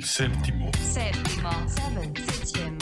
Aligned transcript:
Séptimo. 0.00 0.70
Séptimo. 0.80 1.50
Seven. 1.66 2.14
Septième. 2.14 2.78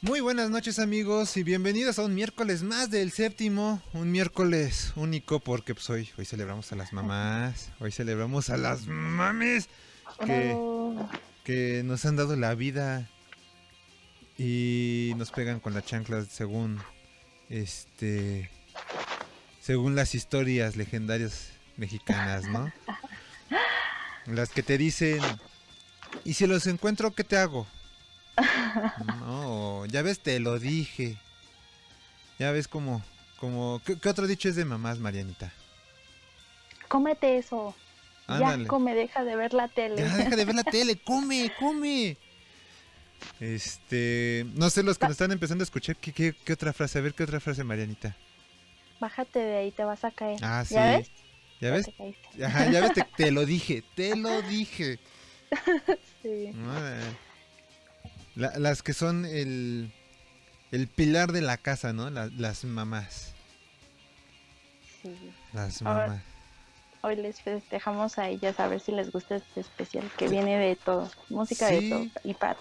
Muy 0.00 0.20
buenas 0.20 0.50
noches 0.50 0.78
amigos 0.78 1.36
y 1.36 1.42
bienvenidos 1.42 1.98
a 1.98 2.04
un 2.04 2.14
miércoles 2.14 2.62
más 2.62 2.90
del 2.90 3.10
séptimo, 3.10 3.82
un 3.92 4.12
miércoles 4.12 4.92
único 4.94 5.40
porque 5.40 5.74
pues 5.74 5.90
hoy, 5.90 6.08
hoy 6.18 6.24
celebramos 6.24 6.72
a 6.72 6.76
las 6.76 6.92
mamás, 6.92 7.72
hoy 7.80 7.90
celebramos 7.90 8.48
a 8.50 8.56
las 8.56 8.86
mames 8.86 9.68
que, 10.24 10.56
que 11.42 11.82
nos 11.84 12.04
han 12.04 12.16
dado 12.16 12.36
la 12.36 12.54
vida 12.54 13.08
y 14.38 15.12
nos 15.16 15.30
pegan 15.30 15.60
con 15.60 15.74
las 15.74 15.84
chanclas 15.84 16.28
según 16.28 16.80
este 17.48 18.50
según 19.60 19.94
las 19.94 20.14
historias 20.14 20.76
legendarias 20.76 21.50
mexicanas, 21.76 22.44
¿no? 22.48 22.72
Las 24.26 24.50
que 24.50 24.62
te 24.62 24.78
dicen, 24.78 25.20
¿y 26.24 26.34
si 26.34 26.46
los 26.46 26.66
encuentro 26.66 27.12
qué 27.12 27.24
te 27.24 27.36
hago? 27.36 27.66
No, 29.20 29.86
ya 29.86 30.02
ves, 30.02 30.20
te 30.20 30.38
lo 30.40 30.58
dije. 30.58 31.16
Ya 32.38 32.50
ves 32.50 32.66
como, 32.66 33.02
como, 33.38 33.80
¿qué, 33.84 33.98
qué 33.98 34.08
otro 34.08 34.26
dicho 34.26 34.48
es 34.48 34.56
de 34.56 34.64
mamás, 34.64 34.98
Marianita? 34.98 35.52
Cómete 36.88 37.38
eso. 37.38 37.74
Ándale. 38.26 38.64
Ya 38.64 38.68
come, 38.68 38.94
deja 38.94 39.24
de 39.24 39.36
ver 39.36 39.54
la 39.54 39.68
tele. 39.68 39.96
Ya 39.96 40.16
deja 40.16 40.36
de 40.36 40.44
ver 40.44 40.54
la 40.54 40.64
tele, 40.70 40.98
come, 40.98 41.52
come. 41.58 42.16
Este, 43.40 44.46
no 44.54 44.70
sé, 44.70 44.82
los 44.82 44.98
que 44.98 45.06
nos 45.06 45.12
están 45.12 45.32
empezando 45.32 45.62
a 45.62 45.66
escuchar, 45.66 45.96
¿qué, 45.96 46.12
qué, 46.12 46.34
qué 46.44 46.52
otra 46.52 46.72
frase? 46.72 46.98
A 46.98 47.02
ver, 47.02 47.14
¿qué 47.14 47.24
otra 47.24 47.40
frase, 47.40 47.64
Marianita? 47.64 48.16
Bájate 49.00 49.38
de 49.40 49.56
ahí, 49.56 49.70
te 49.72 49.84
vas 49.84 50.04
a 50.04 50.10
caer. 50.12 50.38
Ah, 50.42 50.64
sí. 50.66 50.74
¿Ya 50.74 50.98
ves? 50.98 51.10
¿Ya 51.60 51.70
ves? 51.72 51.86
te 51.86 51.92
caíste. 51.92 52.44
Ajá, 52.44 52.70
ya 52.70 52.80
ves, 52.82 52.92
te, 52.94 53.04
te 53.16 53.30
lo 53.32 53.44
dije, 53.46 53.82
te 53.96 54.14
lo 54.16 54.42
dije. 54.48 54.98
Sí. 56.22 56.52
La- 58.34 58.58
las 58.58 58.82
que 58.82 58.92
son 58.94 59.26
el, 59.26 59.92
el 60.70 60.88
pilar 60.88 61.32
de 61.32 61.42
la 61.42 61.56
casa, 61.58 61.92
¿no? 61.92 62.10
La- 62.10 62.28
las 62.28 62.64
mamás. 62.64 63.34
sí. 65.02 65.14
Las 65.52 65.82
Ahora- 65.82 66.06
mamás. 66.08 66.22
Hoy 67.04 67.16
les 67.16 67.40
festejamos 67.42 68.16
a 68.20 68.28
ellas 68.28 68.60
a 68.60 68.68
ver 68.68 68.78
si 68.78 68.92
les 68.92 69.10
gusta 69.10 69.34
este 69.34 69.58
especial 69.58 70.08
que 70.16 70.28
viene 70.28 70.56
de 70.56 70.76
todo. 70.76 71.10
Música 71.30 71.68
Sí. 71.68 71.74
de 71.74 71.90
todo. 71.90 72.06
Y 72.22 72.34
pat. 72.34 72.56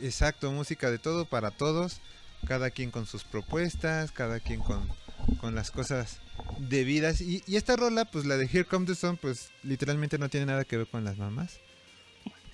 Exacto, 0.00 0.50
música 0.52 0.90
de 0.90 0.98
todo 0.98 1.24
para 1.24 1.50
todos. 1.50 2.00
Cada 2.46 2.70
quien 2.70 2.90
con 2.90 3.04
sus 3.06 3.24
propuestas, 3.24 4.12
cada 4.12 4.40
quien 4.40 4.60
con, 4.60 4.88
con 5.40 5.54
las 5.54 5.70
cosas 5.70 6.20
debidas. 6.58 7.20
Y, 7.20 7.42
y 7.46 7.56
esta 7.56 7.76
rola, 7.76 8.06
pues 8.06 8.24
la 8.24 8.36
de 8.38 8.46
Here 8.46 8.64
Comes 8.64 8.88
the 8.88 8.94
Sun, 8.94 9.16
pues 9.18 9.50
literalmente 9.62 10.16
no 10.18 10.28
tiene 10.30 10.46
nada 10.46 10.64
que 10.64 10.78
ver 10.78 10.86
con 10.86 11.04
las 11.04 11.18
mamás. 11.18 11.58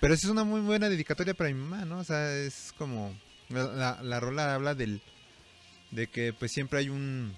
Pero 0.01 0.13
es 0.13 0.25
una 0.25 0.45
muy 0.45 0.61
buena 0.61 0.89
dedicatoria 0.89 1.35
para 1.35 1.51
mi 1.51 1.55
mamá, 1.61 1.85
¿no? 1.85 1.99
O 1.99 2.05
sea, 2.05 2.35
es 2.37 2.75
como... 2.77 3.17
La- 3.49 4.03
la 4.03 4.21
rola 4.21 4.55
habla 4.55 4.75
del... 4.75 5.01
De 5.93 6.09
que 6.09 6.33
pues 6.33 6.51
siempre 6.53 6.81
hay 6.81 6.89
un... 6.89 7.37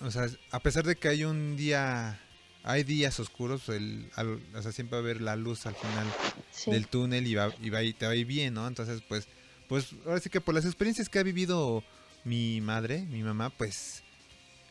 O 0.00 0.10
sea, 0.10 0.28
a 0.52 0.60
pesar 0.60 0.84
de 0.84 0.96
que 0.96 1.08
hay 1.08 1.24
un 1.24 1.56
día... 1.56 2.20
Hay 2.62 2.84
días 2.84 3.18
oscuros, 3.20 3.68
el, 3.70 4.10
al- 4.16 4.40
o 4.54 4.62
sea, 4.62 4.72
siempre 4.72 4.96
va 4.96 4.98
a 4.98 5.04
haber 5.04 5.20
la 5.22 5.36
luz 5.36 5.66
al 5.66 5.74
final 5.74 6.06
Sí. 6.52 6.70
del 6.70 6.88
túnel 6.88 7.26
y, 7.26 7.34
va, 7.34 7.54
y, 7.60 7.70
va, 7.70 7.82
y 7.82 7.92
te 7.94 8.06
va 8.06 8.12
a 8.12 8.16
ir 8.16 8.26
bien, 8.26 8.54
¿no? 8.54 8.66
Entonces, 8.68 9.02
pues, 9.08 9.28
pues 9.68 9.94
ahora 10.04 10.20
sí 10.20 10.28
que 10.30 10.40
por 10.40 10.54
las 10.54 10.64
experiencias 10.66 11.08
que 11.08 11.18
ha 11.18 11.22
vivido 11.22 11.82
mi 12.24 12.60
madre, 12.60 13.02
mi 13.06 13.22
mamá, 13.22 13.48
pues, 13.50 14.02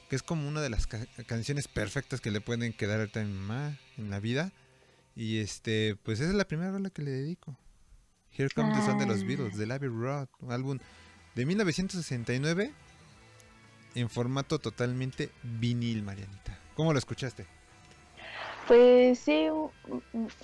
que 0.09 0.15
es 0.15 0.21
como 0.23 0.47
una 0.47 0.61
de 0.61 0.69
las 0.69 0.85
ca- 0.87 1.05
canciones 1.25 1.67
perfectas 1.67 2.21
que 2.21 2.29
le 2.31 2.41
pueden 2.41 2.73
quedar 2.73 3.09
a 3.13 3.19
mi 3.23 3.33
mamá 3.33 3.77
en 3.97 4.09
la 4.11 4.19
vida. 4.19 4.51
Y 5.15 5.37
este, 5.39 5.95
pues 6.03 6.19
esa 6.19 6.29
es 6.29 6.35
la 6.35 6.47
primera 6.47 6.71
rola 6.71 6.89
que 6.91 7.01
le 7.01 7.11
dedico. 7.11 7.57
Here 8.31 8.49
Comes 8.53 8.77
the 8.77 8.85
Sun 8.85 8.99
de 8.99 9.05
los 9.07 9.21
Ah. 9.21 9.25
Beatles, 9.25 9.57
de 9.57 9.73
Abbey 9.73 9.89
Road, 9.89 10.27
un 10.39 10.51
álbum 10.51 10.77
de 11.35 11.45
1969 11.45 12.71
en 13.95 14.09
formato 14.09 14.59
totalmente 14.59 15.31
vinil, 15.43 16.03
Marianita. 16.03 16.57
¿Cómo 16.75 16.93
lo 16.93 16.99
escuchaste? 16.99 17.47
Pues 18.69 19.17
sí, 19.17 19.47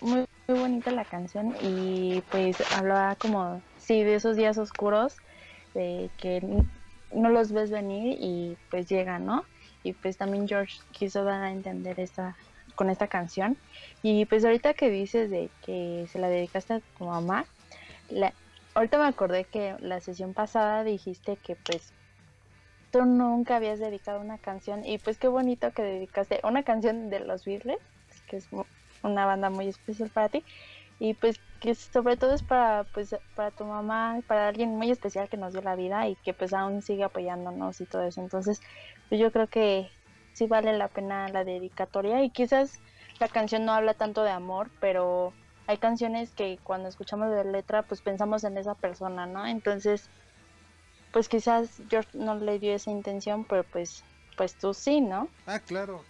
muy, 0.02 0.26
muy 0.48 0.60
bonita 0.60 0.90
la 0.90 1.06
canción 1.06 1.56
y 1.62 2.24
pues 2.32 2.58
hablaba 2.72 3.14
como, 3.18 3.62
sí, 3.78 4.02
de 4.02 4.16
esos 4.16 4.36
días 4.36 4.58
oscuros, 4.58 5.16
de 5.76 6.10
que 6.18 6.42
no 7.14 7.30
los 7.30 7.52
ves 7.52 7.70
venir 7.70 8.18
y 8.20 8.58
pues 8.72 8.90
llegan, 8.90 9.28
¿no? 9.28 9.46
Y 9.84 9.94
pues 9.94 10.18
también 10.18 10.48
George 10.48 10.80
quiso 10.92 11.24
dar 11.24 11.44
a 11.44 11.52
entender 11.52 12.00
esta, 12.00 12.36
con 12.74 12.90
esta 12.90 13.08
canción. 13.08 13.58
Y 14.02 14.26
pues 14.26 14.44
ahorita 14.44 14.74
que 14.74 14.90
dices 14.90 15.30
de 15.30 15.52
que 15.64 16.08
se 16.12 16.18
la 16.18 16.28
dedicaste 16.28 16.74
a 16.74 16.82
tu 16.98 17.06
mamá, 17.06 17.46
ahorita 18.74 18.98
me 18.98 19.06
acordé 19.06 19.44
que 19.44 19.76
la 19.82 20.00
sesión 20.00 20.34
pasada 20.34 20.84
dijiste 20.84 21.38
que 21.44 21.56
pues 21.58 21.94
tú 22.90 23.06
nunca 23.06 23.58
habías 23.58 23.78
dedicado 23.78 24.20
una 24.20 24.40
canción 24.40 24.84
y 24.84 24.98
pues 24.98 25.20
qué 25.20 25.28
bonito 25.28 25.72
que 25.74 25.84
dedicaste 25.84 26.40
una 26.44 26.64
canción 26.64 27.12
de 27.12 27.20
los 27.20 27.46
Beatles 27.46 27.78
que 28.26 28.38
es 28.38 28.50
una 29.04 29.26
banda 29.26 29.50
muy 29.50 29.68
especial 29.68 30.10
para 30.12 30.30
ti. 30.30 30.46
Y 31.00 31.14
pues 31.16 31.42
que 31.60 31.76
sobre 31.76 32.18
todo 32.18 32.34
es 32.34 32.44
para 32.44 32.86
pues 32.94 33.16
para 33.34 33.52
tu 33.52 33.66
mamá 33.66 34.20
para 34.28 34.48
alguien 34.48 34.76
muy 34.78 34.92
especial 34.92 35.30
que 35.30 35.38
nos 35.38 35.54
dio 35.54 35.62
la 35.62 35.76
vida 35.76 36.08
y 36.08 36.16
que 36.18 36.34
pues 36.34 36.54
aún 36.54 36.82
sigue 36.82 37.04
apoyándonos 37.04 37.82
y 37.82 37.86
todo 37.88 38.04
eso. 38.04 38.22
Entonces 38.22 38.60
pues 39.10 39.20
yo 39.22 39.32
creo 39.32 39.48
que 39.50 39.92
sí 40.34 40.48
vale 40.48 40.78
la 40.78 40.90
pena 40.90 41.30
la 41.30 41.44
dedicatoria. 41.44 42.24
Y 42.24 42.32
quizás 42.32 42.82
la 43.20 43.28
canción 43.30 43.66
no 43.66 43.74
habla 43.74 43.94
tanto 43.94 44.24
de 44.24 44.32
amor 44.32 44.72
pero 44.80 45.34
hay 45.68 45.78
canciones 45.78 46.34
que 46.34 46.60
cuando 46.64 46.90
escuchamos 46.90 47.30
la 47.30 47.44
letra 47.44 47.84
pues 47.84 48.02
pensamos 48.02 48.44
en 48.44 48.58
esa 48.58 48.76
persona 48.76 49.26
no 49.26 49.46
entonces 49.46 50.10
pues 51.12 51.30
quizás 51.30 51.82
George 51.90 52.10
no 52.14 52.36
le 52.36 52.60
dio 52.60 52.74
esa 52.74 52.92
intención 52.92 53.46
pero 53.46 53.64
pues 53.72 54.04
pues 54.38 54.58
tú 54.58 54.74
sí 54.74 55.02
no 55.02 55.30
Ah, 55.46 55.60
claro. 55.60 56.04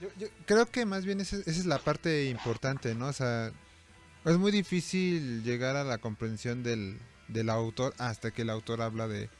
Yo, 0.00 0.08
yo 0.18 0.28
creo 0.46 0.66
que 0.66 0.86
más 0.86 1.04
bien 1.04 1.20
esa, 1.20 1.36
esa 1.38 1.50
es 1.50 1.66
la 1.66 1.78
parte 1.78 2.26
importante, 2.26 2.94
¿no? 2.94 3.08
O 3.08 3.12
sea, 3.12 3.52
es 4.24 4.38
muy 4.38 4.52
difícil 4.52 5.42
llegar 5.44 5.76
a 5.76 5.84
la 5.84 5.98
comprensión 5.98 6.62
del, 6.62 6.98
del 7.28 7.50
autor 7.50 7.94
hasta 7.98 8.30
que 8.32 8.42
el 8.42 8.50
autor 8.50 8.82
habla 8.82 9.08
de, 9.08 9.30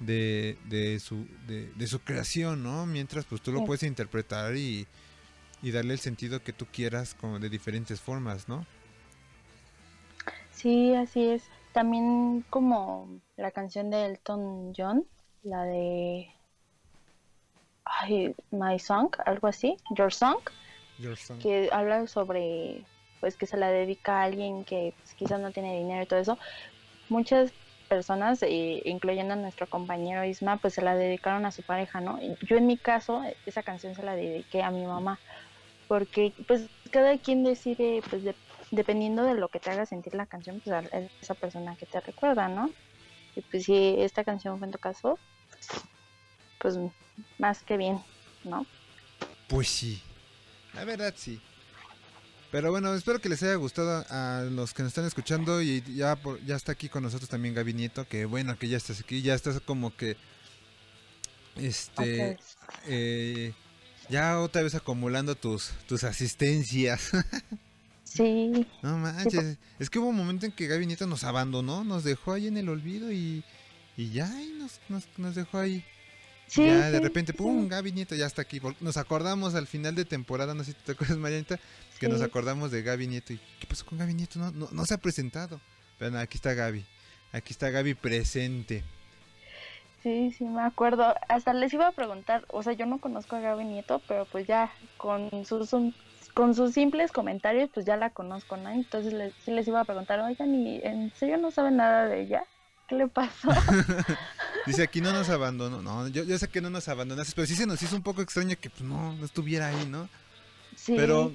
de, 0.00 0.58
de 0.66 1.00
su, 1.00 1.26
de, 1.48 1.72
de 1.74 1.86
su 1.86 2.00
creación, 2.00 2.62
¿no? 2.62 2.86
Mientras 2.86 3.24
pues 3.26 3.42
tú 3.42 3.52
lo 3.52 3.64
puedes 3.64 3.82
interpretar 3.84 4.56
y, 4.56 4.88
y 5.62 5.70
darle 5.72 5.94
el 5.94 6.00
sentido 6.00 6.42
que 6.42 6.52
tú 6.52 6.66
quieras 6.72 7.14
como 7.14 7.38
de 7.40 7.50
diferentes 7.50 8.00
formas, 8.00 8.48
¿no? 8.48 8.66
Sí, 10.50 10.94
así 10.94 11.28
es. 11.30 11.50
También 11.72 12.44
como 12.50 13.20
la 13.36 13.50
canción 13.50 13.90
de 13.90 14.06
Elton 14.06 14.72
John, 14.76 15.06
la 15.42 15.64
de 15.64 16.31
ay, 17.84 18.34
My 18.50 18.78
Song, 18.78 19.10
algo 19.26 19.48
así, 19.48 19.76
Your 19.96 20.12
Song, 20.12 20.38
Your 20.98 21.16
Song. 21.16 21.38
que 21.40 21.68
habla 21.72 22.06
sobre 22.06 22.86
pues 23.20 23.36
que 23.36 23.46
se 23.46 23.56
la 23.56 23.70
dedica 23.70 24.20
a 24.20 24.24
alguien 24.24 24.64
que 24.64 24.94
pues, 24.98 25.14
quizás 25.14 25.40
no 25.40 25.52
tiene 25.52 25.76
dinero 25.76 26.02
y 26.02 26.06
todo 26.06 26.18
eso. 26.20 26.38
Muchas 27.08 27.54
personas, 27.88 28.42
eh, 28.42 28.82
incluyendo 28.84 29.34
a 29.34 29.36
nuestro 29.36 29.68
compañero 29.68 30.24
Isma, 30.24 30.56
pues 30.58 30.74
se 30.74 30.82
la 30.82 30.96
dedicaron 30.96 31.46
a 31.46 31.52
su 31.52 31.62
pareja, 31.62 32.00
¿no? 32.00 32.18
Yo 32.48 32.56
en 32.56 32.66
mi 32.66 32.78
caso, 32.78 33.22
esa 33.46 33.62
canción 33.62 33.94
se 33.94 34.02
la 34.02 34.16
dediqué 34.16 34.62
a 34.62 34.70
mi 34.70 34.86
mamá, 34.86 35.20
porque 35.88 36.34
pues 36.48 36.70
cada 36.90 37.18
quien 37.18 37.44
decide, 37.44 38.02
pues 38.10 38.24
de- 38.24 38.36
dependiendo 38.70 39.24
de 39.24 39.34
lo 39.34 39.48
que 39.50 39.60
te 39.60 39.70
haga 39.70 39.86
sentir 39.86 40.14
la 40.14 40.26
canción, 40.26 40.60
pues 40.60 40.74
a 40.74 40.78
a 40.96 41.08
esa 41.20 41.34
persona 41.34 41.76
que 41.76 41.86
te 41.86 42.00
recuerda, 42.00 42.48
¿no? 42.48 42.70
Y 43.36 43.42
pues 43.42 43.64
si 43.64 43.96
esta 44.00 44.24
canción 44.24 44.58
fue 44.58 44.66
en 44.68 44.72
tu 44.72 44.78
caso, 44.78 45.18
pues 46.58 46.78
más 47.38 47.62
que 47.62 47.76
bien, 47.76 47.98
¿no? 48.44 48.66
Pues 49.48 49.68
sí, 49.68 50.00
la 50.74 50.84
verdad 50.84 51.14
sí. 51.16 51.40
Pero 52.50 52.70
bueno, 52.70 52.92
espero 52.94 53.18
que 53.20 53.28
les 53.30 53.42
haya 53.42 53.54
gustado 53.54 54.04
a 54.10 54.42
los 54.42 54.74
que 54.74 54.82
nos 54.82 54.90
están 54.90 55.06
escuchando 55.06 55.62
y 55.62 55.82
ya 55.94 56.16
por- 56.16 56.44
ya 56.44 56.54
está 56.56 56.72
aquí 56.72 56.88
con 56.90 57.02
nosotros 57.02 57.28
también 57.30 57.54
Gaby 57.54 57.72
Nieto, 57.72 58.06
que 58.06 58.26
bueno 58.26 58.58
que 58.58 58.68
ya 58.68 58.76
estás 58.76 59.00
aquí, 59.00 59.22
ya 59.22 59.34
estás 59.34 59.60
como 59.60 59.94
que 59.96 60.16
este 61.56 62.38
eh, 62.86 63.52
ya 64.08 64.38
otra 64.40 64.62
vez 64.62 64.74
acumulando 64.74 65.34
tus 65.34 65.70
tus 65.86 66.04
asistencias. 66.04 67.10
Sí, 68.04 68.66
no 68.82 68.98
manches, 68.98 69.56
es 69.78 69.88
que 69.88 69.98
hubo 69.98 70.08
un 70.08 70.16
momento 70.18 70.44
en 70.44 70.52
que 70.52 70.66
Gaby 70.66 70.84
Nieto 70.84 71.06
nos 71.06 71.24
abandonó, 71.24 71.82
nos 71.82 72.04
dejó 72.04 72.34
ahí 72.34 72.46
en 72.46 72.58
el 72.58 72.68
olvido 72.68 73.10
y 73.10 73.42
y 73.96 74.10
ya 74.10 74.26
y 74.42 74.48
nos, 74.58 74.80
nos, 74.90 75.08
nos 75.16 75.34
dejó 75.34 75.58
ahí. 75.60 75.82
Sí. 76.54 76.66
ya 76.66 76.90
de 76.90 77.00
repente, 77.00 77.32
pum, 77.32 77.68
Gaby 77.68 77.92
Nieto 77.92 78.14
ya 78.14 78.26
está 78.26 78.42
aquí. 78.42 78.60
Nos 78.80 78.96
acordamos 78.96 79.54
al 79.54 79.66
final 79.66 79.94
de 79.94 80.04
temporada, 80.04 80.54
no 80.54 80.64
sé 80.64 80.72
si 80.72 80.78
te 80.78 80.92
acuerdas, 80.92 81.18
Marianita, 81.18 81.58
que 81.98 82.08
nos 82.08 82.22
acordamos 82.22 82.70
de 82.70 82.82
Gaby 82.82 83.06
Nieto. 83.06 83.32
¿Y 83.32 83.40
qué 83.60 83.66
pasó 83.66 83.86
con 83.86 83.98
Gaby 83.98 84.14
Nieto? 84.14 84.38
No, 84.38 84.50
no, 84.50 84.68
no 84.70 84.86
se 84.86 84.94
ha 84.94 84.98
presentado. 84.98 85.60
Pero 85.98 86.10
no, 86.10 86.18
aquí 86.18 86.36
está 86.36 86.54
Gaby. 86.54 86.84
Aquí 87.32 87.52
está 87.52 87.70
Gaby 87.70 87.94
presente. 87.94 88.84
Sí, 90.02 90.32
sí, 90.36 90.44
me 90.44 90.62
acuerdo. 90.62 91.14
Hasta 91.28 91.54
les 91.54 91.72
iba 91.72 91.86
a 91.86 91.92
preguntar, 91.92 92.44
o 92.48 92.62
sea, 92.62 92.72
yo 92.72 92.86
no 92.86 92.98
conozco 92.98 93.36
a 93.36 93.40
Gaby 93.40 93.64
Nieto, 93.64 94.02
pero 94.08 94.24
pues 94.26 94.46
ya 94.46 94.72
con 94.96 95.30
sus 95.44 95.70
con 96.34 96.54
sus 96.54 96.72
simples 96.72 97.12
comentarios, 97.12 97.70
pues 97.72 97.86
ya 97.86 97.96
la 97.96 98.10
conozco, 98.10 98.56
¿no? 98.56 98.70
Entonces 98.70 99.12
les, 99.12 99.34
sí 99.44 99.50
les 99.50 99.68
iba 99.68 99.80
a 99.80 99.84
preguntar, 99.84 100.18
oigan, 100.20 100.54
¿y 100.54 100.80
en 100.82 101.12
serio 101.14 101.36
no 101.36 101.50
saben 101.50 101.76
nada 101.76 102.08
de 102.08 102.22
ella? 102.22 102.44
¿Qué 102.92 102.98
le 102.98 103.08
pasó? 103.08 103.48
Dice, 104.66 104.82
aquí 104.82 105.00
no 105.00 105.14
nos 105.14 105.30
abandonó. 105.30 105.80
No, 105.80 106.08
yo, 106.08 106.24
yo 106.24 106.36
sé 106.36 106.46
que 106.48 106.60
no 106.60 106.68
nos 106.68 106.88
abandonaste, 106.88 107.32
pero 107.34 107.46
sí 107.46 107.56
se 107.56 107.66
nos 107.66 107.82
hizo 107.82 107.96
un 107.96 108.02
poco 108.02 108.20
extraño 108.20 108.54
que 108.60 108.68
pues, 108.68 108.82
no, 108.82 109.14
no 109.14 109.24
estuviera 109.24 109.68
ahí, 109.68 109.86
¿no? 109.86 110.10
Sí. 110.76 110.92
Pero 110.94 111.32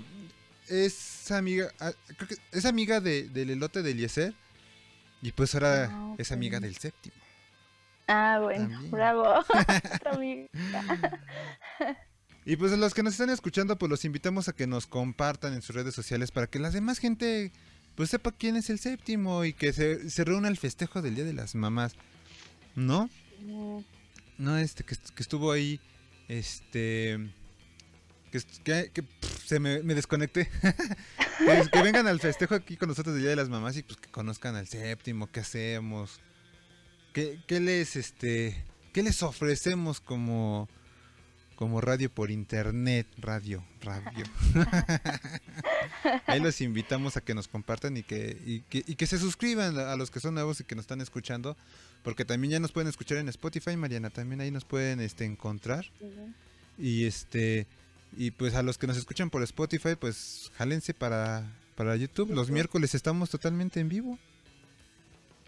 es 0.68 1.32
amiga, 1.32 1.72
ah, 1.80 1.94
creo 2.16 2.28
que 2.30 2.36
es 2.52 2.66
amiga 2.66 3.02
de, 3.02 3.28
del 3.30 3.50
elote 3.50 3.82
de 3.82 3.90
Eliezer. 3.90 4.36
Y 5.24 5.32
pues 5.32 5.56
ahora 5.56 5.90
Ah, 5.92 6.16
es 6.20 6.32
amiga 6.32 6.60
del 6.60 6.78
séptimo. 6.78 7.16
Ah, 8.08 8.38
bueno, 8.40 8.70
También. 8.70 8.92
bravo. 8.92 9.44
Y 12.46 12.56
pues 12.56 12.72
a 12.72 12.78
los 12.78 12.94
que 12.94 13.04
nos 13.04 13.14
están 13.14 13.32
escuchando, 13.32 13.78
pues 13.78 13.90
los 13.90 14.06
invitamos 14.06 14.48
a 14.48 14.54
que 14.54 14.68
nos 14.68 14.86
compartan 14.88 15.54
en 15.54 15.62
sus 15.64 15.76
redes 15.76 15.94
sociales 15.96 16.32
para 16.32 16.46
que 16.48 16.60
la 16.60 16.70
demás 16.70 17.00
gente 17.00 17.52
pues 17.98 18.10
sepa 18.12 18.32
quién 18.32 18.56
es 18.56 18.70
el 18.70 18.80
séptimo 18.80 19.44
y 19.44 19.52
que 19.52 19.74
se, 19.74 20.10
se 20.10 20.24
reúna 20.24 20.48
al 20.48 20.56
festejo 20.58 21.02
del 21.02 21.16
Día 21.16 21.26
de 21.26 21.34
las 21.34 21.54
Mamás. 21.56 21.96
¿No? 22.76 23.10
No, 24.38 24.58
este, 24.58 24.84
que, 24.86 24.94
est- 24.94 25.10
que 25.10 25.22
estuvo 25.24 25.52
ahí, 25.52 25.82
este... 26.30 27.18
Que, 28.32 28.38
est- 28.38 28.62
que- 28.64 28.92
que, 28.94 29.04
pff, 29.04 29.46
se 29.48 29.60
me, 29.60 29.82
me 29.84 29.96
desconecté. 29.96 30.48
que, 31.40 31.70
que 31.72 31.82
vengan 31.82 32.08
al 32.08 32.20
festejo 32.20 32.54
aquí 32.56 32.78
con 32.78 32.88
nosotros 32.90 33.16
del 33.16 33.24
Día 33.24 33.32
de 33.32 33.36
las 33.36 33.50
Mamás 33.50 33.76
y 33.78 33.84
pues 33.84 33.98
que 33.98 34.10
conozcan 34.12 34.56
al 34.56 34.68
séptimo, 34.68 35.32
qué 35.32 35.40
hacemos, 35.40 36.20
qué, 37.14 37.40
qué 37.48 37.60
les, 37.60 37.96
este, 37.96 38.64
qué 38.94 39.02
les 39.02 39.24
ofrecemos 39.24 40.00
como, 40.02 40.70
como 41.58 41.82
radio 41.82 42.10
por 42.10 42.30
internet, 42.30 43.08
radio, 43.18 43.64
radio. 43.82 44.26
Ahí 46.28 46.40
los 46.40 46.62
invitamos 46.62 47.18
a 47.18 47.22
que 47.22 47.34
nos 47.34 47.48
compartan 47.48 47.98
y 47.98 48.04
que, 48.04 48.38
y 48.46 48.62
que, 48.62 48.84
y 48.86 48.96
que 48.96 49.08
se 49.08 49.18
suscriban 49.18 49.78
a 49.78 49.96
los 49.96 50.12
que 50.12 50.20
son 50.20 50.36
nuevos 50.36 50.62
y 50.62 50.64
que 50.64 50.76
nos 50.76 50.84
están 50.84 51.02
escuchando. 51.02 51.58
Porque 52.04 52.26
también 52.26 52.52
ya 52.52 52.60
nos 52.60 52.72
pueden 52.72 52.88
escuchar 52.88 53.18
en 53.18 53.28
Spotify, 53.30 53.76
Mariana. 53.76 54.12
También 54.12 54.40
ahí 54.40 54.52
nos 54.52 54.66
pueden 54.66 55.02
este, 55.02 55.26
encontrar. 55.26 55.88
Y 56.78 57.06
este 57.06 57.66
y 58.16 58.32
pues 58.32 58.54
a 58.54 58.62
los 58.62 58.78
que 58.78 58.88
nos 58.88 58.96
escuchan 58.96 59.32
por 59.32 59.42
Spotify, 59.44 59.96
pues 60.00 60.52
jálense 60.56 60.94
para, 60.94 61.52
para 61.76 61.96
YouTube. 61.96 62.34
Los 62.34 62.52
miércoles 62.52 62.94
estamos 62.94 63.32
totalmente 63.32 63.80
en 63.80 63.90
vivo. 63.90 64.20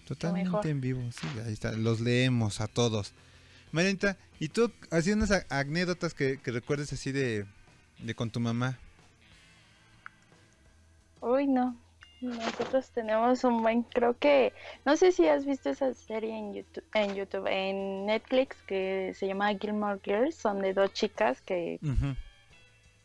Totalmente 0.08 0.70
en 0.70 0.82
vivo, 0.82 1.02
sí, 1.12 1.28
ahí 1.46 1.54
está. 1.54 1.72
Los 1.74 2.00
leemos 2.00 2.62
a 2.62 2.68
todos. 2.68 3.14
Marianita, 3.72 4.18
¿y 4.40 4.50
tú 4.50 4.72
así 4.92 5.12
unas 5.12 5.46
anécdotas 5.50 6.14
que, 6.14 6.40
que 6.40 6.52
recuerdes 6.52 6.92
así 6.94 7.12
de, 7.12 7.46
de 8.00 8.16
con 8.16 8.32
tu 8.32 8.40
mamá? 8.40 8.78
Uy, 11.22 11.48
no. 11.48 11.76
Nosotros 12.22 12.90
tenemos 12.92 13.44
un 13.46 13.62
buen, 13.62 13.84
creo 13.84 14.18
que, 14.18 14.52
no 14.86 14.98
sé 14.98 15.14
si 15.14 15.28
has 15.28 15.46
visto 15.46 15.70
esa 15.70 15.94
serie 15.94 16.38
en 16.38 16.54
YouTube, 16.54 16.84
en 16.94 17.16
YouTube, 17.16 17.48
en 17.48 18.06
Netflix 18.08 18.58
que 18.64 19.14
se 19.16 19.28
llama 19.28 19.54
Gilmore 19.54 20.02
Girls, 20.04 20.36
son 20.36 20.62
de 20.62 20.74
dos 20.74 20.92
chicas 20.92 21.42
que. 21.42 21.80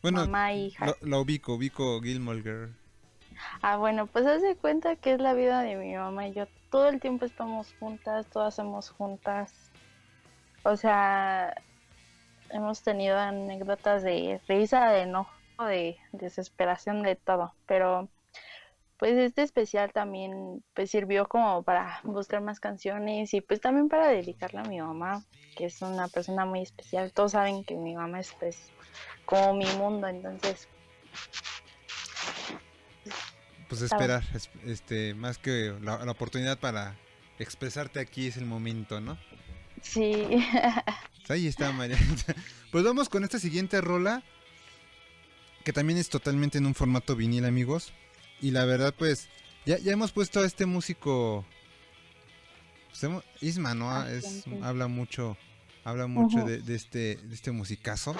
Bueno, 0.01 0.19
mamá 0.19 0.51
e 0.51 0.57
hija. 0.57 0.85
lo, 0.87 0.97
lo 1.01 1.21
ubico, 1.21 1.53
ubico 1.53 2.01
Gilmore 2.01 2.41
Girl. 2.41 2.75
Ah, 3.61 3.77
bueno, 3.77 4.07
pues 4.07 4.25
haz 4.25 4.41
de 4.41 4.55
cuenta 4.55 4.95
que 4.97 5.13
es 5.13 5.21
la 5.21 5.33
vida 5.33 5.61
de 5.61 5.75
mi 5.77 5.95
mamá 5.95 6.27
y 6.27 6.33
yo. 6.33 6.45
Todo 6.69 6.89
el 6.89 6.99
tiempo 6.99 7.25
estamos 7.25 7.73
juntas, 7.79 8.27
todo 8.27 8.43
hacemos 8.43 8.89
juntas. 8.89 9.64
O 10.65 10.75
sea, 10.77 11.53
hemos 12.49 12.81
tenido 12.81 13.19
anécdotas 13.19 14.01
de 14.01 14.41
risa, 14.47 14.89
de 14.89 15.01
enojo, 15.03 15.31
de 15.59 15.97
desesperación, 16.11 17.03
de 17.03 17.15
todo. 17.15 17.53
Pero, 17.67 18.09
pues 18.97 19.13
este 19.13 19.43
especial 19.43 19.93
también 19.93 20.63
pues 20.73 20.89
sirvió 20.89 21.27
como 21.27 21.61
para 21.61 21.99
buscar 22.03 22.41
más 22.41 22.59
canciones 22.59 23.31
y 23.35 23.41
pues 23.41 23.61
también 23.61 23.89
para 23.89 24.07
dedicarle 24.07 24.59
a 24.61 24.63
mi 24.63 24.81
mamá, 24.81 25.23
que 25.55 25.65
es 25.65 25.81
una 25.83 26.07
persona 26.07 26.45
muy 26.45 26.61
especial. 26.61 27.13
Todos 27.13 27.33
saben 27.33 27.63
que 27.63 27.75
mi 27.75 27.95
mamá 27.95 28.19
es 28.21 28.33
pues 28.39 28.71
como 29.25 29.53
mi 29.53 29.65
mundo, 29.77 30.07
entonces 30.07 30.67
Pues 33.69 33.81
esperar, 33.81 34.23
es- 34.33 34.49
este, 34.65 35.13
más 35.13 35.37
que 35.37 35.75
la, 35.81 36.03
la 36.03 36.11
oportunidad 36.11 36.57
para 36.57 36.95
expresarte 37.37 37.99
aquí 37.99 38.27
es 38.27 38.37
el 38.37 38.45
momento, 38.45 38.99
¿no? 38.99 39.17
Sí. 39.91 40.25
Pues 41.17 41.31
Ahí 41.31 41.47
está, 41.47 41.71
Marianita. 41.71 42.35
Pues 42.71 42.83
vamos 42.83 43.07
con 43.07 43.23
esta 43.23 43.39
siguiente 43.39 43.79
rola, 43.79 44.21
que 45.63 45.71
también 45.71 45.97
es 45.97 46.09
totalmente 46.09 46.57
en 46.57 46.65
un 46.65 46.75
formato 46.75 47.15
vinil, 47.15 47.45
amigos. 47.45 47.93
Y 48.41 48.51
la 48.51 48.65
verdad, 48.65 48.93
pues, 48.97 49.29
ya, 49.65 49.77
ya 49.79 49.93
hemos 49.93 50.11
puesto 50.11 50.41
a 50.41 50.45
este 50.45 50.65
músico, 50.65 51.45
pues, 52.89 53.01
hemos- 53.05 53.23
Isma, 53.39 53.73
¿no? 53.75 53.89
Ah, 53.91 54.11
Es, 54.11 54.43
habla 54.61 54.87
mucho, 54.89 55.37
habla 55.85 56.07
mucho 56.07 56.43
de, 56.43 56.57
de 56.59 56.75
este, 56.75 57.15
de 57.15 57.33
este 57.33 57.51
musicazo. 57.51 58.13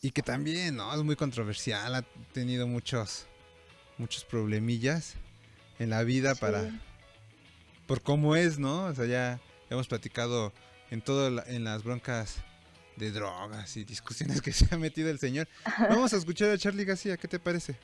Y 0.00 0.12
que 0.12 0.22
también, 0.22 0.76
¿no? 0.76 0.94
Es 0.94 1.02
muy 1.02 1.16
controversial, 1.16 1.94
ha 1.96 2.02
tenido 2.32 2.66
muchos, 2.66 3.26
muchos 3.98 4.24
problemillas 4.24 5.16
en 5.78 5.90
la 5.90 6.02
vida 6.02 6.34
para, 6.34 6.70
por 7.86 8.00
cómo 8.00 8.36
es, 8.36 8.58
¿no? 8.58 8.84
O 8.84 8.94
sea, 8.94 9.04
ya 9.04 9.40
hemos 9.70 9.86
platicado 9.88 10.52
en 10.90 11.00
todo 11.02 11.30
la- 11.30 11.44
en 11.46 11.64
las 11.64 11.82
broncas 11.84 12.36
de 12.96 13.10
drogas 13.12 13.76
y 13.76 13.84
discusiones 13.84 14.40
que 14.42 14.52
se 14.52 14.66
ha 14.74 14.78
metido 14.78 15.08
el 15.10 15.18
señor. 15.18 15.48
Vamos 15.88 16.12
a 16.12 16.16
escuchar 16.16 16.50
a 16.50 16.58
Charlie 16.58 16.84
García, 16.84 17.16
¿qué 17.16 17.28
te 17.28 17.38
parece? 17.38 17.76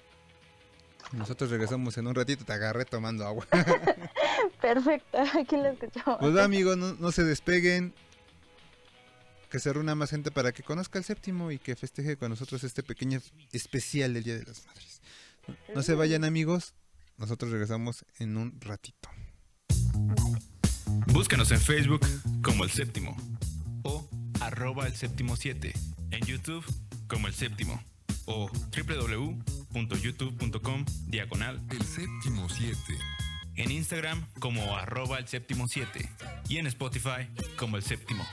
Nosotros 1.12 1.50
regresamos 1.50 1.96
en 1.98 2.06
un 2.06 2.14
ratito, 2.14 2.44
te 2.44 2.52
agarré 2.52 2.84
tomando 2.86 3.26
agua. 3.26 3.46
Perfecto, 4.60 5.18
aquí 5.38 5.56
lo 5.56 5.66
escuchamos. 5.68 6.16
Pues 6.18 6.34
va, 6.34 6.44
amigos, 6.44 6.76
no, 6.76 6.94
no 6.94 7.12
se 7.12 7.22
despeguen. 7.24 7.94
Que 9.50 9.60
se 9.60 9.72
reúna 9.72 9.94
más 9.94 10.10
gente 10.10 10.32
para 10.32 10.50
que 10.52 10.64
conozca 10.64 10.98
el 10.98 11.04
séptimo 11.04 11.52
y 11.52 11.58
que 11.60 11.76
festeje 11.76 12.16
con 12.16 12.30
nosotros 12.30 12.64
este 12.64 12.82
pequeño 12.82 13.20
especial 13.52 14.14
del 14.14 14.24
Día 14.24 14.36
de 14.36 14.42
las 14.44 14.66
Madres. 14.66 15.00
No, 15.46 15.54
no 15.76 15.82
se 15.82 15.94
vayan, 15.94 16.24
amigos. 16.24 16.74
Nosotros 17.18 17.52
regresamos 17.52 18.04
en 18.18 18.36
un 18.36 18.60
ratito. 18.60 19.08
Búscanos 21.08 21.50
en 21.50 21.60
Facebook 21.60 22.06
como 22.42 22.64
El 22.64 22.70
Séptimo 22.70 23.14
o 23.82 24.08
arroba 24.40 24.86
el 24.86 24.94
séptimo 24.94 25.36
7. 25.36 25.74
En 26.10 26.24
YouTube 26.26 26.64
como 27.06 27.26
El 27.26 27.34
Séptimo 27.34 27.82
o 28.26 28.50
www.youtube.com 28.50 30.84
diagonal. 31.06 31.60
El 31.70 31.82
séptimo 31.82 32.48
7. 32.48 32.76
En 33.56 33.70
Instagram 33.70 34.26
como 34.40 34.76
arroba 34.76 35.18
el 35.18 35.28
séptimo 35.28 35.68
7 35.68 36.10
y 36.48 36.56
en 36.58 36.66
Spotify 36.66 37.28
como 37.56 37.76
El 37.76 37.82
Séptimo. 37.82 38.26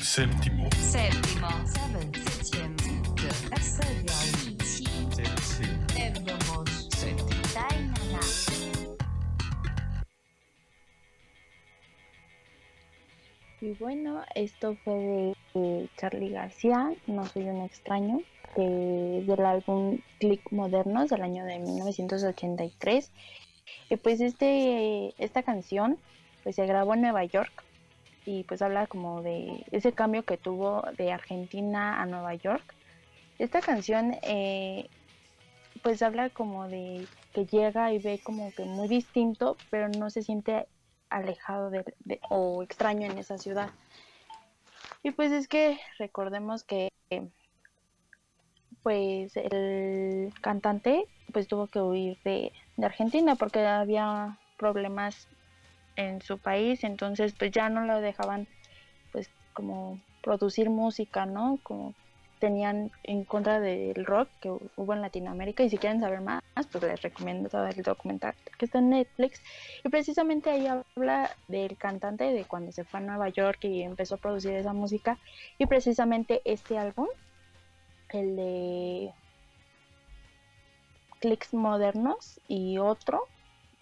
El 0.00 0.06
séptimo. 0.06 0.66
Séptimo. 0.80 1.48
Y 13.60 13.72
bueno, 13.74 14.22
esto 14.34 14.76
fue 14.84 14.94
de, 14.94 15.36
de 15.54 15.88
Charlie 15.98 16.30
García, 16.30 16.92
No 17.06 17.26
soy 17.26 17.42
un 17.48 17.60
extraño, 17.62 18.20
de- 18.56 19.22
del 19.26 19.44
álbum 19.44 19.98
Click 20.18 20.50
Modernos 20.50 21.10
del 21.10 21.22
año 21.22 21.44
de 21.44 21.58
1983. 21.58 23.10
Y 23.90 23.96
pues 23.96 24.20
este, 24.20 25.14
esta 25.22 25.42
canción 25.42 25.98
pues 26.42 26.56
se 26.56 26.64
grabó 26.66 26.94
en 26.94 27.02
Nueva 27.02 27.24
York 27.24 27.52
y 28.30 28.44
pues 28.44 28.62
habla 28.62 28.86
como 28.86 29.22
de 29.22 29.66
ese 29.72 29.92
cambio 29.92 30.24
que 30.24 30.36
tuvo 30.36 30.84
de 30.96 31.10
Argentina 31.10 32.00
a 32.00 32.06
Nueva 32.06 32.34
York. 32.34 32.62
Esta 33.40 33.60
canción 33.60 34.16
eh, 34.22 34.88
pues 35.82 36.00
habla 36.00 36.30
como 36.30 36.68
de 36.68 37.08
que 37.34 37.44
llega 37.46 37.92
y 37.92 37.98
ve 37.98 38.20
como 38.22 38.52
que 38.52 38.64
muy 38.64 38.86
distinto, 38.86 39.56
pero 39.68 39.88
no 39.88 40.10
se 40.10 40.22
siente 40.22 40.68
alejado 41.08 41.70
de, 41.70 41.84
o 42.28 42.62
extraño 42.62 43.10
en 43.10 43.18
esa 43.18 43.36
ciudad. 43.36 43.70
Y 45.02 45.10
pues 45.10 45.32
es 45.32 45.48
que 45.48 45.80
recordemos 45.98 46.62
que 46.62 46.88
pues 48.84 49.36
el 49.36 50.32
cantante 50.40 51.06
pues 51.32 51.48
tuvo 51.48 51.66
que 51.66 51.80
huir 51.80 52.16
de, 52.22 52.52
de 52.76 52.86
Argentina 52.86 53.34
porque 53.34 53.66
había 53.66 54.38
problemas 54.56 55.26
en 56.00 56.20
su 56.22 56.38
país, 56.40 56.84
entonces 56.84 57.34
pues 57.38 57.50
ya 57.52 57.68
no 57.70 57.84
lo 57.84 58.00
dejaban 58.00 58.48
pues 59.12 59.30
como 59.52 60.00
producir 60.22 60.70
música, 60.70 61.26
¿no? 61.26 61.60
Como 61.62 61.94
tenían 62.38 62.90
en 63.02 63.24
contra 63.24 63.60
del 63.60 64.04
rock 64.06 64.30
que 64.40 64.50
hu- 64.50 64.70
hubo 64.76 64.94
en 64.94 65.02
Latinoamérica 65.02 65.62
y 65.62 65.70
si 65.70 65.76
quieren 65.78 66.00
saber 66.00 66.20
más, 66.22 66.40
pues 66.72 66.84
les 66.84 67.02
recomiendo 67.02 67.48
todo 67.48 67.66
el 67.66 67.82
documental 67.82 68.34
que 68.58 68.64
está 68.66 68.78
en 68.78 68.90
Netflix 68.90 69.42
y 69.84 69.88
precisamente 69.90 70.50
ahí 70.50 70.66
habla 70.66 71.30
del 71.48 71.76
cantante 71.78 72.24
de 72.32 72.46
cuando 72.46 72.72
se 72.72 72.84
fue 72.84 73.00
a 73.00 73.02
Nueva 73.02 73.28
York 73.30 73.58
y 73.64 73.82
empezó 73.82 74.14
a 74.16 74.18
producir 74.18 74.52
esa 74.54 74.72
música 74.72 75.18
y 75.58 75.66
precisamente 75.66 76.42
este 76.44 76.78
álbum, 76.78 77.08
el 78.10 78.36
de 78.36 79.14
Clicks 81.20 81.54
Modernos 81.54 82.40
y 82.48 82.78
otro, 82.78 83.30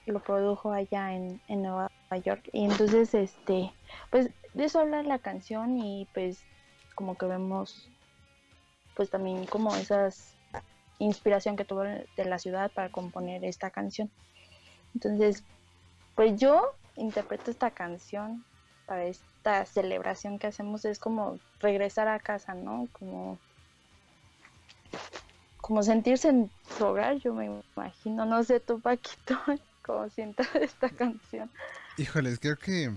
lo 0.08 0.20
produjo 0.20 0.72
allá 0.72 1.14
en, 1.14 1.40
en 1.48 1.62
Nueva 1.62 1.90
York 2.24 2.48
y 2.52 2.64
entonces 2.64 3.14
este, 3.14 3.72
pues 4.10 4.30
de 4.54 4.64
eso 4.64 4.80
habla 4.80 5.02
la 5.02 5.18
canción 5.18 5.78
y 5.78 6.06
pues 6.14 6.44
como 6.94 7.16
que 7.16 7.26
vemos 7.26 7.88
pues 8.94 9.10
también 9.10 9.46
como 9.46 9.74
esas 9.76 10.34
inspiración 10.98 11.56
que 11.56 11.64
tuvo 11.64 11.82
de 11.82 12.24
la 12.24 12.38
ciudad 12.38 12.70
para 12.72 12.90
componer 12.90 13.44
esta 13.44 13.70
canción. 13.70 14.10
Entonces, 14.94 15.44
pues 16.14 16.38
yo 16.40 16.74
interpreto 16.96 17.50
esta 17.50 17.70
canción 17.70 18.44
para 18.86 19.04
esta 19.04 19.64
celebración 19.64 20.38
que 20.38 20.48
hacemos 20.48 20.84
es 20.84 20.98
como 20.98 21.38
regresar 21.60 22.08
a 22.08 22.18
casa, 22.18 22.54
¿no? 22.54 22.88
Como 22.92 23.38
como 25.60 25.82
sentirse 25.82 26.28
en 26.30 26.50
su 26.78 26.86
hogar, 26.86 27.16
yo 27.18 27.34
me 27.34 27.62
imagino, 27.76 28.24
no 28.24 28.42
sé 28.42 28.58
tú 28.58 28.80
Paquito, 28.80 29.36
sientas 30.14 30.48
esta 30.54 30.88
canción. 30.90 31.50
Híjoles, 31.96 32.38
creo 32.38 32.56
que. 32.58 32.92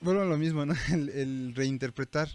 Vuelvo 0.00 0.22
a 0.22 0.26
lo 0.26 0.36
mismo, 0.36 0.64
¿no? 0.64 0.74
El, 0.92 1.08
el 1.10 1.54
reinterpretar 1.54 2.28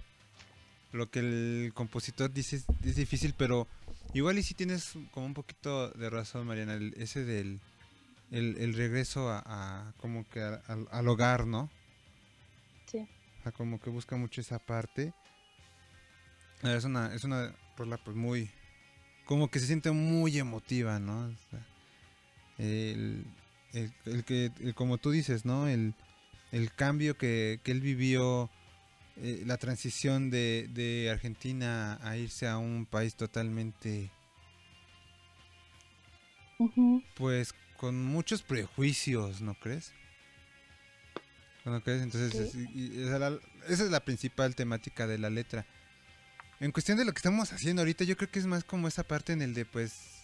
lo 0.92 1.10
que 1.10 1.20
el 1.20 1.72
compositor 1.74 2.32
dice 2.32 2.56
es, 2.58 2.66
es 2.86 2.96
difícil, 2.96 3.34
pero 3.38 3.68
igual 4.14 4.38
y 4.38 4.44
si 4.44 4.54
tienes 4.54 4.94
como 5.12 5.26
un 5.26 5.34
poquito 5.34 5.90
de 5.90 6.10
razón, 6.10 6.48
Mariana, 6.48 6.76
el- 6.76 6.94
ese 6.98 7.26
del 7.26 7.60
el, 8.32 8.56
el 8.58 8.74
regreso 8.76 9.30
a, 9.30 9.44
a 9.46 9.94
como 9.98 10.28
que 10.30 10.40
a- 10.42 10.62
al- 10.68 10.88
al 10.92 11.08
hogar, 11.10 11.46
¿no? 11.48 11.70
Sí. 12.86 13.00
O 13.40 13.44
sea, 13.44 13.52
como 13.52 13.80
que 13.82 13.90
busca 13.90 14.16
mucho 14.16 14.40
esa 14.42 14.58
parte. 14.60 15.14
Eh, 16.64 16.76
Es 16.78 16.86
una, 16.86 17.14
es 17.14 17.24
una 17.26 17.54
rola 17.78 17.98
pues 17.98 18.16
muy, 18.16 18.50
como 19.26 19.50
que 19.52 19.60
se 19.60 19.68
siente 19.68 19.92
muy 19.92 20.38
emotiva, 20.40 20.98
¿no? 21.00 21.26
O 21.28 21.50
sea, 21.52 21.66
el, 22.58 23.26
el, 23.74 23.92
el 24.06 24.24
que, 24.24 24.52
el- 24.62 24.74
como 24.76 24.98
tú 24.98 25.12
dices, 25.12 25.46
¿no? 25.46 25.68
El, 25.68 25.94
el 26.52 26.72
cambio 26.74 27.18
que, 27.18 27.60
que 27.64 27.72
él 27.72 27.82
vivió, 27.82 28.50
eh, 29.18 29.44
la 29.46 29.58
transición 29.58 30.30
de, 30.30 30.70
de 30.74 31.10
Argentina 31.12 32.00
a 32.02 32.18
irse 32.18 32.48
a 32.48 32.58
un 32.58 32.86
país 32.86 33.16
totalmente, 33.16 34.10
pues, 37.16 37.54
con 37.78 38.04
muchos 38.04 38.42
prejuicios, 38.42 39.42
¿no 39.42 39.54
crees? 39.56 39.92
¿No 41.66 41.82
crees? 41.82 42.02
Entonces, 42.04 42.32
Sí. 42.52 42.60
es- 42.64 42.76
y- 42.76 42.94
y 43.00 43.04
esa, 43.04 43.20
la- 43.20 43.40
esa 43.68 43.84
es 43.84 43.90
la 43.90 44.00
principal 44.06 44.56
temática 44.56 45.08
de 45.08 45.18
la 45.18 45.30
letra. 45.30 45.66
En 46.60 46.72
cuestión 46.72 46.98
de 46.98 47.04
lo 47.06 47.12
que 47.12 47.18
estamos 47.20 47.52
haciendo 47.52 47.82
ahorita, 47.82 48.04
yo 48.06 48.16
creo 48.16 48.30
que 48.32 48.40
es 48.40 48.46
más 48.46 48.64
como 48.64 48.88
esa 48.88 49.04
parte 49.04 49.34
en 49.34 49.42
el 49.42 49.54
de, 49.54 49.66
pues... 49.66 50.15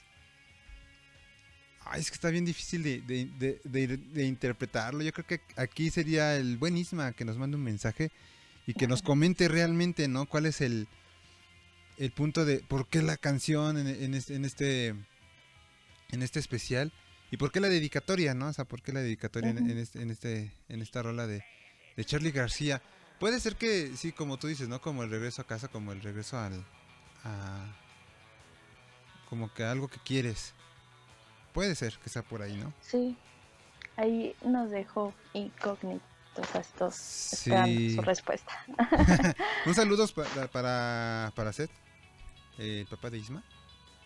Ay, 1.85 2.01
es 2.01 2.09
que 2.09 2.15
está 2.15 2.29
bien 2.29 2.45
difícil 2.45 2.83
de, 2.83 3.01
de- 3.01 3.57
de- 3.63 4.25
interpretarlo. 4.25 5.01
Yo 5.03 5.11
creo 5.11 5.25
que 5.27 5.41
aquí 5.57 5.89
sería 5.89 6.35
el 6.37 6.57
buen 6.57 6.77
Isma 6.77 7.11
que 7.13 7.25
nos 7.25 7.37
mande 7.37 7.57
un 7.57 7.63
mensaje 7.63 8.11
y 8.67 8.73
que 8.73 8.87
nos 8.87 9.01
comente 9.01 9.47
realmente, 9.47 10.07
¿no? 10.07 10.25
¿Cuál 10.27 10.45
es 10.45 10.61
el, 10.61 10.87
el 11.97 12.11
punto 12.11 12.45
de 12.45 12.59
por 12.59 12.87
qué 12.87 13.01
la 13.01 13.17
canción 13.17 13.77
en, 13.77 13.87
en 13.87 14.13
este, 14.13 14.35
en 14.35 14.45
este 14.45 14.95
en 16.11 16.21
este 16.21 16.39
especial 16.39 16.91
y 17.31 17.37
por 17.37 17.51
qué 17.51 17.59
la 17.61 17.69
dedicatoria, 17.69 18.33
¿no? 18.33 18.47
O 18.47 18.53
sea, 18.53 18.65
por 18.65 18.81
qué 18.81 18.91
la 18.91 18.99
dedicatoria 19.01 19.49
en, 19.51 19.77
este, 19.77 20.01
en 20.01 20.11
este 20.11 20.53
en 20.69 20.81
esta 20.81 21.01
rola 21.01 21.25
de, 21.27 21.43
de 21.97 22.05
Charlie 22.05 22.31
García. 22.31 22.81
Puede 23.19 23.39
ser 23.39 23.55
que 23.55 23.91
sí, 23.97 24.11
como 24.11 24.37
tú 24.37 24.47
dices, 24.47 24.67
¿no? 24.67 24.81
Como 24.81 25.03
el 25.03 25.09
regreso 25.09 25.41
a 25.41 25.47
casa, 25.47 25.67
como 25.67 25.91
el 25.93 26.01
regreso 26.01 26.37
al 26.37 26.65
a 27.23 27.65
como 29.29 29.53
que 29.53 29.63
algo 29.63 29.87
que 29.87 29.99
quieres. 30.05 30.53
Puede 31.53 31.75
ser 31.75 31.97
que 32.03 32.09
sea 32.09 32.21
por 32.21 32.41
ahí, 32.41 32.55
¿no? 32.55 32.73
Sí, 32.81 33.17
ahí 33.97 34.35
nos 34.45 34.69
dejó 34.71 35.13
incógnitos 35.33 36.01
a 36.53 36.59
estos 36.59 37.33
esperando 37.33 37.79
Sí. 37.79 37.95
su 37.95 38.01
respuesta. 38.01 38.53
Un 39.65 39.75
saludo 39.75 40.07
para 40.07 40.47
para 40.47 41.31
para 41.35 41.53
Seth, 41.53 41.71
el 42.57 42.85
papá 42.87 43.09
de 43.09 43.17
Isma. 43.17 43.43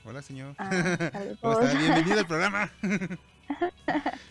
Hola, 0.03 0.21
señor. 0.21 0.55
Ah, 0.57 0.69
¿Cómo 1.41 1.59
está? 1.59 1.77
Bienvenido 1.77 2.19
al 2.19 2.27
programa. 2.27 2.71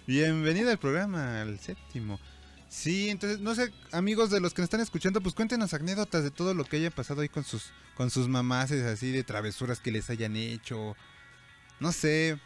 Bienvenido 0.07 0.71
al 0.71 0.79
programa, 0.79 1.41
al 1.43 1.59
séptimo. 1.59 2.19
Sí, 2.69 3.09
entonces, 3.11 3.39
no 3.41 3.55
sé, 3.55 3.73
amigos 3.93 4.31
de 4.31 4.41
los 4.41 4.53
que 4.53 4.63
nos 4.63 4.67
están 4.67 4.81
escuchando, 4.81 5.21
pues 5.21 5.35
cuéntenos 5.35 5.73
anécdotas 5.75 6.25
de 6.25 6.31
todo 6.33 6.55
lo 6.55 6.65
que 6.65 6.77
haya 6.79 6.91
pasado 6.91 7.21
ahí 7.23 7.29
con 7.29 7.45
sus, 7.45 7.73
con 7.97 8.11
sus 8.11 8.27
mamases, 8.29 8.85
así 8.85 9.13
de 9.13 9.23
travesuras 9.23 9.79
que 9.79 9.93
les 9.93 10.11
hayan 10.11 10.35
hecho. 10.37 10.97
No 11.79 11.93
sé. 11.93 12.39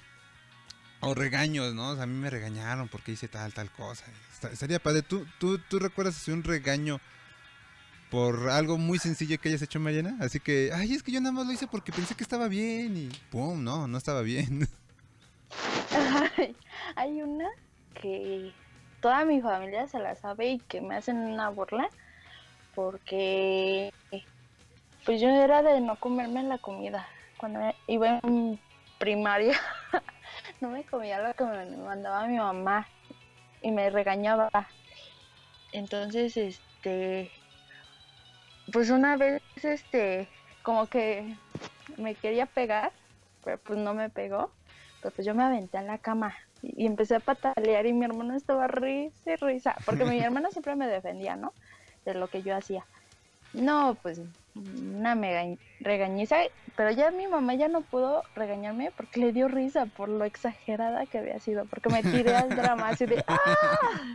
O 1.01 1.15
regaños, 1.15 1.75
¿no? 1.75 1.91
O 1.91 1.95
sea, 1.95 2.05
a 2.05 2.07
mí 2.07 2.15
me 2.15 2.31
regañaron 2.31 2.89
porque 2.89 3.13
hice 3.13 3.29
tal, 3.29 3.53
tal 3.53 3.71
cosa. 3.71 4.05
Estaría 4.51 4.79
padre. 4.81 5.03
¿Tú, 5.03 5.27
tú, 5.39 5.59
¿Tú 5.59 5.79
recuerdas 5.79 6.17
así 6.17 6.33
un 6.33 6.43
regaño 6.43 7.01
por 8.11 8.49
algo 8.51 8.79
muy 8.79 8.99
sencillo 8.99 9.39
que 9.39 9.49
hayas 9.49 9.63
hecho, 9.63 9.79
Mariana? 9.79 10.17
Así 10.21 10.41
que, 10.41 10.71
ay, 10.75 10.95
es 10.95 11.03
que 11.03 11.13
yo 11.13 11.21
nada 11.21 11.33
más 11.33 11.47
lo 11.47 11.53
hice 11.53 11.67
porque 11.67 11.93
pensé 11.93 12.15
que 12.15 12.23
estaba 12.23 12.49
bien 12.49 12.97
y 12.97 13.09
¡pum! 13.31 13.63
No, 13.63 13.87
no 13.87 13.99
estaba 13.99 14.23
bien. 14.23 14.69
Ay, 16.37 16.57
Hay 16.97 17.23
una 17.23 17.49
que 18.01 18.53
toda 19.01 19.25
mi 19.25 19.41
familia 19.41 19.87
se 19.87 19.99
la 19.99 20.15
sabe 20.15 20.53
y 20.53 20.59
que 20.59 20.81
me 20.81 20.97
hacen 20.97 21.17
una 21.17 21.49
burla 21.49 21.89
porque 22.75 23.93
pues 25.05 25.21
yo 25.21 25.29
era 25.29 25.63
de 25.63 25.81
no 25.81 25.97
comerme 25.97 26.43
la 26.43 26.59
comida. 26.59 27.07
Cuando 27.39 27.61
iba 27.87 28.21
en 28.23 28.61
primaria 28.99 29.59
no 30.61 30.71
me 30.71 30.85
comía 30.85 31.21
lo 31.21 31.35
que 31.35 31.45
me 31.45 31.77
mandaba 31.77 32.27
mi 32.27 32.37
mamá 32.37 32.87
y 33.63 33.71
me 33.71 33.91
regañaba. 33.91 34.51
Entonces, 35.73 36.37
este, 36.37 37.31
pues 38.73 38.91
una 38.91 39.17
vez, 39.17 39.43
este, 39.63 40.29
como 40.63 40.87
que 40.87 41.37
me 41.97 42.15
quería 42.15 42.47
pegar, 42.47 42.93
pero 43.45 43.59
pues 43.59 43.79
no 43.79 43.95
me 43.95 44.11
pegó. 44.11 44.51
Pero 45.01 45.15
pues 45.15 45.27
yo 45.27 45.35
me 45.35 45.45
aventé 45.45 45.79
en 45.79 45.87
la 45.87 45.99
cama 45.99 46.35
y 46.63 46.83
y 46.83 46.87
empecé 46.87 47.15
a 47.15 47.21
patalear 47.21 47.87
y 47.87 47.93
mi 47.93 48.05
hermano 48.05 48.35
estaba 48.35 48.67
risa 48.67 49.33
y 49.33 49.37
risa, 49.37 49.77
porque 49.87 50.05
mi 50.05 50.19
hermano 50.21 50.51
siempre 50.51 50.75
me 50.75 50.89
defendía, 50.89 51.37
¿no? 51.37 51.53
De 52.05 52.15
lo 52.15 52.29
que 52.29 52.43
yo 52.43 52.57
hacía. 52.57 52.85
No, 53.53 53.97
pues 54.03 54.21
una 54.59 55.15
mega 55.15 55.43
regañiza, 55.81 56.37
pero 56.77 56.91
ya 56.91 57.11
mi 57.11 57.27
mamá 57.27 57.55
ya 57.55 57.69
no 57.69 57.83
pudo 57.83 58.23
regañarme 58.35 58.91
porque 58.97 59.21
le 59.21 59.33
dio 59.33 59.49
risa 59.49 59.87
por 59.87 60.09
lo 60.09 60.25
exagerada 60.25 61.07
que 61.07 61.19
había 61.19 61.39
sido, 61.39 61.65
porque 61.67 61.89
me 61.89 62.03
tiré 62.03 62.35
al 62.37 62.51
drama 62.51 62.89
así 62.89 63.07
de 63.07 63.25
¡ah! 63.27 63.39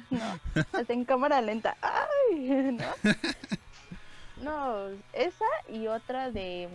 No, 0.10 0.40
hasta 0.74 0.94
en 0.94 1.06
cámara 1.06 1.42
lenta, 1.42 1.76
¡ay! 1.82 2.78
¿no? 2.78 3.14
No, 4.44 4.88
esa 5.14 5.46
y 5.70 5.88
otra 5.88 6.30
de 6.32 6.68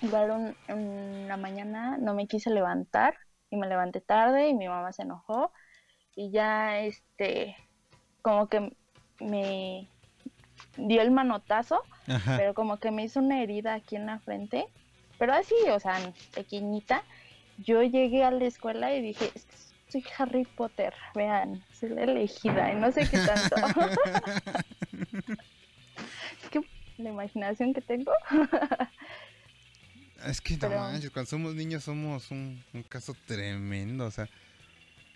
igual 0.00 0.30
un, 0.30 0.56
una 0.74 1.36
mañana 1.36 1.98
no 1.98 2.14
me 2.14 2.26
quise 2.26 2.50
levantar 2.50 3.16
y 3.50 3.56
me 3.56 3.68
levanté 3.68 4.00
tarde 4.00 4.48
y 4.48 4.54
mi 4.54 4.68
mamá 4.68 4.92
se 4.92 5.02
enojó 5.02 5.52
y 6.16 6.30
ya 6.30 6.78
este 6.78 7.56
como 8.22 8.48
que 8.48 8.74
me 9.20 9.88
dio 10.76 11.02
el 11.02 11.10
manotazo, 11.10 11.82
Ajá. 12.06 12.36
pero 12.38 12.54
como 12.54 12.78
que 12.78 12.90
me 12.90 13.04
hizo 13.04 13.20
una 13.20 13.42
herida 13.42 13.74
aquí 13.74 13.96
en 13.96 14.06
la 14.06 14.18
frente, 14.20 14.66
pero 15.18 15.34
así, 15.34 15.54
o 15.70 15.78
sea, 15.80 15.98
pequeñita. 16.34 17.02
Yo 17.58 17.82
llegué 17.82 18.24
a 18.24 18.30
la 18.30 18.44
escuela 18.46 18.94
y 18.94 19.02
dije, 19.02 19.30
"Es 19.34 19.44
que 19.44 19.54
soy 19.92 20.04
Harry 20.18 20.44
Potter, 20.44 20.94
vean, 21.14 21.62
soy 21.78 21.90
la 21.90 22.02
elegida 22.04 22.72
y 22.72 22.76
no 22.76 22.90
sé 22.90 23.08
qué 23.08 23.18
tanto. 23.18 23.56
es 26.42 26.50
que 26.50 26.60
la 26.98 27.10
imaginación 27.10 27.74
que 27.74 27.80
tengo. 27.82 28.12
Es 30.26 30.40
que 30.40 30.54
no 30.54 30.60
Pero- 30.60 30.78
manches, 30.80 31.10
cuando 31.10 31.28
somos 31.28 31.54
niños 31.54 31.84
somos 31.84 32.30
un, 32.30 32.62
un 32.72 32.82
caso 32.84 33.14
tremendo, 33.26 34.06
o 34.06 34.10
sea. 34.10 34.28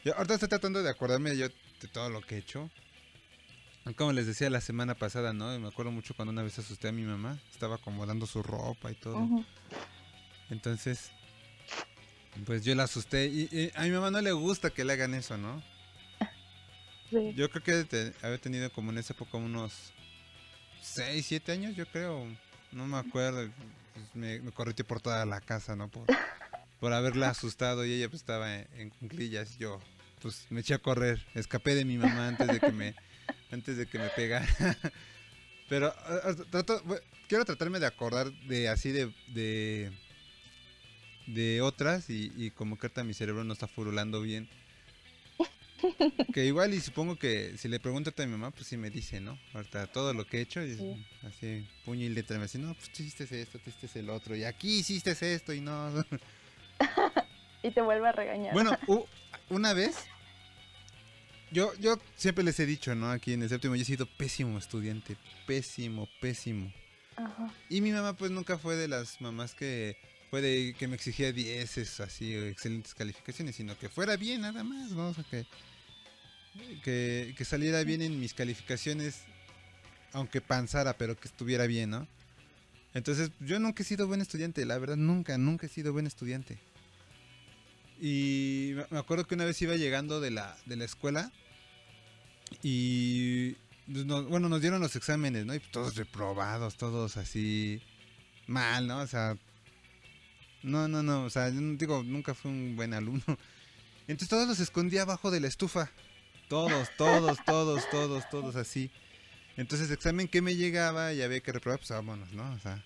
Yo 0.04 0.14
ahorita 0.16 0.34
estoy 0.34 0.48
tratando 0.48 0.82
de 0.82 0.90
acordarme 0.90 1.36
yo 1.36 1.48
de 1.48 1.88
todo 1.92 2.10
lo 2.10 2.20
que 2.20 2.36
he 2.36 2.38
hecho. 2.38 2.70
Como 3.94 4.12
les 4.12 4.26
decía 4.26 4.50
la 4.50 4.60
semana 4.60 4.94
pasada, 4.96 5.32
¿no? 5.32 5.54
Y 5.54 5.58
me 5.60 5.68
acuerdo 5.68 5.92
mucho 5.92 6.14
cuando 6.14 6.32
una 6.32 6.42
vez 6.42 6.58
asusté 6.58 6.88
a 6.88 6.92
mi 6.92 7.02
mamá. 7.02 7.38
Estaba 7.52 7.76
acomodando 7.76 8.26
su 8.26 8.42
ropa 8.42 8.90
y 8.90 8.94
todo. 8.96 9.28
Entonces, 10.50 11.10
pues 12.44 12.64
yo 12.64 12.74
la 12.74 12.84
asusté. 12.84 13.26
Y, 13.26 13.48
y 13.52 13.70
a 13.74 13.82
mi 13.82 13.90
mamá 13.90 14.10
no 14.10 14.20
le 14.20 14.32
gusta 14.32 14.70
que 14.70 14.84
le 14.84 14.92
hagan 14.94 15.14
eso, 15.14 15.36
¿no? 15.36 15.62
Sí. 17.10 17.32
Yo 17.36 17.48
creo 17.50 17.62
que 17.62 17.84
te- 17.84 18.12
haber 18.26 18.40
tenido 18.40 18.70
como 18.72 18.90
en 18.90 18.98
esa 18.98 19.12
época 19.12 19.36
unos 19.38 19.92
6, 20.82 21.24
7 21.24 21.52
años, 21.52 21.76
yo 21.76 21.86
creo. 21.86 22.26
No 22.72 22.86
me 22.86 22.96
acuerdo. 22.98 23.48
Pues 23.94 24.06
me, 24.14 24.40
me 24.40 24.50
correteó 24.50 24.84
por 24.84 25.00
toda 25.00 25.24
la 25.24 25.40
casa, 25.40 25.76
¿no? 25.76 25.88
Por, 25.88 26.06
por 26.80 26.92
haberla 26.92 27.30
asustado 27.30 27.86
y 27.86 27.92
ella 27.92 28.08
pues 28.08 28.22
estaba 28.22 28.52
en, 28.56 28.66
en 28.76 28.90
cuclillas. 28.90 29.54
y 29.54 29.58
Yo 29.58 29.80
pues 30.20 30.46
me 30.50 30.60
eché 30.60 30.74
a 30.74 30.78
correr. 30.78 31.24
Escapé 31.34 31.76
de 31.76 31.84
mi 31.84 31.96
mamá 31.96 32.26
antes 32.28 32.48
de 32.48 32.58
que 32.60 32.72
me, 32.72 32.94
antes 33.50 33.76
de 33.76 33.86
que 33.86 33.98
me 33.98 34.08
pegara. 34.10 34.46
Pero 35.68 35.92
trato, 36.50 36.82
quiero 37.28 37.44
tratarme 37.44 37.80
de 37.80 37.86
acordar 37.86 38.30
de 38.46 38.68
así 38.68 38.92
de, 38.92 39.12
de, 39.28 39.90
de 41.26 41.60
otras 41.60 42.08
y, 42.08 42.32
y 42.36 42.50
como 42.52 42.78
que 42.78 42.86
ahorita 42.86 43.02
mi 43.04 43.14
cerebro 43.14 43.42
no 43.44 43.52
está 43.52 43.66
furulando 43.68 44.20
bien. 44.22 44.48
Que 46.32 46.46
igual 46.46 46.72
y 46.74 46.80
supongo 46.80 47.16
que 47.16 47.56
si 47.58 47.68
le 47.68 47.78
pregunto 47.78 48.12
a 48.16 48.22
mi 48.26 48.32
mamá, 48.32 48.50
pues 48.50 48.66
sí 48.66 48.76
me 48.76 48.90
dice, 48.90 49.20
¿no? 49.20 49.38
Ahorita 49.54 49.86
todo 49.86 50.12
lo 50.14 50.26
que 50.26 50.38
he 50.38 50.40
hecho, 50.40 50.62
y 50.64 50.70
es 50.72 50.78
Sí. 50.78 51.06
así, 51.22 51.68
puño 51.84 52.04
y 52.04 52.08
letra, 52.08 52.36
me 52.38 52.44
dice, 52.44 52.58
no, 52.58 52.74
pues 52.74 52.90
tú 52.90 53.02
hiciste 53.02 53.24
esto, 53.40 53.58
tú 53.58 53.70
hiciste 53.70 54.00
el 54.00 54.08
otro, 54.10 54.34
y 54.34 54.44
aquí 54.44 54.78
hiciste 54.78 55.12
esto 55.34 55.52
y 55.52 55.60
no. 55.60 55.92
Y 57.62 57.70
te 57.72 57.80
vuelve 57.82 58.08
a 58.08 58.12
regañar. 58.12 58.52
Bueno, 58.54 58.76
una 59.50 59.72
vez, 59.74 59.96
yo, 61.50 61.72
yo 61.78 61.98
siempre 62.16 62.44
les 62.44 62.58
he 62.60 62.66
dicho, 62.66 62.94
¿no? 62.94 63.10
Aquí 63.10 63.32
en 63.32 63.42
el 63.42 63.48
séptimo, 63.48 63.76
yo 63.76 63.82
he 63.82 63.86
sido 63.86 64.06
pésimo 64.06 64.58
estudiante, 64.58 65.16
pésimo, 65.46 66.08
pésimo. 66.20 66.72
Ajá. 67.16 67.52
Y 67.68 67.80
mi 67.80 67.92
mamá 67.92 68.14
pues 68.14 68.30
nunca 68.30 68.58
fue 68.58 68.76
de 68.76 68.88
las 68.88 69.20
mamás 69.20 69.54
que 69.54 69.96
fue 70.30 70.42
de 70.42 70.74
que 70.78 70.88
me 70.88 70.96
exigía 70.96 71.32
dieces 71.32 72.00
así 72.00 72.34
excelentes 72.34 72.94
calificaciones, 72.94 73.56
sino 73.56 73.78
que 73.78 73.88
fuera 73.88 74.16
bien 74.16 74.42
nada 74.42 74.64
más, 74.64 74.90
¿no? 74.90 75.08
O 75.08 75.14
sea, 75.14 75.24
que, 75.24 75.46
que, 76.82 77.34
que 77.36 77.44
saliera 77.44 77.82
bien 77.84 78.02
en 78.02 78.18
mis 78.18 78.34
calificaciones, 78.34 79.20
aunque 80.12 80.40
panzara, 80.40 80.98
pero 80.98 81.16
que 81.16 81.28
estuviera 81.28 81.66
bien, 81.66 81.90
¿no? 81.90 82.08
Entonces 82.92 83.30
yo 83.40 83.58
nunca 83.58 83.82
he 83.82 83.86
sido 83.86 84.06
buen 84.06 84.20
estudiante, 84.20 84.64
la 84.64 84.78
verdad, 84.78 84.96
nunca, 84.96 85.38
nunca 85.38 85.66
he 85.66 85.68
sido 85.68 85.92
buen 85.92 86.06
estudiante. 86.06 86.58
Y 88.00 88.72
me- 88.90 88.98
acuerdo 88.98 89.26
que 89.26 89.34
una 89.34 89.44
vez 89.44 89.60
iba 89.62 89.74
llegando 89.76 90.20
de 90.20 90.30
la, 90.30 90.56
de 90.66 90.76
la 90.76 90.84
escuela 90.84 91.32
y 92.62 93.52
pues, 93.90 94.04
bueno, 94.06 94.48
nos 94.48 94.60
dieron 94.60 94.80
los 94.80 94.96
exámenes, 94.96 95.46
¿no? 95.46 95.54
Y 95.54 95.60
todos 95.60 95.96
reprobados, 95.96 96.76
todos 96.76 97.16
así 97.16 97.80
mal, 98.46 98.86
¿no? 98.86 98.98
O 99.00 99.06
sea, 99.06 99.36
no, 100.62 100.88
no, 100.88 101.02
no, 101.02 101.24
o 101.24 101.30
sea, 101.30 101.48
yo 101.48 101.60
digo, 101.60 102.02
nunca 102.02 102.34
fui 102.34 102.50
un 102.50 102.76
buen 102.76 102.94
alumno. 102.94 103.22
Entonces 104.08 104.28
todos 104.28 104.46
los 104.46 104.60
escondía 104.60 105.02
abajo 105.02 105.30
de 105.30 105.40
la 105.40 105.48
estufa. 105.48 105.90
Todos, 106.48 106.88
todos, 106.96 107.38
todos, 107.44 107.88
todos, 107.90 108.28
todos 108.30 108.54
así. 108.56 108.90
Entonces, 109.56 109.90
examen 109.90 110.28
que 110.28 110.42
me 110.42 110.54
llegaba 110.54 111.12
y 111.12 111.22
había 111.22 111.40
que 111.40 111.50
reprobar, 111.50 111.78
pues 111.80 111.90
vámonos, 111.90 112.30
¿no? 112.32 112.52
O 112.52 112.58
sea, 112.60 112.84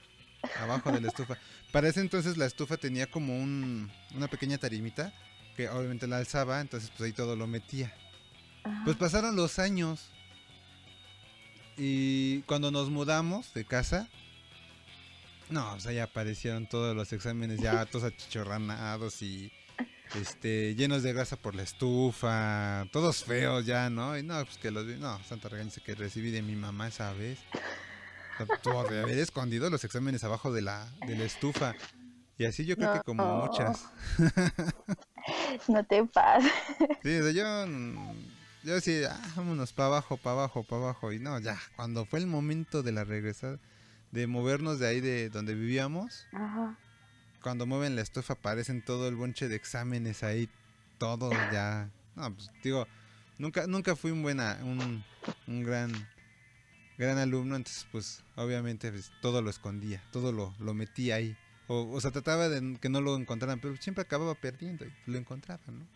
abajo 0.59 0.93
de 0.93 1.01
la 1.01 1.09
estufa. 1.09 1.39
Para 1.73 1.89
ese 1.89 2.01
entonces 2.01 2.37
la 2.37 2.47
estufa 2.47 2.77
tenía 2.77 3.07
como 3.11 3.39
un, 3.39 3.91
una 4.15 4.29
pequeña 4.29 4.59
tarimita 4.59 5.13
que 5.57 5.69
obviamente 5.69 6.07
la 6.07 6.19
alzaba, 6.19 6.61
entonces 6.61 6.91
pues 6.91 7.09
ahí 7.09 7.13
todo 7.13 7.37
lo 7.37 7.47
metía. 7.47 7.95
Ajá. 8.65 8.83
Pues 8.85 8.97
pasaron 8.97 9.37
los 9.37 9.59
años. 9.59 10.11
Y 11.77 12.43
cuando 12.43 12.71
nos 12.71 12.91
mudamos 12.91 13.55
de 13.55 13.65
casa, 13.65 14.09
no, 15.51 15.75
o 15.75 15.81
sea, 15.81 15.93
ya 15.93 16.05
aparecieron 16.05 16.69
todos 16.69 16.95
los 16.95 17.13
exámenes 17.13 17.61
ya 17.61 17.85
todos 17.87 18.05
achichorranados 18.05 19.21
y 19.23 19.51
este 20.15 20.75
llenos 20.75 21.03
de 21.03 21.13
grasa 21.13 21.37
por 21.37 21.55
la 21.55 21.63
estufa, 21.63 22.87
todos 22.93 23.25
feos 23.25 23.67
ya, 23.67 23.91
¿no? 23.91 24.17
Y 24.17 24.23
no, 24.23 24.45
pues 24.45 24.59
que 24.59 24.71
los 24.71 24.87
vi, 24.87 24.95
no, 24.95 25.23
santa 25.25 25.49
regaña 25.49 25.71
que 25.85 25.95
recibí 25.95 26.31
de 26.31 26.43
mi 26.43 26.55
mamá 26.55 26.89
esa 26.89 27.13
vez. 27.13 27.39
De 28.47 29.01
haber 29.01 29.19
escondido 29.19 29.69
los 29.71 29.85
exámenes 29.85 30.25
abajo 30.25 30.53
de 30.53 30.63
la, 30.63 30.89
de 31.07 31.17
la 31.17 31.25
estufa. 31.25 31.75
Y 32.39 32.47
así 32.47 32.65
yo 32.65 32.77
creo 32.77 32.95
que 32.95 33.01
como 33.01 33.47
muchas. 33.47 33.85
No 35.69 35.85
te 35.85 36.05
pases. 36.07 36.51
Sí, 37.03 37.15
o 37.17 37.23
sea, 37.23 37.33
yo, 37.33 37.67
mm, 37.67 38.15
yo 38.65 38.81
sí, 38.81 39.03
ah, 39.09 39.21
vámonos 39.37 39.73
para 39.73 39.89
abajo, 39.89 40.17
para 40.17 40.33
abajo, 40.33 40.65
para 40.65 40.83
abajo. 40.83 41.13
Y 41.13 41.19
no, 41.19 41.39
ya, 41.39 41.59
cuando 41.77 42.07
fue 42.07 42.21
el 42.21 42.27
momento 42.27 42.83
de 42.83 42.93
la 42.93 43.05
regresada, 43.05 43.59
de 44.13 44.27
movernos 44.27 44.79
de 44.79 44.89
ahí 44.89 45.01
de 45.01 45.29
donde 45.29 45.55
vivíamos, 45.55 46.27
Ajá. 46.33 46.77
cuando 47.43 47.67
mueven 47.67 47.97
la 47.97 48.03
estufa 48.03 48.33
aparecen 48.33 48.83
todo 48.83 49.09
el 49.09 49.17
bonche 49.17 49.49
de 49.49 49.57
exámenes 49.57 50.23
ahí, 50.23 50.49
todo 50.99 51.31
ya. 51.53 51.91
No, 52.17 52.35
pues 52.35 52.51
digo, 52.63 52.87
nunca, 53.39 53.67
nunca 53.67 53.95
fui 53.95 54.11
un 54.11 54.23
buena, 54.23 54.59
un, 54.63 55.05
un 55.47 55.63
gran, 55.63 55.93
gran 57.01 57.19
alumno, 57.19 57.57
entonces 57.57 57.87
pues 57.91 58.23
obviamente 58.37 58.93
pues, 58.93 59.11
todo 59.23 59.43
lo 59.43 59.51
escondía, 59.51 60.03
todo 60.13 60.33
lo, 60.33 60.55
lo 60.61 60.75
metía 60.75 61.17
ahí. 61.17 61.37
O, 61.67 61.89
o 61.91 62.01
sea, 62.01 62.11
trataba 62.11 62.49
de 62.49 62.79
que 62.79 62.89
no 62.89 63.01
lo 63.01 63.17
encontraran, 63.17 63.61
pero 63.61 63.77
siempre 63.77 64.03
acababa 64.03 64.35
perdiendo 64.35 64.85
y 64.85 64.93
lo 65.07 65.19
encontraban, 65.19 65.81
¿no? 65.81 65.87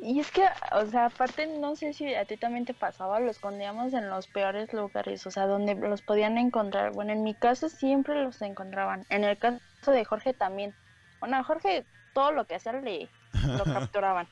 Y 0.00 0.18
es 0.18 0.30
que, 0.30 0.44
o 0.72 0.86
sea, 0.86 1.06
aparte, 1.06 1.46
no 1.46 1.76
sé 1.76 1.92
si 1.92 2.14
a 2.14 2.24
ti 2.24 2.36
también 2.36 2.64
te 2.64 2.74
pasaba, 2.74 3.20
lo 3.20 3.30
escondíamos 3.30 3.92
en 3.92 4.08
los 4.08 4.26
peores 4.26 4.72
lugares, 4.72 5.26
o 5.26 5.30
sea, 5.30 5.46
donde 5.46 5.74
los 5.74 6.02
podían 6.02 6.38
encontrar. 6.38 6.92
Bueno, 6.92 7.12
en 7.12 7.22
mi 7.22 7.34
caso 7.34 7.68
siempre 7.68 8.20
los 8.22 8.40
encontraban. 8.42 9.04
En 9.10 9.22
el 9.22 9.36
caso 9.36 9.60
de 9.86 10.04
Jorge 10.04 10.32
también. 10.32 10.74
Bueno, 11.20 11.36
a 11.36 11.44
Jorge 11.44 11.84
todo 12.14 12.32
lo 12.32 12.46
que 12.46 12.56
hacía 12.56 12.72
le 12.72 13.08
lo 13.46 13.64
capturaban. 13.64 14.26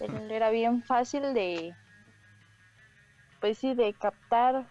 Él 0.00 0.30
era 0.30 0.50
bien 0.50 0.82
fácil 0.82 1.34
de, 1.34 1.74
pues 3.40 3.58
sí, 3.58 3.74
de 3.74 3.92
captar. 3.94 4.66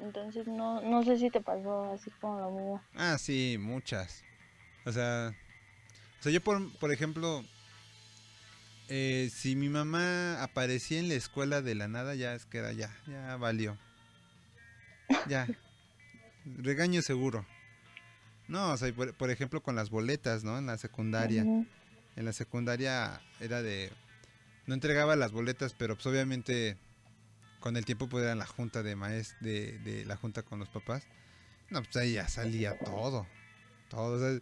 Entonces 0.00 0.46
no, 0.46 0.80
no 0.82 1.02
sé 1.04 1.18
si 1.18 1.30
te 1.30 1.40
pasó 1.40 1.92
así 1.92 2.10
como 2.20 2.40
lo 2.40 2.50
mío. 2.50 2.82
Ah, 2.94 3.16
sí, 3.18 3.56
muchas. 3.58 4.22
O 4.84 4.92
sea, 4.92 5.34
o 6.20 6.22
sea 6.22 6.32
yo 6.32 6.40
por, 6.40 6.70
por 6.78 6.92
ejemplo, 6.92 7.44
eh, 8.88 9.30
si 9.32 9.56
mi 9.56 9.68
mamá 9.68 10.42
aparecía 10.42 10.98
en 10.98 11.08
la 11.08 11.14
escuela 11.14 11.62
de 11.62 11.74
la 11.74 11.88
nada, 11.88 12.14
ya 12.14 12.34
es 12.34 12.46
que 12.46 12.58
era 12.58 12.72
ya, 12.72 12.94
ya 13.06 13.36
valió. 13.36 13.76
Ya. 15.28 15.46
Regaño 16.44 17.02
seguro. 17.02 17.44
No, 18.48 18.72
o 18.72 18.76
sea, 18.76 18.92
por, 18.92 19.14
por 19.14 19.30
ejemplo 19.30 19.62
con 19.62 19.74
las 19.74 19.90
boletas, 19.90 20.44
¿no? 20.44 20.58
En 20.58 20.66
la 20.66 20.78
secundaria. 20.78 21.42
En 21.42 22.24
la 22.24 22.32
secundaria 22.32 23.20
era 23.40 23.62
de... 23.62 23.92
No 24.66 24.74
entregaba 24.74 25.16
las 25.16 25.32
boletas, 25.32 25.74
pero 25.74 25.94
pues 25.94 26.06
obviamente 26.06 26.76
con 27.66 27.76
el 27.76 27.84
tiempo 27.84 28.08
pues 28.08 28.22
era 28.22 28.36
la 28.36 28.46
junta 28.46 28.84
de 28.84 28.94
maes 28.94 29.34
de, 29.40 29.78
de 29.80 30.04
la 30.04 30.14
junta 30.16 30.44
con 30.44 30.60
los 30.60 30.68
papás. 30.68 31.02
No, 31.68 31.82
pues 31.82 31.96
ahí 31.96 32.12
ya 32.12 32.28
salía 32.28 32.78
todo. 32.78 33.26
Todo. 33.90 34.14
o 34.14 34.18
sea, 34.20 34.40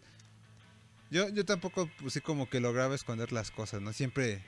yo, 1.09 1.29
yo 1.29 1.43
tampoco 1.43 1.89
pues 1.99 2.13
sí 2.13 2.21
como 2.21 2.47
que 2.47 2.59
lograba 2.59 2.93
esconder 2.93 3.31
las 3.31 3.49
cosas, 3.49 3.81
¿no? 3.81 3.93
Siempre 3.93 4.43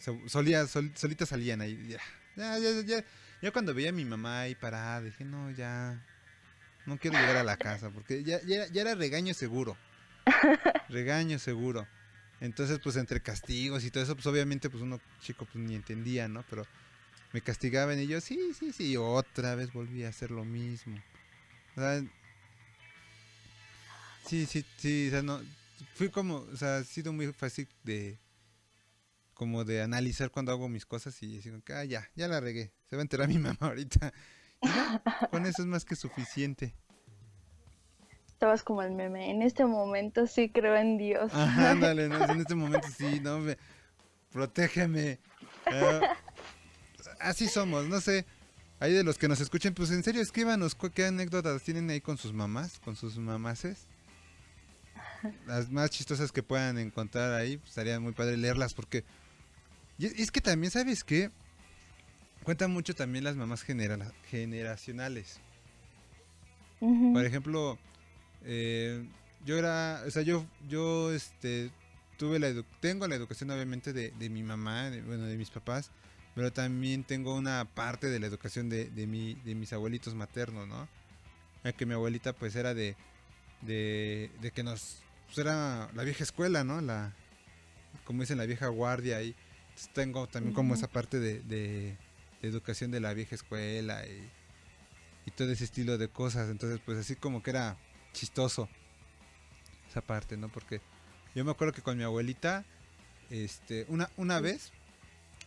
so- 0.00 0.18
solía, 0.26 0.66
sol- 0.66 0.90
solitas 0.96 1.28
salían 1.28 1.60
ahí. 1.60 1.80
Ya, 1.86 2.00
ya, 2.36 2.58
ya, 2.58 2.80
ya. 2.84 3.04
Ya 3.42 3.52
cuando 3.52 3.72
veía 3.74 3.90
a 3.90 3.92
mi 3.92 4.04
mamá 4.04 4.40
ahí 4.40 4.56
parada, 4.56 5.02
dije, 5.02 5.24
no, 5.24 5.52
ya. 5.52 6.04
no 6.84 6.98
quiero 6.98 7.16
llegar 7.20 7.36
a 7.36 7.44
la 7.44 7.56
casa, 7.56 7.90
porque 7.90 8.24
ya, 8.24 8.40
ya, 8.42 8.66
ya 8.66 8.80
era 8.82 8.96
regaño 8.96 9.34
seguro. 9.34 9.76
Regaño 10.88 11.38
seguro. 11.38 11.86
Entonces, 12.40 12.80
pues 12.82 12.96
entre 12.96 13.20
castigos 13.20 13.84
y 13.84 13.92
todo 13.92 14.02
eso, 14.02 14.16
pues 14.16 14.26
obviamente, 14.26 14.68
pues 14.68 14.82
uno 14.82 15.00
chico 15.20 15.44
pues 15.44 15.64
ni 15.64 15.76
entendía, 15.76 16.26
¿no? 16.26 16.44
Pero 16.50 16.66
me 17.36 17.42
castigaban 17.42 18.00
y 18.00 18.06
yo, 18.06 18.18
sí, 18.22 18.54
sí, 18.58 18.72
sí, 18.72 18.92
y 18.92 18.96
otra 18.96 19.54
vez 19.54 19.70
volví 19.70 20.04
a 20.04 20.08
hacer 20.08 20.30
lo 20.30 20.42
mismo. 20.42 20.96
O 21.76 21.80
sea, 21.80 22.02
sí, 24.24 24.46
sí, 24.46 24.64
sí, 24.78 25.08
o 25.08 25.10
sea, 25.10 25.22
no, 25.22 25.42
fui 25.96 26.08
como, 26.08 26.36
o 26.36 26.56
sea, 26.56 26.78
ha 26.78 26.84
sido 26.84 27.12
muy 27.12 27.30
fácil 27.34 27.68
de, 27.82 28.18
como 29.34 29.66
de 29.66 29.82
analizar 29.82 30.30
cuando 30.30 30.50
hago 30.50 30.70
mis 30.70 30.86
cosas 30.86 31.22
y 31.22 31.36
decir, 31.36 31.62
ah, 31.74 31.84
ya, 31.84 32.08
ya 32.14 32.26
la 32.26 32.40
regué, 32.40 32.72
se 32.88 32.96
va 32.96 33.02
a 33.02 33.04
enterar 33.04 33.28
mi 33.28 33.36
mamá 33.38 33.58
ahorita. 33.60 34.14
Ya, 34.62 35.02
con 35.30 35.44
eso 35.44 35.60
es 35.60 35.68
más 35.68 35.84
que 35.84 35.94
suficiente. 35.94 36.74
Estabas 38.28 38.62
como 38.62 38.80
el 38.80 38.92
meme. 38.92 39.30
En 39.30 39.42
este 39.42 39.66
momento 39.66 40.26
sí 40.26 40.48
creo 40.48 40.74
en 40.74 40.96
Dios. 40.96 41.34
Ajá, 41.34 41.72
ándale, 41.72 42.08
¿no? 42.08 42.24
en 42.24 42.40
este 42.40 42.54
momento 42.54 42.88
sí, 42.96 43.20
no, 43.20 43.40
me, 43.40 43.58
protégeme. 44.32 45.18
Ah, 45.66 46.16
así 47.20 47.48
somos, 47.48 47.86
no 47.86 48.00
sé. 48.00 48.24
Hay 48.78 48.92
de 48.92 49.04
los 49.04 49.16
que 49.16 49.28
nos 49.28 49.40
escuchen, 49.40 49.72
pues 49.74 49.90
en 49.90 50.02
serio, 50.02 50.20
escríbanos 50.20 50.74
qué 50.94 51.06
anécdotas 51.06 51.62
tienen 51.62 51.88
ahí 51.90 52.00
con 52.00 52.18
sus 52.18 52.32
mamás, 52.32 52.78
con 52.80 52.94
sus 52.94 53.16
mamaces. 53.16 53.86
Las 55.46 55.70
más 55.70 55.90
chistosas 55.90 56.30
que 56.30 56.42
puedan 56.42 56.78
encontrar 56.78 57.32
ahí, 57.32 57.56
pues, 57.56 57.70
estaría 57.70 57.98
muy 58.00 58.12
padre 58.12 58.36
leerlas 58.36 58.74
porque... 58.74 59.02
Y 59.98 60.06
es, 60.22 60.30
que 60.30 60.42
también, 60.42 60.70
¿sabes 60.70 61.02
qué? 61.04 61.30
Cuentan 62.44 62.70
mucho 62.70 62.94
también 62.94 63.24
las 63.24 63.34
mamás 63.34 63.62
genera- 63.62 64.12
generacionales. 64.30 65.40
Por 67.14 67.24
ejemplo, 67.24 67.78
eh, 68.44 69.08
yo 69.46 69.56
era, 69.58 70.02
o 70.06 70.10
sea, 70.10 70.20
yo, 70.20 70.44
yo, 70.68 71.12
este, 71.14 71.70
tuve 72.18 72.38
la, 72.38 72.50
edu- 72.50 72.66
tengo 72.80 73.08
la 73.08 73.14
educación 73.14 73.50
obviamente 73.50 73.94
de, 73.94 74.10
de 74.10 74.28
mi 74.28 74.42
mamá, 74.42 74.90
de- 74.90 75.00
bueno, 75.00 75.24
de 75.24 75.36
mis 75.38 75.48
papás, 75.48 75.90
pero 76.36 76.52
también 76.52 77.02
tengo 77.02 77.34
una 77.34 77.64
parte 77.64 78.10
de 78.10 78.20
la 78.20 78.26
educación 78.26 78.68
de, 78.68 78.90
de, 78.90 79.06
mi, 79.06 79.36
de 79.36 79.54
mis 79.54 79.72
abuelitos 79.72 80.14
maternos, 80.14 80.68
¿no? 80.68 80.86
Ya 81.64 81.72
que 81.72 81.86
mi 81.86 81.94
abuelita 81.94 82.34
pues 82.34 82.54
era 82.56 82.74
de, 82.74 82.94
de, 83.62 84.30
de 84.42 84.50
que 84.50 84.62
nos, 84.62 85.02
pues 85.24 85.38
era 85.38 85.90
la 85.94 86.02
vieja 86.02 86.22
escuela, 86.22 86.62
¿no? 86.62 86.82
La, 86.82 87.14
como 88.04 88.20
dicen, 88.20 88.36
la 88.36 88.44
vieja 88.44 88.66
guardia. 88.66 89.22
Entonces 89.22 89.90
tengo 89.94 90.26
también 90.26 90.54
como 90.54 90.74
esa 90.74 90.88
parte 90.88 91.18
de, 91.18 91.40
de, 91.40 91.96
de 92.42 92.48
educación 92.48 92.90
de 92.90 93.00
la 93.00 93.14
vieja 93.14 93.34
escuela 93.34 94.06
y, 94.06 94.30
y 95.24 95.30
todo 95.30 95.50
ese 95.50 95.64
estilo 95.64 95.96
de 95.96 96.08
cosas. 96.08 96.50
Entonces, 96.50 96.80
pues 96.84 96.98
así 96.98 97.16
como 97.16 97.42
que 97.42 97.48
era 97.48 97.78
chistoso 98.12 98.68
esa 99.88 100.02
parte, 100.02 100.36
¿no? 100.36 100.50
Porque 100.50 100.82
yo 101.34 101.46
me 101.46 101.50
acuerdo 101.50 101.72
que 101.72 101.80
con 101.80 101.96
mi 101.96 102.04
abuelita, 102.04 102.66
este, 103.30 103.86
una, 103.88 104.10
una 104.18 104.38
vez, 104.38 104.70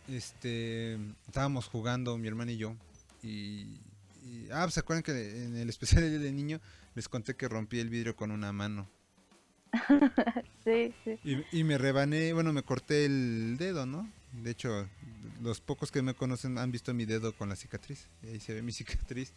este, 0.08 0.94
estábamos 1.26 1.66
jugando 1.66 2.16
mi 2.18 2.28
hermana 2.28 2.52
y 2.52 2.56
yo. 2.58 2.76
Y, 3.22 3.66
y- 4.24 4.48
ah, 4.52 4.62
pues, 4.62 4.74
se 4.74 4.80
acuerdan 4.80 5.02
que 5.02 5.44
en 5.44 5.56
el 5.56 5.68
especial 5.68 6.02
del 6.02 6.22
del 6.22 6.34
niño 6.36 6.60
les 6.94 7.08
conté 7.08 7.34
que 7.36 7.48
rompí 7.48 7.78
el 7.80 7.88
vidrio 7.90 8.16
con 8.16 8.30
una 8.30 8.52
mano. 8.52 8.88
Sí, 10.64 10.92
sí. 11.04 11.18
Y, 11.24 11.60
y 11.60 11.64
me 11.64 11.78
rebané, 11.78 12.34
bueno, 12.34 12.52
me 12.52 12.62
corté 12.62 13.06
el 13.06 13.56
dedo, 13.58 13.86
¿no? 13.86 14.06
De 14.32 14.50
hecho, 14.50 14.86
los 15.40 15.62
pocos 15.62 15.90
que 15.90 16.02
me 16.02 16.12
conocen 16.12 16.58
han 16.58 16.70
visto 16.70 16.92
mi 16.92 17.06
dedo 17.06 17.32
con 17.32 17.48
la 17.48 17.56
cicatriz. 17.56 18.08
Y 18.22 18.26
ahí 18.28 18.40
se 18.40 18.52
ve 18.52 18.60
mi 18.60 18.70
cicatriz. 18.72 19.32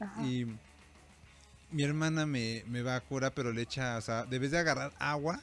Ajá. 0.00 0.26
Y 0.26 0.46
mi 1.70 1.82
hermana 1.84 2.26
me, 2.26 2.64
me 2.66 2.82
va 2.82 2.96
a 2.96 3.00
curar, 3.00 3.32
pero 3.32 3.52
le 3.52 3.62
echa, 3.62 3.96
o 3.96 4.00
sea, 4.00 4.24
debes 4.26 4.50
de 4.50 4.58
agarrar 4.58 4.92
agua. 4.98 5.40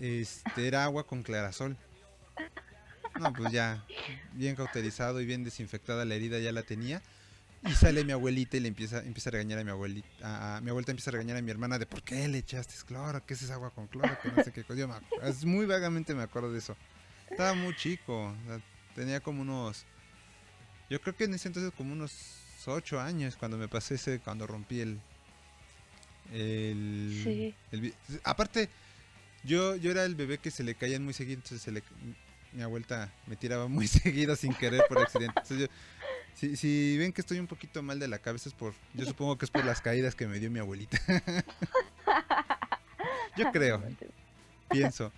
Este, 0.00 0.66
era 0.66 0.82
agua 0.84 1.06
con 1.06 1.22
clarasol. 1.22 1.76
No, 3.18 3.32
pues 3.34 3.52
ya, 3.52 3.82
bien 4.34 4.56
cauterizado 4.56 5.20
y 5.20 5.26
bien 5.26 5.44
desinfectada 5.44 6.04
la 6.04 6.14
herida 6.14 6.38
ya 6.38 6.52
la 6.52 6.62
tenía. 6.62 7.02
Y 7.62 7.72
sale 7.72 8.04
mi 8.04 8.12
abuelita 8.12 8.56
y 8.56 8.60
le 8.60 8.68
empieza, 8.68 9.00
empieza 9.02 9.28
a 9.28 9.32
regañar 9.32 9.58
a 9.58 9.64
mi 9.64 9.70
abuelita. 9.70 10.08
A, 10.22 10.56
a- 10.56 10.60
mi 10.62 10.70
abuelita 10.70 10.92
empieza 10.92 11.10
a 11.10 11.12
regañar 11.12 11.36
a 11.36 11.42
mi 11.42 11.50
hermana 11.50 11.78
de 11.78 11.84
por 11.84 12.02
qué 12.02 12.26
le 12.28 12.38
echaste 12.38 12.74
cloro, 12.86 13.22
qué 13.26 13.34
es 13.34 13.42
esa 13.42 13.54
agua 13.54 13.70
con 13.70 13.86
cloro, 13.88 14.16
que 14.22 14.30
no 14.30 14.42
sé 14.42 14.50
qué 14.52 14.64
cosa. 14.64 14.78
Yo 14.80 14.88
me 14.88 14.94
acu- 14.94 15.22
es 15.24 15.44
muy 15.44 15.66
vagamente 15.66 16.14
me 16.14 16.22
acuerdo 16.22 16.50
de 16.52 16.58
eso. 16.58 16.74
Estaba 17.30 17.52
muy 17.54 17.74
chico, 17.76 18.34
tenía 18.94 19.20
como 19.20 19.42
unos, 19.42 19.84
yo 20.88 21.00
creo 21.02 21.14
que 21.14 21.24
en 21.24 21.34
ese 21.34 21.48
entonces 21.48 21.70
como 21.76 21.92
unos 21.92 22.12
ocho 22.66 22.98
años 23.00 23.36
cuando 23.36 23.56
me 23.58 23.68
pasé 23.68 23.94
ese, 23.96 24.18
cuando 24.20 24.46
rompí 24.46 24.80
el, 24.80 24.98
el, 26.32 27.20
Sí. 27.24 27.54
el 27.72 27.94
aparte, 28.24 28.68
yo, 29.44 29.76
yo 29.76 29.90
era 29.90 30.04
el 30.04 30.14
bebé 30.14 30.38
que 30.38 30.50
se 30.50 30.64
le 30.64 30.74
caían 30.74 31.04
muy 31.04 31.12
seguido, 31.14 31.36
entonces 31.36 31.62
se 31.62 31.72
le, 31.72 31.82
mi 32.52 32.62
abuelita 32.62 33.12
me 33.26 33.36
tiraba 33.36 33.68
muy 33.68 33.86
seguido 33.88 34.36
sin 34.36 34.54
querer 34.54 34.82
por 34.88 34.98
accidente. 34.98 35.34
Entonces 35.40 35.58
yo- 35.68 35.74
si, 36.34 36.56
si 36.56 36.96
ven 36.96 37.12
que 37.12 37.20
estoy 37.20 37.38
un 37.38 37.46
poquito 37.46 37.82
mal 37.82 37.98
de 37.98 38.08
la 38.08 38.18
cabeza 38.18 38.48
es 38.48 38.54
por, 38.54 38.72
yo 38.94 39.04
supongo 39.04 39.36
que 39.36 39.44
es 39.44 39.50
por 39.50 39.64
las 39.64 39.80
caídas 39.82 40.14
que 40.14 40.26
me 40.26 40.38
dio 40.38 40.50
mi 40.50 40.58
abuelita. 40.60 40.98
yo 43.36 43.50
creo, 43.52 43.82
pienso. 44.70 45.12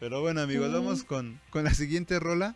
Pero 0.00 0.20
bueno 0.20 0.40
amigos, 0.42 0.72
vamos 0.72 1.02
con, 1.04 1.40
con 1.50 1.64
la 1.64 1.74
siguiente 1.74 2.20
rola. 2.20 2.54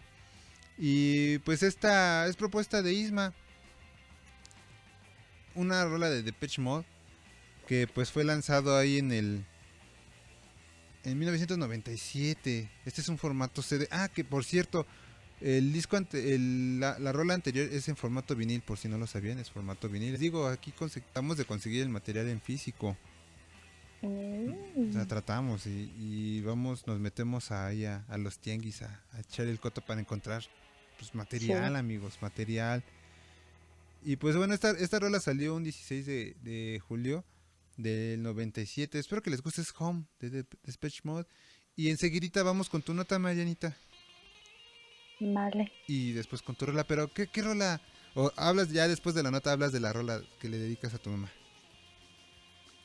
Y 0.78 1.38
pues 1.38 1.62
esta 1.62 2.26
es 2.26 2.36
propuesta 2.36 2.82
de 2.82 2.92
Isma. 2.92 3.32
Una 5.54 5.84
rola 5.84 6.08
de 6.08 6.22
Depeche 6.22 6.62
Mode 6.62 6.84
que 7.66 7.86
pues 7.86 8.10
fue 8.10 8.24
lanzado 8.24 8.76
ahí 8.76 8.98
en 8.98 9.12
el 9.12 9.44
en 11.04 11.18
1997. 11.18 12.68
Este 12.84 13.00
es 13.00 13.08
un 13.08 13.18
formato 13.18 13.62
CD. 13.62 13.88
Ah, 13.90 14.08
que 14.08 14.24
por 14.24 14.44
cierto, 14.44 14.86
el 15.40 15.72
disco 15.72 15.96
ante, 15.96 16.34
el- 16.34 16.78
la, 16.80 16.98
la 16.98 17.12
rola 17.12 17.34
anterior 17.34 17.68
es 17.72 17.88
en 17.88 17.96
formato 17.96 18.34
vinil, 18.36 18.60
por 18.62 18.78
si 18.78 18.88
no 18.88 18.98
lo 18.98 19.06
sabían, 19.06 19.38
es 19.38 19.50
formato 19.50 19.88
vinil. 19.88 20.12
Les 20.12 20.20
digo, 20.20 20.46
aquí 20.46 20.72
tratamos 20.72 21.36
de 21.36 21.44
conseguir 21.44 21.82
el 21.82 21.88
material 21.88 22.28
en 22.28 22.40
físico. 22.40 22.96
O 24.04 24.92
sea, 24.92 25.02
Mm. 25.04 25.06
tratamos 25.06 25.66
y, 25.66 25.92
y 25.98 26.40
vamos, 26.42 26.86
nos 26.88 26.98
metemos 26.98 27.52
ahí 27.52 27.84
a, 27.84 28.04
a 28.08 28.18
los 28.18 28.38
tianguis 28.38 28.82
a, 28.82 29.00
a 29.12 29.20
echar 29.20 29.46
el 29.46 29.60
coto 29.60 29.80
para 29.80 30.00
encontrar 30.00 30.42
pues 30.98 31.14
material, 31.14 31.72
Sí. 31.72 31.78
amigos, 31.78 32.18
material. 32.20 32.82
Y 34.04 34.16
pues 34.16 34.36
bueno, 34.36 34.54
esta, 34.54 34.70
esta 34.72 34.98
rola 34.98 35.20
salió 35.20 35.54
un 35.54 35.62
16 35.62 36.04
de, 36.06 36.34
de 36.42 36.80
julio 36.86 37.24
del 37.82 38.22
97. 38.22 38.98
Espero 38.98 39.22
que 39.22 39.30
les 39.30 39.42
guste 39.42 39.60
es 39.60 39.72
Home 39.78 40.04
de, 40.20 40.44
Depeche 40.62 41.00
Mode. 41.04 41.26
Y 41.76 41.90
enseguidita 41.90 42.42
vamos 42.42 42.68
con 42.68 42.82
tu 42.82 42.94
nota, 42.94 43.18
Marianita. 43.18 43.76
Vale. 45.20 45.72
Y 45.86 46.12
después 46.12 46.42
con 46.42 46.54
tu 46.54 46.66
rola. 46.66 46.84
Pero, 46.84 47.08
¿qué, 47.12 47.26
qué 47.26 47.42
rola? 47.42 47.80
O 48.14 48.30
hablas 48.36 48.70
ya 48.70 48.88
después 48.88 49.14
de 49.14 49.22
la 49.22 49.30
nota, 49.30 49.52
hablas 49.52 49.72
de 49.72 49.80
la 49.80 49.92
rola 49.92 50.20
que 50.40 50.48
le 50.48 50.58
dedicas 50.58 50.92
a 50.94 50.98
tu 50.98 51.10
mamá. 51.10 51.30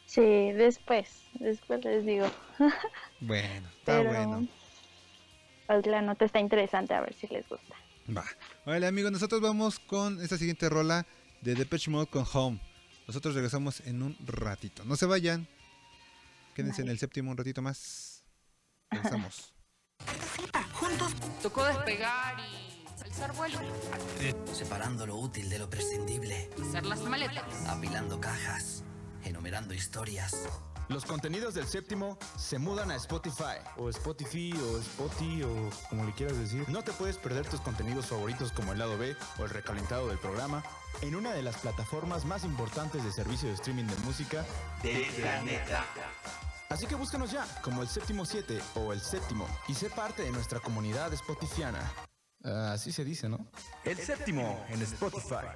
Sí, 0.05 0.21
después. 0.21 1.21
Después 1.33 1.83
les 1.83 2.05
digo. 2.05 2.27
Bueno, 3.19 3.67
está 3.79 3.97
Pero 3.97 4.09
bueno. 4.09 4.47
pues, 5.65 5.87
la 5.87 6.01
nota 6.03 6.25
está 6.25 6.39
interesante, 6.39 6.93
a 6.93 7.01
ver 7.01 7.13
si 7.15 7.27
les 7.27 7.47
gusta. 7.49 7.75
Va. 8.15 8.23
Vale, 8.63 8.85
amigos, 8.85 9.11
nosotros 9.11 9.41
vamos 9.41 9.79
con 9.79 10.21
esta 10.21 10.37
siguiente 10.37 10.69
rola 10.69 11.05
de 11.41 11.55
Depeche 11.55 11.89
Mode 11.89 12.07
con 12.07 12.25
Home. 12.31 12.59
Nosotros 13.07 13.35
regresamos 13.35 13.81
en 13.81 14.03
un 14.03 14.17
ratito. 14.25 14.83
No 14.85 14.95
se 14.95 15.05
vayan. 15.05 15.47
Quédense 16.55 16.81
en 16.81 16.89
el 16.89 16.99
séptimo 16.99 17.31
un 17.31 17.37
ratito 17.37 17.61
más. 17.61 18.23
Regresamos. 18.91 19.53
Tocó 21.41 21.63
despegar 21.65 22.37
y 22.39 23.03
alzar 23.03 23.33
vuelo, 23.33 23.59
Separando 24.51 25.05
lo 25.05 25.15
útil 25.17 25.49
de 25.49 25.59
lo 25.59 25.69
prescindible, 25.69 26.49
hacer 26.61 26.85
las 26.85 27.01
maletas. 27.01 27.65
apilando 27.67 28.19
cajas, 28.19 28.83
enumerando 29.23 29.73
historias. 29.73 30.35
Los 30.89 31.03
contenidos 31.03 31.53
del 31.53 31.67
séptimo 31.67 32.17
se 32.37 32.59
mudan 32.59 32.91
a 32.91 32.95
Spotify. 32.95 33.59
o 33.75 33.89
Spotify 33.89 34.53
o 34.53 34.77
Spotify 34.79 35.43
o 35.43 35.69
como 35.89 36.05
le 36.05 36.13
quieras 36.13 36.37
decir. 36.37 36.67
No 36.69 36.81
te 36.81 36.93
puedes 36.93 37.17
perder 37.17 37.45
tus 37.45 37.59
contenidos 37.59 38.05
favoritos 38.05 38.53
como 38.53 38.71
el 38.71 38.79
lado 38.79 38.97
B 38.97 39.15
o 39.37 39.43
el 39.43 39.49
recalentado 39.49 40.07
del 40.07 40.17
programa 40.17 40.63
en 41.01 41.15
una 41.15 41.33
de 41.33 41.41
las 41.41 41.57
plataformas 41.57 42.23
más 42.23 42.45
importantes 42.45 43.03
de 43.03 43.11
servicio 43.11 43.49
de 43.49 43.55
streaming 43.55 43.85
de 43.85 43.95
música 43.97 44.45
del 44.81 45.05
planeta. 45.07 45.85
Así 46.69 46.85
que 46.85 46.95
búscanos 46.95 47.31
ya 47.31 47.45
como 47.61 47.81
el 47.81 47.89
séptimo 47.89 48.25
7 48.25 48.59
o 48.75 48.93
el 48.93 49.01
séptimo 49.01 49.45
y 49.67 49.73
sé 49.73 49.89
parte 49.89 50.23
de 50.23 50.31
nuestra 50.31 50.59
comunidad 50.59 51.13
spotifiana. 51.15 51.79
Así 52.43 52.93
se 52.93 53.03
dice, 53.03 53.27
¿no? 53.27 53.45
El 53.83 53.97
séptimo 53.97 54.65
en 54.69 54.81
Spotify. 54.83 55.47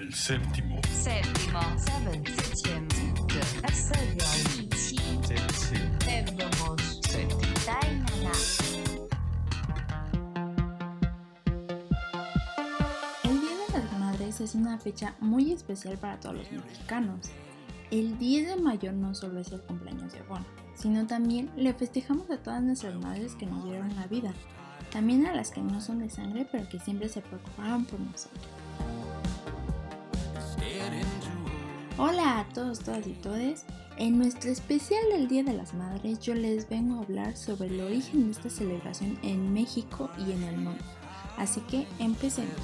El 0.00 0.14
séptimo. 0.14 0.80
Séptimo. 0.90 1.60
El 13.24 13.40
Día 13.40 13.56
de 13.66 13.78
las 13.78 13.98
Madres 13.98 14.40
es 14.40 14.54
una 14.54 14.78
fecha 14.78 15.14
muy 15.20 15.52
especial 15.52 15.98
para 15.98 16.18
todos 16.18 16.36
los 16.36 16.50
mexicanos. 16.50 17.30
El 17.90 18.16
10 18.16 18.48
de 18.48 18.56
mayo 18.56 18.92
no 18.92 19.14
solo 19.14 19.40
es 19.40 19.52
el 19.52 19.60
cumpleaños 19.60 20.14
de 20.14 20.22
Bon, 20.22 20.46
sino 20.76 21.06
también 21.06 21.50
le 21.56 21.74
festejamos 21.74 22.30
a 22.30 22.38
todas 22.38 22.62
nuestras 22.62 22.94
madres 22.94 23.34
que 23.34 23.44
nos 23.44 23.64
dieron 23.64 23.94
la 23.96 24.06
vida, 24.06 24.32
también 24.90 25.26
a 25.26 25.34
las 25.34 25.50
que 25.50 25.60
no 25.60 25.78
son 25.82 25.98
de 25.98 26.08
sangre 26.08 26.48
pero 26.50 26.66
que 26.70 26.78
siempre 26.78 27.10
se 27.10 27.20
preocuparon 27.20 27.84
por 27.84 28.00
nosotros. 28.00 28.48
Hola 32.02 32.40
a 32.40 32.48
todos, 32.54 32.78
todas 32.78 33.06
y 33.06 33.12
todes. 33.12 33.66
En 33.98 34.16
nuestro 34.16 34.50
especial 34.50 35.02
del 35.12 35.28
Día 35.28 35.42
de 35.42 35.52
las 35.52 35.74
Madres 35.74 36.18
yo 36.20 36.32
les 36.32 36.66
vengo 36.66 36.94
a 36.94 37.02
hablar 37.02 37.36
sobre 37.36 37.68
el 37.68 37.78
origen 37.78 38.24
de 38.24 38.32
esta 38.32 38.48
celebración 38.48 39.18
en 39.22 39.52
México 39.52 40.08
y 40.16 40.32
en 40.32 40.42
el 40.44 40.56
mundo. 40.56 40.82
Así 41.36 41.60
que 41.60 41.86
empecemos. 41.98 42.56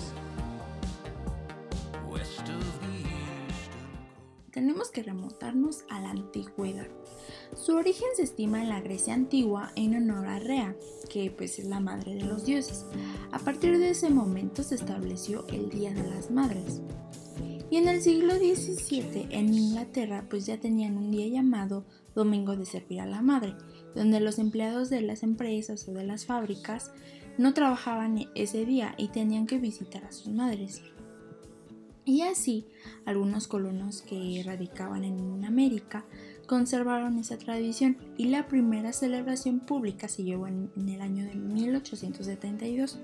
tenemos 4.52 4.90
que 4.90 5.02
remontarnos 5.02 5.84
a 5.90 6.00
la 6.00 6.12
antigüedad. 6.12 6.86
Su 7.54 7.76
origen 7.76 8.08
se 8.16 8.22
estima 8.22 8.62
en 8.62 8.70
la 8.70 8.80
Grecia 8.80 9.12
antigua 9.12 9.70
en 9.76 9.94
honor 9.96 10.26
a 10.28 10.38
Rea, 10.38 10.74
que 11.10 11.30
pues 11.30 11.58
es 11.58 11.66
la 11.66 11.78
madre 11.78 12.14
de 12.14 12.24
los 12.24 12.46
dioses. 12.46 12.86
A 13.32 13.38
partir 13.38 13.76
de 13.76 13.90
ese 13.90 14.08
momento 14.08 14.62
se 14.62 14.76
estableció 14.76 15.46
el 15.48 15.68
Día 15.68 15.92
de 15.92 16.08
las 16.08 16.30
Madres. 16.30 16.80
Y 17.76 17.78
en 17.78 17.88
el 17.88 18.00
siglo 18.00 18.36
XVII 18.36 19.26
en 19.28 19.52
Inglaterra 19.52 20.24
pues 20.30 20.46
ya 20.46 20.58
tenían 20.58 20.96
un 20.96 21.10
día 21.10 21.28
llamado 21.28 21.84
Domingo 22.14 22.56
de 22.56 22.64
Servir 22.64 23.02
a 23.02 23.06
la 23.06 23.20
Madre, 23.20 23.54
donde 23.94 24.18
los 24.18 24.38
empleados 24.38 24.88
de 24.88 25.02
las 25.02 25.22
empresas 25.22 25.86
o 25.86 25.92
de 25.92 26.02
las 26.02 26.24
fábricas 26.24 26.90
no 27.36 27.52
trabajaban 27.52 28.30
ese 28.34 28.64
día 28.64 28.94
y 28.96 29.08
tenían 29.08 29.46
que 29.46 29.58
visitar 29.58 30.06
a 30.06 30.12
sus 30.12 30.28
madres. 30.28 30.80
Y 32.06 32.22
así, 32.22 32.66
algunos 33.04 33.46
colonos 33.46 34.00
que 34.00 34.42
radicaban 34.42 35.04
en 35.04 35.44
América 35.44 36.06
conservaron 36.46 37.18
esa 37.18 37.36
tradición 37.36 37.98
y 38.16 38.28
la 38.28 38.48
primera 38.48 38.94
celebración 38.94 39.60
pública 39.60 40.08
se 40.08 40.24
llevó 40.24 40.46
en, 40.46 40.70
el 40.88 41.02
año 41.02 41.26
de 41.26 41.34
1872. 41.34 42.98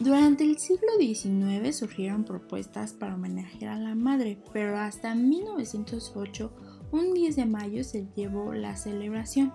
Durante 0.00 0.44
el 0.44 0.58
siglo 0.58 0.88
XIX 0.98 1.76
surgieron 1.76 2.24
propuestas 2.24 2.92
para 2.92 3.14
homenajear 3.14 3.74
a 3.74 3.80
la 3.80 3.94
madre, 3.94 4.38
pero 4.52 4.76
hasta 4.76 5.14
1908, 5.14 6.50
un 6.90 7.14
10 7.14 7.36
de 7.36 7.46
mayo, 7.46 7.84
se 7.84 8.06
llevó 8.16 8.52
la 8.52 8.76
celebración 8.76 9.52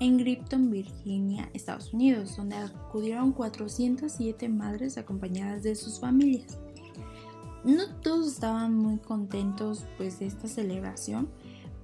en 0.00 0.18
Gripton, 0.18 0.70
Virginia, 0.70 1.48
Estados 1.54 1.92
Unidos, 1.94 2.36
donde 2.36 2.56
acudieron 2.56 3.32
407 3.32 4.48
madres 4.48 4.98
acompañadas 4.98 5.62
de 5.62 5.74
sus 5.74 6.00
familias. 6.00 6.58
No 7.64 7.88
todos 8.00 8.28
estaban 8.28 8.76
muy 8.76 8.98
contentos 8.98 9.86
pues 9.96 10.18
de 10.18 10.26
esta 10.26 10.48
celebración, 10.48 11.28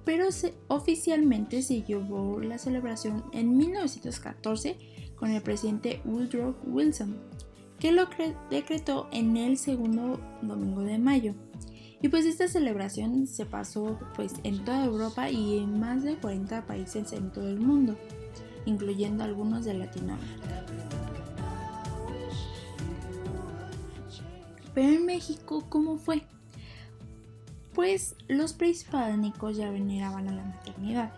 pero 0.05 0.27
oficialmente 0.67 1.61
se 1.61 1.83
llevó 1.83 2.39
la 2.39 2.57
celebración 2.57 3.23
en 3.33 3.57
1914 3.57 4.77
con 5.15 5.31
el 5.31 5.41
presidente 5.41 6.01
Woodrow 6.05 6.55
Wilson, 6.65 7.17
que 7.83 7.91
lo 7.91 8.07
decretó 8.49 9.09
en 9.11 9.35
el 9.35 9.57
segundo 9.57 10.17
domingo 10.41 10.83
de 10.83 10.97
mayo. 10.97 11.35
Y 12.01 12.07
pues 12.07 12.25
esta 12.25 12.47
celebración 12.47 13.27
se 13.27 13.45
pasó 13.45 13.99
pues 14.15 14.35
en 14.45 14.63
toda 14.63 14.85
Europa 14.85 15.29
y 15.29 15.57
en 15.57 15.81
más 15.81 16.01
de 16.01 16.15
40 16.15 16.65
países 16.65 17.11
en 17.11 17.29
todo 17.33 17.49
el 17.49 17.59
mundo, 17.59 17.97
incluyendo 18.65 19.25
algunos 19.25 19.65
de 19.65 19.73
Latinoamérica. 19.73 20.65
Pero 24.73 24.87
en 24.87 25.05
México, 25.05 25.65
¿cómo 25.67 25.97
fue? 25.97 26.23
Pues 27.73 28.15
los 28.29 28.53
prehispánicos 28.53 29.57
ya 29.57 29.69
veneraban 29.71 30.29
a 30.29 30.33
la 30.33 30.45
maternidad. 30.45 31.11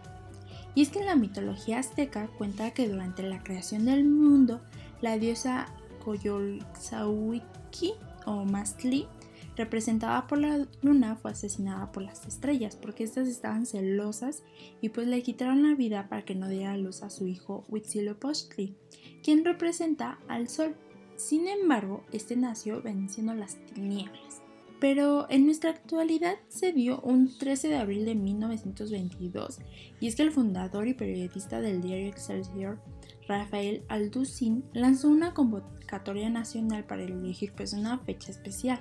Y 0.73 0.81
es 0.81 0.89
que 0.89 0.97
en 0.97 1.05
la 1.05 1.15
mitología 1.15 1.77
azteca 1.77 2.25
cuenta 2.39 2.71
que 2.71 2.89
durante 2.89 3.21
la 3.21 3.43
creación 3.43 3.85
del 3.85 4.03
mundo, 4.03 4.61
la 5.01 5.19
diosa 5.19 5.67
Coyolxauhqui 6.05 7.93
o 8.25 8.45
Mastli 8.45 9.07
representada 9.55 10.27
por 10.27 10.37
la 10.37 10.67
luna, 10.81 11.15
fue 11.15 11.31
asesinada 11.31 11.91
por 11.91 12.03
las 12.03 12.25
estrellas 12.25 12.75
porque 12.75 13.03
éstas 13.03 13.27
estaban 13.27 13.65
celosas 13.65 14.43
y 14.81 14.89
pues 14.89 15.07
le 15.07 15.23
quitaron 15.23 15.63
la 15.63 15.75
vida 15.75 16.07
para 16.09 16.25
que 16.25 16.35
no 16.35 16.47
diera 16.47 16.77
luz 16.77 17.03
a 17.03 17.09
su 17.09 17.27
hijo 17.27 17.63
Huitzilopochtli, 17.69 18.75
quien 19.23 19.45
representa 19.45 20.19
al 20.27 20.49
sol. 20.49 20.75
Sin 21.15 21.47
embargo, 21.47 22.03
este 22.11 22.35
nació 22.35 22.81
venciendo 22.81 23.33
las 23.33 23.55
tinieblas. 23.73 24.41
Pero 24.81 25.25
en 25.29 25.45
nuestra 25.45 25.69
actualidad 25.69 26.35
se 26.49 26.73
dio 26.73 26.99
un 26.99 27.35
13 27.37 27.69
de 27.69 27.77
abril 27.77 28.03
de 28.03 28.13
1922 28.13 29.59
y 30.01 30.07
es 30.07 30.17
que 30.17 30.23
el 30.23 30.31
fundador 30.31 30.87
y 30.89 30.93
periodista 30.93 31.61
del 31.61 31.81
diario 31.81 32.07
Excelsior, 32.07 32.79
Rafael 33.27 33.83
Alducin, 33.87 34.63
lanzó 34.73 35.09
una 35.09 35.33
convocatoria 35.33 36.29
nacional 36.29 36.83
para 36.83 37.03
elegir 37.03 37.53
pues 37.53 37.73
una 37.73 37.97
fecha 37.99 38.31
especial 38.31 38.79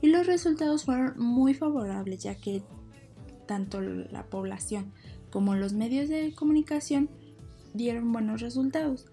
y 0.00 0.08
los 0.08 0.26
resultados 0.26 0.84
fueron 0.84 1.18
muy 1.18 1.54
favorables 1.54 2.22
ya 2.22 2.34
que 2.34 2.62
tanto 3.46 3.80
la 3.80 4.24
población 4.26 4.92
como 5.30 5.54
los 5.54 5.72
medios 5.72 6.08
de 6.08 6.34
comunicación 6.34 7.08
dieron 7.72 8.12
buenos 8.12 8.40
resultados, 8.40 9.06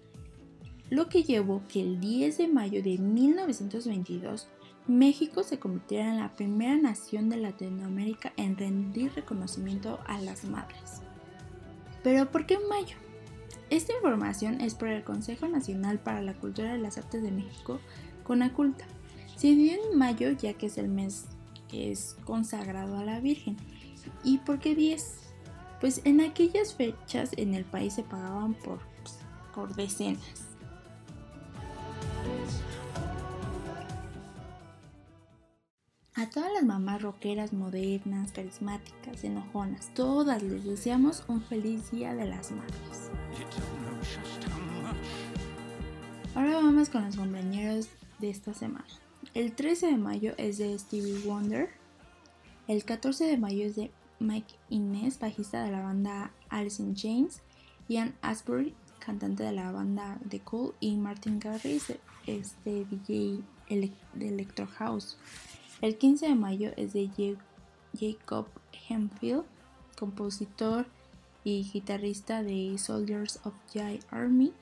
lo 0.90 1.08
que 1.08 1.22
llevó 1.22 1.62
que 1.68 1.80
el 1.80 2.00
10 2.00 2.38
de 2.38 2.48
mayo 2.48 2.82
de 2.82 2.98
1922 2.98 4.48
México 4.86 5.42
se 5.44 5.58
convirtiera 5.58 6.10
en 6.10 6.18
la 6.18 6.34
primera 6.34 6.76
nación 6.76 7.28
de 7.28 7.36
Latinoamérica 7.36 8.32
en 8.36 8.56
rendir 8.56 9.12
reconocimiento 9.14 10.00
a 10.06 10.20
las 10.20 10.44
madres. 10.44 11.02
Pero 12.02 12.30
¿por 12.30 12.44
qué 12.46 12.58
mayo? 12.68 12.96
Esta 13.70 13.92
información 13.94 14.60
es 14.60 14.74
por 14.74 14.88
el 14.88 15.04
Consejo 15.04 15.46
Nacional 15.46 16.00
para 16.00 16.20
la 16.22 16.34
Cultura 16.34 16.76
y 16.76 16.80
las 16.80 16.98
Artes 16.98 17.22
de 17.22 17.30
México, 17.30 17.80
CONACULTA, 18.24 18.84
se 19.36 19.54
dio 19.54 19.72
en 19.72 19.96
mayo 19.96 20.32
ya 20.32 20.54
que 20.54 20.66
es 20.66 20.76
el 20.76 20.88
mes 20.88 21.26
que 21.68 21.92
es 21.92 22.16
consagrado 22.24 22.98
a 22.98 23.04
la 23.04 23.20
Virgen. 23.20 23.56
¿Y 24.24 24.38
por 24.38 24.58
qué 24.58 24.74
10? 24.74 25.18
Pues 25.80 26.02
en 26.04 26.20
aquellas 26.20 26.74
fechas 26.74 27.30
en 27.36 27.54
el 27.54 27.64
país 27.64 27.94
se 27.94 28.02
pagaban 28.02 28.54
por, 28.54 28.80
pues, 29.02 29.18
por 29.54 29.74
decenas. 29.76 30.20
A 36.20 36.28
todas 36.28 36.52
las 36.52 36.64
mamás 36.64 37.00
rockeras 37.00 37.54
modernas, 37.54 38.30
carismáticas, 38.32 39.24
enojonas, 39.24 39.88
todas 39.94 40.42
les 40.42 40.64
deseamos 40.64 41.24
un 41.28 41.40
feliz 41.40 41.90
día 41.92 42.14
de 42.14 42.26
las 42.26 42.50
madres. 42.50 43.10
Ahora 46.34 46.56
vamos 46.56 46.90
con 46.90 47.06
los 47.06 47.16
compañeros 47.16 47.88
de 48.18 48.28
esta 48.28 48.52
semana. 48.52 48.84
El 49.32 49.54
13 49.54 49.86
de 49.86 49.96
mayo 49.96 50.34
es 50.36 50.58
de 50.58 50.78
Stevie 50.78 51.22
Wonder. 51.24 51.70
El 52.68 52.84
14 52.84 53.24
de 53.24 53.38
mayo 53.38 53.64
es 53.64 53.76
de 53.76 53.90
Mike 54.18 54.56
Inez, 54.68 55.18
bajista 55.18 55.64
de 55.64 55.70
la 55.70 55.80
banda 55.80 56.32
Alice 56.50 56.82
in 56.82 56.94
Chains. 56.94 57.40
Ian 57.88 58.14
Asbury, 58.20 58.74
cantante 58.98 59.42
de 59.42 59.52
la 59.52 59.72
banda 59.72 60.18
The 60.28 60.40
Cool. 60.40 60.74
Y 60.80 60.96
Martin 60.96 61.40
Garrix, 61.40 61.94
este 62.26 62.84
DJ 62.84 63.42
de 63.70 64.28
Electro 64.28 64.66
House. 64.66 65.16
El 65.80 65.96
15 65.96 66.28
de 66.28 66.34
mayo 66.34 66.72
es 66.76 66.92
de 66.92 67.10
Jacob 67.98 68.46
Hemphill, 68.86 69.44
compositor 69.98 70.86
y 71.42 71.62
guitarrista 71.72 72.42
de 72.42 72.76
Soldiers 72.76 73.40
of 73.44 73.54
Jai 73.72 74.00
Army. 74.10 74.52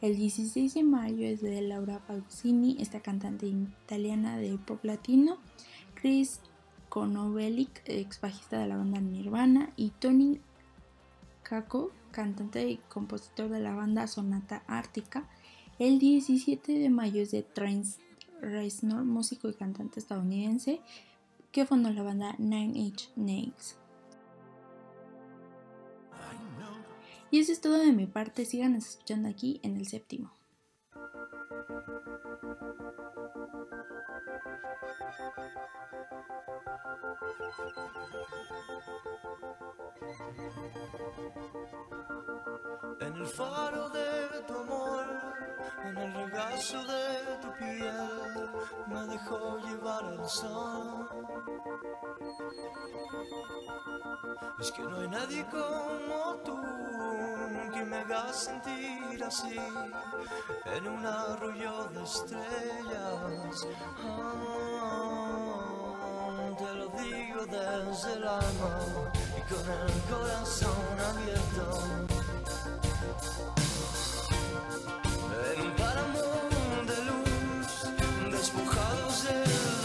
El 0.00 0.16
16 0.16 0.74
de 0.74 0.84
mayo 0.84 1.26
es 1.26 1.40
de 1.40 1.60
Laura 1.62 1.98
Pausini, 2.06 2.76
esta 2.78 3.00
cantante 3.00 3.46
italiana 3.46 4.38
de 4.38 4.56
pop 4.56 4.84
latino. 4.84 5.38
Chris 5.94 6.40
Konovelik, 6.88 7.82
ex 7.86 8.20
bajista 8.20 8.60
de 8.60 8.68
la 8.68 8.76
banda 8.76 9.00
Nirvana. 9.00 9.72
Y 9.74 9.90
Tony 9.98 10.38
Kako, 11.42 11.90
cantante 12.12 12.68
y 12.70 12.76
compositor 12.88 13.48
de 13.48 13.58
la 13.58 13.74
banda 13.74 14.06
Sonata 14.06 14.62
Ártica. 14.68 15.28
El 15.80 15.98
17 15.98 16.78
de 16.78 16.88
mayo 16.88 17.20
es 17.22 17.32
de 17.32 17.42
Trent 17.42 17.84
Reznor, 18.40 19.04
músico 19.04 19.48
y 19.48 19.54
cantante 19.54 20.00
estadounidense, 20.00 20.80
que 21.52 21.66
fundó 21.66 21.90
la 21.90 22.02
banda 22.02 22.34
Nine 22.38 22.78
Inch 22.78 23.10
Nails. 23.16 23.76
Y 27.30 27.40
eso 27.40 27.52
es 27.52 27.60
todo 27.60 27.78
de 27.78 27.92
mi 27.92 28.06
parte, 28.06 28.46
sigan 28.46 28.74
escuchando 28.74 29.28
aquí 29.28 29.60
en 29.62 29.76
el 29.76 29.86
séptimo. 29.86 30.32
En 43.00 43.14
el 43.14 43.26
faro 43.26 43.90
de 43.90 44.40
tu 44.46 44.54
amor, 44.54 45.06
en 45.84 45.96
el 45.96 46.14
regazo 46.14 46.84
de 46.84 47.36
tu 47.42 47.52
piel, 47.54 48.50
me 48.86 49.06
dejó 49.06 49.58
llevar 49.58 50.04
el 50.12 50.24
sol. 50.28 51.08
Es 54.60 54.72
que 54.72 54.82
no 54.82 55.00
hay 55.00 55.08
nadie 55.08 55.46
como 55.46 56.36
tú 56.44 56.60
que 57.72 57.84
me 57.84 57.96
haga 57.98 58.32
sentir 58.32 59.22
así 59.24 59.56
en 60.76 60.88
un 60.88 61.06
arroyo 61.06 61.88
de 61.88 62.02
estrellas. 62.02 63.66
Ah, 64.80 65.30
te 66.56 66.74
lo 66.74 66.88
digo 66.88 67.46
desde 67.46 68.12
el 68.14 68.24
alma 68.26 68.78
y 69.36 69.40
con 69.52 69.70
el 69.70 70.02
corazón 70.10 71.00
abierto. 71.08 71.66
love. 79.28 79.77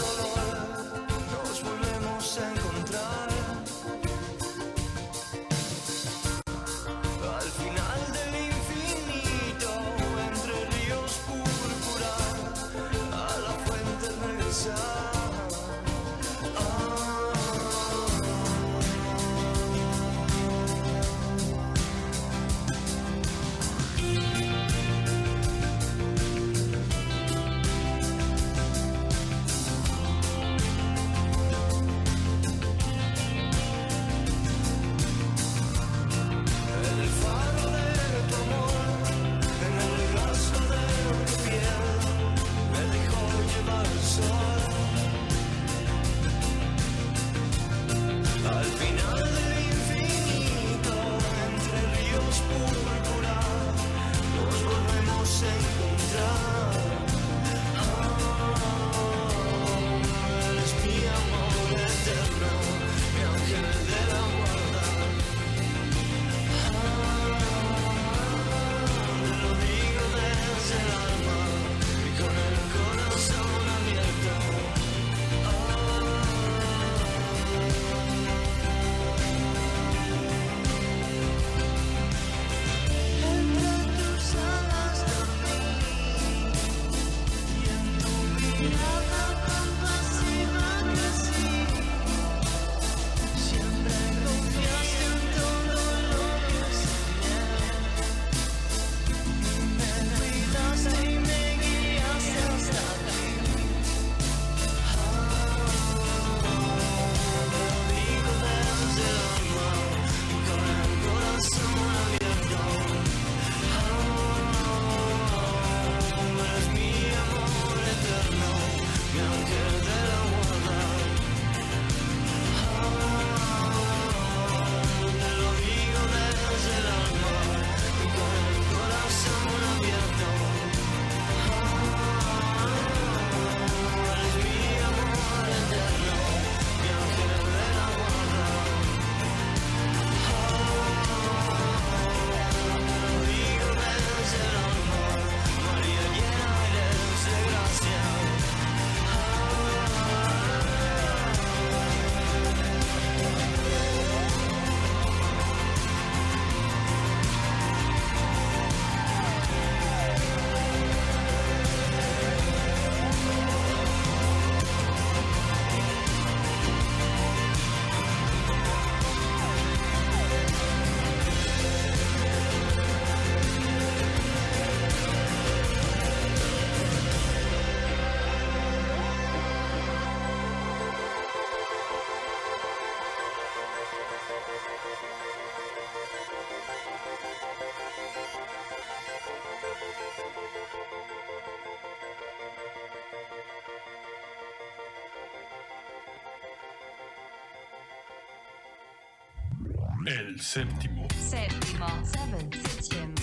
El 200.16 200.40
séptimo. 200.40 201.08
Séptimo. 201.18 201.86
Seven. 202.04 202.50
Septième. 202.52 203.14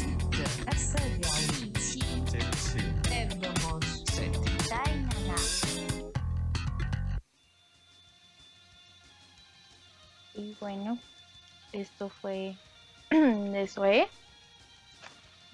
Y 10.35 10.57
bueno, 10.59 10.97
esto 11.71 12.09
fue 12.09 12.57
de 13.09 13.67
Zoe. 13.69 14.09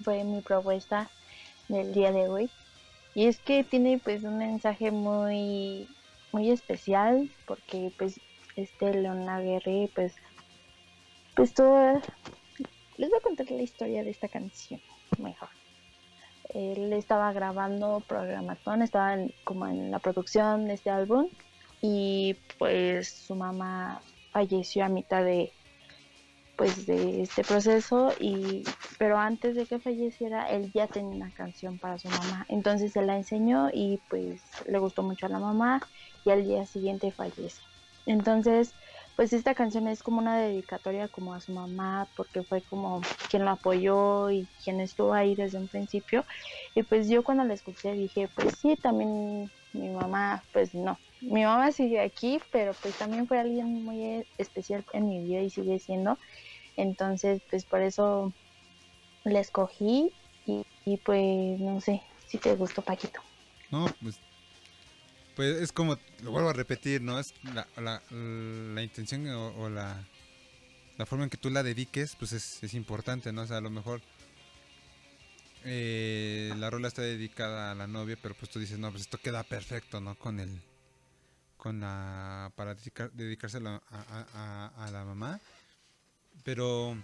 Fue 0.02 0.24
mi 0.24 0.40
propuesta 0.40 1.08
del 1.68 1.94
día 1.94 2.10
de 2.10 2.26
hoy. 2.26 2.50
Y 3.14 3.26
es 3.26 3.38
que 3.38 3.62
tiene 3.62 4.00
pues 4.02 4.24
un 4.24 4.38
mensaje 4.38 4.90
muy 4.90 5.88
muy 6.32 6.50
especial 6.50 7.30
porque 7.46 7.92
pues 7.96 8.20
este 8.56 8.92
León 8.92 9.24
Laguerre 9.24 9.88
pues 9.94 10.16
pues 11.38 11.54
todo 11.54 12.02
les 12.96 13.10
voy 13.10 13.18
a 13.18 13.22
contar 13.22 13.48
la 13.52 13.62
historia 13.62 14.02
de 14.02 14.10
esta 14.10 14.28
canción 14.28 14.80
mejor. 15.20 15.48
Él 16.52 16.92
estaba 16.94 17.32
grabando 17.32 18.00
programatón, 18.08 18.82
estaba 18.82 19.14
en- 19.14 19.32
como 19.44 19.68
en 19.68 19.92
la 19.92 20.00
producción 20.00 20.66
de 20.66 20.74
este 20.74 20.90
álbum 20.90 21.28
y 21.80 22.36
pues 22.58 23.08
su 23.24 23.36
mamá 23.36 24.02
falleció 24.32 24.84
a 24.84 24.88
mitad 24.88 25.22
de 25.22 25.52
pues 26.56 26.86
de 26.86 27.22
este 27.22 27.44
proceso 27.44 28.12
y 28.18 28.64
pero 28.98 29.16
antes 29.16 29.54
de 29.54 29.64
que 29.64 29.78
falleciera 29.78 30.50
él 30.50 30.72
ya 30.74 30.88
tenía 30.88 31.14
una 31.14 31.32
canción 31.32 31.78
para 31.78 31.98
su 32.00 32.08
mamá 32.08 32.46
entonces 32.48 32.90
se 32.92 33.02
la 33.02 33.14
enseñó 33.16 33.68
y 33.72 34.02
pues 34.10 34.42
le 34.66 34.80
gustó 34.80 35.04
mucho 35.04 35.26
a 35.26 35.28
la 35.28 35.38
mamá 35.38 35.80
y 36.24 36.30
al 36.30 36.44
día 36.44 36.66
siguiente 36.66 37.12
fallece 37.12 37.62
entonces 38.06 38.74
pues 39.18 39.32
esta 39.32 39.52
canción 39.52 39.88
es 39.88 40.04
como 40.04 40.20
una 40.20 40.38
dedicatoria 40.38 41.08
como 41.08 41.34
a 41.34 41.40
su 41.40 41.50
mamá 41.50 42.06
porque 42.14 42.44
fue 42.44 42.62
como 42.62 43.00
quien 43.28 43.44
lo 43.44 43.50
apoyó 43.50 44.30
y 44.30 44.46
quien 44.62 44.78
estuvo 44.78 45.12
ahí 45.12 45.34
desde 45.34 45.58
un 45.58 45.66
principio. 45.66 46.24
Y 46.76 46.84
pues 46.84 47.08
yo 47.08 47.24
cuando 47.24 47.42
la 47.42 47.52
escuché 47.52 47.94
dije 47.94 48.28
pues 48.32 48.56
sí 48.62 48.76
también 48.80 49.50
mi 49.72 49.90
mamá 49.90 50.44
pues 50.52 50.72
no. 50.72 51.00
Mi 51.20 51.42
mamá 51.42 51.72
sigue 51.72 51.98
aquí 51.98 52.38
pero 52.52 52.74
pues 52.80 52.96
también 52.96 53.26
fue 53.26 53.40
alguien 53.40 53.82
muy 53.82 54.04
eh, 54.04 54.26
especial 54.38 54.84
en 54.92 55.08
mi 55.08 55.20
vida 55.24 55.40
y 55.40 55.50
sigue 55.50 55.80
siendo. 55.80 56.16
Entonces 56.76 57.42
pues 57.50 57.64
por 57.64 57.82
eso 57.82 58.32
la 59.24 59.40
escogí 59.40 60.12
y, 60.46 60.62
y, 60.84 60.96
pues 60.98 61.58
no 61.58 61.80
sé 61.80 62.02
si 62.28 62.38
te 62.38 62.54
gustó 62.54 62.82
Paquito. 62.82 63.20
No, 63.72 63.86
pues, 64.00 64.20
pues 65.38 65.56
es 65.58 65.70
como, 65.70 65.96
lo 66.24 66.32
vuelvo 66.32 66.48
a 66.48 66.52
repetir, 66.52 67.00
¿no? 67.00 67.20
Es 67.20 67.32
la, 67.54 67.68
la, 67.76 68.82
intención 68.82 69.24
o, 69.28 69.70
la, 69.70 70.04
la 70.96 71.06
forma 71.06 71.22
en 71.22 71.30
que 71.30 71.36
tú 71.36 71.48
la 71.48 71.62
dediques, 71.62 72.16
pues 72.16 72.32
es, 72.32 72.60
es 72.60 72.74
importante, 72.74 73.32
¿no? 73.32 73.42
O 73.42 73.46
sea, 73.46 73.58
a 73.58 73.60
lo 73.60 73.70
mejor 73.70 74.02
eh, 75.64 76.52
la 76.56 76.70
rola 76.70 76.88
está 76.88 77.02
dedicada 77.02 77.70
a 77.70 77.76
la 77.76 77.86
novia, 77.86 78.18
pero 78.20 78.34
pues 78.34 78.50
tú 78.50 78.58
dices, 78.58 78.80
no, 78.80 78.90
pues 78.90 79.02
esto 79.02 79.18
queda 79.18 79.44
perfecto, 79.44 80.00
¿no? 80.00 80.16
Con 80.16 80.40
el, 80.40 80.60
con 81.56 81.78
la, 81.78 82.50
para 82.56 82.74
dedicar, 82.74 83.12
dedicárselo 83.12 83.80
a 83.90 84.88
la 84.90 85.04
mamá. 85.04 85.38
Pero 86.42 86.96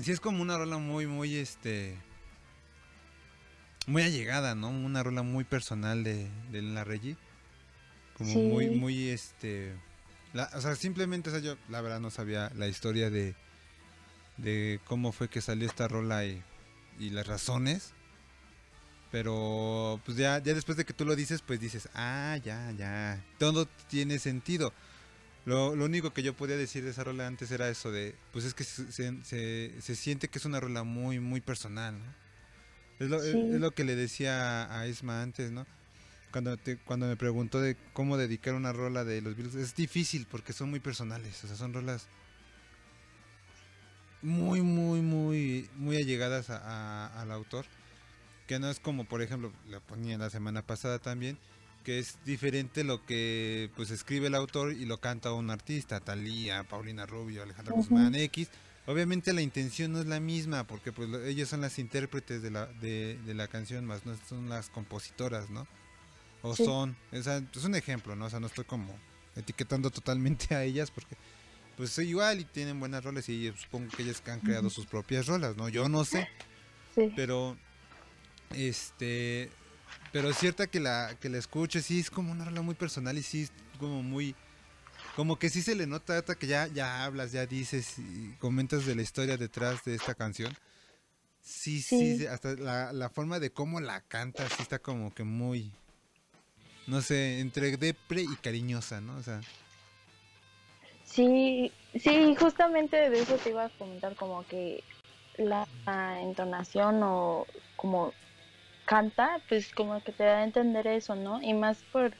sí 0.00 0.10
es 0.10 0.18
como 0.18 0.42
una 0.42 0.58
rola 0.58 0.78
muy, 0.78 1.06
muy, 1.06 1.36
este, 1.36 1.96
muy 3.86 4.02
allegada, 4.02 4.56
¿no? 4.56 4.68
Una 4.68 5.04
rola 5.04 5.22
muy 5.22 5.44
personal 5.44 6.02
de, 6.02 6.28
de 6.50 6.62
la 6.62 6.82
Reggie. 6.82 7.16
Como 8.16 8.32
Sí. 8.32 8.38
muy, 8.38 8.70
muy, 8.70 9.08
este... 9.08 9.72
la- 10.32 10.50
o 10.54 10.60
sea, 10.60 10.74
simplemente, 10.76 11.28
o 11.30 11.32
sea, 11.32 11.40
yo 11.40 11.56
la 11.68 11.80
verdad 11.80 12.00
no 12.00 12.10
sabía 12.10 12.50
la 12.56 12.66
historia 12.68 13.10
de, 13.10 13.34
de 14.38 14.80
cómo 14.86 15.12
fue 15.12 15.28
que 15.28 15.40
salió 15.40 15.66
esta 15.68 15.86
rola 15.88 16.24
y, 16.24 16.42
y 16.98 17.10
las 17.10 17.26
razones. 17.26 17.92
Pero, 19.10 20.00
pues 20.04 20.16
ya, 20.18 20.38
ya 20.42 20.52
después 20.52 20.76
de 20.76 20.84
que 20.84 20.92
tú 20.92 21.04
lo 21.04 21.14
dices, 21.14 21.40
pues 21.40 21.60
dices, 21.60 21.88
ah, 21.94 22.38
ya, 22.44 22.72
ya, 22.72 23.22
todo 23.38 23.66
tiene 23.88 24.18
sentido. 24.18 24.72
Lo, 25.44 25.76
lo 25.76 25.84
único 25.84 26.12
que 26.12 26.24
yo 26.24 26.34
podía 26.34 26.56
decir 26.56 26.82
de 26.84 26.90
esa 26.90 27.04
rola 27.04 27.26
antes 27.26 27.50
era 27.52 27.68
eso 27.68 27.92
de, 27.92 28.16
pues 28.32 28.44
es 28.44 28.52
que 28.52 28.64
se, 28.64 28.90
se- 29.22 29.96
siente 29.96 30.26
que 30.28 30.38
es 30.38 30.44
una 30.44 30.58
rola 30.58 30.82
muy, 30.82 31.20
muy 31.20 31.40
personal, 31.40 31.96
¿no? 31.98 32.14
Es 32.98 33.08
lo, 33.10 33.22
es 33.22 33.60
lo 33.60 33.70
que 33.72 33.84
le 33.84 33.94
decía 33.94 34.74
a 34.76 34.86
Isma 34.88 35.22
antes, 35.22 35.52
¿no? 35.52 35.66
Cuando, 36.32 36.56
te, 36.56 36.76
cuando 36.76 37.06
me 37.06 37.16
preguntó 37.16 37.60
de 37.60 37.76
cómo 37.92 38.16
dedicar 38.16 38.54
una 38.54 38.72
rola 38.72 39.04
de 39.04 39.20
los 39.22 39.36
Beatles, 39.36 39.54
es 39.54 39.74
difícil 39.74 40.26
porque 40.30 40.52
son 40.52 40.70
muy 40.70 40.80
personales, 40.80 41.42
o 41.44 41.46
sea, 41.46 41.56
son 41.56 41.72
rolas 41.72 42.08
muy, 44.22 44.60
muy, 44.62 45.00
muy, 45.00 45.68
muy 45.76 45.96
allegadas 45.96 46.50
a- 46.50 46.58
a- 47.06 47.22
al 47.22 47.30
autor. 47.32 47.64
Que 48.46 48.58
no 48.58 48.70
es 48.70 48.78
como, 48.80 49.04
por 49.04 49.22
ejemplo, 49.22 49.52
lo 49.68 49.80
ponía 49.80 50.18
la 50.18 50.30
semana 50.30 50.62
pasada 50.62 50.98
también, 50.98 51.36
que 51.84 51.98
es 51.98 52.16
diferente 52.24 52.84
lo 52.84 53.04
que 53.04 53.70
pues 53.76 53.90
escribe 53.90 54.28
el 54.28 54.34
autor 54.34 54.72
y 54.72 54.84
lo 54.86 54.98
canta 54.98 55.32
un 55.32 55.50
artista, 55.50 56.00
Talía, 56.00 56.62
Paulina 56.64 57.06
Rubio, 57.06 57.42
Alejandra 57.42 57.74
Ujú. 57.74 57.82
Guzmán 57.82 58.14
X. 58.14 58.48
Obviamente 58.86 59.32
la 59.32 59.42
intención 59.42 59.92
no 59.92 60.00
es 60.00 60.06
la 60.06 60.20
misma, 60.20 60.64
porque 60.64 60.92
pues 60.92 61.08
ellas 61.26 61.48
son 61.48 61.60
las 61.60 61.78
intérpretes 61.80 62.40
de 62.40 62.50
la, 62.52 62.66
de, 62.66 63.18
de 63.26 63.34
la 63.34 63.48
canción, 63.48 63.84
más 63.84 64.06
no 64.06 64.16
son 64.28 64.48
las 64.48 64.68
compositoras, 64.70 65.50
¿no? 65.50 65.66
O 66.48 66.56
Sí. 66.56 66.64
son, 66.64 66.96
es 67.12 67.26
un 67.64 67.74
ejemplo, 67.74 68.14
¿no? 68.16 68.26
O 68.26 68.30
sea, 68.30 68.40
no 68.40 68.46
estoy 68.46 68.64
como 68.64 68.98
etiquetando 69.34 69.90
totalmente 69.90 70.54
a 70.54 70.62
ellas, 70.64 70.90
porque 70.90 71.16
pues 71.76 71.96
igual 71.98 72.40
y 72.40 72.44
tienen 72.44 72.80
buenas 72.80 73.04
rolas 73.04 73.28
y 73.28 73.52
supongo 73.56 73.90
que 73.94 74.02
ellas 74.02 74.22
han 74.26 74.40
creado 74.40 74.70
sus 74.70 74.86
propias 74.86 75.26
rolas, 75.26 75.56
¿no? 75.56 75.68
Yo 75.68 75.88
no 75.88 76.04
sé, 76.04 76.26
sí 76.94 77.10
pero 77.14 77.56
este 78.54 79.50
pero 80.12 80.30
es 80.30 80.38
cierta 80.38 80.66
que 80.66 80.80
la 80.80 81.16
que 81.20 81.28
la 81.28 81.38
escuches 81.38 81.84
sí 81.84 82.00
es 82.00 82.10
como 82.10 82.32
una 82.32 82.44
rola 82.44 82.62
muy 82.62 82.74
personal 82.74 83.18
y 83.18 83.22
sí 83.22 83.42
es 83.42 83.52
como 83.78 84.02
muy 84.02 84.34
como 85.16 85.38
que 85.38 85.50
sí 85.50 85.62
se 85.62 85.74
le 85.74 85.86
nota 85.86 86.16
hasta 86.18 86.34
que 86.34 86.46
ya 86.46 86.66
ya 86.68 87.04
hablas 87.04 87.32
ya 87.32 87.44
dices 87.46 87.98
y 87.98 88.34
comentas 88.38 88.86
de 88.86 88.94
la 88.94 89.02
historia 89.02 89.36
detrás 89.36 89.84
de 89.84 89.94
esta 89.94 90.14
canción 90.14 90.54
sí 91.42 91.82
sí, 91.82 92.18
Sí. 92.18 92.26
hasta 92.26 92.54
la, 92.54 92.92
la 92.92 93.10
forma 93.10 93.38
de 93.38 93.50
cómo 93.50 93.80
la 93.80 94.00
canta 94.00 94.48
sí 94.48 94.62
está 94.62 94.78
como 94.78 95.12
que 95.14 95.24
muy 95.24 95.72
no 96.86 97.00
sé 97.00 97.40
entre 97.40 97.76
depre 97.76 98.22
y 98.22 98.36
cariñosa 98.36 99.00
no 99.00 99.16
o 99.16 99.22
sea 99.22 99.40
Sí, 101.04 101.72
sí, 101.94 102.34
justamente 102.36 103.08
de 103.10 103.20
eso 103.20 103.36
te 103.38 103.50
iba 103.50 103.64
a 103.64 103.68
comentar 103.70 104.14
como 104.16 104.46
que 104.46 104.84
la 105.38 105.66
entonación 106.20 107.02
o 107.02 107.46
como 107.76 108.12
canta, 108.84 109.40
pues 109.48 109.72
como 109.72 110.02
que 110.02 110.12
te 110.12 110.24
da 110.24 110.38
a 110.38 110.44
entender 110.44 110.86
eso, 110.86 111.14
¿no? 111.16 111.40
Y 111.42 111.54
más 111.54 111.82
por, 111.92 112.12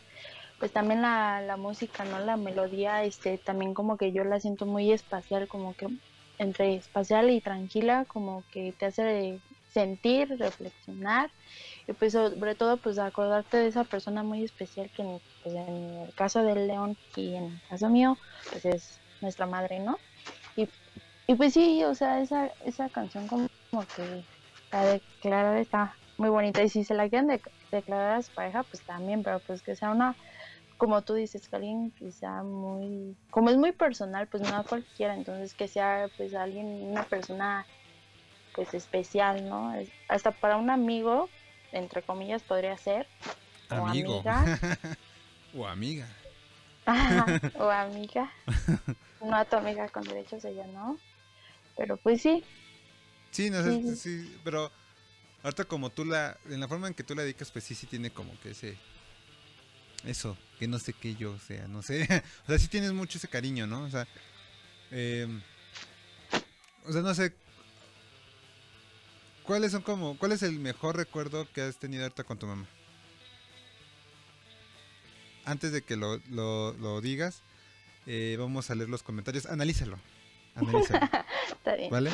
pues 0.59 0.73
también 0.73 1.03
la, 1.03 1.41
la 1.43 1.57
música, 1.57 2.05
¿no? 2.05 2.19
La 2.21 2.37
melodía, 2.37 3.05
este, 3.05 3.39
también 3.39 3.75
como 3.75 3.97
que 3.97 4.13
yo 4.13 4.25
la 4.25 4.41
siento 4.41 4.67
muy 4.67 4.93
espacial, 4.93 5.49
como 5.49 5.75
que 5.75 5.89
entre 6.39 6.77
espacial 6.77 7.31
y 7.31 7.41
tranquila, 7.41 8.05
como 8.07 8.45
que 8.51 8.73
te 8.73 8.87
hace 8.87 9.41
sentir, 9.81 10.29
reflexionar 10.39 11.33
y 11.87 11.93
pues 11.95 12.13
sobre 12.13 12.55
todo 12.57 12.81
pues 12.81 12.99
acordarte 12.99 13.57
de 13.59 13.69
esa 13.69 13.85
persona 13.85 14.23
muy 14.25 14.45
especial 14.45 14.91
que 14.93 15.03
en, 15.03 15.21
pues, 15.43 15.55
en 15.55 15.69
el 16.09 16.15
caso 16.15 16.43
del 16.45 16.67
león 16.69 16.99
y 17.15 17.37
en 17.37 17.45
el 17.57 17.63
caso 17.69 17.91
mío 17.91 18.19
pues 18.51 18.65
es 18.67 19.03
nuestra 19.21 19.47
madre, 19.47 19.81
¿no? 19.81 20.03
Y, 20.57 20.71
y 21.27 21.35
pues 21.37 21.55
sí, 21.55 21.85
o 21.85 21.95
sea, 21.95 22.21
esa, 22.21 22.53
esa 22.61 22.91
canción 22.91 23.27
como, 23.29 23.49
que 23.95 24.27
la 24.73 24.85
declarar 24.87 25.59
está 25.59 26.01
muy 26.17 26.31
bonita 26.31 26.63
y 26.63 26.69
si 26.69 26.85
se 26.85 26.95
la 26.95 27.09
quieren 27.09 27.29
de- 27.29 27.43
declarar 27.71 28.17
a 28.19 28.23
su 28.23 28.33
pareja 28.33 28.65
pues 28.65 28.85
también, 28.85 29.23
pero 29.23 29.41
pues 29.43 29.63
que 29.63 29.75
sea 29.77 29.91
una, 29.91 30.17
como 30.77 31.03
tú 31.05 31.15
dices, 31.15 31.49
que 31.49 31.57
alguien 31.57 31.95
sea 32.11 32.43
muy, 32.43 33.19
como 33.31 33.51
es 33.51 33.57
muy 33.57 33.73
personal, 33.73 34.29
pues 34.29 34.43
no 34.43 34.57
a 34.57 34.65
cualquiera, 34.65 35.15
entonces 35.15 35.55
que 35.55 35.69
sea 35.69 36.11
pues 36.17 36.35
alguien, 36.35 36.67
una 36.69 37.05
persona 37.05 37.67
pues 38.57 38.75
especial, 38.75 39.49
¿no? 39.49 39.73
Hasta 40.09 40.33
para 40.33 40.57
un 40.57 40.71
amigo, 40.71 41.29
entre 41.73 42.03
comillas, 42.03 42.43
podría 42.43 42.77
ser, 42.79 43.07
o 43.71 43.87
amigo. 43.87 44.19
amiga, 44.21 44.59
o 45.55 45.67
amiga. 45.67 46.09
O 47.59 47.69
amiga, 47.69 48.33
no 49.21 49.37
a 49.37 49.45
tu 49.45 49.57
amiga 49.57 49.89
con 49.89 50.05
derechos, 50.05 50.45
ella 50.45 50.67
no, 50.69 50.99
pero 51.77 51.97
pues 51.97 52.23
sí, 52.23 52.45
Sí, 53.33 53.51
no 53.51 53.63
sé, 53.63 53.97
sí, 53.97 54.35
pero 54.45 54.73
ahorita 55.43 55.65
como 55.65 55.91
tú 55.91 56.07
la, 56.07 56.39
en 56.49 56.59
la 56.61 56.69
forma 56.69 56.89
en 56.89 56.95
que 56.95 57.03
tú 57.03 57.15
la 57.15 57.23
dedicas, 57.23 57.51
pues 57.51 57.65
sí, 57.65 57.75
sí 57.75 57.87
tiene 57.87 58.11
como 58.11 58.39
que 58.41 58.53
ese, 58.53 58.79
eso, 60.05 60.39
que 60.59 60.69
no 60.69 60.79
sé 60.79 60.95
qué 60.95 61.17
yo 61.17 61.39
sea, 61.41 61.67
no 61.69 61.83
sé, 61.83 62.03
o 62.45 62.47
sea, 62.47 62.59
sí 62.59 62.69
tienes 62.69 62.93
mucho 62.93 63.19
ese 63.19 63.29
cariño, 63.29 63.67
¿no? 63.67 63.83
O 63.83 63.91
sea, 63.91 64.07
em, 64.91 65.43
o 66.87 66.93
sea, 66.93 67.03
no 67.03 67.15
sé, 67.15 67.35
¿cuáles 69.47 69.73
son 69.73 69.83
como, 69.83 70.19
cuál 70.19 70.33
es 70.33 70.43
el 70.43 70.59
mejor 70.59 70.97
recuerdo 70.97 71.51
que 71.53 71.63
has 71.63 71.77
tenido 71.79 72.03
ahorita 72.03 72.25
con 72.25 72.39
tu 72.39 72.47
mamá? 72.47 72.67
Antes 75.45 75.73
de 75.73 75.83
que 75.83 75.97
lo, 75.97 76.19
lo, 76.31 76.73
lo 76.75 77.01
digas, 77.01 77.43
eh, 78.07 78.37
vamos 78.39 78.71
a 78.71 78.75
leer 78.75 78.91
los 78.91 79.03
comentarios, 79.03 79.47
analízalo. 79.47 79.99
Analízalo. 80.55 81.09
Está 81.53 81.77
bien. 81.77 81.91
¿Vale? 81.91 82.11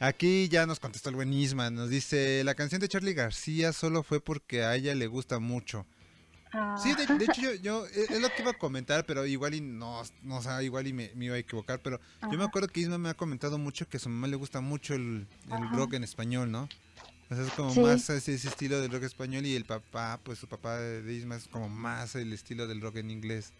Aquí 0.00 0.48
ya 0.48 0.66
nos 0.66 0.80
contestó 0.80 1.08
el 1.08 1.14
buen 1.14 1.32
Isma. 1.32 1.70
Nos 1.70 1.88
dice: 1.88 2.42
La 2.44 2.54
canción 2.54 2.80
de 2.80 2.88
Charlie 2.88 3.14
García 3.14 3.72
solo 3.72 4.02
fue 4.02 4.20
porque 4.20 4.62
a 4.62 4.74
ella 4.74 4.94
le 4.94 5.06
gusta 5.06 5.38
mucho. 5.38 5.86
Ah, 6.56 6.76
Sí, 6.82 6.94
de, 6.94 7.06
de 7.06 7.24
hecho, 7.24 7.40
yo, 7.40 7.54
yo- 7.54 7.86
es 7.86 8.10
es 8.10 8.20
lo 8.20 8.28
que 8.28 8.42
iba 8.42 8.50
a 8.50 8.58
comentar, 8.58 9.04
pero 9.06 9.26
igual 9.26 9.54
y 9.54 9.60
no, 9.60 10.02
no 10.22 10.36
o 10.36 10.42
sea, 10.42 10.62
igual 10.62 10.86
y 10.86 10.92
me, 10.92 11.10
me 11.14 11.26
iba 11.26 11.34
a 11.34 11.38
equivocar. 11.38 11.80
Pero 11.80 12.00
yo 12.30 12.38
me 12.38 12.44
acuerdo 12.44 12.68
que 12.68 12.80
Isma 12.80 12.98
me 12.98 13.08
ha 13.08 13.14
comentado 13.14 13.58
mucho 13.58 13.88
que 13.88 13.96
a 13.96 14.00
su 14.00 14.08
mamá 14.08 14.26
le 14.28 14.36
gusta 14.36 14.60
mucho 14.60 14.94
el, 14.94 15.26
el 15.50 15.68
rock 15.70 15.94
en 15.94 16.04
español, 16.04 16.50
¿no? 16.50 16.68
O 17.28 17.34
sea, 17.34 17.44
es 17.44 17.52
como 17.52 17.72
Sí. 17.72 17.80
más 17.80 18.08
ese, 18.10 18.34
ese 18.34 18.48
estilo 18.48 18.80
del 18.80 18.90
rock 18.92 19.02
español 19.02 19.44
y 19.46 19.56
el 19.56 19.64
papá, 19.64 20.20
pues 20.22 20.38
su 20.38 20.46
papá 20.46 20.78
de 20.78 21.02
de 21.02 21.12
Isma 21.14 21.36
es 21.36 21.48
como 21.48 21.68
más 21.68 22.14
el 22.14 22.32
estilo 22.32 22.66
del 22.68 22.80
rock 22.80 22.96
en 22.96 23.10
inglés. 23.10 23.52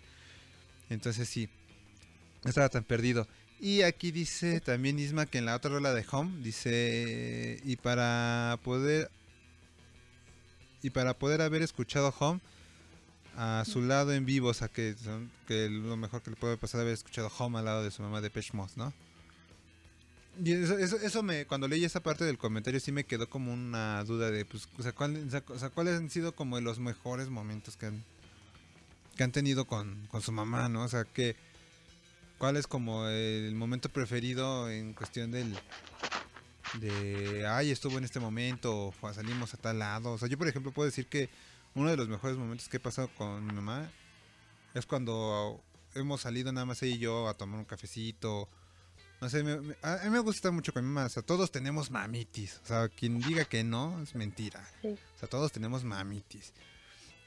Entonces 0.89 1.29
sí, 1.29 1.49
no 2.45 2.49
estaba 2.51 2.69
tan 2.69 2.85
perdido. 2.85 3.27
Y 3.59 3.83
aquí 3.83 4.13
dice 4.13 4.61
también 4.61 4.99
Isma 4.99 5.27
que 5.27 5.39
en 5.39 5.47
la 5.47 5.57
otra 5.57 5.71
rola 5.71 5.95
de 5.95 6.05
Home 6.13 6.43
dice 6.43 7.59
y 7.65 7.75
para 7.77 8.59
poder 8.63 9.11
y 10.83 10.91
para 10.91 11.15
poder 11.19 11.41
haber 11.41 11.63
escuchado 11.63 12.15
Home 12.21 12.41
a 13.37 13.65
su 13.67 13.83
lado 13.83 14.13
en 14.13 14.25
vivo, 14.27 14.49
o 14.49 14.55
sea 14.55 14.69
que, 14.69 14.95
son- 15.03 15.31
que 15.47 15.69
lo 15.69 15.97
mejor 15.97 16.23
que 16.23 16.31
le 16.31 16.37
puede 16.37 16.57
pasar 16.57 16.81
es 16.81 16.83
haber 16.83 16.95
escuchado 16.95 17.31
Home 17.39 17.59
al 17.59 17.65
lado 17.67 17.83
de 17.85 17.91
su 17.91 18.03
mamá 18.03 18.21
de 18.21 18.31
Mod, 18.53 18.71
¿no? 18.77 18.93
Y 20.45 20.53
eso, 20.53 20.77
eso, 20.79 20.97
eso 20.97 21.23
me, 21.23 21.47
cuando 21.47 21.67
leí 21.67 21.85
esa 21.85 22.01
parte 22.03 22.25
del 22.25 22.37
comentario 22.37 22.79
sí 22.81 22.93
me 22.93 23.05
quedó 23.05 23.29
como 23.29 23.53
una 23.53 24.05
duda 24.05 24.31
de, 24.31 24.45
pues, 24.45 24.69
o 24.79 24.83
sea, 24.83 24.93
¿cuál- 24.93 25.27
o 25.49 25.59
sea, 25.59 25.71
cuáles 25.71 25.97
han 25.97 26.11
sido 26.11 26.35
como 26.35 26.61
los 26.61 26.79
mejores 26.79 27.29
momentos 27.29 27.77
que 27.77 27.87
han, 27.87 28.05
que 29.17 29.23
han 29.25 29.33
tenido 29.33 29.67
con, 29.67 30.07
con 30.09 30.21
su 30.21 30.33
mamá, 30.33 30.69
¿no? 30.69 30.83
O 30.83 30.89
sea, 30.89 31.05
que, 31.05 31.37
¿cuál 32.39 32.57
es 32.59 32.67
como 32.67 33.07
el 33.09 33.55
momento 33.55 33.89
preferido 33.89 34.69
en 34.71 34.93
cuestión 34.93 35.31
del, 35.31 35.55
de, 36.81 37.47
ay, 37.47 37.71
estuvo 37.71 37.97
en 37.97 38.05
este 38.05 38.21
momento, 38.21 38.95
o 39.01 39.13
salimos 39.15 39.55
a 39.55 39.57
tal 39.57 39.79
lado? 39.79 40.13
O 40.13 40.19
sea, 40.19 40.29
yo 40.29 40.37
por 40.37 40.49
ejemplo 40.49 40.73
puedo 40.73 40.87
decir 40.87 41.07
que 41.07 41.31
uno 41.77 41.91
de 41.91 41.97
los 41.97 42.09
mejores 42.09 42.37
momentos 42.37 42.69
que 42.69 42.79
he 42.79 42.81
pasado 42.81 43.09
con 43.17 43.47
mi 43.47 43.53
mamá 43.53 43.89
es 44.75 44.85
cuando 44.87 45.63
hemos 45.95 46.21
salido 46.23 46.51
nada 46.53 46.67
más 46.67 46.83
ella 46.83 46.97
y 46.97 46.99
yo 46.99 47.29
a 47.29 47.35
tomar 47.35 47.59
un 47.61 47.65
cafecito. 47.65 48.49
No 49.21 49.31
sé, 49.31 49.43
me- 49.45 49.61
me- 49.61 49.77
a 49.83 50.01
mí 50.05 50.11
me 50.11 50.19
gusta 50.19 50.51
mucho 50.51 50.73
con 50.73 50.85
mi 50.85 50.91
mamá. 50.93 51.07
O 51.07 51.09
sea, 51.09 51.23
todos 51.23 51.51
tenemos 51.51 51.91
mamitis. 51.91 52.61
O 52.65 52.67
sea, 52.67 52.89
quien 52.89 53.21
diga 53.21 53.45
que 53.47 53.63
no 53.65 54.03
es 54.03 54.15
mentira. 54.15 54.69
Sí. 54.83 54.89
O 54.89 55.19
sea, 55.19 55.29
todos 55.29 55.53
tenemos 55.53 55.85
mamitis. 55.85 56.53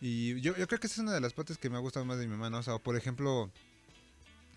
Y 0.01 0.39
yo, 0.41 0.55
yo 0.55 0.67
creo 0.67 0.79
que 0.79 0.87
esa 0.87 0.95
es 0.95 0.99
una 0.99 1.13
de 1.13 1.21
las 1.21 1.33
partes 1.33 1.57
que 1.57 1.69
me 1.69 1.77
ha 1.77 1.79
gustado 1.79 2.05
más 2.05 2.17
de 2.19 2.25
mi 2.27 2.31
mamá, 2.33 2.49
¿no? 2.49 2.59
O 2.59 2.63
sea, 2.63 2.77
por 2.77 2.95
ejemplo, 2.95 3.49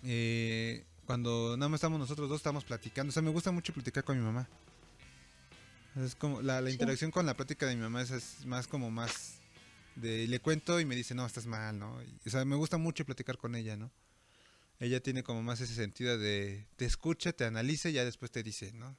eh, 0.04 0.84
cuando 1.06 1.56
nada 1.56 1.68
más 1.68 1.78
estamos 1.78 1.98
nosotros 1.98 2.28
dos, 2.28 2.36
estamos 2.38 2.64
platicando. 2.64 3.10
O 3.10 3.12
sea, 3.12 3.22
me 3.22 3.30
gusta 3.30 3.50
mucho 3.50 3.72
platicar 3.72 4.04
con 4.04 4.18
mi 4.18 4.24
mamá. 4.24 4.48
Es 5.96 6.14
como 6.14 6.40
la, 6.42 6.60
la 6.60 6.68
Sí. 6.68 6.74
interacción 6.74 7.10
con 7.10 7.26
la 7.26 7.34
plática 7.34 7.66
de 7.66 7.76
mi 7.76 7.82
mamá 7.82 8.02
es, 8.02 8.10
es 8.10 8.46
más 8.46 8.66
como 8.66 8.90
más 8.90 9.34
de 9.96 10.26
le 10.26 10.40
cuento 10.40 10.80
y 10.80 10.84
me 10.84 10.94
dice, 10.96 11.14
no, 11.14 11.26
estás 11.26 11.46
mal, 11.46 11.78
¿no? 11.78 12.02
Y, 12.02 12.28
o 12.28 12.30
sea, 12.30 12.44
me 12.44 12.56
gusta 12.56 12.78
mucho 12.78 13.04
platicar 13.04 13.36
con 13.38 13.54
ella, 13.54 13.76
¿no? 13.76 13.90
Ella 14.80 15.00
tiene 15.00 15.22
como 15.22 15.42
más 15.42 15.60
ese 15.60 15.74
sentido 15.74 16.18
de 16.18 16.66
te 16.76 16.84
escucha, 16.84 17.32
te 17.32 17.44
analiza 17.44 17.88
y 17.88 17.92
ya 17.92 18.04
después 18.04 18.30
te 18.30 18.42
dice, 18.42 18.72
¿no? 18.72 18.96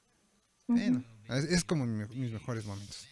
Bueno, 0.66 1.04
es, 1.28 1.44
es 1.44 1.64
como 1.64 1.84
mi- 1.86 2.06
mis 2.16 2.30
mejores 2.32 2.64
momentos. 2.64 3.06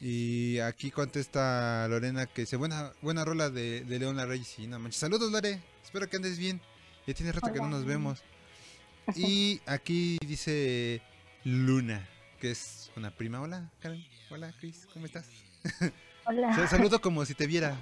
Y 0.00 0.58
aquí 0.58 0.90
contesta 0.90 1.86
Lorena 1.88 2.26
que 2.26 2.42
dice, 2.42 2.56
buena, 2.56 2.92
buena 3.02 3.24
rola 3.24 3.50
de, 3.50 3.84
de 3.84 3.98
León 3.98 4.16
Larrey. 4.16 4.44
Sí, 4.44 4.66
no 4.66 4.78
manches. 4.78 4.98
Saludos, 5.00 5.30
Lore. 5.30 5.62
Espero 5.84 6.08
que 6.10 6.16
andes 6.16 6.38
bien. 6.38 6.60
Ya 7.06 7.14
tiene 7.14 7.32
rato 7.32 7.52
que 7.52 7.58
no 7.60 7.66
Hola. 7.66 7.76
nos 7.76 7.84
vemos. 7.84 8.22
Y 9.16 9.60
aquí 9.66 10.18
dice 10.24 11.02
Luna, 11.44 12.06
que 12.40 12.52
es 12.52 12.90
una 12.94 13.10
prima. 13.10 13.40
Hola, 13.40 13.72
Karen. 13.80 14.04
Hola, 14.30 14.54
Chris. 14.60 14.86
¿Cómo 14.92 15.06
estás? 15.06 15.26
Hola. 16.24 16.68
Saludo 16.68 17.00
como 17.02 17.24
si 17.24 17.34
te 17.34 17.46
viera. 17.46 17.76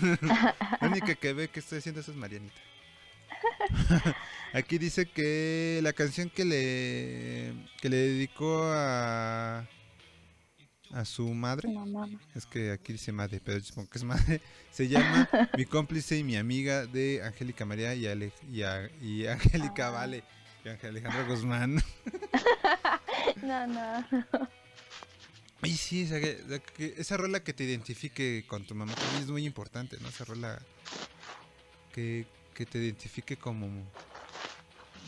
La 0.00 0.88
única 0.88 1.14
que 1.14 1.32
ve 1.32 1.48
que 1.48 1.60
estoy 1.60 1.78
haciendo 1.78 2.00
eso 2.00 2.10
es 2.12 2.16
Marianita. 2.16 2.54
Aquí 4.54 4.78
dice 4.78 5.06
que 5.06 5.80
la 5.82 5.92
canción 5.92 6.30
que 6.30 6.44
le 6.44 7.52
que 7.80 7.88
le 7.88 7.96
dedicó 7.96 8.62
a 8.66 9.66
a 10.94 11.04
su 11.06 11.26
madre, 11.32 11.70
No, 11.70 12.06
es 12.34 12.44
que 12.44 12.70
aquí 12.70 12.92
dice 12.92 13.12
madre, 13.12 13.40
pero 13.42 13.56
yo 13.56 13.64
supongo 13.64 13.88
que 13.88 13.96
es 13.96 14.04
madre, 14.04 14.42
se 14.70 14.88
llama 14.88 15.26
Mi 15.56 15.64
cómplice 15.64 16.18
y 16.18 16.22
mi 16.22 16.36
amiga 16.36 16.84
de 16.84 17.22
Angélica 17.24 17.64
María 17.64 17.94
y, 17.94 18.06
Ale- 18.06 18.32
y, 18.50 18.60
a- 18.62 18.90
y 19.00 19.26
Angélica 19.26 19.88
Vale 19.88 20.22
y 20.64 20.68
Alejandra 20.86 21.24
Guzmán. 21.24 21.82
No, 23.42 23.66
no. 23.66 24.04
Y 25.62 25.76
sí, 25.76 26.04
o 26.04 26.08
sea, 26.08 26.20
que- 26.20 26.40
o 26.44 26.48
sea, 26.48 26.58
que 26.58 26.94
esa 26.98 27.16
rola 27.16 27.40
que 27.40 27.52
te 27.52 27.64
identifique 27.64 28.44
con 28.48 28.64
tu 28.66 28.74
mamá 28.74 28.94
también 28.96 29.22
es 29.22 29.28
muy 29.28 29.46
importante, 29.46 29.96
¿no? 30.00 30.08
Esa 30.08 30.24
rola 30.24 30.60
que, 31.92 32.26
que 32.54 32.66
te 32.66 32.78
identifique 32.78 33.36
como 33.36 33.68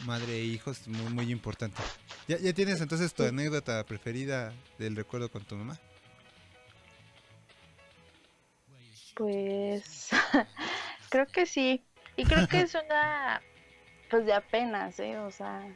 madre 0.03 0.35
e 0.41 0.45
hijo 0.45 0.71
es 0.71 0.87
muy, 0.87 1.09
muy 1.11 1.31
importante. 1.31 1.83
¿Ya, 2.29 2.39
¿Ya 2.39 2.53
tienes 2.53 2.81
entonces 2.81 3.13
tu 3.15 3.25
anécdota 3.25 3.85
preferida 3.85 4.53
del 4.79 4.97
recuerdo 4.97 5.31
con 5.31 5.45
tu 5.45 5.57
mamá? 5.57 5.79
Pues 9.17 10.11
creo 11.11 11.27
que 11.27 11.47
sí. 11.47 11.85
Y 12.17 12.25
creo 12.25 12.47
que 12.49 12.61
es 12.63 12.75
una, 12.75 13.43
pues 14.11 14.25
de 14.27 14.33
apenas, 14.35 14.99
¿eh? 15.01 15.19
O 15.19 15.31
sea, 15.31 15.67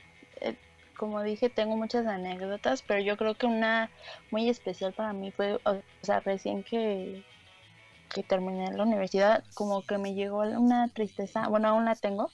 eh, 0.41 0.55
como 0.99 1.23
dije, 1.23 1.49
tengo 1.49 1.77
muchas 1.77 2.07
anécdotas, 2.07 2.83
pero 2.83 3.01
yo 3.01 3.17
creo 3.17 3.35
que 3.37 3.47
una 3.47 3.89
muy 4.31 4.51
especial 4.51 4.93
para 4.93 5.13
mí 5.13 5.31
fue, 5.31 5.55
o 5.65 5.81
sea, 6.03 6.21
recién 6.21 6.65
que, 6.65 7.23
que 8.13 8.23
terminé 8.25 8.71
la 8.73 8.83
universidad, 8.83 9.45
como 9.55 9.83
que 9.83 9.97
me 9.97 10.15
llegó 10.15 10.41
una 10.41 10.89
tristeza, 10.89 11.49
bueno, 11.49 11.69
aún 11.69 11.85
la 11.85 11.95
tengo, 11.95 12.31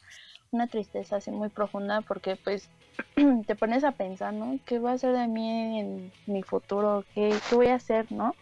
una 0.50 0.66
tristeza 0.66 1.16
así 1.16 1.30
muy 1.30 1.50
profunda 1.50 2.00
porque 2.00 2.36
pues 2.36 2.70
te 3.46 3.54
pones 3.54 3.84
a 3.84 3.92
pensar, 3.92 4.32
¿no? 4.32 4.58
¿Qué 4.64 4.78
va 4.78 4.92
a 4.92 4.98
ser 4.98 5.12
de 5.12 5.28
mí 5.28 5.80
en 5.80 6.12
mi 6.26 6.42
futuro? 6.42 7.04
¿Qué, 7.14 7.36
qué 7.48 7.54
voy 7.54 7.66
a 7.66 7.74
hacer, 7.74 8.10
no? 8.10 8.34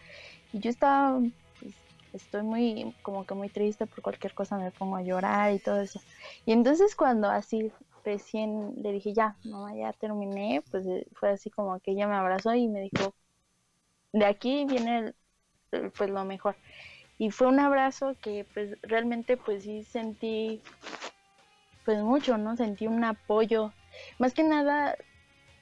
Y 0.53 0.59
yo 0.59 0.69
estaba 0.69 1.19
pues, 1.59 1.73
estoy 2.13 2.43
muy, 2.43 2.95
como 3.01 3.25
que 3.25 3.33
muy 3.33 3.49
triste 3.49 3.87
por 3.87 4.01
cualquier 4.01 4.33
cosa, 4.33 4.57
me 4.57 4.71
pongo 4.71 4.95
a 4.95 5.01
llorar 5.01 5.51
y 5.53 5.59
todo 5.59 5.81
eso. 5.81 5.99
Y 6.45 6.53
entonces 6.53 6.95
cuando 6.95 7.29
así 7.29 7.71
recién 8.03 8.75
le 8.81 8.91
dije, 8.93 9.13
ya, 9.13 9.37
mamá, 9.45 9.75
ya 9.75 9.93
terminé, 9.93 10.63
pues 10.71 10.85
eh, 10.87 11.05
fue 11.13 11.29
así 11.31 11.49
como 11.49 11.79
que 11.79 11.91
ella 11.91 12.07
me 12.07 12.15
abrazó 12.15 12.53
y 12.55 12.67
me 12.67 12.81
dijo, 12.81 13.15
de 14.13 14.25
aquí 14.25 14.65
viene 14.65 15.13
el- 15.71 15.91
pues 15.91 16.09
lo 16.09 16.23
mejor. 16.25 16.55
Y 17.19 17.31
fue 17.31 17.47
un 17.47 17.59
abrazo 17.59 18.15
que 18.21 18.45
pues 18.53 18.77
realmente 18.83 19.37
pues 19.37 19.63
sí 19.63 19.83
sentí 19.83 20.61
pues 21.85 21.99
mucho, 22.01 22.37
¿no? 22.37 22.55
Sentí 22.55 22.87
un 22.87 23.03
apoyo. 23.03 23.71
Más 24.19 24.33
que 24.33 24.43
nada, 24.43 24.95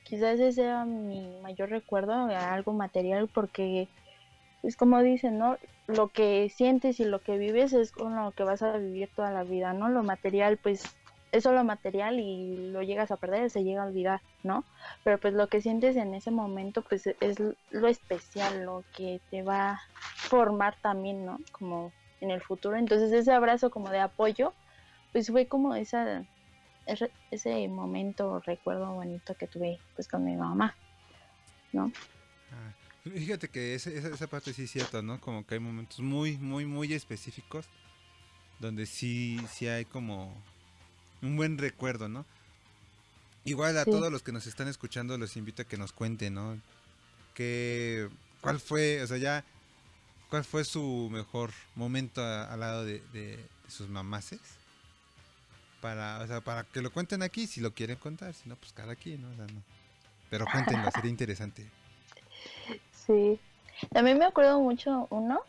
quizás 0.03 0.35
ese 0.35 0.53
sea 0.53 0.85
mi 0.85 1.39
mayor 1.41 1.69
recuerdo, 1.69 2.13
algo 2.13 2.73
material, 2.73 3.29
porque 3.33 3.89
es 4.63 4.77
como 4.77 5.01
dicen, 5.01 5.37
¿no? 5.39 5.57
Lo 5.87 6.09
que 6.09 6.49
sientes 6.49 6.99
y 6.99 7.05
lo 7.05 7.21
que 7.21 7.37
vives 7.37 7.73
es 7.73 7.91
con 7.91 8.15
lo 8.15 8.31
que 8.33 8.43
vas 8.43 8.61
a 8.61 8.77
vivir 8.77 9.09
toda 9.15 9.31
la 9.31 9.43
vida, 9.43 9.73
¿no? 9.73 9.89
Lo 9.89 10.03
material, 10.03 10.57
pues, 10.57 10.83
es 11.31 11.43
solo 11.43 11.63
material 11.63 12.19
y 12.19 12.71
lo 12.71 12.81
llegas 12.81 13.11
a 13.11 13.17
perder, 13.17 13.49
se 13.49 13.63
llega 13.63 13.83
a 13.83 13.87
olvidar, 13.87 14.21
¿no? 14.43 14.65
Pero 15.03 15.19
pues 15.19 15.33
lo 15.33 15.47
que 15.47 15.61
sientes 15.61 15.95
en 15.95 16.13
ese 16.13 16.31
momento, 16.31 16.83
pues, 16.83 17.07
es 17.07 17.37
lo 17.69 17.87
especial, 17.87 18.63
lo 18.65 18.83
que 18.93 19.21
te 19.29 19.41
va 19.43 19.71
a 19.71 19.81
formar 20.27 20.77
también, 20.81 21.25
¿no? 21.25 21.39
Como 21.51 21.93
en 22.19 22.31
el 22.31 22.41
futuro. 22.41 22.77
Entonces 22.77 23.11
ese 23.11 23.31
abrazo 23.31 23.71
como 23.71 23.89
de 23.89 23.99
apoyo, 23.99 24.53
pues 25.11 25.29
fue 25.29 25.47
como 25.47 25.75
esa, 25.75 26.25
ese- 26.85 27.67
momento, 27.69 28.41
recuerdo 28.45 28.93
bonito 28.93 29.35
que 29.35 29.47
tuve, 29.47 29.79
pues, 29.95 30.07
con 30.07 30.23
mi 30.25 30.35
mamá, 30.35 30.75
¿no? 31.71 31.91
Ah, 32.51 32.73
fíjate 33.03 33.47
que 33.47 33.75
esa, 33.75 33.89
esa 33.89 34.27
parte 34.27 34.53
sí 34.53 34.63
es 34.63 34.71
cierta, 34.71 35.01
¿no? 35.01 35.19
Como 35.21 35.45
que 35.45 35.55
hay 35.55 35.59
momentos 35.61 35.99
muy, 36.01 36.37
muy, 36.37 36.65
muy 36.65 36.93
específicos 36.93 37.65
donde 38.59 38.85
sí, 38.85 39.39
sí 39.49 39.67
hay 39.67 39.85
como 39.85 40.31
un 41.21 41.35
buen 41.37 41.57
recuerdo, 41.57 42.07
¿no? 42.09 42.25
Igual 43.43 43.77
a 43.77 43.83
Sí. 43.85 43.91
todos 43.91 44.11
los 44.11 44.21
que 44.23 44.31
nos 44.31 44.45
están 44.47 44.67
escuchando 44.67 45.17
los 45.17 45.35
invito 45.37 45.61
a 45.63 45.65
que 45.65 45.77
nos 45.77 45.91
cuenten, 45.93 46.35
¿no? 46.35 46.57
Que, 47.33 48.09
¿Cuál 48.41 48.59
fue, 48.59 49.01
o 49.03 49.07
sea, 49.07 49.17
ya, 49.17 49.43
cuál 50.29 50.43
fue 50.43 50.63
su 50.63 51.09
mejor 51.11 51.51
momento 51.75 52.23
a- 52.23 52.51
al 52.51 52.59
lado 52.59 52.85
de, 52.85 53.01
de- 53.13 53.37
de 53.37 53.45
sus 53.69 53.87
mamaces? 53.89 54.39
Para, 55.81 56.19
o 56.19 56.27
sea, 56.27 56.41
para 56.41 56.63
que 56.63 56.81
lo 56.81 56.91
cuenten 56.91 57.23
aquí, 57.23 57.47
si 57.47 57.59
lo 57.61 57.73
quieren 57.73 57.97
contar, 57.97 58.33
si 58.33 58.47
no, 58.47 58.55
pues 58.55 58.71
cada 58.73 58.95
quien, 58.95 59.21
¿no? 59.21 59.29
O 59.31 59.35
sea, 59.35 59.45
no. 59.53 59.61
Pero 60.29 60.45
cuéntenlo, 60.51 60.89
sería 60.91 61.09
interesante. 61.11 61.65
Sí. 63.07 63.39
También 63.91 64.19
me 64.19 64.25
acuerdo 64.25 64.59
mucho 64.59 65.07
uno 65.09 65.41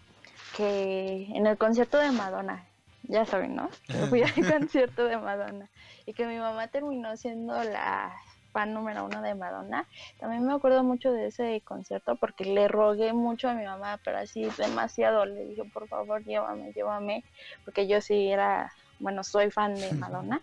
que 0.56 1.26
en 1.34 1.46
el 1.46 1.58
concierto 1.58 1.98
de 1.98 2.10
Madonna, 2.12 2.64
ya 3.04 3.24
saben, 3.24 3.54
¿no? 3.54 3.68
Que 3.86 3.92
fui 4.08 4.22
al 4.22 4.32
concierto 4.34 5.04
de 5.04 5.16
Madonna 5.16 5.68
y 6.06 6.12
que 6.12 6.26
mi 6.26 6.38
mamá 6.38 6.68
terminó 6.68 7.16
siendo 7.16 7.62
la 7.64 8.14
fan 8.52 8.74
número 8.74 9.04
uno 9.06 9.22
de 9.22 9.34
Madonna. 9.34 9.86
También 10.18 10.44
me 10.44 10.52
acuerdo 10.52 10.84
mucho 10.84 11.12
de 11.12 11.28
ese 11.28 11.62
concierto 11.64 12.16
porque 12.16 12.44
le 12.44 12.68
rogué 12.68 13.12
mucho 13.12 13.48
a 13.48 13.54
mi 13.54 13.64
mamá, 13.64 13.98
pero 14.04 14.18
así 14.18 14.46
demasiado. 14.58 15.24
Le 15.24 15.46
dije, 15.46 15.64
por 15.64 15.88
favor, 15.88 16.22
llévame, 16.24 16.72
llévame, 16.72 17.24
porque 17.64 17.86
yo 17.86 18.00
sí 18.00 18.28
era, 18.28 18.72
bueno, 18.98 19.24
soy 19.24 19.50
fan 19.50 19.74
de 19.74 19.92
Madonna. 19.92 20.42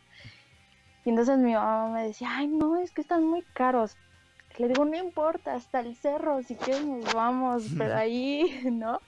Y 1.05 1.09
entonces 1.09 1.37
mi 1.37 1.53
mamá 1.53 1.89
me 1.89 2.07
decía, 2.07 2.29
ay, 2.31 2.47
no, 2.47 2.77
es 2.77 2.91
que 2.91 3.01
están 3.01 3.23
muy 3.23 3.43
caros. 3.53 3.95
Le 4.57 4.67
digo, 4.67 4.83
no 4.83 4.97
importa, 4.97 5.53
hasta 5.53 5.79
el 5.79 5.95
cerro, 5.95 6.41
si 6.43 6.55
quieres 6.55 6.83
nos 6.83 7.13
vamos, 7.13 7.63
pero 7.77 7.95
ahí, 7.95 8.61
¿no? 8.71 8.99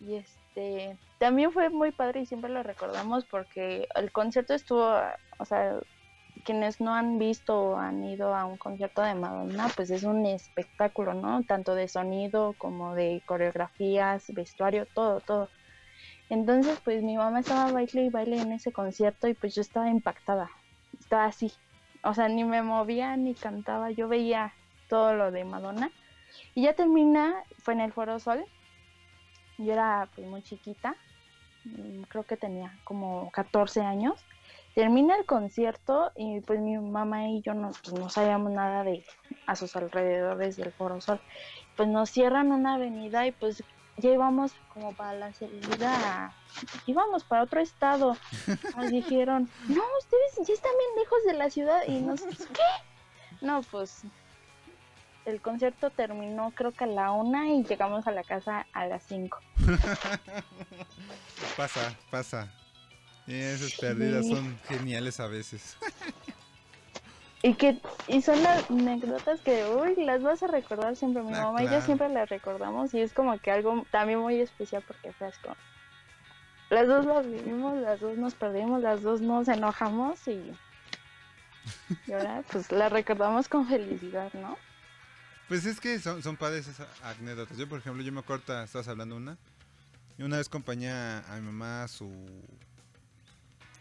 Y 0.00 0.16
este, 0.16 0.98
también 1.18 1.52
fue 1.52 1.70
muy 1.70 1.92
padre 1.92 2.20
y 2.20 2.26
siempre 2.26 2.50
lo 2.50 2.62
recordamos 2.62 3.24
porque 3.24 3.88
el 3.94 4.12
concierto 4.12 4.54
estuvo, 4.54 4.92
o 5.38 5.44
sea, 5.44 5.78
quienes 6.44 6.80
no 6.80 6.94
han 6.94 7.18
visto 7.18 7.58
o 7.58 7.76
han 7.76 8.04
ido 8.04 8.34
a 8.34 8.44
un 8.44 8.56
concierto 8.56 9.02
de 9.02 9.14
Madonna, 9.14 9.68
pues 9.74 9.90
es 9.90 10.04
un 10.04 10.26
espectáculo, 10.26 11.14
¿no? 11.14 11.42
Tanto 11.44 11.74
de 11.74 11.88
sonido 11.88 12.54
como 12.58 12.94
de 12.94 13.22
coreografías, 13.26 14.24
vestuario, 14.32 14.86
todo, 14.86 15.20
todo. 15.20 15.48
Entonces, 16.28 16.78
pues 16.84 17.02
mi 17.02 17.16
mamá 17.16 17.40
estaba 17.40 17.72
baile 17.72 18.04
y 18.04 18.10
baile 18.10 18.40
en 18.40 18.52
ese 18.52 18.72
concierto 18.72 19.28
y 19.28 19.34
pues 19.34 19.54
yo 19.54 19.62
estaba 19.62 19.88
impactada, 19.88 20.50
estaba 20.98 21.24
así, 21.24 21.52
o 22.02 22.14
sea, 22.14 22.28
ni 22.28 22.44
me 22.44 22.62
movía 22.62 23.16
ni 23.16 23.34
cantaba, 23.34 23.90
yo 23.90 24.08
veía 24.08 24.52
todo 24.88 25.14
lo 25.14 25.30
de 25.30 25.44
Madonna. 25.44 25.90
Y 26.54 26.62
ya 26.62 26.74
termina, 26.74 27.42
fue 27.58 27.74
en 27.74 27.80
el 27.80 27.92
Foro 27.92 28.18
Sol, 28.18 28.44
yo 29.58 29.72
era 29.72 30.08
pues 30.14 30.26
muy 30.26 30.42
chiquita, 30.42 30.96
creo 32.08 32.24
que 32.24 32.36
tenía 32.36 32.78
como 32.84 33.30
14 33.32 33.80
años. 33.80 34.24
Termina 34.74 35.16
el 35.16 35.24
concierto 35.24 36.12
y 36.16 36.40
pues 36.40 36.60
mi 36.60 36.76
mamá 36.76 37.28
y 37.28 37.40
yo 37.40 37.54
no, 37.54 37.70
pues, 37.82 37.94
no 37.94 38.10
sabíamos 38.10 38.52
nada 38.52 38.84
de 38.84 39.04
a 39.46 39.56
sus 39.56 39.74
alrededores 39.74 40.56
del 40.56 40.70
Foro 40.72 41.00
Sol. 41.00 41.20
Pues 41.76 41.88
nos 41.88 42.10
cierran 42.10 42.52
una 42.52 42.74
avenida 42.74 43.26
y 43.26 43.32
pues 43.32 43.62
ya 43.96 44.10
íbamos 44.10 44.52
como 44.74 44.92
para 44.94 45.14
la 45.14 45.32
salida, 45.32 46.34
íbamos 46.86 47.24
para 47.24 47.42
otro 47.44 47.60
estado. 47.60 48.16
Nos 48.76 48.90
dijeron, 48.90 49.48
no, 49.68 49.82
ustedes 49.98 50.46
ya 50.46 50.54
están 50.54 50.72
bien 50.78 51.04
lejos 51.04 51.18
de 51.26 51.32
la 51.32 51.50
ciudad 51.50 51.80
y 51.86 52.00
nos, 52.00 52.20
¿qué? 52.22 53.40
No, 53.40 53.62
pues 53.62 54.02
el 55.26 55.40
concierto 55.42 55.90
terminó 55.90 56.52
creo 56.54 56.72
que 56.72 56.84
a 56.84 56.86
la 56.86 57.10
una 57.12 57.48
y 57.48 57.64
llegamos 57.64 58.06
a 58.06 58.12
la 58.12 58.22
casa 58.24 58.66
a 58.72 58.86
las 58.86 59.02
cinco. 59.02 59.40
pasa, 61.56 61.94
pasa. 62.10 62.52
Esas 63.26 63.72
pérdidas 63.74 64.24
Sí. 64.24 64.34
son 64.34 64.58
geniales 64.68 65.20
a 65.20 65.26
veces. 65.26 65.76
Y 67.42 67.54
que 67.54 67.78
y 68.08 68.22
son 68.22 68.42
las 68.42 68.68
anécdotas 68.70 69.40
que, 69.40 69.66
uy, 69.66 69.94
las 70.04 70.20
vas 70.22 70.42
a 70.42 70.48
recordar 70.48 70.96
siempre. 70.96 71.22
Mi 71.22 71.32
Ah, 71.34 71.42
mamá 71.44 71.62
y 71.62 71.68
yo 71.68 71.80
siempre 71.80 72.08
las 72.08 72.28
recordamos 72.28 72.92
y 72.94 73.00
es 73.00 73.12
como 73.12 73.38
que 73.38 73.52
algo 73.52 73.84
también 73.92 74.18
muy 74.18 74.40
especial 74.40 74.82
porque 74.84 75.12
como... 75.42 75.54
Las 76.70 76.88
dos 76.88 77.06
las 77.06 77.24
vivimos, 77.24 77.76
las 77.76 78.00
dos 78.00 78.16
nos 78.16 78.34
perdimos, 78.34 78.82
las 78.82 79.02
dos 79.02 79.20
nos 79.20 79.46
enojamos 79.46 80.26
y... 80.26 80.52
Y 82.08 82.12
ahora 82.12 82.42
pues 82.50 82.72
las 82.72 82.90
recordamos 82.90 83.48
con 83.48 83.68
felicidad, 83.68 84.32
¿no? 84.32 84.56
Pues 85.48 85.64
es 85.64 85.78
que 85.80 85.98
son, 86.00 86.22
son 86.22 86.36
padres 86.36 86.66
esas 86.66 86.88
anécdotas. 87.02 87.56
Yo, 87.56 87.68
por 87.68 87.78
ejemplo, 87.78 88.02
yo 88.02 88.12
me 88.12 88.20
acuerdo, 88.20 88.62
estabas 88.62 88.88
hablando 88.88 89.16
una. 89.16 89.36
Y 90.18 90.22
una 90.22 90.38
vez 90.38 90.48
acompañé 90.48 90.90
a, 90.90 91.22
mi 91.36 91.42
mamá 91.42 91.84
a 91.84 91.88
su, 91.88 92.10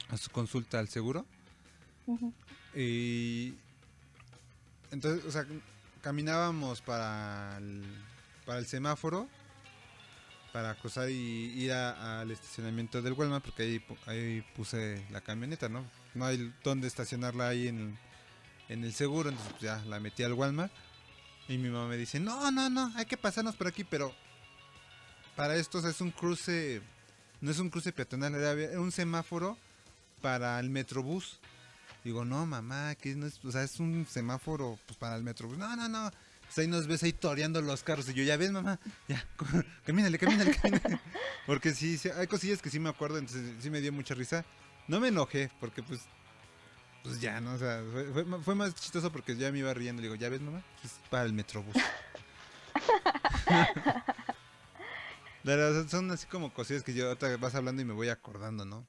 a 0.09 0.17
su 0.17 0.29
consulta 0.29 0.79
al 0.79 0.89
seguro. 0.89 1.25
Y 2.75 3.55
entonces, 4.91 5.25
o 5.25 5.31
sea, 5.31 5.45
caminábamos 6.01 6.81
para 6.81 7.57
el, 7.57 7.83
para 8.45 8.59
el 8.59 8.67
semáforo 8.67 9.27
para 10.53 10.73
cruzar 10.75 11.09
y 11.09 11.13
ir 11.15 11.73
a- 11.73 12.21
al 12.21 12.31
estacionamiento 12.31 13.01
del 13.01 13.11
Walmart 13.13 13.43
porque 13.43 13.63
ahí, 13.63 13.85
ahí 14.05 14.41
puse 14.55 15.05
la 15.11 15.19
camioneta, 15.19 15.67
¿no? 15.67 15.83
No 16.13 16.25
hay 16.25 16.53
dónde 16.63 16.87
estacionarla 16.87 17.49
ahí 17.49 17.67
en, 17.67 17.97
en 18.69 18.83
el 18.85 18.93
seguro, 18.93 19.29
entonces 19.29 19.51
pues, 19.53 19.63
ya 19.63 19.83
la 19.85 19.99
metí 19.99 20.23
al 20.23 20.31
Walmart 20.33 20.71
y 21.47 21.57
mi 21.57 21.69
mamá 21.69 21.87
me 21.87 21.97
dice, 21.97 22.19
no, 22.19 22.51
no, 22.51 22.69
no, 22.69 22.91
hay 22.95 23.05
que 23.05 23.17
pasarnos 23.17 23.55
por 23.55 23.67
aquí, 23.67 23.83
pero 23.83 24.13
para 25.35 25.55
esto 25.55 25.79
o 25.79 25.81
sea, 25.81 25.91
es 25.91 26.01
un 26.01 26.11
cruce, 26.11 26.81
no 27.41 27.51
es 27.51 27.59
un 27.59 27.69
cruce 27.69 27.91
peatonal, 27.91 28.35
era 28.35 28.51
era 28.53 28.79
un 28.79 28.91
semáforo 28.91 29.57
para 30.21 30.59
el 30.59 30.69
metrobús. 30.69 31.39
Digo, 32.03 32.23
no, 32.23 32.45
mamá, 32.45 32.95
que 32.95 33.15
no 33.15 33.25
es, 33.25 33.43
o 33.43 33.51
sea, 33.51 33.63
es 33.63 33.79
un 33.79 34.05
semáforo 34.09 34.79
pues, 34.85 34.97
para 34.97 35.15
el 35.15 35.23
metrobús. 35.23 35.57
No, 35.57 35.75
no, 35.75 35.89
no. 35.89 36.11
Pues 36.45 36.59
ahí 36.59 36.67
nos 36.67 36.87
ves 36.87 37.03
ahí 37.03 37.13
toreando 37.13 37.61
los 37.61 37.83
carros. 37.83 38.09
Y 38.09 38.13
yo, 38.13 38.23
ya 38.23 38.37
ves, 38.37 38.51
mamá, 38.51 38.79
ya, 39.07 39.25
camínale, 39.85 40.17
camínale, 40.19 40.55
camínale. 40.55 40.99
Porque 41.45 41.73
sí, 41.73 41.97
sí, 41.97 42.09
hay 42.09 42.27
cosillas 42.27 42.61
que 42.61 42.69
sí 42.69 42.79
me 42.79 42.89
acuerdo, 42.89 43.17
entonces 43.17 43.55
sí 43.59 43.69
me 43.69 43.81
dio 43.81 43.91
mucha 43.91 44.13
risa. 44.13 44.45
No 44.87 44.99
me 44.99 45.07
enojé, 45.07 45.51
porque 45.59 45.81
pues, 45.81 46.01
pues 47.05 47.21
ya, 47.21 47.39
¿no? 47.39 47.53
O 47.53 47.57
sea, 47.57 47.81
fue, 47.91 48.05
fue- 48.25 48.41
fue 48.43 48.55
más 48.55 48.75
chistoso 48.75 49.11
porque 49.11 49.35
ya 49.35 49.51
me 49.51 49.59
iba 49.59 49.73
riendo. 49.73 50.01
Le 50.01 50.07
digo, 50.09 50.15
ya 50.19 50.29
ves, 50.29 50.41
mamá, 50.41 50.63
es 50.83 50.91
para 51.09 51.25
el 51.25 51.33
metrobús. 51.33 51.75
Pero 55.43 55.73
son- 55.73 55.89
son 55.89 56.11
así 56.11 56.25
como 56.27 56.53
cosillas 56.53 56.83
que 56.83 56.93
yo 56.93 57.15
vas 57.39 57.55
hablando 57.55 57.81
y 57.81 57.85
me 57.85 57.93
voy 57.93 58.09
acordando, 58.09 58.65
¿no? 58.65 58.87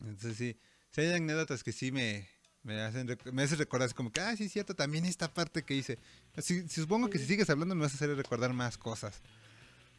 Entonces 0.00 0.36
sí, 0.36 0.58
sí 0.90 1.00
hay 1.00 1.12
anécdotas 1.14 1.64
que 1.64 1.72
sí 1.72 1.90
me, 1.90 2.28
me 2.62 2.80
hacen 2.80 3.18
me 3.32 3.42
hacen 3.42 3.58
recordar 3.58 3.86
así 3.86 3.94
como 3.94 4.12
que, 4.12 4.20
ah, 4.20 4.36
sí, 4.36 4.44
es 4.44 4.52
cierto, 4.52 4.74
también 4.74 5.04
esta 5.04 5.32
parte 5.32 5.64
que 5.64 5.74
hice. 5.74 5.98
Así, 6.36 6.68
supongo 6.68 7.10
que 7.10 7.18
si 7.18 7.26
sigues 7.26 7.50
hablando 7.50 7.74
me 7.74 7.82
vas 7.82 7.92
a 7.92 7.96
hacer 7.96 8.14
recordar 8.16 8.52
más 8.52 8.78
cosas. 8.78 9.20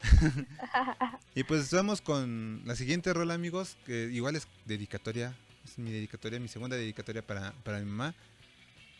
y 1.34 1.42
pues 1.44 1.70
vamos 1.72 2.00
con 2.00 2.62
la 2.64 2.76
siguiente 2.76 3.12
rola, 3.12 3.34
amigos, 3.34 3.76
que 3.84 4.04
igual 4.04 4.36
es 4.36 4.46
dedicatoria, 4.64 5.36
mi 5.76 5.90
dedicatoria, 5.90 6.40
mi 6.40 6.48
segunda 6.48 6.76
dedicatoria 6.76 7.26
para, 7.26 7.52
para 7.64 7.78
mi 7.80 7.86
mamá. 7.86 8.14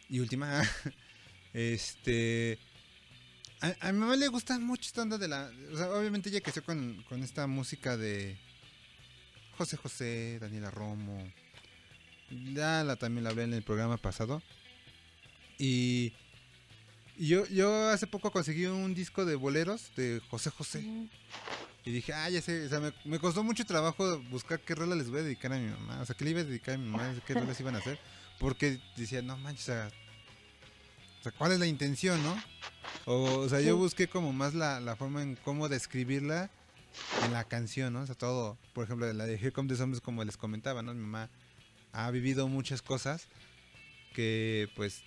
Y 0.08 0.20
última, 0.20 0.62
este... 1.52 2.58
A, 3.60 3.92
mi 3.92 3.98
mamá 3.98 4.16
le 4.16 4.28
gusta 4.28 4.58
mucho 4.58 4.82
esta 4.82 5.02
onda 5.02 5.18
de 5.18 5.28
la... 5.28 5.50
Obviamente 5.96 6.28
ella 6.28 6.40
creció 6.40 6.62
con, 6.62 7.02
con 7.08 7.22
esta 7.22 7.46
música 7.46 7.96
de 7.96 8.36
José 9.56 9.76
José, 9.76 10.38
Daniela 10.40 10.70
Romo. 10.70 11.32
Ya 12.30 12.84
la, 12.84 12.96
también 12.96 13.24
la 13.24 13.30
hablé 13.30 13.44
en 13.44 13.54
el 13.54 13.62
programa 13.62 13.96
pasado. 13.96 14.42
Y, 15.58 16.12
y 17.18 17.28
yo, 17.28 17.46
yo 17.46 17.88
hace 17.88 18.06
poco 18.06 18.30
conseguí 18.30 18.66
un 18.66 18.94
disco 18.94 19.24
de 19.24 19.34
boleros 19.34 19.90
de 19.96 20.22
José 20.30 20.50
José. 20.50 20.84
Y 21.84 21.90
dije, 21.90 22.12
ah, 22.12 22.28
ya 22.28 22.40
sé, 22.42 22.66
o 22.66 22.68
sea, 22.68 22.80
me, 22.80 22.92
me 23.04 23.18
costó 23.18 23.42
mucho 23.42 23.64
trabajo 23.64 24.20
buscar 24.30 24.60
qué 24.60 24.74
rola 24.74 24.94
les 24.94 25.10
voy 25.10 25.20
a 25.20 25.22
dedicar 25.22 25.52
a 25.52 25.58
mi 25.58 25.68
mamá. 25.68 26.00
O 26.00 26.06
sea, 26.06 26.14
qué 26.14 26.24
le 26.24 26.30
iba 26.30 26.40
a 26.40 26.44
dedicar 26.44 26.74
a 26.74 26.78
mi 26.78 26.88
mamá, 26.88 27.14
qué 27.26 27.34
rolas 27.34 27.58
iban 27.60 27.74
a 27.74 27.78
hacer. 27.78 27.98
Porque 28.38 28.80
decía, 28.96 29.22
no 29.22 29.36
manches, 29.36 29.64
o 29.64 29.72
sea, 29.72 29.90
o 31.20 31.22
sea, 31.22 31.32
¿cuál 31.32 31.52
es 31.52 31.58
la 31.58 31.66
intención, 31.66 32.22
no? 32.22 32.40
O, 33.06 33.38
o 33.40 33.48
sea, 33.48 33.60
yo 33.60 33.76
busqué 33.76 34.06
como 34.06 34.32
más 34.32 34.54
la, 34.54 34.80
la 34.80 34.96
forma 34.96 35.22
en 35.22 35.36
cómo 35.36 35.68
describirla 35.68 36.50
en 37.24 37.32
la 37.32 37.44
canción, 37.44 37.92
¿no? 37.92 38.02
O 38.02 38.06
sea, 38.06 38.14
todo, 38.14 38.58
por 38.74 38.84
ejemplo, 38.84 39.12
la 39.12 39.26
de 39.26 39.34
Here 39.34 39.52
Come 39.52 39.68
the 39.68 39.76
Zombies, 39.76 40.00
como 40.00 40.24
les 40.24 40.36
comentaba, 40.36 40.82
¿no? 40.82 40.94
Mi 40.94 41.00
mamá 41.00 41.30
ha 41.92 42.10
vivido 42.10 42.48
muchas 42.48 42.82
cosas 42.82 43.28
que, 44.14 44.68
pues, 44.76 45.02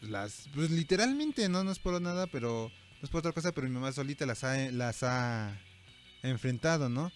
las, 0.00 0.48
pues 0.54 0.70
literalmente, 0.70 1.48
¿no? 1.48 1.64
No 1.64 1.72
es 1.72 1.78
por 1.78 2.00
nada, 2.00 2.26
pero, 2.26 2.70
no 3.00 3.04
es 3.04 3.10
por 3.10 3.20
otra 3.20 3.32
cosa, 3.32 3.52
pero 3.52 3.68
mi 3.68 3.74
mamá 3.74 3.92
solita 3.92 4.26
las 4.26 4.44
ha, 4.44 4.56
las 4.70 5.02
ha 5.02 5.58
enfrentado, 6.22 6.88
¿no? 6.88 7.12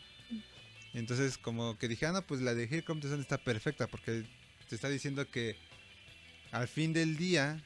Entonces, 0.93 1.39
como 1.39 1.77
que 1.79 1.89
dije, 1.89 2.07
ah, 2.07 2.13
no, 2.13 2.23
pues 2.23 2.41
la 2.41 2.55
de 2.55 2.65
Here 2.65 2.85
Come 2.85 3.01
the 3.01 3.09
Sun 3.09 3.21
está 3.21 3.39
perfecta, 3.39 3.87
porque 3.89 4.25
te 4.69 4.75
está 4.75 4.89
diciendo 4.89 5.29
que 5.29 5.57
al 6.53 6.69
fin 6.69 6.93
del 6.93 7.17
día, 7.17 7.61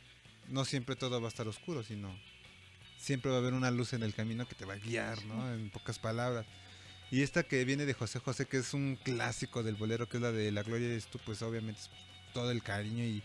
no 0.49 0.65
siempre 0.65 0.97
todo 0.97 1.21
va 1.21 1.29
a 1.29 1.31
estar 1.31 1.47
oscuro, 1.47 1.83
sino 1.83 2.15
siempre 2.99 3.31
va 3.31 3.37
a 3.37 3.41
haber 3.41 3.53
una 3.53 3.71
luz 3.71 3.93
en 3.93 4.03
el 4.03 4.15
camino 4.15 4.49
que 4.49 4.55
te 4.55 4.65
va 4.65 4.75
a 4.75 4.79
guiar, 4.79 5.23
¿no? 5.27 5.53
En 5.53 5.71
pocas 5.71 5.99
palabras. 5.99 6.47
Y 7.11 7.23
esta 7.23 7.43
que 7.43 7.65
viene 7.65 7.87
de 7.87 7.95
José 7.95 8.19
José, 8.19 8.47
que 8.47 8.59
es 8.59 8.75
un 8.75 8.97
clásico 8.97 9.63
del 9.63 9.77
bolero, 9.77 10.09
que 10.09 10.19
es 10.19 10.23
la 10.23 10.33
de 10.33 10.53
La 10.53 10.63
Gloria 10.63 10.89
eres 10.89 11.07
tú, 11.07 11.19
pues 11.25 11.43
obviamente 11.43 11.81
es 11.81 11.91
todo 12.35 12.51
el 12.51 12.63
cariño 12.63 13.05
y, 13.05 13.23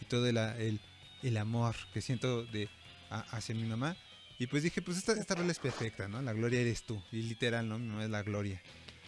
y 0.00 0.04
todo 0.08 0.26
el, 0.26 0.36
el, 0.36 0.80
el 1.22 1.36
amor 1.36 1.76
que 1.92 2.00
siento 2.00 2.44
de, 2.46 2.68
a- 3.10 3.20
hacia 3.36 3.54
mi 3.54 3.64
mamá. 3.64 3.96
Y 4.38 4.46
pues 4.46 4.62
dije, 4.62 4.80
pues 4.80 4.96
esta, 4.96 5.12
esta 5.12 5.34
rola 5.34 5.52
es 5.52 5.58
perfecta, 5.58 6.08
¿no? 6.08 6.22
La 6.22 6.32
gloria 6.32 6.60
eres 6.60 6.82
tú. 6.84 7.02
Y 7.12 7.22
literal, 7.22 7.68
¿no? 7.68 7.78
Mi 7.78 7.86
mamá 7.88 8.04
es 8.04 8.10
la 8.10 8.22
gloria. 8.22 8.60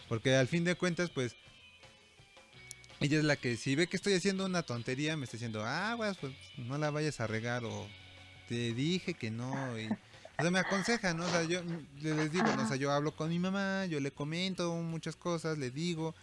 Porque 0.07 0.35
al 0.35 0.47
fin 0.47 0.63
de 0.63 0.75
cuentas, 0.75 1.09
pues, 1.09 1.35
ella 2.99 3.17
es 3.17 3.23
la 3.23 3.35
que 3.35 3.57
si 3.57 3.75
ve 3.75 3.87
que 3.87 3.97
estoy 3.97 4.13
haciendo 4.13 4.45
una 4.45 4.63
tontería, 4.63 5.17
me 5.17 5.25
está 5.25 5.37
diciendo, 5.37 5.63
ah, 5.65 5.95
pues, 5.97 6.33
no 6.57 6.77
la 6.77 6.91
vayas 6.91 7.19
a 7.19 7.27
regar 7.27 7.63
o 7.65 7.87
te 8.47 8.73
dije 8.73 9.13
que 9.15 9.31
no. 9.31 9.51
Y, 9.79 9.87
o 9.87 10.41
sea, 10.41 10.51
me 10.51 10.59
aconseja, 10.59 11.13
¿no? 11.13 11.25
O 11.25 11.29
sea, 11.29 11.43
yo 11.43 11.61
le- 12.01 12.13
les 12.15 12.31
digo, 12.31 12.45
¿no? 12.55 12.63
o 12.63 12.67
sea, 12.67 12.75
yo 12.77 12.91
hablo 12.91 13.15
con 13.15 13.29
mi 13.29 13.39
mamá, 13.39 13.85
yo 13.87 13.99
le 13.99 14.11
comento 14.11 14.73
muchas 14.75 15.15
cosas, 15.15 15.57
le 15.57 15.71
digo. 15.71 16.15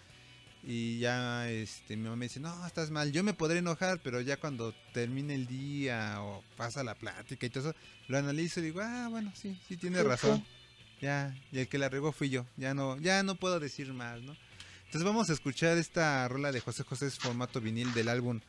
Y 0.62 0.98
ya 0.98 1.50
este, 1.50 1.96
mi 1.96 2.04
mamá 2.04 2.16
me 2.16 2.26
dice, 2.26 2.38
no, 2.38 2.66
estás 2.66 2.90
mal, 2.90 3.12
yo 3.12 3.24
me 3.24 3.32
podré 3.32 3.60
enojar, 3.60 4.00
pero 4.02 4.20
ya 4.20 4.36
cuando 4.36 4.74
termine 4.92 5.34
el 5.34 5.46
día 5.46 6.22
o 6.22 6.44
pasa 6.56 6.84
la 6.84 6.94
plática 6.94 7.46
y 7.46 7.50
todo 7.50 7.70
eso, 7.70 7.78
lo 8.08 8.18
analizo 8.18 8.60
y 8.60 8.64
digo, 8.64 8.80
ah, 8.82 9.08
bueno, 9.08 9.32
sí, 9.34 9.58
sí 9.66 9.76
tiene 9.76 10.02
razón. 10.02 10.44
Ya, 11.00 11.34
y 11.50 11.60
el 11.60 11.68
que 11.68 11.78
la 11.78 11.88
regó 11.88 12.12
fui 12.12 12.28
yo, 12.28 12.44
ya 12.58 12.74
no, 12.74 12.98
ya 12.98 13.22
no 13.22 13.36
puedo 13.36 13.58
decir 13.58 13.90
más, 13.94 14.20
¿no? 14.20 14.36
Entonces 14.84 15.02
vamos 15.02 15.30
a 15.30 15.32
escuchar 15.32 15.78
esta 15.78 16.28
rola 16.28 16.52
de 16.52 16.60
José 16.60 16.82
José, 16.82 17.06
es 17.06 17.18
formato 17.18 17.60
vinil 17.60 17.94
del 17.94 18.08
álbum 18.08 18.40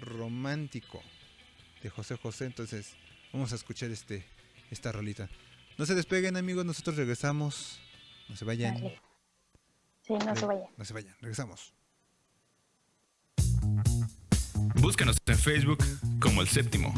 Romántico 0.00 1.02
de 1.82 1.90
José 1.90 2.16
José, 2.16 2.44
entonces 2.44 2.92
vamos 3.32 3.52
a 3.52 3.56
escuchar 3.56 3.90
este, 3.90 4.24
esta 4.70 4.92
rolita. 4.92 5.28
No 5.76 5.86
se 5.86 5.96
despeguen 5.96 6.36
amigos, 6.36 6.64
nosotros 6.64 6.96
regresamos, 6.96 7.80
no 8.28 8.36
se 8.36 8.44
vayan. 8.44 8.74
Dale. 8.74 9.11
Sí, 10.12 10.18
no 10.26 10.36
se 10.36 10.46
vaya. 10.46 10.68
No 10.76 10.84
se 10.84 10.92
vayan, 10.92 11.16
regresamos. 11.20 11.72
Búscanos 14.74 15.16
en 15.24 15.38
Facebook 15.38 15.82
como 16.20 16.42
El 16.42 16.48
Séptimo 16.48 16.92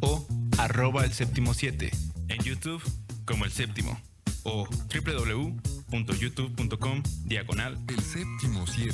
o 0.00 0.26
arroba 0.58 1.04
El 1.04 1.12
Séptimo 1.12 1.54
7. 1.54 1.90
En 2.28 2.42
YouTube 2.42 2.82
como 3.24 3.46
El 3.46 3.52
Séptimo 3.52 3.98
o 4.42 4.68
www.youtube.com 4.68 7.02
diagonal 7.24 7.78
El 7.88 8.00
séptimo 8.00 8.66
7. 8.66 8.92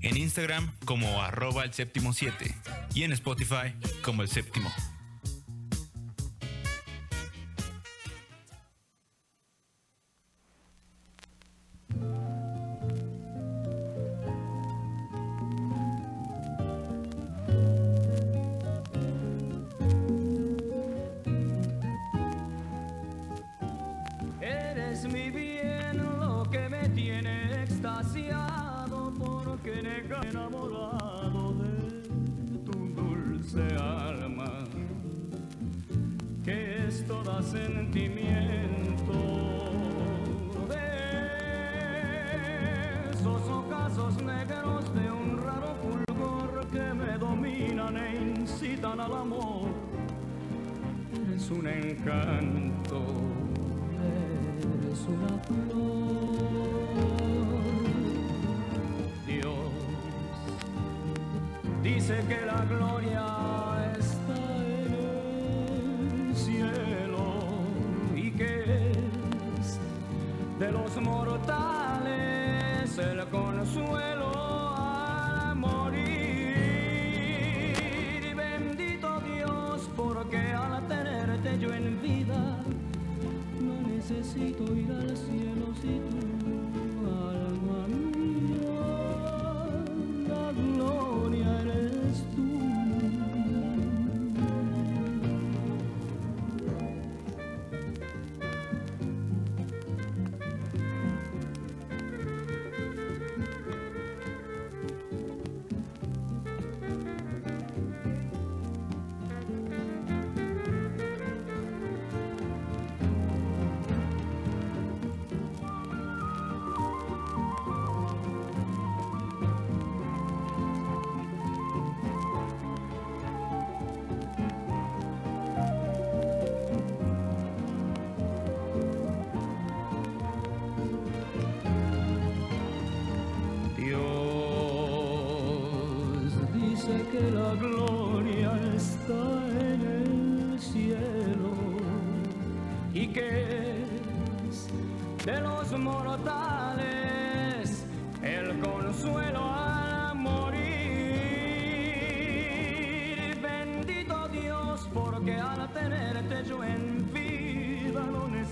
En 0.00 0.16
Instagram 0.16 0.72
como 0.86 1.20
arroba 1.20 1.64
El 1.64 1.74
Séptimo 1.74 2.14
7 2.14 2.56
y 2.94 3.02
en 3.02 3.12
Spotify 3.12 3.74
como 4.02 4.22
El 4.22 4.28
Séptimo. 4.28 4.72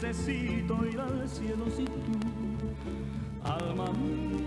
Necesito 0.01 0.87
ir 0.87 1.01
al 1.01 1.29
cielo 1.29 1.65
si 1.77 1.85
tú, 1.85 1.93
alma. 3.43 3.91
mía, 3.93 4.38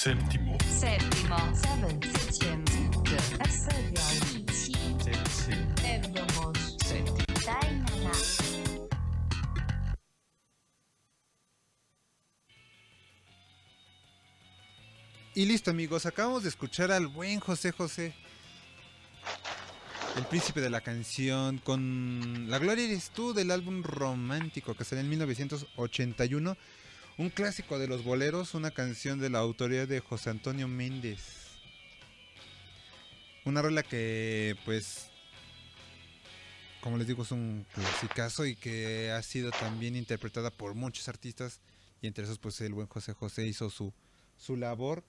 séptimo. 0.00 0.56
Séptimo. 0.66 1.36
Y 15.34 15.44
listo 15.44 15.70
amigos, 15.70 16.06
acabamos 16.06 16.44
de 16.44 16.48
escuchar 16.48 16.90
al 16.90 17.06
buen 17.06 17.38
José 17.38 17.70
José, 17.72 18.14
el 20.16 20.24
príncipe 20.24 20.62
de 20.62 20.70
la 20.70 20.80
canción, 20.80 21.58
con 21.58 22.48
La 22.48 22.58
Gloria 22.58 22.86
eres 22.86 23.10
tú 23.10 23.34
del 23.34 23.50
álbum 23.50 23.82
romántico 23.82 24.74
que 24.74 24.84
salió 24.84 25.02
en 25.02 25.10
1981, 25.10 26.56
un 27.20 27.28
clásico 27.30 27.78
de 27.78 27.86
los 27.86 28.02
boleros, 28.02 28.54
una 28.54 28.70
canción 28.70 29.20
de 29.20 29.28
la 29.28 29.40
autoría 29.40 29.84
de 29.86 30.00
José 30.00 30.30
Antonio 30.30 30.68
Méndez. 30.68 31.20
Una 33.44 33.60
rola 33.62 33.82
que 33.82 34.56
pues, 34.64 35.06
como 36.80 36.96
les 36.96 37.06
digo, 37.06 37.22
es 37.22 37.30
un 37.32 37.66
clasicazo 37.74 38.46
y 38.46 38.56
que 38.56 39.10
ha 39.10 39.22
sido 39.22 39.50
también 39.50 39.96
interpretada 39.96 40.50
por 40.50 40.74
muchos 40.74 41.08
artistas 41.08 41.60
y 42.00 42.06
entre 42.06 42.24
esos 42.24 42.38
pues 42.38 42.58
el 42.62 42.72
buen 42.72 42.86
José 42.86 43.12
José 43.12 43.46
hizo 43.46 43.68
su, 43.68 43.92
su 44.38 44.56
labor 44.56 45.04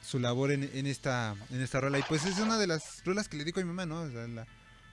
su 0.00 0.20
labor 0.20 0.52
en, 0.52 0.62
en 0.74 0.86
esta 0.86 1.34
en 1.50 1.60
esta 1.60 1.80
rola 1.80 1.98
y 1.98 2.02
pues 2.04 2.24
es 2.24 2.38
una 2.38 2.56
de 2.56 2.68
las 2.68 3.04
rolas 3.04 3.28
que 3.28 3.36
le 3.36 3.44
digo 3.44 3.60
a 3.60 3.64
mi 3.64 3.68
mamá 3.68 3.84
no 3.84 4.02
O 4.02 4.10
sea, 4.10 4.28
la- 4.28 4.46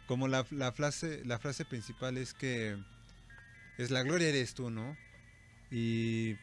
como 0.07 0.27
la, 0.27 0.45
la 0.49 0.71
frase 0.71 1.21
la 1.25 1.37
frase 1.37 1.63
principal 1.63 2.17
es 2.17 2.33
que 2.33 2.75
es 3.78 3.91
la 3.91 4.03
gloria 4.03 4.30
eres 4.30 4.53
tú 4.53 4.69
no 4.69 4.95
y 5.71 6.36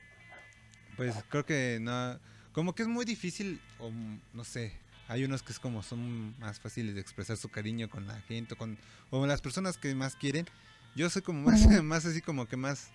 pues 0.97 1.15
creo 1.31 1.45
que 1.47 1.79
no 1.81 2.19
como 2.53 2.75
que 2.75 2.83
es 2.83 2.89
muy 2.89 3.07
difícil, 3.07 3.61
o 3.79 3.91
no 4.35 4.45
sé, 4.45 4.73
hay 5.09 5.25
unos 5.25 5.43
que 5.43 5.53
es 5.53 5.59
como 5.59 5.83
son 5.83 6.39
más 6.39 6.61
fáciles 6.61 6.95
de 6.95 7.01
expresar 7.01 7.39
su 7.39 7.49
cariño 7.49 7.89
con 7.89 8.07
la 8.07 8.21
gente, 8.23 8.57
con, 8.57 8.77
o 9.11 9.21
con 9.21 9.29
las 9.29 9.41
personas 9.41 9.79
que 9.79 9.95
más 9.95 10.17
quieren. 10.17 10.47
Yo 10.95 11.09
soy 11.09 11.23
como 11.23 11.51
más, 11.51 11.67
más 11.83 12.05
así 12.05 12.21
como 12.21 12.47
que 12.47 12.59
más 12.59 12.89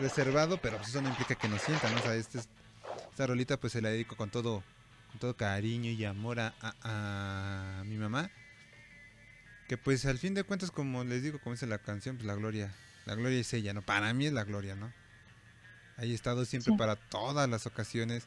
reservado, 0.00 0.58
pero 0.60 0.76
pues 0.78 0.88
eso 0.88 1.00
no 1.00 1.08
implica 1.10 1.36
que 1.36 1.48
no 1.48 1.58
sientan, 1.58 1.92
¿no? 1.92 1.98
O 2.00 2.02
sea, 2.02 2.16
este 2.16 2.38
es- 2.38 2.48
esta 3.10 3.26
rolita 3.28 3.56
pues 3.58 3.72
se 3.72 3.80
la 3.80 3.90
dedico 3.90 4.16
con 4.16 4.30
todo, 4.30 4.64
con 5.12 5.20
todo 5.20 5.36
cariño 5.36 5.90
y 5.92 6.04
amor 6.04 6.40
a, 6.40 6.54
a- 6.60 7.78
a 7.80 7.84
mi 7.84 7.96
mamá. 7.96 8.30
Que 9.68 9.76
pues 9.78 10.04
al 10.06 10.18
fin 10.18 10.34
de 10.34 10.42
cuentas, 10.42 10.70
como 10.72 11.04
les 11.04 11.22
digo, 11.22 11.38
como 11.38 11.54
dice 11.54 11.66
la 11.68 11.78
canción, 11.78 12.16
pues 12.16 12.26
la 12.26 12.34
gloria, 12.34 12.74
la 13.06 13.14
gloria 13.14 13.40
es 13.40 13.52
ella, 13.52 13.72
¿no? 13.74 13.82
Para 13.82 14.12
mí 14.14 14.26
es 14.26 14.32
la 14.32 14.44
gloria, 14.44 14.74
¿no? 14.74 14.92
Ahí 15.96 16.12
he 16.12 16.14
estado 16.14 16.44
siempre 16.44 16.72
Sí. 16.72 16.78
para 16.78 16.96
todas 16.96 17.48
las 17.48 17.66
ocasiones. 17.66 18.24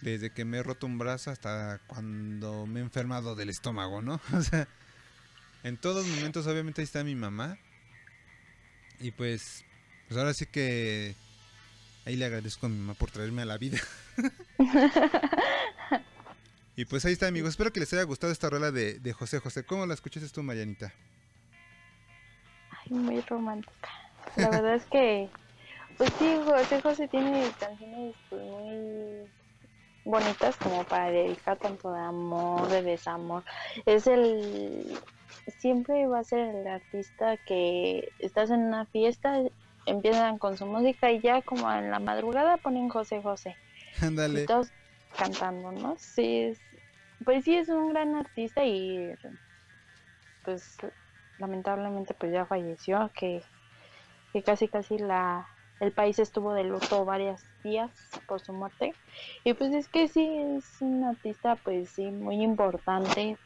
Desde 0.00 0.30
que 0.30 0.44
me 0.44 0.58
he 0.58 0.62
roto 0.62 0.86
un 0.86 0.98
brazo 0.98 1.30
hasta 1.30 1.80
cuando 1.88 2.66
me 2.66 2.80
he 2.80 2.82
enfermado 2.82 3.34
del 3.34 3.50
estómago, 3.50 4.00
¿no? 4.02 4.20
O 4.32 4.42
sea, 4.42 4.68
en 5.64 5.76
todos 5.76 6.06
momentos 6.06 6.46
obviamente 6.46 6.80
ahí 6.80 6.84
está 6.84 7.04
mi 7.04 7.14
mamá. 7.14 7.58
Y 9.00 9.10
pues, 9.12 9.64
pues 10.08 10.18
ahora 10.18 10.34
sí 10.34 10.46
que 10.46 11.14
ahí 12.06 12.16
le 12.16 12.24
agradezco 12.24 12.66
a 12.66 12.68
mi 12.68 12.78
mamá 12.78 12.94
por 12.94 13.10
traerme 13.10 13.42
a 13.42 13.46
la 13.46 13.58
vida. 13.58 13.78
y 16.76 16.84
pues 16.84 17.04
ahí 17.04 17.12
está 17.12 17.26
amigos, 17.26 17.50
espero 17.50 17.72
que 17.72 17.80
les 17.80 17.92
haya 17.92 18.04
gustado 18.04 18.32
esta 18.32 18.48
rola 18.50 18.70
de, 18.70 18.98
de 19.00 19.12
José 19.12 19.40
José. 19.40 19.64
¿Cómo 19.64 19.86
la 19.86 19.94
escuchaste 19.94 20.28
tú, 20.28 20.42
Marianita? 20.42 20.92
Muy 22.90 23.20
romántica. 23.22 23.88
La 24.36 24.50
verdad 24.50 24.74
es 24.74 24.84
que, 24.86 25.28
pues 25.96 26.12
sí, 26.18 26.36
José 26.44 26.80
José 26.80 27.08
tiene 27.08 27.50
canciones 27.58 28.14
pues, 28.28 28.42
muy 28.42 29.28
bonitas 30.04 30.56
como 30.56 30.84
para 30.84 31.10
dedicar 31.10 31.58
tanto 31.58 31.92
de 31.92 32.00
amor, 32.00 32.68
de 32.68 32.82
desamor. 32.82 33.44
Es 33.84 34.06
el, 34.06 34.98
siempre 35.58 36.06
va 36.06 36.20
a 36.20 36.24
ser 36.24 36.54
el 36.54 36.66
artista 36.66 37.36
que 37.36 38.08
estás 38.18 38.50
en 38.50 38.60
una 38.60 38.86
fiesta, 38.86 39.40
empiezan 39.86 40.38
con 40.38 40.56
su 40.56 40.66
música 40.66 41.10
y 41.10 41.20
ya 41.20 41.42
como 41.42 41.70
en 41.72 41.90
la 41.90 41.98
madrugada 41.98 42.56
ponen 42.56 42.88
José 42.88 43.22
José. 43.22 43.56
Ándale. 44.00 44.46
Todos 44.46 44.70
cantando, 45.16 45.72
¿no? 45.72 45.96
Sí, 45.98 46.42
es, 46.42 46.60
pues 47.24 47.44
sí 47.44 47.56
es 47.56 47.68
un 47.68 47.90
gran 47.90 48.14
artista 48.14 48.64
y 48.64 49.12
pues 50.44 50.78
lamentablemente 51.38 52.14
pues 52.14 52.32
ya 52.32 52.46
falleció, 52.46 53.10
que, 53.14 53.42
que 54.32 54.42
casi 54.42 54.68
casi 54.68 54.98
la 54.98 55.46
el 55.80 55.92
país 55.92 56.18
estuvo 56.18 56.54
de 56.54 56.64
luto 56.64 57.04
varios 57.04 57.40
días 57.62 57.90
por 58.26 58.40
su 58.40 58.52
muerte. 58.52 58.94
Y 59.44 59.54
pues 59.54 59.72
es 59.72 59.88
que 59.88 60.08
sí 60.08 60.26
es 60.26 60.80
un 60.80 61.04
artista 61.04 61.56
pues 61.56 61.90
sí 61.90 62.10
muy 62.10 62.42
importante 62.42 63.36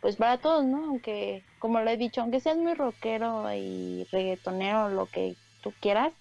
pues 0.00 0.16
para 0.16 0.38
todos, 0.38 0.64
¿no? 0.64 0.84
Aunque 0.86 1.44
como 1.58 1.80
lo 1.80 1.90
he 1.90 1.96
dicho, 1.96 2.20
aunque 2.20 2.40
seas 2.40 2.56
muy 2.56 2.74
rockero 2.74 3.52
y 3.52 4.06
reggaetonero, 4.12 4.88
lo 4.88 5.06
que 5.06 5.34
tú 5.62 5.72
quieras, 5.80 6.12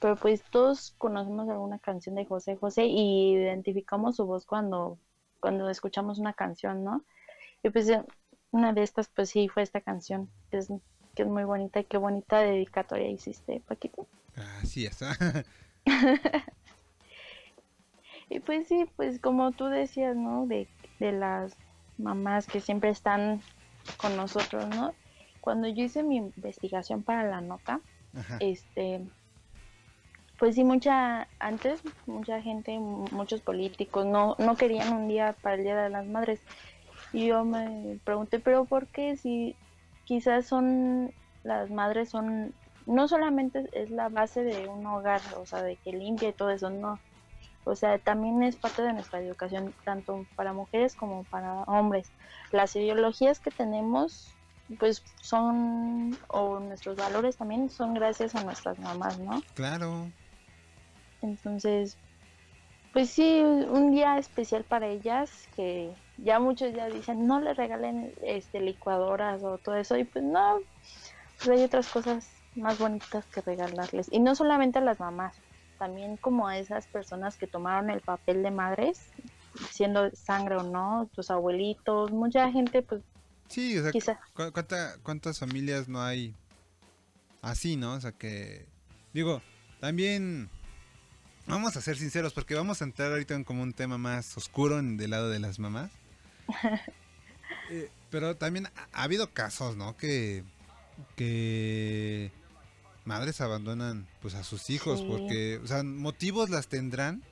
pero 0.00 0.16
pues 0.16 0.42
todos 0.50 0.94
conocemos 0.96 1.48
alguna 1.48 1.78
canción 1.78 2.14
de 2.14 2.24
José 2.24 2.56
José 2.56 2.86
y 2.86 3.34
identificamos 3.34 4.16
su 4.16 4.24
voz 4.24 4.46
cuando, 4.46 4.98
cuando 5.40 5.68
escuchamos 5.68 6.18
una 6.18 6.32
canción, 6.32 6.82
¿no? 6.82 7.04
Y 7.62 7.68
pues 7.68 7.88
eh, 7.90 8.02
una 8.52 8.72
de 8.72 8.82
estas 8.82 9.08
pues 9.08 9.30
sí 9.30 9.48
fue 9.48 9.62
esta 9.62 9.80
canción, 9.80 10.30
que 10.50 10.58
es, 10.58 10.68
que 11.14 11.22
es 11.22 11.28
muy 11.28 11.44
bonita 11.44 11.80
y 11.80 11.84
qué 11.84 11.96
bonita 11.98 12.40
dedicatoria 12.40 13.08
hiciste, 13.08 13.62
Paquito. 13.66 14.06
Así 14.62 14.86
es. 14.86 14.98
Y 18.28 18.40
pues 18.40 18.68
sí, 18.68 18.86
pues 18.96 19.18
como 19.18 19.50
tú 19.52 19.66
decías, 19.66 20.14
¿no? 20.16 20.46
De, 20.46 20.68
de 20.98 21.12
las 21.12 21.56
mamás 21.98 22.46
que 22.46 22.60
siempre 22.60 22.90
están 22.90 23.40
con 23.96 24.16
nosotros, 24.16 24.68
¿no? 24.68 24.94
Cuando 25.40 25.66
yo 25.68 25.82
hice 25.84 26.02
mi 26.02 26.16
investigación 26.18 27.02
para 27.02 27.24
la 27.24 27.40
nota, 27.40 27.80
Ajá. 28.14 28.36
este 28.40 29.00
pues 30.38 30.54
sí 30.54 30.64
mucha 30.64 31.28
antes 31.38 31.82
mucha 32.06 32.40
gente 32.40 32.78
mu- 32.78 33.04
muchos 33.12 33.42
políticos 33.42 34.06
no 34.06 34.36
no 34.38 34.56
querían 34.56 34.90
un 34.94 35.06
día 35.08 35.36
para 35.42 35.56
el 35.56 35.64
día 35.64 35.76
de 35.76 35.90
las 35.90 36.06
madres 36.06 36.40
y 37.12 37.26
yo 37.26 37.44
me 37.44 37.98
pregunté 38.04 38.38
pero 38.38 38.64
por 38.64 38.88
qué 38.88 39.16
si 39.16 39.56
quizás 40.04 40.46
son 40.46 41.12
las 41.42 41.70
madres 41.70 42.10
son 42.10 42.54
no 42.86 43.08
solamente 43.08 43.68
es 43.72 43.90
la 43.90 44.08
base 44.08 44.42
de 44.42 44.68
un 44.68 44.86
hogar 44.86 45.20
o 45.36 45.46
sea 45.46 45.62
de 45.62 45.76
que 45.76 45.92
limpia 45.92 46.30
y 46.30 46.32
todo 46.32 46.50
eso 46.50 46.70
no 46.70 47.00
o 47.64 47.74
sea 47.74 47.98
también 47.98 48.42
es 48.42 48.56
parte 48.56 48.82
de 48.82 48.92
nuestra 48.92 49.20
educación 49.20 49.74
tanto 49.84 50.26
para 50.36 50.52
mujeres 50.52 50.94
como 50.94 51.24
para 51.24 51.62
hombres 51.62 52.12
las 52.52 52.74
ideologías 52.76 53.40
que 53.40 53.50
tenemos 53.50 54.34
pues 54.78 55.02
son, 55.20 56.16
o 56.28 56.60
nuestros 56.60 56.96
valores 56.96 57.36
también 57.36 57.68
son 57.70 57.94
gracias 57.94 58.34
a 58.34 58.44
nuestras 58.44 58.78
mamás, 58.78 59.18
¿no? 59.18 59.42
Claro. 59.54 60.10
Entonces, 61.22 61.96
pues 62.92 63.10
sí, 63.10 63.40
un 63.40 63.92
día 63.92 64.18
especial 64.18 64.64
para 64.64 64.86
ellas, 64.86 65.48
que 65.56 65.92
ya 66.22 66.38
muchos 66.40 66.72
ya 66.74 66.86
dicen, 66.88 67.26
no 67.26 67.40
le 67.40 67.54
regalen 67.54 68.12
este 68.22 68.60
licuadoras 68.60 69.42
o 69.42 69.58
todo 69.58 69.76
eso, 69.76 69.96
y 69.96 70.04
pues 70.04 70.24
no, 70.24 70.58
pues 71.38 71.48
hay 71.50 71.64
otras 71.64 71.88
cosas 71.88 72.28
más 72.56 72.78
bonitas 72.78 73.24
que 73.26 73.40
regalarles. 73.40 74.08
Y 74.10 74.20
no 74.20 74.34
solamente 74.34 74.78
a 74.78 74.82
las 74.82 74.98
mamás, 75.00 75.36
también 75.78 76.16
como 76.16 76.46
a 76.48 76.58
esas 76.58 76.86
personas 76.88 77.36
que 77.36 77.46
tomaron 77.46 77.90
el 77.90 78.00
papel 78.00 78.42
de 78.42 78.50
madres, 78.50 79.10
siendo 79.70 80.10
sangre 80.14 80.56
o 80.56 80.62
no, 80.62 81.08
tus 81.14 81.30
abuelitos, 81.30 82.10
mucha 82.12 82.50
gente 82.50 82.82
pues 82.82 83.02
Sí, 83.48 83.76
o 83.78 83.82
sea, 83.82 83.90
Quizá. 83.90 84.20
cu- 84.34 84.52
cuánta- 84.52 84.96
¿cuántas 85.02 85.40
familias 85.40 85.88
no 85.88 86.00
hay 86.00 86.34
así, 87.42 87.76
no? 87.76 87.94
O 87.94 88.00
sea, 88.00 88.12
que... 88.12 88.64
Digo, 89.12 89.42
también... 89.80 90.48
Vamos 91.48 91.76
a 91.76 91.80
ser 91.80 91.96
sinceros, 91.96 92.32
porque 92.32 92.54
vamos 92.54 92.80
a 92.80 92.84
entrar 92.84 93.10
ahorita 93.10 93.34
en 93.34 93.42
como 93.42 93.64
un 93.64 93.72
tema 93.72 93.98
más 93.98 94.36
oscuro 94.36 94.78
en, 94.78 94.96
del 94.96 95.10
lado 95.10 95.30
de 95.30 95.40
las 95.40 95.58
mamás. 95.58 95.90
Eh, 97.72 97.88
pero 98.10 98.36
también 98.36 98.66
ha, 98.66 98.88
ha 98.92 99.02
habido 99.04 99.30
casos, 99.32 99.76
¿no? 99.76 99.96
Que... 99.96 100.42
Que... 101.16 102.32
Madres 103.04 103.40
abandonan 103.40 104.06
pues 104.20 104.34
a 104.34 104.44
sus 104.44 104.70
hijos 104.70 105.00
Sí. 105.00 105.06
porque, 105.08 105.60
o 105.62 105.66
sea, 105.66 105.82
motivos 105.82 106.50
las 106.50 106.68
tendrán, 106.68 107.22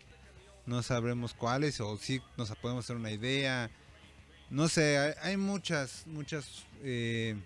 no 0.67 0.83
sabremos 0.83 1.35
cuáles, 1.35 1.81
o 1.81 1.97
sí 1.99 2.21
nos 2.37 2.51
podemos 2.57 2.85
hacer 2.85 2.97
una 2.97 3.11
idea, 3.11 3.71
no 4.51 4.69
sé, 4.69 4.99
hay, 4.99 5.13
hay 5.23 5.37
muchas, 5.37 6.07
muchas, 6.07 6.65
eh, 6.83 7.37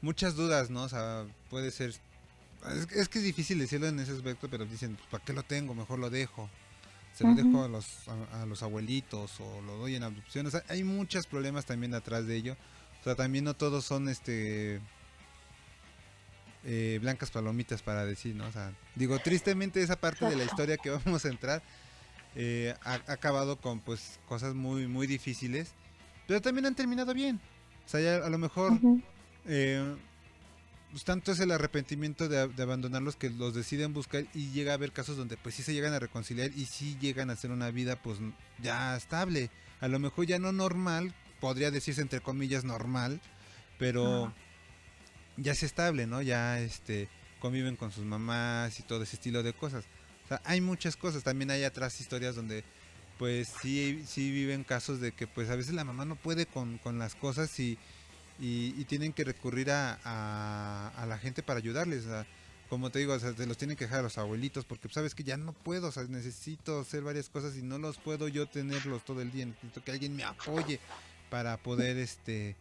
muchas 0.00 0.36
dudas, 0.36 0.70
¿no? 0.70 0.84
O 0.84 0.88
sea, 0.88 1.26
puede 1.50 1.70
ser, 1.70 1.90
es, 1.90 2.90
es 2.92 3.08
que 3.08 3.18
es 3.18 3.24
difícil 3.24 3.58
decirlo 3.58 3.86
en 3.86 4.00
ese 4.00 4.12
aspecto, 4.12 4.48
pero 4.48 4.64
dicen, 4.64 4.96
pues, 4.96 5.08
¿para 5.10 5.24
qué 5.24 5.32
lo 5.32 5.42
tengo? 5.42 5.74
Mejor 5.74 5.98
lo 5.98 6.10
dejo. 6.10 6.48
Se 7.14 7.24
lo 7.24 7.34
dejo 7.34 7.64
a 7.64 7.68
los, 7.68 8.08
a, 8.08 8.42
a 8.42 8.46
los 8.46 8.62
abuelitos 8.62 9.40
o 9.40 9.62
lo 9.62 9.76
doy 9.76 9.94
en 9.94 10.02
adopción. 10.02 10.46
O 10.46 10.50
sea, 10.50 10.64
hay 10.68 10.84
muchos 10.84 11.26
problemas 11.26 11.64
también 11.64 11.94
atrás 11.94 12.26
de 12.26 12.36
ello. 12.36 12.56
O 13.00 13.04
sea, 13.04 13.14
también 13.14 13.44
no 13.44 13.54
todos 13.54 13.84
son, 13.84 14.08
este, 14.08 14.80
eh, 16.64 16.98
blancas 17.00 17.30
palomitas 17.30 17.82
para 17.82 18.06
decir, 18.06 18.34
¿no? 18.34 18.46
O 18.46 18.52
sea, 18.52 18.72
digo, 18.94 19.18
tristemente 19.18 19.82
esa 19.82 19.96
parte 19.96 20.24
de 20.24 20.34
la 20.34 20.44
historia 20.50 20.78
que 20.78 20.90
vamos 20.90 21.24
a 21.24 21.28
entrar 21.28 21.62
eh, 22.34 22.74
ha, 22.82 22.94
ha 23.06 23.12
acabado 23.12 23.60
con 23.60 23.80
pues 23.80 24.18
cosas 24.26 24.54
muy 24.54 24.88
muy 24.88 25.06
difíciles, 25.06 25.72
pero 26.26 26.40
también 26.40 26.66
han 26.66 26.74
terminado 26.74 27.12
bien. 27.12 27.38
O 27.84 27.88
sea, 27.88 28.00
ya 28.00 28.24
a 28.24 28.30
lo 28.30 28.38
mejor 28.38 28.72
eh, 29.46 29.94
pues 30.94 31.02
tanto 31.02 31.32
es 31.32 31.40
el 31.40 31.50
arrepentimiento 31.50 32.28
de, 32.28 32.46
de 32.46 32.62
abandonarlos 32.62 33.16
que 33.16 33.28
los 33.28 33.52
deciden 33.52 33.92
buscar 33.92 34.26
y 34.32 34.52
llega 34.52 34.70
a 34.70 34.74
haber 34.76 34.92
casos 34.92 35.16
donde 35.16 35.36
pues 35.36 35.56
sí 35.56 35.64
se 35.64 35.74
llegan 35.74 35.92
a 35.92 35.98
reconciliar 35.98 36.52
y 36.54 36.66
sí 36.66 36.96
llegan 37.00 37.30
a 37.30 37.32
hacer 37.32 37.50
una 37.50 37.72
vida 37.72 38.00
pues 38.00 38.18
ya 38.62 38.96
estable. 38.96 39.50
A 39.80 39.88
lo 39.88 39.98
mejor 39.98 40.26
ya 40.26 40.38
no 40.38 40.52
normal, 40.52 41.12
podría 41.40 41.72
decirse 41.72 42.00
entre 42.00 42.20
comillas 42.20 42.62
normal, 42.62 43.20
pero 43.76 44.32
ya 45.36 45.50
es 45.50 45.64
estable, 45.64 46.06
¿no? 46.06 46.22
Ya 46.22 46.60
este 46.60 47.08
conviven 47.40 47.74
con 47.74 47.90
sus 47.90 48.04
mamás 48.04 48.78
y 48.78 48.84
todo 48.84 49.02
ese 49.02 49.16
estilo 49.16 49.42
de 49.42 49.52
cosas. 49.52 49.86
O 50.26 50.28
sea, 50.28 50.42
hay 50.44 50.60
muchas 50.60 50.96
cosas. 50.96 51.24
También 51.24 51.50
hay 51.50 51.64
atrás 51.64 52.00
historias 52.00 52.36
donde 52.36 52.62
pues 53.18 53.52
sí, 53.60 54.04
sí 54.06 54.30
viven 54.30 54.62
casos 54.62 55.00
de 55.00 55.10
que 55.10 55.26
pues 55.26 55.50
a 55.50 55.56
veces 55.56 55.74
la 55.74 55.82
mamá 55.82 56.04
no 56.04 56.14
puede 56.14 56.46
con, 56.46 56.78
con 56.78 57.00
las 57.00 57.16
cosas 57.16 57.58
y, 57.58 57.78
y, 58.38 58.74
y 58.80 58.84
tienen 58.84 59.12
que 59.12 59.24
recurrir 59.24 59.70
a, 59.70 59.98
a, 60.04 60.88
a 60.96 61.06
la 61.06 61.18
gente 61.18 61.42
para 61.42 61.58
ayudarles. 61.58 62.04
Sea, 62.04 62.26
como 62.68 62.90
te 62.90 62.98
digo, 62.98 63.12
o 63.12 63.18
sea, 63.18 63.34
se 63.34 63.46
los 63.46 63.56
tienen 63.56 63.76
que 63.76 63.84
dejar 63.84 64.00
a 64.00 64.04
los 64.04 64.18
abuelitos 64.18 64.64
porque 64.64 64.82
pues, 64.82 64.94
sabes 64.94 65.14
que 65.14 65.24
ya 65.24 65.36
no 65.36 65.52
puedo, 65.52 65.88
o 65.88 65.92
sea, 65.92 66.04
necesito 66.04 66.80
hacer 66.80 67.02
varias 67.02 67.28
cosas 67.28 67.56
y 67.56 67.62
no 67.62 67.78
los 67.78 67.98
puedo 67.98 68.28
yo 68.28 68.46
tenerlos 68.46 69.04
todo 69.04 69.20
el 69.20 69.30
día. 69.30 69.46
Necesito 69.46 69.84
que 69.84 69.92
alguien 69.92 70.16
me 70.16 70.24
apoye 70.24 70.80
para 71.30 71.56
poder 71.56 71.96
este 71.98 72.56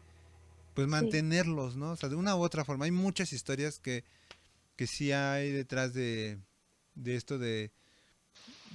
pues 0.74 0.88
mantenerlos, 0.88 1.76
¿no? 1.76 1.91
O 1.91 1.95
sea, 1.95 2.10
de 2.10 2.16
una 2.16 2.36
u 2.36 2.41
otra 2.41 2.66
forma. 2.66 2.86
Hay 2.86 2.91
muchas 2.91 3.32
historias 3.32 3.80
que, 3.80 4.04
que 4.76 4.88
sí 4.88 5.12
hay 5.12 5.52
detrás 5.52 5.94
de, 5.94 6.40
de 6.95 7.16
esto 7.16 7.38
de, 7.38 7.72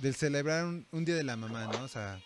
del 0.01 0.15
celebrar 0.15 0.65
un, 0.65 0.87
un 0.93 1.05
día 1.05 1.17
de 1.17 1.25
la 1.25 1.37
mamá, 1.37 1.67
¿no? 1.67 1.83
O 1.83 1.89
sea, 1.89 2.21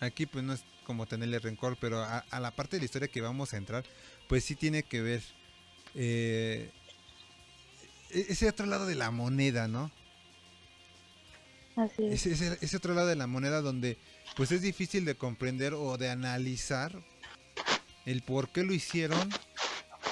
aquí 0.00 0.26
pues 0.26 0.44
no 0.44 0.52
es 0.52 0.62
como 0.88 1.04
tenerle 1.06 1.38
rencor, 1.38 1.76
pero 1.78 2.00
a, 2.02 2.20
a 2.30 2.40
la 2.40 2.50
parte 2.50 2.76
de 2.76 2.80
la 2.80 2.84
historia 2.86 3.08
que 3.08 3.20
vamos 3.20 3.52
a 3.52 3.58
entrar, 3.58 3.84
pues 4.26 4.42
sí 4.42 4.56
tiene 4.56 4.82
que 4.84 5.02
ver 5.02 5.22
eh, 5.94 6.70
e- 8.08 8.26
ese 8.30 8.48
otro 8.48 8.64
lado 8.64 8.86
de 8.86 8.94
la 8.94 9.10
moneda, 9.10 9.68
¿no? 9.68 9.92
Así 11.76 12.06
es. 12.06 12.24
Ese, 12.26 12.58
ese- 12.62 12.76
otro 12.78 12.94
lado 12.94 13.06
de 13.06 13.16
la 13.16 13.26
moneda 13.26 13.60
donde 13.60 13.98
pues 14.34 14.50
es 14.50 14.62
difícil 14.62 15.04
de 15.04 15.14
comprender 15.14 15.74
o 15.74 15.98
de 15.98 16.08
analizar 16.08 16.90
el 18.06 18.22
por 18.22 18.48
qué 18.48 18.62
lo 18.62 18.72
hicieron 18.72 19.28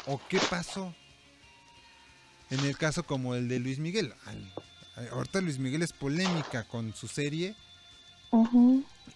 o 0.05 0.21
qué 0.29 0.39
pasó. 0.51 0.95
En 2.51 2.61
el 2.61 2.77
caso 2.77 3.03
como 3.07 3.35
el 3.35 3.49
de 3.49 3.61
Luis 3.61 3.79
Miguel. 3.79 4.13
Ahorita 5.11 5.41
Luis 5.41 5.59
Miguel 5.59 5.83
es 5.83 5.95
polémica 5.95 6.69
con 6.69 6.95
su 6.95 7.09
serie 7.09 7.57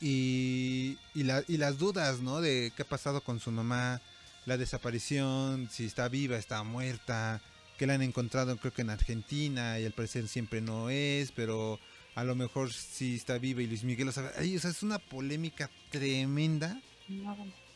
Y, 0.00 0.96
y, 1.14 1.22
la- 1.24 1.44
y 1.48 1.56
las 1.56 1.78
dudas, 1.78 2.20
¿no? 2.20 2.40
De 2.40 2.72
qué 2.76 2.82
ha 2.82 2.88
pasado 2.88 3.20
con 3.22 3.38
su 3.40 3.50
mamá, 3.50 4.00
la 4.46 4.56
desaparición, 4.56 5.68
si 5.70 5.84
está 5.84 6.08
viva, 6.08 6.36
está 6.36 6.62
muerta, 6.62 7.40
que 7.78 7.86
la 7.86 7.94
han 7.94 8.02
encontrado 8.02 8.56
creo 8.58 8.72
que 8.72 8.82
en 8.82 8.90
Argentina 8.90 9.78
y 9.78 9.84
al 9.86 9.92
parecer 9.92 10.28
siempre 10.28 10.60
no 10.60 10.90
es, 10.90 11.32
pero 11.32 11.78
a 12.14 12.24
lo 12.24 12.34
mejor 12.34 12.72
sí 12.72 13.16
está 13.16 13.38
viva 13.38 13.62
y 13.62 13.66
Luis 13.66 13.84
Miguel 13.84 14.06
lo 14.06 14.12
sabe. 14.12 14.30
Ay, 14.38 14.56
o 14.56 14.60
sea, 14.60 14.70
es 14.70 14.82
una 14.82 14.98
polémica 14.98 15.70
tremenda. 15.90 16.80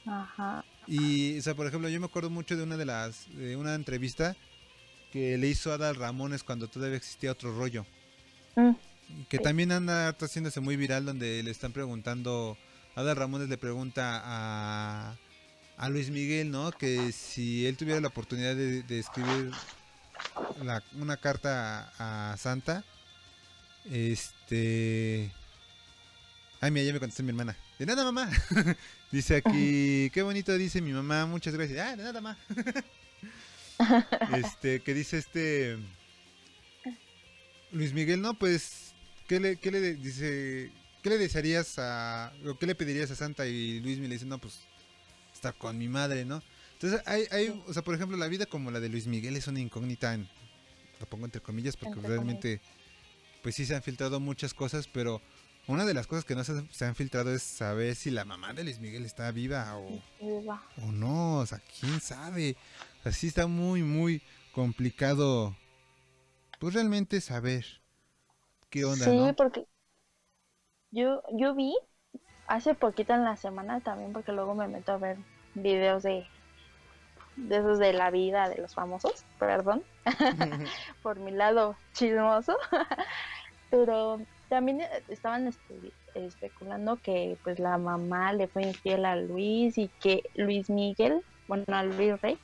Ajá. 0.07 0.65
Y, 0.87 1.39
o 1.39 1.43
sea, 1.43 1.55
por 1.55 1.67
ejemplo, 1.67 1.89
yo 1.89 1.99
me 2.01 2.07
acuerdo 2.07 2.31
mucho 2.31 2.57
de 2.57 2.63
una 2.63 2.77
de 2.77 2.85
las, 2.85 3.27
de 3.35 3.57
una 3.57 3.75
entrevista 3.75 4.37
que 5.13 5.39
le 5.39 5.49
hizo 5.49 5.73
Adal 5.73 5.97
Ramones 5.97 6.43
cuando 6.43 6.69
todavía 6.69 6.97
existía 6.97 7.33
otro 7.33 7.57
rollo. 7.57 7.87
Mm. 8.57 8.73
Que 9.29 9.39
también 9.39 9.73
anda 9.73 10.09
haciéndose 10.09 10.61
muy 10.61 10.77
viral 10.77 11.05
donde 11.07 11.43
le 11.43 11.51
están 11.51 11.73
preguntando, 11.73 12.57
Adal 12.95 13.17
Ramones 13.17 13.49
le 13.49 13.59
pregunta 13.59 14.21
a, 14.25 15.17
a 15.77 15.89
Luis 15.89 16.11
Miguel, 16.11 16.51
¿no? 16.51 16.73
Que 16.73 17.13
si 17.13 17.67
él 17.67 17.77
tuviera 17.77 18.01
la 18.01 18.09
oportunidad 18.09 18.55
de, 18.57 18.83
de 18.83 18.99
escribir 18.99 19.51
la- 20.63 20.83
una 20.95 21.17
carta 21.17 21.93
a, 21.99 22.33
a 22.33 22.37
Santa, 22.37 22.85
este... 23.91 25.31
Ay, 26.61 26.71
mira, 26.71 26.87
ya 26.87 26.93
me 26.95 27.01
contestó 27.01 27.23
mi 27.23 27.29
hermana. 27.31 27.57
De 27.79 27.87
nada, 27.87 28.05
mamá. 28.05 28.31
dice 29.13 29.37
aquí, 29.37 30.11
qué 30.13 30.23
bonito 30.23 30.57
dice 30.57 30.81
mi 30.81 30.93
mamá, 30.93 31.27
muchas 31.27 31.55
gracias. 31.55 31.79
Ah, 31.87 31.97
de 31.97 32.03
nada, 32.03 32.21
mamá. 32.21 32.39
este, 34.37 34.81
que 34.81 34.95
dice 34.95 35.19
este... 35.19 35.79
Luis 37.73 37.93
Miguel, 37.93 38.21
no, 38.23 38.35
pues, 38.39 38.84
¿qué 39.27 39.41
le, 39.41 39.57
qué 39.57 39.71
le 39.71 39.81
de- 39.81 39.95
dice, 39.97 40.71
qué 41.03 41.11
le 41.11 41.19
desearías 41.19 41.79
a, 41.79 42.33
o 42.47 42.59
qué 42.59 42.67
le 42.67 42.75
pedirías 42.75 43.11
a 43.11 43.15
Santa? 43.17 43.47
Y 43.47 43.81
Luis 43.81 43.97
Miguel 43.97 44.11
le 44.11 44.15
dice, 44.17 44.27
no, 44.27 44.39
pues, 44.39 44.61
estar 45.35 45.55
con 45.57 45.77
mi 45.79 45.89
madre, 45.89 46.25
¿no? 46.25 46.43
Entonces, 46.75 47.03
hay, 47.07 47.25
hay, 47.31 47.63
o 47.67 47.73
sea, 47.73 47.83
por 47.83 47.95
ejemplo, 47.95 48.17
la 48.17 48.29
vida 48.29 48.47
como 48.47 48.71
la 48.71 48.81
de 48.81 48.89
Luis 48.89 49.07
Miguel 49.07 49.37
es 49.37 49.47
una 49.47 49.61
incógnita, 49.61 50.15
en- 50.15 50.29
lo 51.01 51.07
pongo 51.07 51.25
entre 51.25 51.41
comillas, 51.41 51.77
porque 51.77 51.95
Entre 51.97 52.09
realmente, 52.09 52.61
pues 53.43 53.55
sí 53.55 53.65
se 53.67 53.75
han 53.75 53.83
filtrado 53.83 54.21
muchas 54.21 54.55
cosas, 54.55 54.89
pero 54.89 55.21
una 55.67 55.85
de 55.85 55.95
las 55.95 56.07
cosas 56.07 56.25
que 56.25 56.35
no 56.35 56.45
se, 56.45 56.63
se 56.71 56.85
han 56.85 56.95
filtrado 56.95 57.35
es 57.35 57.43
saber 57.43 57.95
si 57.97 58.11
la 58.11 58.25
mamá 58.25 58.53
de 58.53 58.65
Luis 58.65 58.81
Miguel 58.81 59.05
está 59.05 59.31
viva 59.31 59.77
o, 59.77 60.03
Viva. 60.21 60.63
o 60.79 60.93
no, 60.93 61.39
o 61.39 61.47
sea, 61.47 61.61
quién 61.81 62.01
sabe. 62.01 62.57
Así 63.03 63.27
está 63.27 63.47
muy, 63.47 63.83
muy 63.83 64.23
complicado, 64.53 65.57
pues 66.59 66.75
realmente 66.75 67.21
saber 67.21 67.65
qué 68.75 68.85
onda, 68.85 69.13
Sí, 69.13 69.15
¿no? 69.15 69.37
porque 69.37 69.67
yo, 70.91 71.23
yo 71.39 71.55
vi 71.55 71.77
hace 72.47 72.75
poquito 72.75 73.15
en 73.15 73.25
la 73.25 73.37
semana 73.37 73.83
también, 73.83 74.13
porque 74.13 74.33
luego 74.33 74.55
me 74.55 74.69
meto 74.69 74.93
a 74.93 74.99
ver 74.99 75.19
videos 75.55 76.03
de, 76.05 76.33
de 77.37 77.57
esos 77.59 77.79
de 77.79 77.93
la 77.93 78.11
vida 78.11 78.49
de 78.49 78.57
los 78.61 78.75
famosos, 78.75 79.27
perdón, 79.39 79.85
por 81.03 81.21
mi 81.21 81.33
lado 81.33 81.81
chismoso, 81.95 82.57
pero 83.71 84.27
también 84.49 84.81
eh, 84.83 85.05
estaban 85.09 85.47
espe- 85.49 85.95
especulando 86.15 87.01
que 87.01 87.39
pues 87.43 87.59
la 87.59 87.79
mamá 87.79 88.33
le 88.33 88.49
fue 88.49 88.65
infiel 88.65 89.05
a 89.05 89.17
Luis 89.17 89.79
y 89.79 89.93
que 90.01 90.23
Luis 90.35 90.71
Miguel, 90.71 91.23
bueno, 91.47 91.65
a 91.69 91.85
Luis 91.85 92.21
Rey, 92.23 92.41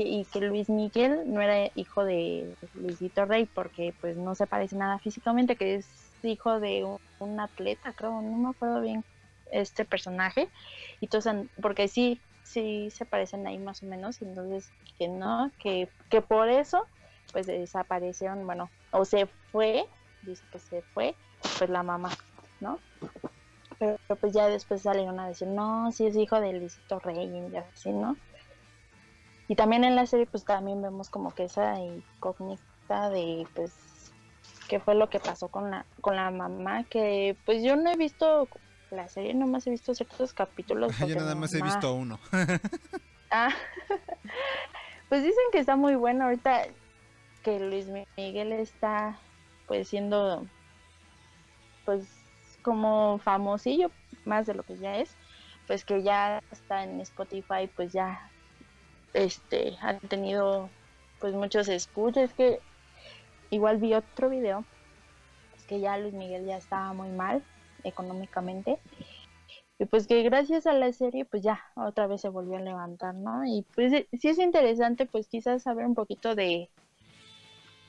que, 0.00 0.08
y 0.08 0.24
que 0.24 0.40
Luis 0.40 0.68
Miguel 0.70 1.22
no 1.26 1.40
era 1.40 1.70
hijo 1.74 2.04
de 2.04 2.56
Luisito 2.74 3.26
Rey 3.26 3.46
porque 3.46 3.94
pues 4.00 4.16
no 4.16 4.34
se 4.34 4.46
parece 4.46 4.76
nada 4.76 4.98
físicamente, 4.98 5.56
que 5.56 5.76
es 5.76 5.86
hijo 6.22 6.60
de 6.60 6.84
un, 7.18 7.40
atleta, 7.40 7.92
creo, 7.92 8.22
no 8.22 8.36
me 8.36 8.50
acuerdo 8.50 8.80
bien 8.80 9.04
este 9.52 9.84
personaje, 9.84 10.48
y 11.00 11.06
entonces, 11.06 11.34
porque 11.60 11.88
sí, 11.88 12.20
sí 12.44 12.88
se 12.90 13.04
parecen 13.04 13.46
ahí 13.46 13.58
más 13.58 13.82
o 13.82 13.86
menos, 13.86 14.22
entonces 14.22 14.70
que 14.98 15.08
no, 15.08 15.50
que, 15.58 15.88
que 16.08 16.22
por 16.22 16.48
eso 16.48 16.86
pues 17.32 17.46
desaparecieron, 17.46 18.46
bueno, 18.46 18.70
o 18.92 19.04
se 19.04 19.26
fue, 19.52 19.84
dice 20.22 20.44
que 20.50 20.58
se 20.58 20.82
fue, 20.94 21.14
pues 21.58 21.68
la 21.68 21.82
mamá, 21.82 22.10
¿no? 22.60 22.78
Pero, 23.78 23.96
pero, 24.06 24.20
pues 24.20 24.32
ya 24.32 24.46
después 24.48 24.82
salieron 24.82 25.20
a 25.20 25.28
decir, 25.28 25.48
no, 25.48 25.90
sí 25.92 26.06
es 26.06 26.16
hijo 26.16 26.40
de 26.40 26.52
Luisito 26.52 26.98
Rey 27.00 27.30
y 27.52 27.56
así, 27.56 27.92
¿no? 27.92 28.16
Y 29.50 29.56
también 29.56 29.82
en 29.82 29.96
la 29.96 30.06
serie 30.06 30.26
pues 30.26 30.44
también 30.44 30.80
vemos 30.80 31.10
como 31.10 31.34
que 31.34 31.42
esa 31.42 31.76
incógnita 31.80 33.10
de 33.10 33.44
pues 33.52 33.74
qué 34.68 34.78
fue 34.78 34.94
lo 34.94 35.10
que 35.10 35.18
pasó 35.18 35.48
con 35.48 35.72
la 35.72 35.84
con 36.00 36.14
la 36.14 36.30
mamá 36.30 36.84
que 36.84 37.36
pues 37.44 37.60
yo 37.64 37.74
no 37.74 37.90
he 37.90 37.96
visto 37.96 38.48
la 38.92 39.08
serie, 39.08 39.34
nomás 39.34 39.66
he 39.66 39.70
visto 39.70 39.92
ciertos 39.92 40.32
capítulos. 40.34 40.96
Yo 41.08 41.16
nada 41.16 41.34
más 41.34 41.52
he 41.52 41.62
visto 41.62 41.92
uno. 41.92 42.20
Ah, 43.32 43.50
pues 45.08 45.22
dicen 45.22 45.44
que 45.50 45.58
está 45.58 45.74
muy 45.74 45.96
bueno 45.96 46.24
ahorita 46.24 46.66
que 47.42 47.58
Luis 47.58 47.86
Miguel 48.16 48.52
está 48.52 49.18
pues 49.66 49.88
siendo 49.88 50.46
pues 51.84 52.08
como 52.62 53.18
famosillo 53.18 53.90
más 54.24 54.46
de 54.46 54.54
lo 54.54 54.62
que 54.62 54.76
ya 54.78 54.96
es 54.96 55.16
pues 55.66 55.84
que 55.84 56.02
ya 56.02 56.40
está 56.50 56.82
en 56.82 57.00
Spotify 57.00 57.68
pues 57.74 57.92
ya 57.92 58.29
este 59.14 59.76
ha 59.80 59.94
tenido 59.98 60.70
pues 61.18 61.34
muchos 61.34 61.68
escuchas 61.68 62.32
que 62.32 62.60
igual 63.50 63.78
vi 63.78 63.94
otro 63.94 64.30
video 64.30 64.64
que 65.68 65.80
ya 65.80 65.98
Luis 65.98 66.14
Miguel 66.14 66.46
ya 66.46 66.56
estaba 66.56 66.92
muy 66.92 67.10
mal 67.10 67.44
económicamente 67.84 68.78
y 69.78 69.86
pues 69.86 70.06
que 70.06 70.22
gracias 70.22 70.66
a 70.66 70.74
la 70.74 70.92
serie 70.92 71.24
pues 71.24 71.42
ya 71.42 71.64
otra 71.74 72.06
vez 72.06 72.20
se 72.20 72.28
volvió 72.28 72.58
a 72.58 72.60
levantar, 72.60 73.14
¿no? 73.14 73.46
Y 73.46 73.64
pues 73.74 73.92
eh, 73.94 74.08
sí 74.12 74.28
es 74.28 74.38
interesante 74.38 75.06
pues 75.06 75.26
quizás 75.26 75.62
saber 75.62 75.86
un 75.86 75.94
poquito 75.94 76.34
de 76.34 76.68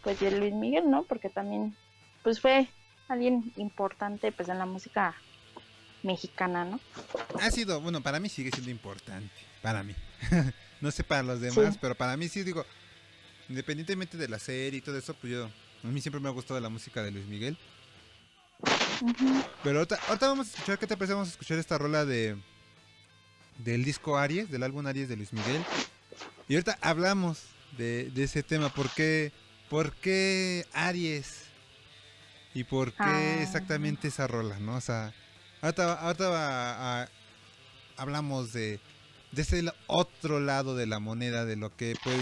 pues 0.01 0.19
de 0.21 0.31
Luis 0.31 0.53
Miguel, 0.53 0.89
¿no? 0.89 1.03
Porque 1.03 1.29
también 1.29 1.75
pues 2.23 2.39
fue 2.39 2.69
alguien 3.09 3.51
importante 3.57 4.31
pues 4.31 4.47
en 4.47 4.57
la 4.57 4.65
música 4.65 5.15
mexicana, 6.01 6.63
¿no? 6.63 6.79
Ha 7.41 7.51
sido, 7.51 7.81
bueno, 7.81 8.01
para 8.01 8.21
mí 8.21 8.29
sigue 8.29 8.51
siendo 8.51 8.71
importante. 8.71 9.33
Para 9.61 9.83
mí. 9.83 9.93
no 10.81 10.91
sé 10.91 11.03
para 11.03 11.23
los 11.23 11.39
demás, 11.41 11.73
Sí. 11.73 11.79
pero 11.81 11.95
para 11.95 12.17
mí 12.17 12.27
sí, 12.27 12.43
digo, 12.43 12.65
independientemente 13.49 14.17
de 14.17 14.27
la 14.27 14.39
serie 14.39 14.79
y 14.79 14.81
todo 14.81 14.97
eso, 14.97 15.13
pues 15.13 15.31
yo, 15.33 15.49
a 15.83 15.87
mí 15.87 16.01
siempre 16.01 16.19
me 16.19 16.27
ha 16.27 16.31
gustado 16.31 16.59
la 16.59 16.69
música 16.69 17.01
de 17.03 17.11
Luis 17.11 17.25
Miguel. 17.27 17.57
Pero 19.63 19.79
ahorita, 19.79 19.99
ahorita 20.07 20.27
vamos 20.27 20.47
a 20.47 20.51
escuchar, 20.51 20.77
¿qué 20.79 20.87
te 20.87 20.95
parece? 20.97 21.13
Vamos 21.13 21.29
a 21.29 21.31
escuchar 21.31 21.57
esta 21.57 21.77
rola 21.77 22.05
de 22.05 22.37
del 23.57 23.83
disco 23.83 24.17
Aries, 24.17 24.49
del 24.49 24.63
álbum 24.63 24.85
Aries 24.87 25.07
de 25.09 25.15
Luis 25.17 25.33
Miguel. 25.33 25.63
Y 26.47 26.55
ahorita 26.55 26.77
hablamos 26.81 27.43
de, 27.77 28.09
de 28.11 28.23
ese 28.23 28.43
tema, 28.43 28.69
¿por 28.73 28.89
qué, 28.91 29.31
por 29.69 29.93
qué 29.93 30.65
Aries? 30.73 31.43
¿Y 32.53 32.63
por 32.63 32.91
qué 32.91 33.03
Ah. 33.03 33.41
exactamente 33.43 34.07
esa 34.09 34.27
rola, 34.27 34.59
no? 34.59 34.75
O 34.75 34.81
sea, 34.81 35.13
ahorita, 35.61 35.93
ahorita 35.93 37.01
a- 37.03 37.09
hablamos 37.97 38.51
de, 38.53 38.79
de 39.31 39.41
ese 39.41 39.61
la- 39.63 39.75
otro 39.87 40.39
lado 40.39 40.75
de 40.75 40.85
la 40.87 40.99
moneda, 40.99 41.45
de 41.45 41.55
lo 41.55 41.75
que 41.75 41.95
pues, 42.03 42.17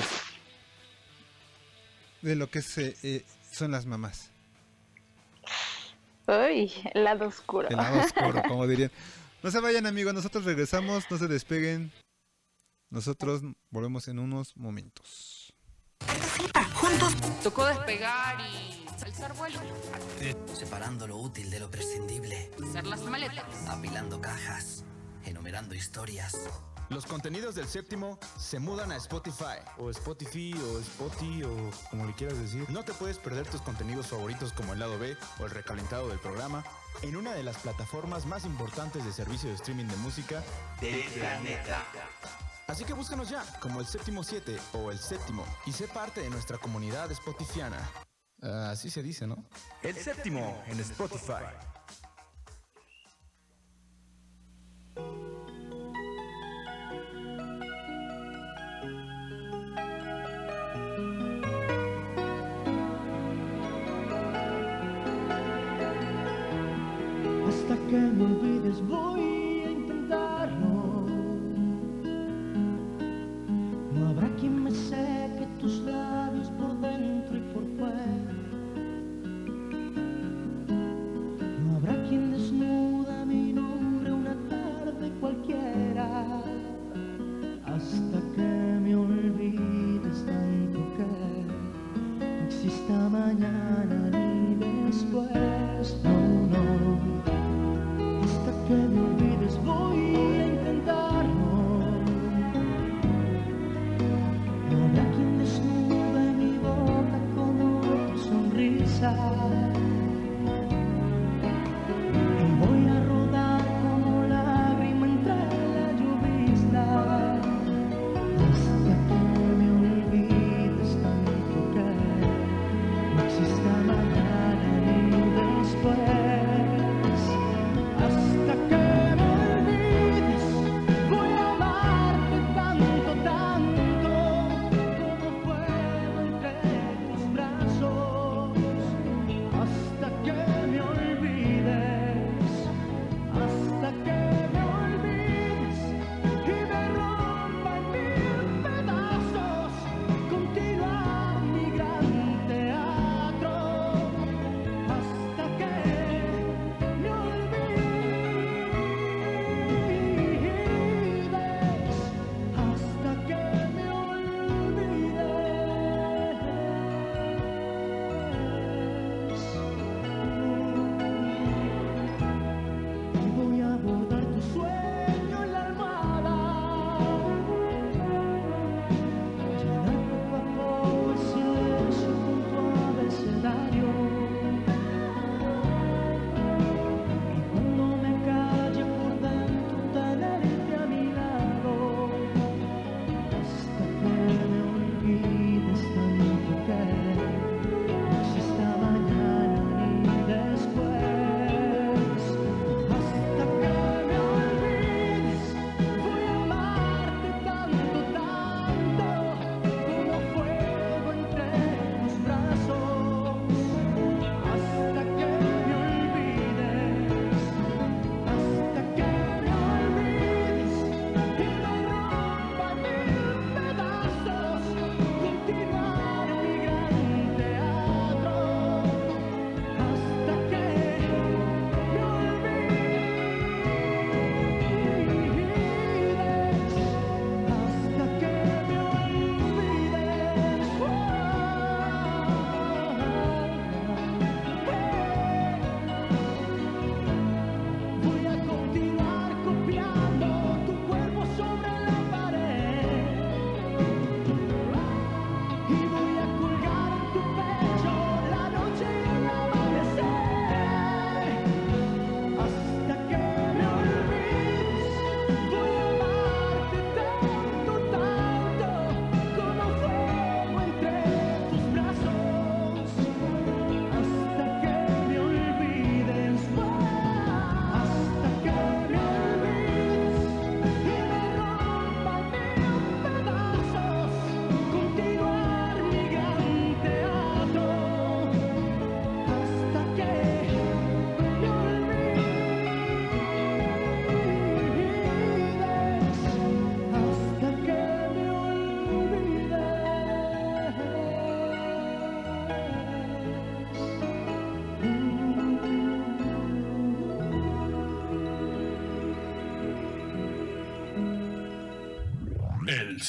de 2.21 2.35
lo 2.35 2.49
que 2.49 2.61
se, 2.61 2.95
eh, 3.03 3.25
son 3.51 3.71
las 3.71 3.85
mamás. 3.85 4.31
Uy, 6.27 6.71
el 6.93 7.03
lado 7.03 7.27
oscuro. 7.27 7.69
El 7.69 7.77
lado 7.77 8.01
oscuro, 8.01 8.43
como 8.47 8.67
dirían. 8.67 8.91
No 9.41 9.49
se 9.51 9.59
vayan, 9.61 9.87
amigos. 9.87 10.13
Nosotros 10.13 10.43
regresamos. 10.45 11.05
No 11.09 11.17
se 11.17 11.27
despeguen. 11.27 11.91
Nosotros 12.91 13.41
volvemos 13.71 14.07
en 14.07 14.19
unos 14.19 14.55
momentos. 14.57 15.53
Juntos. 16.75 17.15
Tocó 17.43 17.65
despegar 17.65 18.39
y 18.41 18.85
alzar 19.03 19.33
vuelo. 19.35 19.59
Separando 20.53 21.07
lo 21.07 21.17
útil 21.17 21.49
de 21.49 21.59
lo 21.61 21.71
prescindible. 21.71 22.51
Hacer 22.63 22.85
las 22.85 23.01
maletas. 23.03 23.67
Apilando 23.67 24.21
cajas. 24.21 24.83
Enumerando 25.25 25.73
historias. 25.73 26.37
Los 26.89 27.05
contenidos 27.05 27.53
del 27.53 27.67
séptimo 27.67 28.17
se 28.37 28.57
mudan 28.57 28.91
a 28.91 28.95
Spotify. 28.95 29.59
O 29.77 29.91
Spotify, 29.91 30.55
o 30.55 30.79
Spotify, 30.79 31.43
o 31.43 31.71
como 31.91 32.05
le 32.05 32.13
quieras 32.13 32.39
decir. 32.39 32.67
No 32.69 32.83
te 32.83 32.93
puedes 32.93 33.19
perder 33.19 33.47
tus 33.47 33.61
contenidos 33.61 34.07
favoritos 34.07 34.51
como 34.53 34.73
el 34.73 34.79
lado 34.79 34.97
B 34.97 35.15
o 35.39 35.45
el 35.45 35.51
recalentado 35.51 36.09
del 36.09 36.19
programa 36.19 36.63
en 37.03 37.15
una 37.15 37.33
de 37.35 37.43
las 37.43 37.57
plataformas 37.57 38.25
más 38.25 38.43
importantes 38.43 39.05
de 39.05 39.13
servicio 39.13 39.49
de 39.49 39.55
streaming 39.55 39.85
de 39.85 39.97
música 39.97 40.43
del 40.81 41.03
planeta. 41.11 41.85
Así 42.65 42.83
que 42.85 42.93
búscanos 42.93 43.29
ya 43.29 43.43
como 43.59 43.81
el 43.81 43.85
séptimo 43.85 44.23
7 44.23 44.57
o 44.73 44.89
el 44.91 44.97
séptimo 44.97 45.45
y 45.67 45.71
sé 45.71 45.87
parte 45.87 46.21
de 46.21 46.29
nuestra 46.31 46.57
comunidad 46.57 47.13
spotifiana. 47.13 47.77
Ah, 48.41 48.69
así 48.71 48.89
se 48.89 49.03
dice, 49.03 49.27
¿no? 49.27 49.45
El, 49.83 49.95
séptimo, 49.95 50.63
en 50.67 50.79
Spotify. 50.79 51.43
can 67.89 68.39
be 68.41 68.48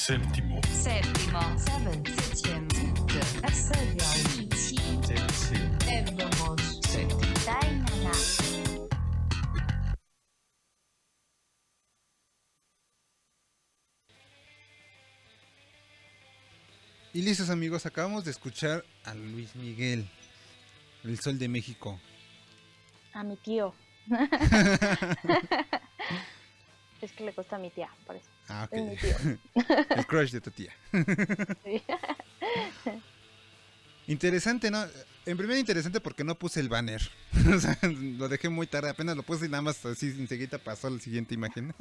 Séptimo. 0.01 0.59
Séptimo. 0.67 1.39
Y 17.13 17.21
listos 17.21 17.51
amigos, 17.51 17.85
acabamos 17.85 18.25
de 18.25 18.31
escuchar 18.31 18.83
a 19.03 19.13
Luis 19.13 19.55
Miguel, 19.55 20.09
El 21.03 21.19
Sol 21.19 21.37
de 21.37 21.47
México. 21.47 21.99
A 23.13 23.23
mi 23.23 23.37
tío. 23.37 23.75
es 27.01 27.11
que 27.11 27.23
le 27.23 27.33
cuesta 27.33 27.57
a 27.57 27.59
mi 27.59 27.69
tía, 27.69 27.91
por 28.07 28.15
eso. 28.15 28.31
Ah, 28.47 28.67
ok. 28.69 28.73
El 29.97 30.05
crush 30.07 30.31
de 30.31 30.41
tu 30.41 30.51
tía. 30.51 30.73
Sí. 31.63 31.81
Interesante, 34.07 34.71
¿no? 34.71 34.83
En 35.25 35.37
primer 35.37 35.57
interesante 35.57 36.01
porque 36.01 36.23
no 36.23 36.35
puse 36.35 36.59
el 36.59 36.69
banner. 36.69 37.01
o 37.55 37.59
sea, 37.59 37.77
lo 37.83 38.27
dejé 38.27 38.49
muy 38.49 38.67
tarde, 38.67 38.89
apenas 38.89 39.15
lo 39.15 39.23
puse 39.23 39.45
y 39.45 39.49
nada 39.49 39.61
más 39.61 39.85
así 39.85 40.07
enseguida 40.07 40.57
pasó 40.57 40.87
a 40.87 40.91
la 40.91 40.99
siguiente 40.99 41.35
imagen. 41.35 41.73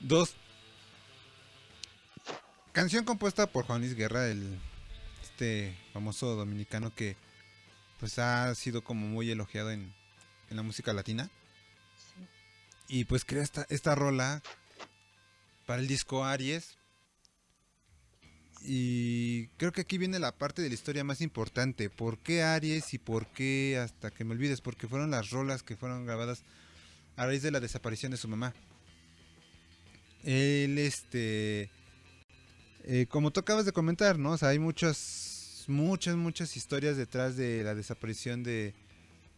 Dos. 0.00 0.34
Canción 2.72 3.04
compuesta 3.04 3.46
por 3.46 3.64
Juan 3.64 3.80
Luis 3.80 3.94
Guerra, 3.94 4.28
el 4.28 4.58
este 5.22 5.76
famoso 5.92 6.36
dominicano 6.36 6.94
que 6.94 7.16
pues 7.98 8.18
ha 8.18 8.54
sido 8.54 8.84
como 8.84 9.06
muy 9.06 9.30
elogiado 9.30 9.70
en, 9.70 9.92
en 10.50 10.56
la 10.56 10.62
música 10.62 10.92
latina. 10.92 11.30
Y 12.88 13.04
pues 13.04 13.24
crea 13.24 13.42
esta, 13.42 13.66
esta 13.68 13.94
rola 13.94 14.42
para 15.66 15.80
el 15.80 15.86
disco 15.86 16.24
Aries. 16.24 16.76
Y 18.62 19.46
creo 19.58 19.72
que 19.72 19.82
aquí 19.82 19.98
viene 19.98 20.18
la 20.18 20.36
parte 20.36 20.62
de 20.62 20.68
la 20.68 20.74
historia 20.74 21.04
más 21.04 21.20
importante. 21.20 21.90
¿Por 21.90 22.18
qué 22.18 22.42
Aries 22.42 22.92
y 22.94 22.98
por 22.98 23.26
qué 23.26 23.78
hasta 23.78 24.10
que 24.10 24.24
me 24.24 24.32
olvides? 24.32 24.60
Porque 24.60 24.88
fueron 24.88 25.10
las 25.10 25.30
rolas 25.30 25.62
que 25.62 25.76
fueron 25.76 26.06
grabadas 26.06 26.42
a 27.16 27.26
raíz 27.26 27.42
de 27.42 27.50
la 27.50 27.60
desaparición 27.60 28.10
de 28.10 28.18
su 28.18 28.26
mamá. 28.26 28.54
Él, 30.24 30.78
este... 30.78 31.70
eh, 32.84 33.06
como 33.08 33.30
tú 33.30 33.40
acabas 33.40 33.64
de 33.66 33.72
comentar, 33.72 34.18
¿no? 34.18 34.32
O 34.32 34.38
sea, 34.38 34.48
hay 34.48 34.58
muchas, 34.58 35.64
muchas, 35.68 36.16
muchas 36.16 36.56
historias 36.56 36.96
detrás 36.96 37.36
de 37.36 37.62
la 37.62 37.74
desaparición 37.74 38.42
de, 38.42 38.74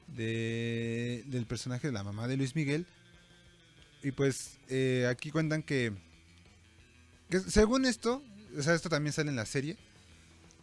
de 0.09 1.24
del 1.27 1.47
personaje 1.47 1.89
de 1.89 1.93
la 1.93 2.05
mamá 2.05 2.28
de 2.28 2.36
Luis 2.36 2.55
Miguel. 2.55 2.86
Y 4.02 4.12
pues 4.12 4.59
eh, 4.68 5.06
aquí 5.10 5.31
cuentan 5.31 5.62
que, 5.62 5.93
que 7.28 7.40
según 7.40 7.85
esto, 7.85 8.22
o 8.59 8.62
sea, 8.62 8.74
esto 8.74 8.89
también 8.89 9.12
sale 9.12 9.31
en 9.31 9.36
la 9.36 9.47
serie, 9.47 9.77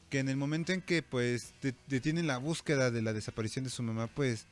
que 0.09 0.19
en 0.19 0.29
el 0.29 0.37
momento 0.37 0.71
en 0.73 0.81
que 0.81 1.03
pues 1.03 1.53
de- 1.61 1.75
detienen 1.87 2.27
la 2.27 2.37
búsqueda 2.37 2.91
de 2.91 3.01
la 3.01 3.13
desaparición 3.13 3.63
de 3.65 3.69
su 3.71 3.83
mamá, 3.83 4.07
pues 4.07 4.45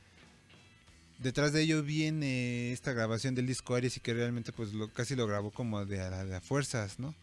detrás 1.18 1.52
de 1.52 1.62
ello 1.62 1.82
viene 1.82 2.72
esta 2.72 2.92
grabación 2.92 3.34
del 3.34 3.46
disco 3.46 3.74
Aries 3.74 3.96
y 3.96 4.00
que 4.00 4.12
realmente 4.14 4.52
pues 4.52 4.72
lo, 4.74 4.92
casi 4.92 5.16
lo 5.16 5.26
grabó 5.26 5.50
como 5.50 5.84
de 5.84 6.00
a, 6.00 6.24
de 6.24 6.36
a 6.36 6.40
fuerzas, 6.40 6.98
¿no? 6.98 7.14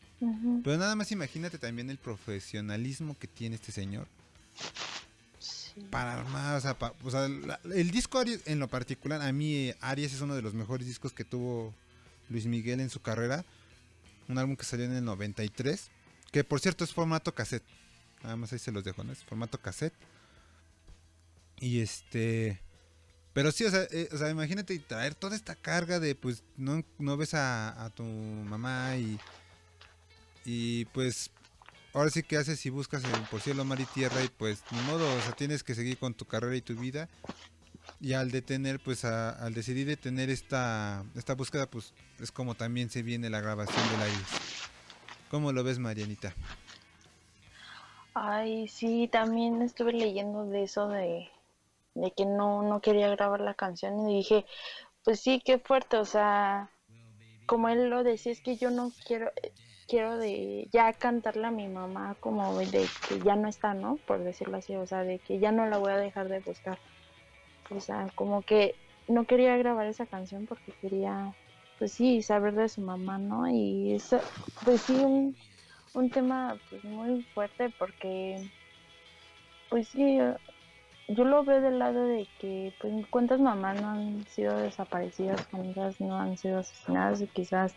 Pero 0.64 0.78
nada 0.78 0.96
más 0.96 1.12
imagínate 1.12 1.58
también 1.60 1.90
el 1.90 1.98
profesionalismo 1.98 3.18
que 3.20 3.28
tiene 3.28 3.56
este 3.56 3.72
señor 3.72 4.08
para 5.90 6.20
armar, 6.20 6.58
o 6.58 6.62
sea, 7.12 7.26
el 7.74 7.92
disco 7.92 8.20
Aries 8.20 8.42
en 8.46 8.60
lo 8.60 8.68
particular, 8.68 9.22
a 9.22 9.32
mí 9.32 9.56
eh, 9.56 9.78
Aries 9.82 10.14
es 10.14 10.22
uno 10.22 10.36
de 10.36 10.42
los 10.42 10.54
mejores 10.54 10.88
discos 10.88 11.14
que 11.14 11.24
tuvo 11.24 11.74
Luis 12.30 12.46
Miguel 12.46 12.80
en 12.80 12.90
su 12.90 13.02
carrera. 13.02 13.46
Un 14.28 14.38
álbum 14.38 14.56
que 14.56 14.64
salió 14.64 14.86
en 14.86 14.94
el 14.94 15.04
93, 15.04 15.90
que 16.32 16.44
por 16.44 16.60
cierto 16.60 16.84
es 16.84 16.94
formato 16.94 17.34
cassette. 17.34 17.64
Nada 18.24 18.36
más 18.36 18.54
ahí 18.54 18.60
se 18.60 18.72
los 18.72 18.84
dejo, 18.84 19.04
¿no? 19.04 19.12
Es 19.12 19.24
formato 19.24 19.58
cassette. 19.58 19.94
Y 21.60 21.82
este... 21.82 22.60
Pero 23.34 23.52
sí, 23.52 23.66
o 23.66 23.72
sea, 23.72 23.88
eh, 23.92 24.10
o 24.12 24.18
sea, 24.18 24.30
imagínate 24.30 24.78
traer 24.80 25.16
toda 25.16 25.36
esta 25.36 25.56
carga 25.56 26.00
de, 26.00 26.14
pues, 26.14 26.44
no, 26.56 26.84
no 27.00 27.18
ves 27.18 27.34
a 27.34 27.92
tu 27.96 28.04
mamá 28.04 28.96
y... 28.98 29.20
Y 30.46 30.86
pues 30.86 31.32
ahora 31.94 32.10
sí 32.10 32.24
que 32.24 32.38
haces 32.38 32.66
y 32.66 32.70
buscas 32.70 33.04
en 33.06 33.28
por 33.28 33.42
cielo, 33.42 33.66
mar 33.66 33.80
y 33.80 33.86
tierra 33.86 34.24
y 34.24 34.28
pues 34.30 34.66
ni 34.72 34.82
modo, 34.82 35.16
o 35.16 35.22
sea, 35.22 35.34
tienes 35.34 35.64
que 35.64 35.76
seguir 35.76 35.98
con 35.98 36.14
tu 36.14 36.26
carrera 36.26 36.56
y 36.56 36.62
tu 36.62 36.76
vida. 36.76 37.10
Y 38.02 38.14
al 38.14 38.32
detener, 38.32 38.80
pues 38.82 39.06
a- 39.06 39.32
al 39.32 39.54
decidir 39.54 39.88
detener 39.88 40.30
esta, 40.30 41.06
esta 41.16 41.36
búsqueda, 41.36 41.68
pues 41.70 41.94
es 42.20 42.32
como 42.32 42.56
también 42.56 42.90
se 42.90 43.04
viene 43.04 43.30
la 43.30 43.42
grabación 43.42 43.88
del 43.90 44.02
aire. 44.02 44.30
¿Cómo 45.30 45.52
lo 45.52 45.64
ves, 45.64 45.80
Marianita? 45.80 46.34
Ay, 48.14 48.68
sí, 48.68 49.08
también 49.12 49.62
estuve 49.62 49.94
leyendo 49.94 50.46
de 50.46 50.64
eso 50.64 50.88
de, 50.88 51.30
de 51.96 52.12
que 52.12 52.26
no, 52.26 52.64
no 52.64 52.82
quería 52.82 53.10
grabar 53.10 53.42
la 53.42 53.54
canción 53.56 54.10
y 54.10 54.18
dije, 54.18 54.46
pues 55.04 55.20
sí, 55.22 55.42
qué 55.46 55.60
fuerte, 55.60 55.98
o 55.98 56.06
sea, 56.06 56.72
como 57.48 57.70
él 57.70 57.90
lo 57.90 58.04
decía, 58.04 58.32
es 58.32 58.42
que 58.42 58.58
yo 58.58 58.72
no 58.72 58.92
quiero, 59.08 59.32
quiero 59.94 60.18
de 60.18 60.68
ya 60.72 60.92
cantarle 60.94 61.46
a 61.46 61.52
mi 61.52 61.68
mamá 61.68 62.16
como 62.20 62.58
de 62.58 62.90
que 63.08 63.22
ya 63.24 63.36
no 63.36 63.48
está, 63.48 63.76
¿no? 63.76 64.00
Por 64.08 64.24
decirlo 64.24 64.58
así, 64.58 64.76
o 64.76 64.88
sea, 64.88 65.04
de 65.04 65.20
que 65.20 65.38
ya 65.38 65.52
no 65.52 65.68
la 65.68 65.78
voy 65.78 65.92
a 65.92 65.98
dejar 65.98 66.30
de 66.30 66.40
buscar. 66.40 66.80
O 67.70 67.80
sea, 67.80 68.08
como 68.16 68.42
que 68.42 68.74
no 69.08 69.26
quería 69.26 69.56
grabar 69.56 69.86
esa 69.86 70.08
canción 70.08 70.48
porque 70.48 70.72
quería, 70.82 71.36
pues 71.78 71.92
sí, 71.92 72.24
saber 72.24 72.56
de 72.56 72.70
su 72.70 72.82
mamá, 72.82 73.20
¿no? 73.20 73.48
Y 73.48 73.94
eso, 73.94 74.20
pues 74.66 74.82
sí, 74.82 74.94
un, 74.94 75.36
un 75.94 76.10
tema 76.10 76.58
pues 76.72 76.84
muy 76.84 77.22
fuerte 77.36 77.70
porque, 77.78 78.50
pues 79.70 79.90
sí, 79.90 80.18
yo 81.08 81.24
lo 81.24 81.44
veo 81.44 81.62
del 81.62 81.78
lado 81.78 82.08
de 82.08 82.28
que, 82.40 82.74
pues, 82.80 82.92
cuántas 83.12 83.40
mamás 83.40 83.80
no 83.80 83.90
han 83.90 84.26
sido 84.26 84.58
desaparecidas, 84.58 85.46
cuántas 85.52 86.02
no 86.02 86.18
han 86.18 86.36
sido 86.36 86.58
asesinadas 86.58 87.22
y 87.22 87.28
quizás 87.28 87.76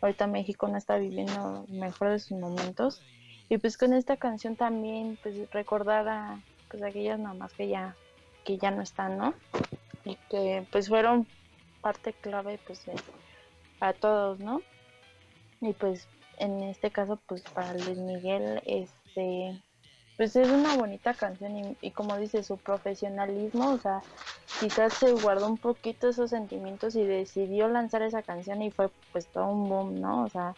ahorita 0.00 0.26
México 0.26 0.68
no 0.68 0.76
está 0.76 0.96
viviendo 0.98 1.64
mejor 1.68 2.10
de 2.10 2.18
sus 2.18 2.38
momentos. 2.38 3.02
Y 3.48 3.58
pues 3.58 3.76
con 3.78 3.92
esta 3.92 4.16
canción 4.16 4.56
también, 4.56 5.18
pues 5.22 5.50
recordar 5.50 6.08
a 6.08 6.40
pues 6.68 6.82
aquellas 6.82 7.18
mamás 7.18 7.52
que 7.52 7.68
ya, 7.68 7.96
que 8.44 8.58
ya 8.58 8.70
no 8.70 8.82
están, 8.82 9.18
¿no? 9.18 9.34
Y 10.04 10.16
que 10.28 10.66
pues 10.70 10.88
fueron 10.88 11.26
parte 11.80 12.12
clave 12.12 12.58
pues 12.66 12.84
de, 12.86 12.94
para 13.78 13.92
todos, 13.92 14.40
¿no? 14.40 14.62
Y 15.60 15.72
pues 15.72 16.08
en 16.38 16.62
este 16.64 16.90
caso 16.90 17.18
pues 17.26 17.42
para 17.42 17.72
Luis 17.74 17.98
Miguel, 17.98 18.60
este, 18.66 19.62
pues 20.16 20.34
es 20.36 20.48
una 20.48 20.76
bonita 20.76 21.12
canción 21.14 21.56
y, 21.56 21.76
y 21.80 21.90
como 21.90 22.16
dice 22.16 22.42
su 22.42 22.56
profesionalismo, 22.58 23.74
o 23.74 23.78
sea, 23.78 24.00
quizás 24.60 24.94
se 24.94 25.12
guardó 25.12 25.46
un 25.46 25.58
poquito 25.58 26.08
esos 26.08 26.30
sentimientos 26.30 26.96
y 26.96 27.04
decidió 27.04 27.68
lanzar 27.68 28.02
esa 28.02 28.22
canción 28.22 28.62
y 28.62 28.70
fue 28.70 28.90
pues 29.12 29.26
todo 29.28 29.46
un 29.48 29.68
boom, 29.68 30.00
¿no? 30.00 30.24
O 30.24 30.28
sea, 30.30 30.54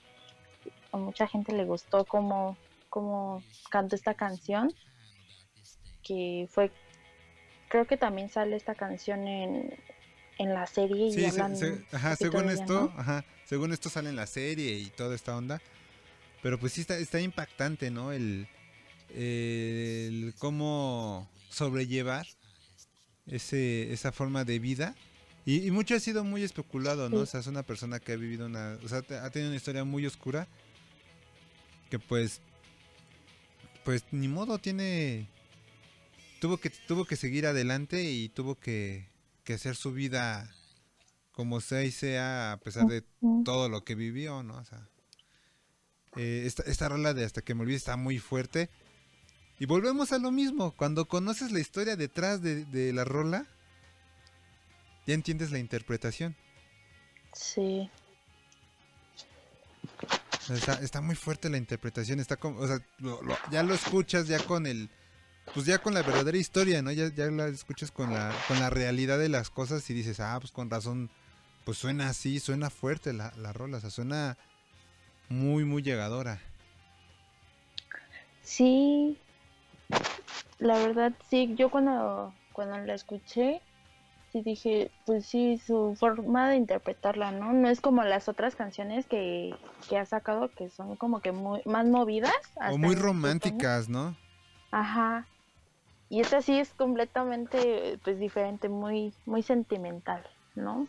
a 0.92 0.96
mucha 0.96 1.26
gente 1.26 1.52
le 1.52 1.64
gustó 1.64 2.04
cómo, 2.04 2.56
cómo 2.88 3.42
cantó 3.70 3.96
esta 3.96 4.14
canción, 4.14 4.72
que 6.02 6.46
fue, 6.50 6.70
creo 7.68 7.86
que 7.86 7.96
también 7.96 8.28
sale 8.28 8.56
esta 8.56 8.74
canción 8.74 9.26
en, 9.26 9.74
en 10.38 10.54
la 10.54 10.66
serie 10.66 11.06
y 11.08 11.12
Sí, 11.12 11.22
se- 11.22 11.28
hablan 11.30 11.56
se- 11.56 11.70
un 11.72 11.84
ajá, 11.92 12.10
poquito 12.16 12.16
según 12.16 12.50
esto, 12.50 12.80
¿no? 12.94 13.00
ajá, 13.00 13.24
según 13.44 13.72
esto 13.72 13.90
sale 13.90 14.08
en 14.10 14.16
la 14.16 14.26
serie 14.26 14.78
y 14.78 14.86
toda 14.90 15.14
esta 15.14 15.36
onda. 15.36 15.60
Pero 16.42 16.58
pues 16.58 16.72
sí 16.72 16.82
está, 16.82 16.96
está 16.96 17.20
impactante, 17.20 17.90
¿no? 17.90 18.12
El, 18.12 18.46
el 19.14 20.34
cómo 20.38 21.28
sobrellevar 21.50 22.26
ese, 23.26 23.92
esa 23.92 24.12
forma 24.12 24.44
de 24.44 24.58
vida. 24.58 24.94
Y, 25.44 25.66
y 25.66 25.70
mucho 25.70 25.94
ha 25.94 26.00
sido 26.00 26.24
muy 26.24 26.42
especulado, 26.42 27.08
¿no? 27.08 27.16
Sí. 27.16 27.22
O 27.22 27.26
sea, 27.26 27.40
es 27.40 27.46
una 27.46 27.62
persona 27.62 28.00
que 28.00 28.12
ha 28.12 28.16
vivido 28.16 28.46
una... 28.46 28.78
O 28.84 28.88
sea, 28.88 28.98
ha 28.98 29.30
tenido 29.30 29.48
una 29.48 29.56
historia 29.56 29.84
muy 29.84 30.04
oscura. 30.06 30.46
Que 31.90 31.98
pues... 31.98 32.40
Pues 33.84 34.04
ni 34.10 34.28
modo, 34.28 34.58
tiene... 34.58 35.26
Tuvo 36.40 36.58
que, 36.58 36.70
tuvo 36.70 37.04
que 37.04 37.16
seguir 37.16 37.46
adelante 37.46 38.04
y 38.04 38.28
tuvo 38.28 38.54
que, 38.54 39.08
que 39.44 39.54
hacer 39.54 39.74
su 39.74 39.92
vida 39.92 40.54
como 41.32 41.60
sea 41.60 41.84
y 41.84 41.92
sea 41.92 42.52
a 42.52 42.56
pesar 42.58 42.86
de 42.86 43.04
todo 43.44 43.68
lo 43.68 43.84
que 43.84 43.94
vivió, 43.94 44.42
¿no? 44.42 44.58
O 44.58 44.64
sea, 44.64 44.88
eh, 46.16 46.42
esta, 46.46 46.64
esta 46.64 46.88
rola 46.88 47.14
de 47.14 47.24
Hasta 47.24 47.42
que 47.42 47.54
me 47.54 47.62
olvide 47.62 47.76
está 47.76 47.96
muy 47.96 48.18
fuerte. 48.18 48.70
Y 49.58 49.66
volvemos 49.66 50.12
a 50.12 50.18
lo 50.18 50.30
mismo, 50.30 50.72
cuando 50.72 51.06
conoces 51.06 51.50
la 51.50 51.58
historia 51.60 51.96
detrás 51.96 52.42
de, 52.42 52.64
de 52.66 52.92
la 52.92 53.04
rola, 53.04 53.46
ya 55.06 55.14
entiendes 55.14 55.50
la 55.50 55.58
interpretación. 55.58 56.36
Sí. 57.32 57.90
Está, 60.48 60.74
está 60.74 61.00
muy 61.00 61.14
fuerte 61.16 61.50
la 61.50 61.58
interpretación, 61.58 62.20
está 62.20 62.36
como, 62.36 62.60
o 62.60 62.66
sea, 62.66 62.78
lo- 62.98 63.20
lo- 63.22 63.36
ya 63.50 63.62
lo 63.62 63.74
escuchas 63.74 64.28
ya 64.28 64.38
con 64.44 64.66
el, 64.66 64.88
pues 65.52 65.66
ya 65.66 65.78
con 65.78 65.92
la 65.92 66.02
verdadera 66.02 66.38
historia, 66.38 66.80
¿no? 66.80 66.90
Ya, 66.92 67.12
ya 67.14 67.26
la 67.26 67.48
escuchas 67.48 67.90
con 67.90 68.12
la, 68.14 68.34
con 68.46 68.58
la 68.60 68.70
realidad 68.70 69.18
de 69.18 69.28
las 69.28 69.50
cosas 69.50 69.88
y 69.90 69.94
dices, 69.94 70.20
ah, 70.20 70.38
pues 70.40 70.52
con 70.52 70.70
razón, 70.70 71.10
pues 71.64 71.76
suena 71.78 72.08
así, 72.08 72.38
suena 72.40 72.70
fuerte 72.70 73.12
la, 73.12 73.32
la 73.36 73.52
rola, 73.52 73.78
o 73.78 73.80
sea, 73.80 73.90
suena 73.90 74.38
muy, 75.28 75.64
muy 75.64 75.82
llegadora. 75.82 76.40
Sí, 78.42 79.18
la 80.58 80.78
verdad 80.78 81.12
sí, 81.28 81.54
yo 81.56 81.70
cuando, 81.70 82.32
cuando 82.52 82.78
la 82.78 82.94
escuché, 82.94 83.60
sí 84.32 84.42
dije, 84.42 84.90
pues 85.06 85.26
sí, 85.26 85.58
su 85.58 85.96
forma 85.98 86.50
de 86.50 86.56
interpretarla, 86.56 87.30
¿no? 87.32 87.52
No 87.52 87.68
es 87.68 87.80
como 87.80 88.02
las 88.02 88.28
otras 88.28 88.54
canciones 88.54 89.06
que, 89.06 89.54
que 89.88 89.96
ha 89.98 90.04
sacado, 90.04 90.50
que 90.54 90.68
son 90.68 90.96
como 90.96 91.20
que 91.20 91.32
muy 91.32 91.62
más 91.64 91.86
movidas. 91.86 92.32
O 92.70 92.78
muy 92.78 92.94
románticas, 92.94 93.88
¿no? 93.88 94.16
Ajá. 94.70 95.26
Y 96.10 96.20
esta 96.20 96.40
sí 96.42 96.58
es 96.58 96.70
completamente, 96.70 97.98
pues, 98.02 98.18
diferente, 98.18 98.68
muy, 98.68 99.12
muy 99.26 99.42
sentimental, 99.42 100.26
¿no? 100.54 100.88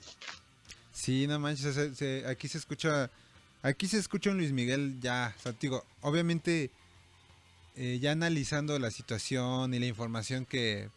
Sí, 0.92 1.28
no 1.28 1.40
manches, 1.40 1.76
se- 1.76 1.96
se- 1.96 2.26
aquí 2.28 2.48
se 2.48 2.58
escucha, 2.58 3.10
aquí 3.62 3.88
se 3.88 3.98
escucha 3.98 4.32
un 4.32 4.38
Luis 4.38 4.52
Miguel 4.52 5.00
ya, 5.00 5.34
o 5.38 5.42
sea, 5.42 5.52
digo, 5.54 5.84
obviamente 6.02 6.72
eh, 7.82 7.98
ya 8.02 8.12
analizando 8.12 8.78
la 8.78 8.92
situación 8.92 9.74
y 9.74 9.80
la 9.80 9.86
información 9.86 10.46
que, 10.46 10.90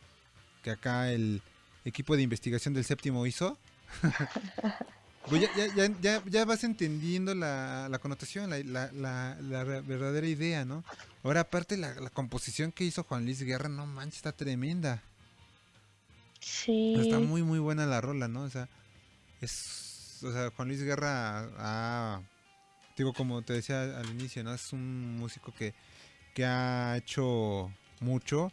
que 0.65 0.73
acá 0.73 1.13
el 1.13 1.41
equipo 1.85 2.17
de 2.17 2.23
investigación 2.23 2.75
del 2.75 2.85
séptimo 2.85 3.25
hizo, 3.25 3.57
pues 5.29 5.43
ya, 5.43 5.49
ya, 5.55 5.75
ya, 5.77 6.01
ya, 6.01 6.23
ya 6.27 6.45
vas 6.45 6.65
entendiendo 6.65 7.37
la, 7.37 7.89
la 7.89 8.01
connotación, 8.01 8.51
la, 8.51 8.91
la, 8.93 9.65
verdadera 9.87 10.27
idea, 10.27 10.65
¿no? 10.65 10.83
Ahora 11.23 11.43
aparte 11.43 11.77
la, 11.77 11.95
la 11.95 12.11
composición 12.11 12.73
que 12.73 12.83
hizo 12.83 13.05
Juan 13.05 13.27
Luis 13.27 13.41
Guerra, 13.43 13.69
no 13.69 13.87
manches, 13.87 14.17
está 14.17 14.33
tremenda. 14.33 15.05
Sí. 16.41 16.97
Está 16.99 17.21
muy, 17.21 17.45
muy 17.45 17.61
buena 17.61 17.87
la 17.87 18.01
rola, 18.01 18.27
¿no? 18.27 18.43
O 18.43 18.51
sea, 18.51 18.69
es. 19.41 20.19
O 20.25 20.33
sea, 20.33 20.51
Juan 20.51 20.67
Luis 20.67 20.83
Guerra, 20.83 21.49
ah, 21.59 22.21
digo, 22.97 23.13
como 23.13 23.43
te 23.43 23.53
decía 23.53 23.83
al 23.99 24.11
inicio, 24.11 24.43
¿no? 24.43 24.53
Es 24.53 24.73
un 24.73 25.17
músico 25.17 25.55
que, 25.57 25.75
que 26.35 26.45
ha 26.45 26.97
hecho 26.97 27.71
mucho 28.01 28.53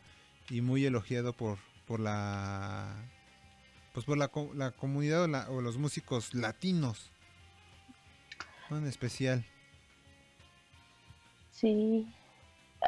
y 0.49 0.61
muy 0.61 0.85
elogiado 0.85 1.34
por, 1.34 1.57
por 1.88 1.99
la. 1.99 2.95
Pues 3.93 4.06
por 4.06 4.18
la, 4.18 4.30
la 4.56 4.72
comunidad 4.72 5.23
o, 5.23 5.27
la- 5.27 5.49
o 5.49 5.61
los 5.61 5.77
músicos 5.77 6.34
latinos. 6.34 7.11
¿no? 8.69 8.77
En 8.77 8.85
especial. 8.88 9.43
Sí. 11.51 12.07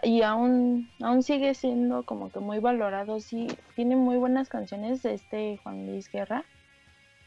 Y 0.03 0.21
aún, 0.21 0.89
aún 1.01 1.21
sigue 1.21 1.53
siendo 1.53 2.03
como 2.03 2.31
que 2.31 2.39
muy 2.39 2.59
valorado, 2.59 3.19
sí. 3.19 3.47
Tiene 3.75 3.95
muy 3.95 4.17
buenas 4.17 4.47
canciones 4.47 5.03
de 5.03 5.13
este 5.15 5.59
Juan 5.63 5.85
Luis 5.87 6.09
Guerra. 6.09 6.45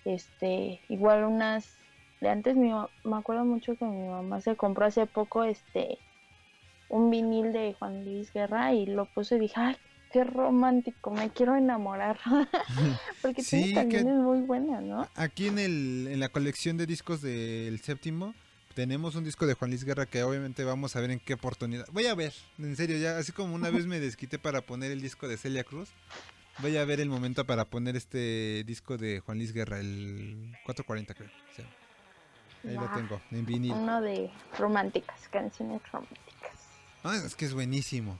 Este, 0.04 0.80
igual 0.88 1.24
unas 1.24 1.74
de 2.20 2.28
antes 2.30 2.56
mi 2.56 2.70
me 3.04 3.16
acuerdo 3.16 3.44
mucho 3.44 3.76
que 3.76 3.84
mi 3.84 4.06
mamá 4.08 4.40
se 4.40 4.56
compró 4.56 4.86
hace 4.86 5.06
poco 5.06 5.44
este 5.44 5.98
un 6.94 7.10
vinil 7.10 7.52
de 7.52 7.74
Juan 7.78 8.04
Luis 8.04 8.32
Guerra 8.32 8.72
y 8.72 8.86
lo 8.86 9.06
puso 9.06 9.34
y 9.34 9.40
dije, 9.40 9.54
ay, 9.56 9.76
qué 10.12 10.22
romántico, 10.22 11.10
me 11.10 11.28
quiero 11.30 11.56
enamorar. 11.56 12.18
Porque 13.22 13.42
Sí, 13.42 13.64
tiene 13.64 13.88
que- 13.88 13.96
canciones 13.96 14.22
muy 14.22 14.40
buenas, 14.42 14.80
¿no? 14.82 15.08
Aquí 15.16 15.48
en, 15.48 15.58
el, 15.58 16.08
en 16.10 16.20
la 16.20 16.28
colección 16.28 16.76
de 16.76 16.86
discos 16.86 17.20
del 17.20 17.80
séptimo 17.80 18.32
tenemos 18.74 19.14
un 19.16 19.24
disco 19.24 19.46
de 19.46 19.54
Juan 19.54 19.70
Luis 19.70 19.84
Guerra 19.84 20.06
que 20.06 20.22
obviamente 20.22 20.62
vamos 20.64 20.94
a 20.96 21.00
ver 21.00 21.10
en 21.10 21.18
qué 21.20 21.34
oportunidad. 21.34 21.86
Voy 21.92 22.06
a 22.06 22.14
ver, 22.14 22.32
en 22.58 22.76
serio, 22.76 22.96
ya 22.98 23.18
así 23.18 23.32
como 23.32 23.54
una 23.54 23.70
vez 23.70 23.86
me 23.86 23.98
desquité 24.00 24.38
para 24.38 24.60
poner 24.60 24.90
el 24.92 25.00
disco 25.00 25.26
de 25.28 25.36
Celia 25.36 25.64
Cruz, 25.64 25.90
voy 26.58 26.76
a 26.76 26.84
ver 26.84 27.00
el 27.00 27.08
momento 27.08 27.44
para 27.44 27.64
poner 27.64 27.96
este 27.96 28.62
disco 28.64 28.96
de 28.96 29.18
Juan 29.20 29.38
Luis 29.38 29.52
Guerra, 29.52 29.78
el 29.80 30.52
440 30.64 31.14
creo. 31.14 31.28
o 31.28 31.54
sea, 31.56 31.66
ahí 32.70 32.76
lo 32.76 32.88
tengo, 32.96 33.20
en 33.32 33.46
vinil. 33.46 33.72
Uno 33.72 34.00
de 34.00 34.30
románticas, 34.58 35.28
canciones 35.28 35.80
románticas. 35.92 36.22
Ah, 37.04 37.16
es 37.16 37.36
que 37.36 37.44
es 37.44 37.52
buenísimo. 37.52 38.18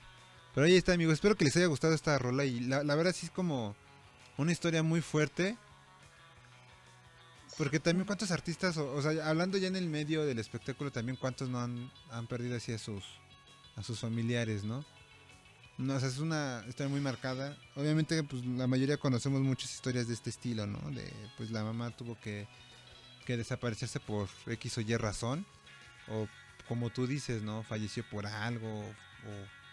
Pero 0.54 0.66
ahí 0.66 0.76
está, 0.76 0.92
amigos. 0.92 1.14
Espero 1.14 1.36
que 1.36 1.44
les 1.44 1.56
haya 1.56 1.66
gustado 1.66 1.94
esta 1.94 2.18
rola. 2.18 2.44
Y 2.44 2.60
la, 2.60 2.82
verdad 2.94 3.14
sí 3.14 3.26
es 3.26 3.32
como 3.32 3.74
una 4.36 4.52
historia 4.52 4.82
muy 4.82 5.00
fuerte. 5.00 5.56
Porque 7.56 7.80
también 7.80 8.06
cuántos 8.06 8.30
artistas, 8.30 8.76
o, 8.76 9.00
sea, 9.00 9.28
hablando 9.28 9.56
ya 9.58 9.68
en 9.68 9.76
el 9.76 9.88
medio 9.88 10.24
del 10.26 10.38
espectáculo, 10.38 10.90
también 10.92 11.16
cuántos 11.16 11.48
no 11.48 11.60
han, 11.60 11.90
han 12.10 12.26
perdido 12.26 12.56
así 12.56 12.72
a 12.72 12.78
sus, 12.78 13.04
a 13.76 13.82
sus 13.82 14.00
familiares, 14.00 14.64
¿no? 14.64 14.84
No, 15.78 15.96
es 15.96 16.18
una 16.18 16.62
historia 16.68 16.90
muy 16.90 17.00
marcada. 17.00 17.56
Obviamente, 17.76 18.22
pues 18.22 18.44
la 18.44 18.66
mayoría 18.66 18.96
conocemos 18.96 19.40
muchas 19.40 19.72
historias 19.72 20.08
de 20.08 20.14
este 20.14 20.30
estilo, 20.30 20.66
¿no? 20.66 20.78
De, 20.90 21.10
pues 21.36 21.50
la 21.50 21.64
mamá 21.64 21.90
tuvo 21.90 22.18
que, 22.20 22.46
que 23.24 23.36
desaparecerse 23.36 23.98
por 23.98 24.28
X 24.46 24.78
o 24.78 24.80
Y 24.82 24.96
razón. 24.96 25.46
O 26.08 26.28
como 26.68 26.90
tú 26.90 27.06
dices, 27.06 27.42
¿no? 27.42 27.62
Falleció 27.62 28.04
por 28.08 28.26
algo. 28.26 28.80
O, 28.80 29.64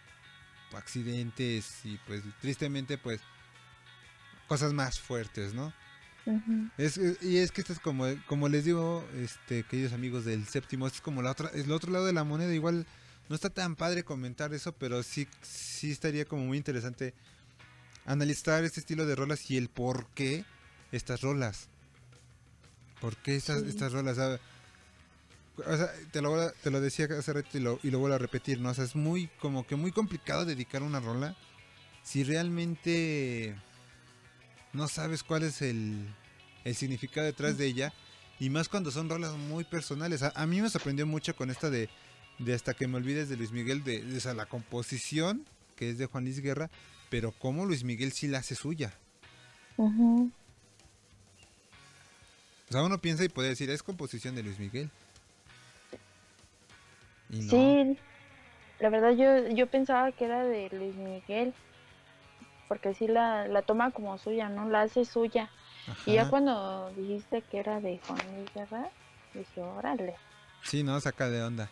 accidentes. 0.78 1.82
Y 1.84 1.98
pues 2.08 2.24
tristemente, 2.40 2.98
pues 2.98 3.20
cosas 4.48 4.74
más 4.74 5.00
fuertes, 5.00 5.54
¿no? 5.54 5.74
Es, 6.78 6.98
eh, 6.98 7.18
y 7.22 7.38
es 7.38 7.52
que 7.52 7.62
esto 7.62 7.74
es 7.74 7.80
como, 7.80 8.06
como 8.28 8.48
les 8.48 8.64
digo, 8.66 9.04
este, 9.18 9.64
queridos 9.64 9.92
amigos 9.94 10.24
del 10.24 10.46
séptimo, 10.46 10.86
esto 10.86 10.98
es 10.98 11.02
como 11.02 11.22
la 11.22 11.32
otra, 11.32 11.50
es 11.50 11.66
el 11.66 11.72
otro 11.72 11.92
lado 11.92 12.06
de 12.06 12.14
la 12.14 12.24
moneda, 12.24 12.54
igual 12.54 12.86
no 13.28 13.36
está 13.36 13.50
tan 13.50 13.76
padre 13.76 14.04
comentar 14.04 14.54
eso, 14.54 14.72
pero 14.74 15.02
sí, 15.04 15.28
sí 15.42 15.90
estaría 15.92 16.26
como 16.26 16.46
muy 16.46 16.58
interesante 16.58 17.14
analizar 18.06 18.64
este 18.64 18.82
estilo 18.82 19.06
de 19.06 19.16
rolas 19.16 19.50
y 19.50 19.58
el 19.58 19.68
por 19.68 20.06
qué 20.10 20.46
estas 20.92 21.22
rolas. 21.22 21.70
¿Por 23.00 23.16
qué 23.18 23.36
estas, 23.36 23.64
Sí. 23.64 23.70
estas 23.70 23.92
rolas? 23.94 24.18
O 25.66 25.78
sea, 25.78 25.92
te 26.12 26.22
lo, 26.22 26.52
te 26.52 26.72
lo 26.72 26.82
decía 26.82 27.08
hace 27.18 27.34
rato 27.34 27.58
y 27.58 27.62
lo, 27.62 27.80
y 27.84 27.92
lo 27.92 28.00
vuelvo 28.00 28.16
a 28.16 28.20
repetir, 28.20 28.60
¿no? 28.60 28.70
O 28.70 28.74
sea, 28.74 28.84
es 28.84 28.96
muy, 28.96 29.28
como 29.40 29.66
que 29.66 29.76
muy 29.76 29.92
complicado 29.92 30.46
dedicar 30.46 30.84
una 30.84 31.00
rola 31.00 31.36
si 32.04 32.24
realmente 32.24 33.56
no 34.74 34.88
sabes 34.88 35.24
cuál 35.24 35.44
es 35.44 35.62
el, 35.62 36.08
el 36.64 36.76
significado 36.76 37.26
detrás 37.26 37.58
de 37.58 37.66
ella. 37.66 37.94
Y 38.40 38.50
más 38.50 38.70
cuando 38.70 38.90
son 38.90 39.08
rolas 39.08 39.34
muy 39.36 39.64
personales. 39.64 40.24
A, 40.24 40.30
a 40.36 40.48
mí 40.48 40.62
me 40.62 40.70
sorprendió 40.70 41.06
mucho 41.06 41.36
con 41.36 41.52
esta 41.52 41.70
de, 41.70 41.90
de 42.40 42.54
Hasta 42.54 42.74
que 42.74 42.88
me 42.88 42.98
olvides 42.98 43.30
de 43.30 43.38
Luis 43.38 43.52
Miguel, 43.52 43.84
de, 43.84 44.04
de 44.04 44.18
esa, 44.18 44.34
la 44.34 44.48
composición, 44.48 45.46
que 45.76 45.92
es 45.92 46.00
de 46.00 46.08
Juan 46.08 46.24
Luis 46.24 46.40
Guerra, 46.40 46.72
pero 47.12 47.34
cómo 47.34 47.66
Luis 47.66 47.84
Miguel 47.84 48.14
sí 48.14 48.28
la 48.28 48.40
hace 48.40 48.56
suya. 48.56 48.94
Ujú. 49.78 50.32
O 52.70 52.72
sea, 52.72 52.84
uno 52.84 53.00
piensa 53.00 53.24
y 53.24 53.30
puede 53.30 53.50
decir, 53.50 53.70
es 53.70 53.84
composición 53.84 54.34
de 54.34 54.44
Luis 54.44 54.58
Miguel. 54.58 54.90
No. 57.32 57.50
Sí, 57.50 57.98
la 58.80 58.90
verdad 58.90 59.12
yo, 59.12 59.48
yo 59.56 59.68
pensaba 59.68 60.12
que 60.12 60.26
era 60.26 60.44
de 60.44 60.70
Luis 60.72 60.96
Miguel, 60.96 61.54
porque 62.68 62.94
sí 62.94 63.08
la, 63.08 63.48
la 63.48 63.62
toma 63.62 63.92
como 63.92 64.18
suya, 64.18 64.50
¿no? 64.50 64.70
La 64.70 64.82
hace 64.84 65.06
suya. 65.06 65.50
Y 66.06 66.14
ya 66.14 66.30
cuando 66.30 66.92
dijiste 66.96 67.42
que 67.42 67.58
era 67.60 67.80
de 67.82 68.00
Juan 68.06 68.20
Luis 68.36 68.54
Guerra, 68.54 68.90
dije, 69.34 69.62
órale, 69.62 70.16
Sí, 70.64 70.84
no, 70.84 71.00
saca 71.02 71.30
de 71.30 71.42
onda. 71.44 71.70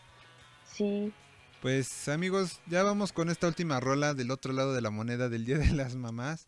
sí. 0.65 1.13
Pues 1.61 2.07
amigos, 2.07 2.61
ya 2.67 2.83
vamos 2.83 3.11
con 3.11 3.29
esta 3.29 3.45
última 3.47 3.81
rola 3.81 4.13
del 4.13 4.31
otro 4.31 4.53
lado 4.53 4.73
de 4.73 4.79
la 4.79 4.91
moneda 4.91 5.27
del 5.27 5.43
Día 5.43 5.57
de 5.57 5.73
las 5.73 5.93
Mamás. 5.95 6.47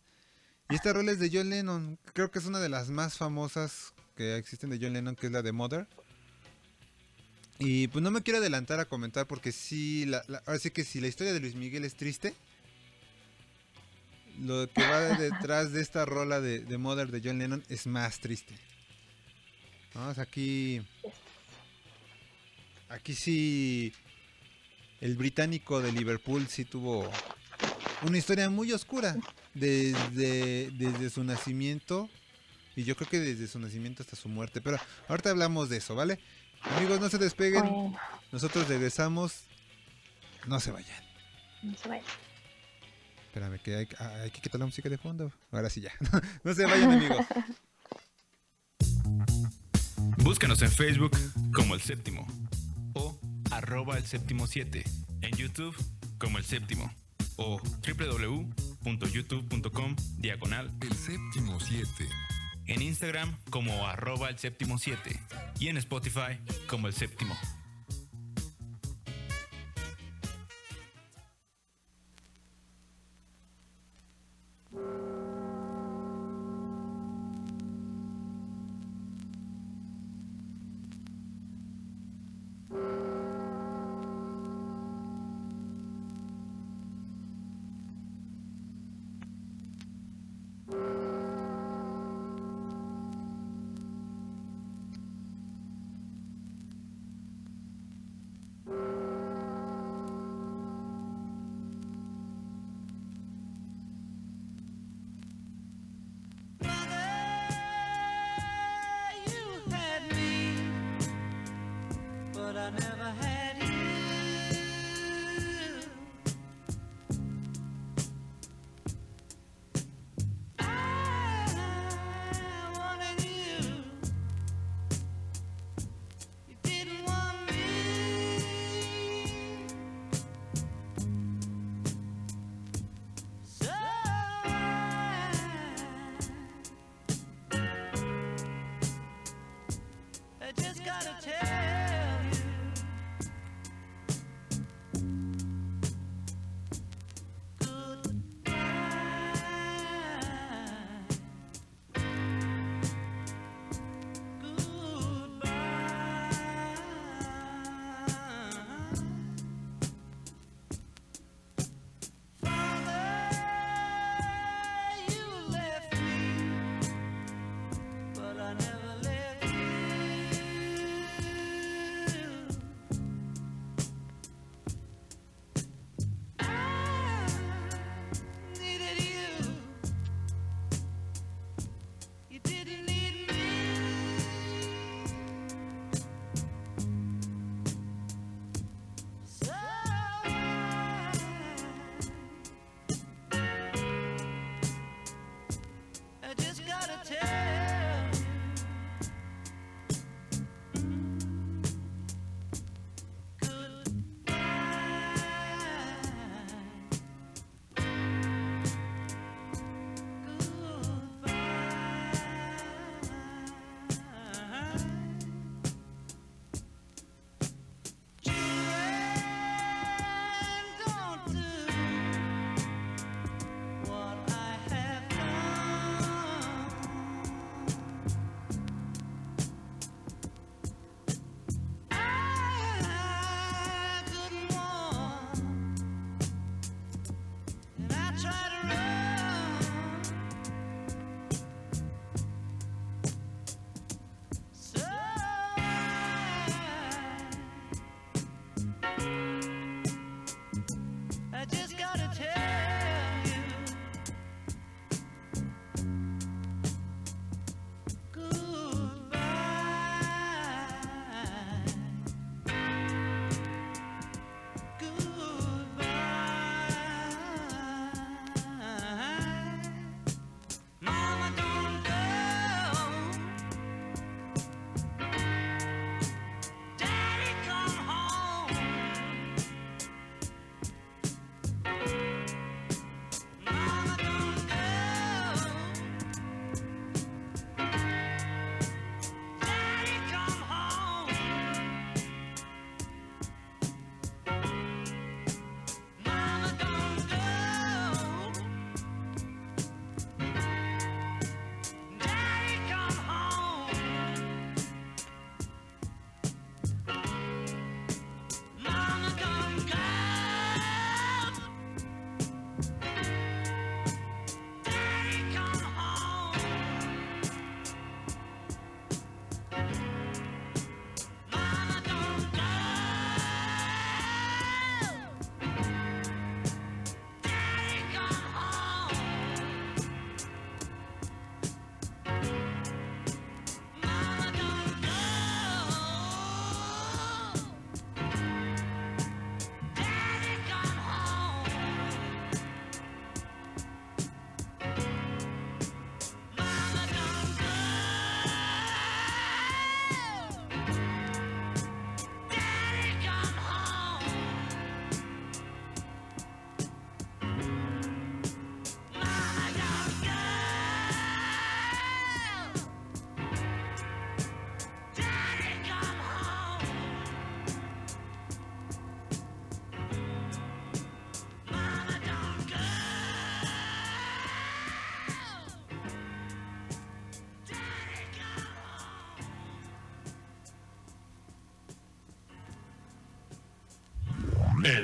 Y 0.70 0.74
esta 0.76 0.94
rola 0.94 1.12
es 1.12 1.18
de 1.18 1.28
John 1.30 1.50
Lennon. 1.50 1.98
Creo 2.14 2.30
que 2.30 2.38
es 2.38 2.46
una 2.46 2.60
de 2.60 2.70
las 2.70 2.88
más 2.88 3.18
famosas 3.18 3.92
que 4.16 4.36
existen 4.38 4.70
de 4.70 4.78
John 4.80 4.94
Lennon, 4.94 5.14
que 5.14 5.26
es 5.26 5.32
la 5.32 5.42
de 5.42 5.52
Mother. 5.52 5.86
Y 7.58 7.88
pues 7.88 8.02
no 8.02 8.10
me 8.10 8.22
quiero 8.22 8.38
adelantar 8.38 8.80
a 8.80 8.86
comentar 8.86 9.26
porque 9.26 9.52
sí, 9.52 10.04
la, 10.06 10.24
la- 10.26 10.42
ahora 10.46 10.58
sí 10.58 10.70
que 10.70 10.84
si 10.84 11.00
la 11.00 11.06
historia 11.08 11.32
de 11.32 11.40
Luis 11.40 11.54
Miguel 11.54 11.84
es 11.84 11.94
triste, 11.94 12.34
lo 14.40 14.68
que 14.72 14.82
va 14.82 15.00
detrás 15.18 15.72
de 15.72 15.80
esta 15.80 16.04
rola 16.04 16.40
de, 16.40 16.60
de 16.60 16.78
Mother 16.78 17.10
de 17.10 17.20
John 17.24 17.38
Lennon 17.38 17.64
es 17.68 17.86
más 17.86 18.18
triste. 18.20 18.54
Vamos 19.94 20.18
aquí... 20.18 20.82
Aquí 22.88 23.14
sí 23.14 23.92
el 25.00 25.16
británico 25.16 25.80
de 25.80 25.92
Liverpool 25.92 26.46
sí 26.48 26.64
tuvo 26.66 27.10
una 28.02 28.18
historia 28.18 28.50
muy 28.50 28.70
oscura 28.72 29.16
desde, 29.54 30.70
desde 30.72 31.08
su 31.08 31.24
nacimiento 31.24 32.10
y 32.76 32.84
yo 32.84 32.94
creo 32.94 33.08
que 33.08 33.18
desde 33.20 33.46
su 33.48 33.58
nacimiento 33.58 34.02
hasta 34.02 34.14
su 34.16 34.28
muerte. 34.28 34.60
Pero 34.60 34.76
ahorita 35.08 35.30
hablamos 35.30 35.70
de 35.70 35.78
eso, 35.78 35.94
¿vale? 35.94 36.18
Amigos, 36.76 37.00
no 37.00 37.08
se 37.08 37.18
despeguen. 37.18 37.62
Bueno, 37.62 37.96
Nosotros 38.30 38.68
regresamos. 38.68 39.44
No 40.46 40.60
se 40.60 40.70
vayan. 40.70 41.02
no 41.62 41.76
se 41.76 41.88
vaya. 41.88 42.02
Espérame, 43.26 43.58
que 43.60 43.74
hay, 43.76 43.88
ah, 43.98 44.12
hay 44.24 44.30
que 44.30 44.40
quitar 44.40 44.60
la 44.60 44.66
música 44.66 44.88
de 44.88 44.98
fondo. 44.98 45.32
Ahora 45.50 45.68
sí 45.70 45.80
ya. 45.80 45.92
no 46.44 46.54
se 46.54 46.66
vayan, 46.66 46.92
amigos. 46.92 47.26
Búscanos 50.18 50.60
en 50.62 50.70
Facebook 50.70 51.16
como 51.54 51.74
El 51.74 51.80
Séptimo 51.80 52.26
o 52.94 53.18
arroba 53.50 53.96
El 53.96 54.06
Séptimo 54.06 54.46
7. 54.46 54.84
En 55.22 55.32
YouTube 55.36 55.74
como 56.18 56.38
El 56.38 56.44
Séptimo 56.44 56.92
o 57.36 57.60
www.youtube.com 57.86 59.96
diagonal 60.18 60.70
El 60.80 60.92
séptimo 60.94 61.58
7. 61.58 62.08
En 62.66 62.80
Instagram 62.80 63.36
como 63.50 63.86
arroba 63.86 64.28
El 64.28 64.38
Séptimo 64.38 64.78
7 64.78 65.20
y 65.58 65.68
en 65.68 65.76
Spotify 65.78 66.38
como 66.68 66.86
El 66.86 66.94
Séptimo. 66.94 67.36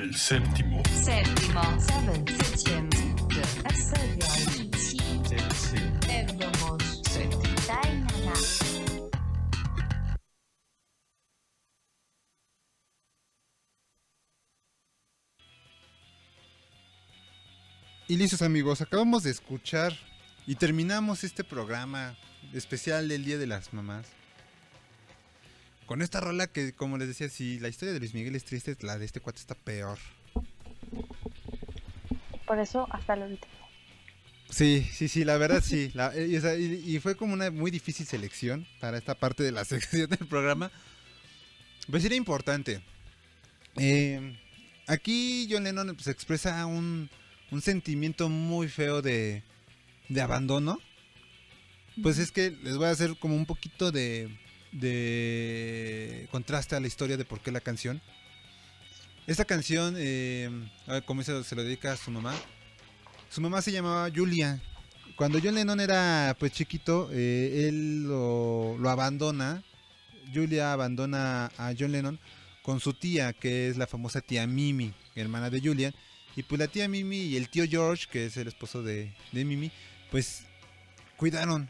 El 0.09 0.15
séptimo. 0.15 0.81
Séptimo. 0.91 1.61
Seven. 1.79 2.25
Septième. 2.25 2.89
Y 18.07 18.17
listos 18.17 18.41
amigos, 18.41 18.81
acabamos 18.81 19.21
de 19.21 19.29
escuchar 19.29 19.93
y 20.47 20.55
terminamos 20.55 21.23
este 21.23 21.43
programa 21.43 22.17
especial 22.51 23.07
del 23.07 23.23
Día 23.25 23.37
de 23.37 23.45
las 23.45 23.73
Mamás 23.73 24.07
con 25.89 26.03
esta 26.03 26.19
rola 26.19 26.45
que, 26.45 26.73
como 26.73 26.99
les 26.99 27.07
decía, 27.07 27.29
si 27.29 27.59
la 27.59 27.67
historia 27.67 27.91
de 27.91 27.99
Luis 27.99 28.13
Miguel 28.13 28.35
es 28.35 28.45
triste, 28.45 28.77
la 28.81 28.99
de 28.99 29.05
este 29.05 29.21
cuate 29.21 29.39
está 29.39 29.55
peor. 29.55 29.97
Por 32.45 32.59
eso 32.59 32.87
hasta 32.91 33.15
lo 33.15 33.25
último. 33.25 33.51
Sí, 34.51 34.87
sí, 34.93 35.07
sí, 35.07 35.23
la 35.23 35.37
verdad 35.37 35.63
sí. 35.65 35.89
La- 35.95 36.15
y, 36.15 36.99
fue 36.99 37.15
como 37.15 37.33
una 37.33 37.49
muy 37.49 37.71
difícil 37.71 38.05
selección 38.05 38.67
para 38.79 38.99
esta 38.99 39.15
parte 39.15 39.41
de 39.41 39.51
la 39.51 39.65
sección 39.65 40.11
del 40.11 40.27
programa. 40.27 40.69
Pues 41.89 42.05
era 42.05 42.13
importante. 42.13 42.83
Eh, 43.75 44.37
aquí 44.85 45.47
John 45.49 45.63
Lennon 45.63 45.95
pues, 45.95 46.05
expresa 46.05 46.67
un, 46.67 47.09
un 47.49 47.61
sentimiento 47.63 48.29
muy 48.29 48.67
feo 48.67 49.01
de, 49.01 49.41
de 50.07 50.21
abandono. 50.21 50.77
Pues 52.03 52.19
es 52.19 52.31
que 52.31 52.51
les 52.61 52.77
voy 52.77 52.85
a 52.85 52.91
hacer 52.91 53.17
como 53.17 53.35
un 53.35 53.47
poquito 53.47 53.91
de, 53.91 54.29
de 54.71 56.27
contraste 56.31 56.75
a 56.75 56.79
la 56.79 56.87
historia 56.87 57.17
de 57.17 57.25
por 57.25 57.39
qué 57.39 57.51
la 57.51 57.61
canción. 57.61 58.01
Esta 59.27 59.45
canción, 59.45 59.95
eh, 59.97 60.49
como 61.05 61.21
se, 61.23 61.43
se 61.43 61.55
lo 61.55 61.63
dedica 61.63 61.91
a 61.93 61.97
su 61.97 62.09
mamá. 62.11 62.33
Su 63.29 63.41
mamá 63.41 63.61
se 63.61 63.71
llamaba 63.71 64.09
Julia. 64.13 64.61
Cuando 65.15 65.39
John 65.43 65.55
Lennon 65.55 65.79
era 65.79 66.35
pues 66.39 66.51
chiquito, 66.51 67.09
eh, 67.11 67.67
él 67.67 68.03
lo, 68.03 68.77
lo 68.79 68.89
abandona. 68.89 69.63
Julia 70.33 70.73
abandona 70.73 71.51
a 71.57 71.73
John 71.77 71.91
Lennon 71.91 72.19
con 72.63 72.79
su 72.79 72.93
tía, 72.93 73.33
que 73.33 73.69
es 73.69 73.77
la 73.77 73.87
famosa 73.87 74.21
tía 74.21 74.47
Mimi, 74.47 74.93
hermana 75.15 75.49
de 75.49 75.61
Julian. 75.61 75.93
Y 76.35 76.43
pues 76.43 76.59
la 76.59 76.67
tía 76.67 76.87
Mimi 76.87 77.17
y 77.17 77.37
el 77.37 77.49
tío 77.49 77.65
George, 77.67 78.07
que 78.11 78.25
es 78.27 78.37
el 78.37 78.47
esposo 78.47 78.81
de, 78.81 79.13
de 79.31 79.45
Mimi, 79.45 79.71
pues 80.09 80.43
cuidaron 81.17 81.69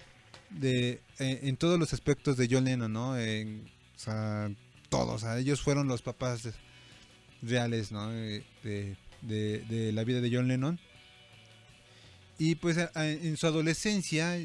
de 0.49 1.01
eh, 1.19 1.39
en 1.43 1.57
todos 1.57 1.79
los 1.79 1.93
aspectos 1.93 2.37
de 2.37 2.47
John 2.49 2.65
Lennon, 2.65 2.91
¿no? 2.91 3.17
En, 3.17 3.69
o 3.95 3.99
sea, 3.99 4.51
todos, 4.89 5.23
o 5.23 5.37
ellos 5.37 5.61
fueron 5.61 5.87
los 5.87 6.01
papás 6.01 6.43
de- 6.43 6.53
reales, 7.41 7.91
¿no? 7.91 8.11
Eh, 8.13 8.43
De, 8.63 8.95
de- 9.21 9.59
de 9.69 9.91
la 9.91 10.03
vida 10.03 10.21
de 10.21 10.29
John 10.33 10.47
Lennon. 10.47 10.79
Y 12.37 12.55
pues 12.55 12.77
en 12.95 13.35
su 13.37 13.47
adolescencia 13.47 14.37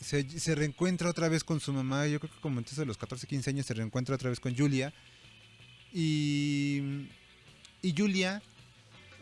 se, 0.00 0.28
se 0.38 0.54
reencuentra 0.54 1.08
otra 1.08 1.28
vez 1.28 1.42
con 1.42 1.58
su 1.58 1.72
mamá, 1.72 2.06
yo 2.06 2.20
creo 2.20 2.30
que 2.32 2.40
como 2.40 2.58
entonces 2.58 2.80
a 2.80 2.84
los 2.84 2.98
14, 2.98 3.26
15 3.26 3.50
años 3.50 3.66
se 3.66 3.72
reencuentra 3.74 4.14
otra 4.14 4.28
vez 4.30 4.40
con 4.40 4.54
Julia. 4.54 4.92
Y, 5.92 7.06
y 7.82 7.94
Julia 7.96 8.42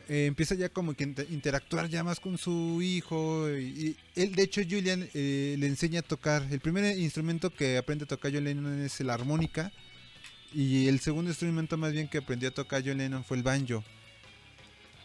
eh, 0.08 0.26
empieza 0.26 0.54
ya 0.54 0.68
como 0.68 0.94
que 0.94 1.04
inter- 1.04 1.26
interactuar 1.30 1.88
ya 1.88 2.02
más 2.02 2.18
con 2.20 2.38
su 2.38 2.80
hijo. 2.82 3.48
Y, 3.50 3.96
él, 4.16 4.34
de 4.34 4.42
hecho, 4.42 4.62
Julian 4.62 5.08
eh, 5.14 5.56
le 5.58 5.66
enseña 5.66 6.00
a 6.00 6.02
tocar. 6.02 6.46
El 6.50 6.60
primer 6.60 6.98
instrumento 6.98 7.50
que 7.50 7.76
aprende 7.76 8.04
a 8.04 8.08
tocar 8.08 8.32
John 8.32 8.44
Lennon 8.44 8.82
es 8.82 8.98
la 9.00 9.14
armónica. 9.14 9.70
Y 10.54 10.88
el 10.88 10.98
segundo 11.00 11.30
instrumento 11.30 11.76
más 11.76 11.92
bien 11.92 12.08
que 12.08 12.18
aprendió 12.18 12.48
a 12.48 12.52
tocar 12.52 12.82
John 12.84 12.98
Lennon 12.98 13.22
fue 13.22 13.36
el 13.36 13.42
banjo. 13.42 13.84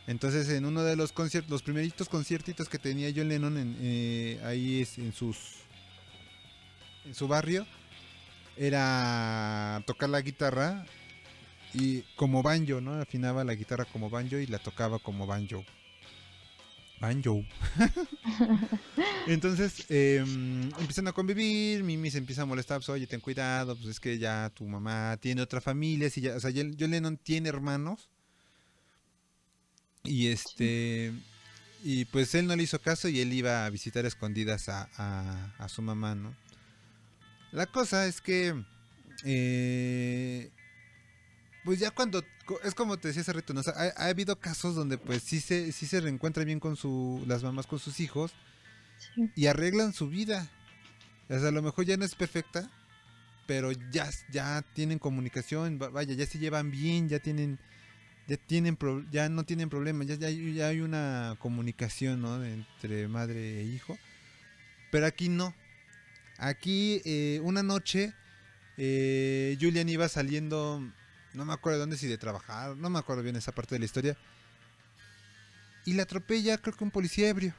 Entonces 0.08 0.50
en 0.50 0.66
uno 0.66 0.84
de 0.84 0.96
los 0.96 1.12
conciertos, 1.12 1.52
los 1.52 1.64
primeritos 1.64 2.10
conciertitos 2.10 2.68
que 2.68 2.80
tenía 2.80 3.12
John 3.16 3.30
Lennon 3.30 3.58
en, 3.58 3.78
eh, 3.80 4.40
ahí 4.44 4.86
en 4.98 5.14
sus 5.14 5.38
en 7.06 7.14
su 7.14 7.28
barrio 7.28 7.66
era 8.56 9.84
tocar 9.86 10.10
la 10.10 10.22
guitarra 10.22 10.86
y 11.74 12.02
como 12.16 12.44
banjo, 12.44 12.82
¿no? 12.82 12.94
Afinaba 13.02 13.44
la 13.44 13.56
guitarra 13.56 13.86
como 13.86 14.10
banjo 14.10 14.38
y 14.38 14.48
la 14.48 14.60
tocaba 14.60 15.00
como 15.00 15.26
banjo. 15.28 15.64
Banjo. 17.00 17.44
Entonces 19.28 19.86
eh, 19.90 20.18
empiezan 20.80 21.08
a 21.08 21.12
convivir, 21.14 21.84
Mimi 21.84 22.10
se 22.12 22.18
empieza 22.18 22.44
a 22.44 22.45
molestar, 22.45 22.78
pues, 22.80 22.90
oye, 22.90 23.08
ten 23.08 23.20
cuidado, 23.20 23.76
pues 23.76 23.90
es 23.90 24.00
que 24.00 24.18
ya 24.18 24.52
tu 24.54 24.66
mamá 24.66 25.18
tiene 25.20 25.41
otra 25.41 25.60
familia, 25.62 26.10
si 26.10 26.22
ya, 26.22 26.36
o 26.36 26.40
sea, 26.40 26.52
John 26.56 26.76
Lennon 26.78 27.18
tiene 27.18 27.50
hermanos 27.50 28.10
y 30.04 30.28
este 30.28 31.14
y 31.84 32.06
pues 32.06 32.34
él 32.36 32.48
no 32.48 32.56
le 32.56 32.64
hizo 32.64 32.80
caso 32.80 33.10
y 33.10 33.20
él 33.20 33.34
iba 33.34 33.66
a 33.66 33.70
visitar 33.70 34.06
a 34.06 34.08
escondidas 34.08 34.70
a, 34.70 34.90
a- 34.98 35.54
a 35.58 35.70
su 35.70 35.82
mamá, 35.82 36.16
¿no? 36.16 36.34
La 37.52 37.68
cosa 37.68 38.08
es 38.08 38.22
que 38.22 38.56
eh, 39.26 40.50
pues 41.64 41.80
ya 41.80 41.91
cuando 41.91 42.23
es 42.64 42.73
como 42.76 42.98
te 42.98 43.07
decía 43.10 43.22
hace 43.22 43.34
rato, 43.34 43.53
¿no? 43.53 43.61
O 43.61 43.64
sea, 43.64 43.73
ha, 43.76 44.03
ha 44.03 44.07
habido 44.07 44.38
casos 44.40 44.76
donde 44.76 44.98
pues 44.98 45.23
sí 45.23 45.40
se 45.40 45.72
sí 45.72 45.85
se 45.88 46.02
reencuentra 46.02 46.44
bien 46.44 46.60
con 46.60 46.76
su 46.76 47.23
las 47.27 47.44
mamás 47.44 47.68
con 47.68 47.80
sus 47.80 47.99
hijos 47.99 48.34
y 49.35 49.48
arreglan 49.48 49.94
su 49.94 50.10
vida. 50.10 50.49
O 51.30 51.40
sea, 51.40 51.48
a 51.49 51.52
lo 51.52 51.61
mejor 51.61 51.85
ya 51.85 51.98
no 51.98 52.06
es 52.06 52.15
perfecta, 52.15 52.69
pero 53.48 53.72
ya 53.91 54.10
ya 54.31 54.61
tienen 54.73 54.99
comunicación, 54.99 55.80
va- 55.81 55.90
vaya, 55.90 56.14
ya 56.14 56.26
se 56.26 56.40
llevan 56.40 56.72
bien, 56.72 57.07
ya 57.10 57.19
tienen 57.19 57.60
ya 58.27 58.38
tienen 58.38 58.76
pro- 58.77 59.03
ya 59.11 59.27
no 59.30 59.44
tienen 59.44 59.69
problemas, 59.69 60.07
ya, 60.07 60.15
ya, 60.15 60.30
ya 60.30 60.68
hay 60.69 60.80
una 60.81 61.35
comunicación, 61.40 62.22
¿no? 62.22 62.44
entre 62.44 63.07
madre 63.10 63.61
e 63.61 63.64
hijo. 63.65 63.98
Pero 64.91 65.06
aquí 65.07 65.27
no. 65.30 65.53
Aquí 66.38 67.02
eh, 67.06 67.40
una 67.44 67.64
noche 67.64 68.14
eh, 68.77 69.57
Julian 69.60 69.90
iba 69.90 70.07
saliendo, 70.10 70.81
no 71.34 71.46
me 71.46 71.54
acuerdo 71.54 71.78
de 71.78 71.82
dónde, 71.82 71.98
si 71.98 72.08
de 72.08 72.18
trabajar, 72.18 72.76
no 72.78 72.90
me 72.90 73.00
acuerdo 73.00 73.24
bien 73.24 73.36
esa 73.36 73.52
parte 73.52 73.76
de 73.76 73.80
la 73.80 73.86
historia. 73.86 74.18
Y 75.86 75.94
le 75.94 76.02
atropella, 76.02 76.58
creo 76.58 76.76
que 76.76 76.84
un 76.84 76.92
policía 76.92 77.28
ebrio. 77.30 77.54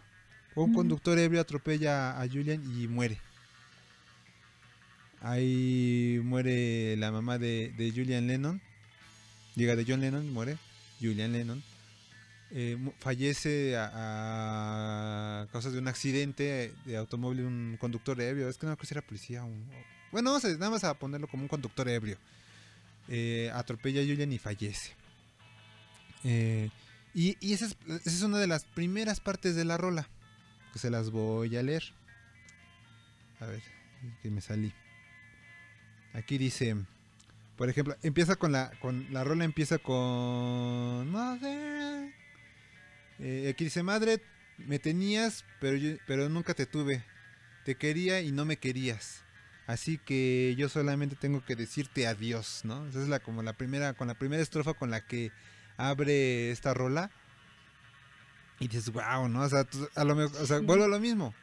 O 0.54 0.62
un 0.64 0.72
conductor 0.74 1.18
ebrio 1.18 1.40
atropella 1.40 2.20
a 2.20 2.26
Julian 2.28 2.62
y 2.80 2.86
muere. 2.86 3.18
Ahí 5.20 6.20
muere 6.22 6.96
la 6.96 7.10
mamá 7.10 7.38
de, 7.38 7.72
de 7.76 7.90
Julian 7.90 8.26
Lennon. 8.26 8.60
Llega 9.56 9.74
de 9.76 9.84
John 9.86 10.00
Lennon, 10.00 10.30
muere. 10.32 10.58
Julian 11.00 11.32
Lennon. 11.32 11.62
Eh, 12.50 12.76
fallece 13.00 13.76
a, 13.76 13.90
a 15.42 15.46
causa 15.50 15.70
de 15.70 15.78
un 15.78 15.88
accidente 15.88 16.72
de 16.84 16.96
automóvil 16.96 17.40
un 17.46 17.76
conductor 17.80 18.20
ebrio. 18.20 18.48
Es 18.48 18.58
que 18.58 18.66
no 18.66 18.76
creo 18.76 18.86
si 18.86 18.94
era 18.94 19.02
policía. 19.02 19.44
o- 19.44 19.48
bueno, 20.12 20.30
vamos 20.30 20.44
a, 20.44 20.48
nada 20.50 20.70
más 20.70 20.84
a 20.84 20.94
ponerlo 20.94 21.26
como 21.26 21.42
un 21.42 21.48
conductor 21.48 21.88
ebrio. 21.88 22.16
Eh, 23.08 23.50
atropella 23.54 24.00
a 24.00 24.04
Julian 24.04 24.32
y 24.32 24.38
fallece. 24.38 24.92
Eh, 26.24 26.70
y 27.14 27.52
esa, 27.52 27.68
es, 28.04 28.22
una 28.22 28.38
de 28.38 28.48
las 28.48 28.64
primeras 28.64 29.20
partes 29.20 29.54
de 29.54 29.64
la 29.64 29.76
rola. 29.76 30.08
Que 30.72 30.78
se 30.78 30.90
las 30.90 31.10
voy 31.10 31.56
a 31.56 31.62
leer. 31.62 31.84
A 33.40 33.46
ver, 33.46 33.62
que 34.22 34.30
me 34.30 34.40
salí. 34.40 34.72
Aquí 36.12 36.38
dice, 36.38 36.76
por 37.56 37.68
ejemplo, 37.68 37.96
empieza 38.02 38.36
con 38.36 38.52
la, 38.52 38.72
con 38.80 39.12
la 39.12 39.22
rola 39.22 39.44
empieza 39.44 39.78
con 39.78 41.08
Mother. 41.10 42.12
Eh, 43.20 43.48
aquí 43.52 43.64
dice, 43.64 43.82
madre, 43.82 44.20
me 44.58 44.78
tenías, 44.78 45.44
pero 45.60 45.98
pero 46.06 46.28
nunca 46.28 46.54
te 46.54 46.66
tuve. 46.66 47.04
Te 47.64 47.76
quería 47.76 48.20
y 48.20 48.32
no 48.32 48.44
me 48.44 48.56
querías. 48.56 49.23
Así 49.66 49.98
que 49.98 50.54
yo 50.58 50.68
solamente 50.68 51.16
tengo 51.16 51.44
que 51.44 51.56
decirte 51.56 52.06
adiós, 52.06 52.60
¿no? 52.64 52.86
Esa 52.86 53.02
es 53.02 53.08
la 53.08 53.20
como 53.20 53.42
la 53.42 53.54
primera, 53.54 53.94
con 53.94 54.08
la 54.08 54.14
primera 54.14 54.42
estrofa 54.42 54.74
con 54.74 54.90
la 54.90 55.06
que 55.06 55.30
abre 55.78 56.50
esta 56.50 56.74
rola. 56.74 57.10
Y 58.60 58.68
dices, 58.68 58.90
wow, 58.92 59.28
¿no? 59.28 59.40
O 59.42 59.48
sea, 59.48 59.64
tú- 59.64 59.88
a 59.94 60.04
lo 60.04 60.14
mejor, 60.14 60.40
o 60.42 60.46
sea, 60.46 60.58
vuelvo 60.60 60.84
a 60.84 60.88
lo 60.88 61.00
mismo. 61.00 61.34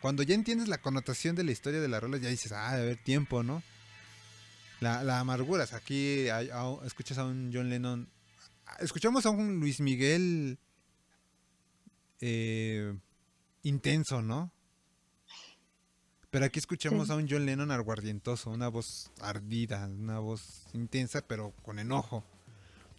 Cuando 0.00 0.22
ya 0.22 0.34
entiendes 0.34 0.68
la 0.68 0.78
connotación 0.78 1.36
de 1.36 1.44
la 1.44 1.52
historia 1.52 1.80
de 1.80 1.88
la 1.88 2.00
rola, 2.00 2.16
ya 2.18 2.28
dices, 2.28 2.52
ah, 2.52 2.74
de 2.76 2.82
haber 2.82 2.96
tiempo, 2.96 3.42
¿no? 3.42 3.62
La, 4.80 5.02
la 5.04 5.20
amargura, 5.20 5.64
o 5.64 5.66
sea, 5.66 5.78
aquí 5.78 6.28
a- 6.28 6.40
escuchas 6.84 7.18
a 7.18 7.24
un 7.24 7.50
John 7.52 7.68
Lennon, 7.70 8.08
escuchamos 8.80 9.24
a 9.26 9.30
un 9.30 9.60
Luis 9.60 9.80
Miguel 9.80 10.58
eh, 12.20 12.94
intenso, 13.62 14.22
¿no? 14.22 14.50
Pero 16.36 16.44
aquí 16.44 16.58
escuchamos 16.58 17.06
Sí. 17.06 17.12
a 17.14 17.16
un 17.16 17.26
John 17.30 17.46
Lennon 17.46 17.70
aguardientoso, 17.70 18.50
una 18.50 18.68
voz 18.68 19.10
ardida, 19.22 19.86
una 19.86 20.18
voz 20.18 20.66
intensa, 20.74 21.26
pero 21.26 21.54
con 21.62 21.78
enojo. 21.78 22.24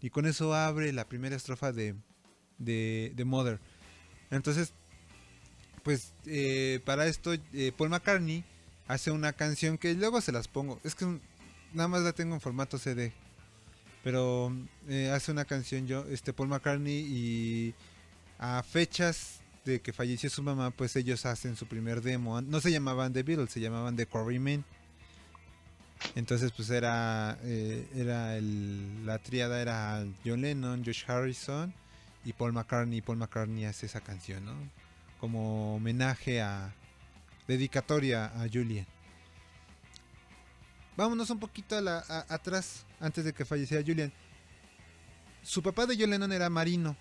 Y 0.02 0.10
con 0.10 0.26
eso 0.26 0.56
abre 0.56 0.92
la 0.92 1.08
primera 1.08 1.36
estrofa 1.36 1.72
de, 1.72 1.94
de, 2.58 3.12
de 3.16 3.26
Mother. 3.26 3.60
Entonces, 4.32 4.74
pues 5.84 6.14
eh, 6.26 6.82
para 6.84 7.06
esto 7.06 7.32
eh, 7.54 7.72
Paul 7.78 7.90
McCartney 7.92 8.44
hace 8.88 9.12
una 9.12 9.34
canción 9.34 9.78
que 9.78 9.94
luego 9.94 10.20
se 10.22 10.32
las 10.32 10.48
pongo. 10.48 10.80
Es 10.84 10.96
que 10.96 11.06
un- 11.06 11.22
nada 11.74 11.88
más 11.90 12.02
la 12.02 12.14
tengo 12.14 12.34
en 12.34 12.42
formato 12.42 12.80
CD. 12.80 13.14
Pero 14.04 14.52
eh, 14.88 15.12
hace 15.12 15.32
una 15.32 15.46
canción 15.46 15.86
yo, 15.86 16.06
este 16.10 16.34
Paul 16.34 16.50
McCartney 16.50 17.06
y 17.08 17.76
a 18.40 18.64
fechas 18.64 19.42
de 19.68 19.82
que 19.82 19.94
falleció 19.94 20.30
su 20.30 20.42
mamá, 20.42 20.72
pues 20.72 20.96
ellos 20.96 21.26
hacen 21.26 21.56
su 21.56 21.68
primer 21.68 22.02
demo. 22.02 22.42
No 22.42 22.60
se 22.62 22.72
llamaban 22.72 23.14
The 23.14 23.24
Beatles, 23.24 23.52
se 23.52 23.60
llamaban 23.60 23.96
The 23.96 24.06
Quarrymen. 24.08 24.64
Entonces 26.16 26.52
pues 26.52 26.70
era 26.70 27.38
eh, 27.44 27.88
era 27.96 28.38
el, 28.38 29.06
la 29.06 29.18
tríada 29.20 29.62
era 29.62 30.06
John 30.26 30.42
Lennon, 30.42 30.84
Josh 30.86 31.04
Harrison 31.08 31.74
y 32.24 32.34
Paul 32.34 32.54
McCartney. 32.54 33.02
Paul 33.02 33.18
McCartney 33.18 33.66
hace 33.66 33.86
esa 33.88 34.02
canción, 34.02 34.46
¿no? 34.46 34.54
Como 35.20 35.76
homenaje 35.76 36.42
a 36.42 36.74
dedicatoria 37.48 38.26
a 38.26 38.48
Julian. 38.52 38.86
Vámonos 40.96 41.30
un 41.30 41.40
poquito 41.40 41.78
a 41.78 41.82
la, 41.82 42.04
a- 42.08 42.26
atrás, 42.34 42.86
antes 43.00 43.24
de 43.26 43.34
que 43.34 43.46
falleciera 43.46 43.84
Julian. 43.86 44.12
Su 45.44 45.62
papá 45.64 45.86
de 45.86 45.96
John 45.98 46.10
Lennon 46.10 46.32
era 46.32 46.50
marino. 46.50 46.96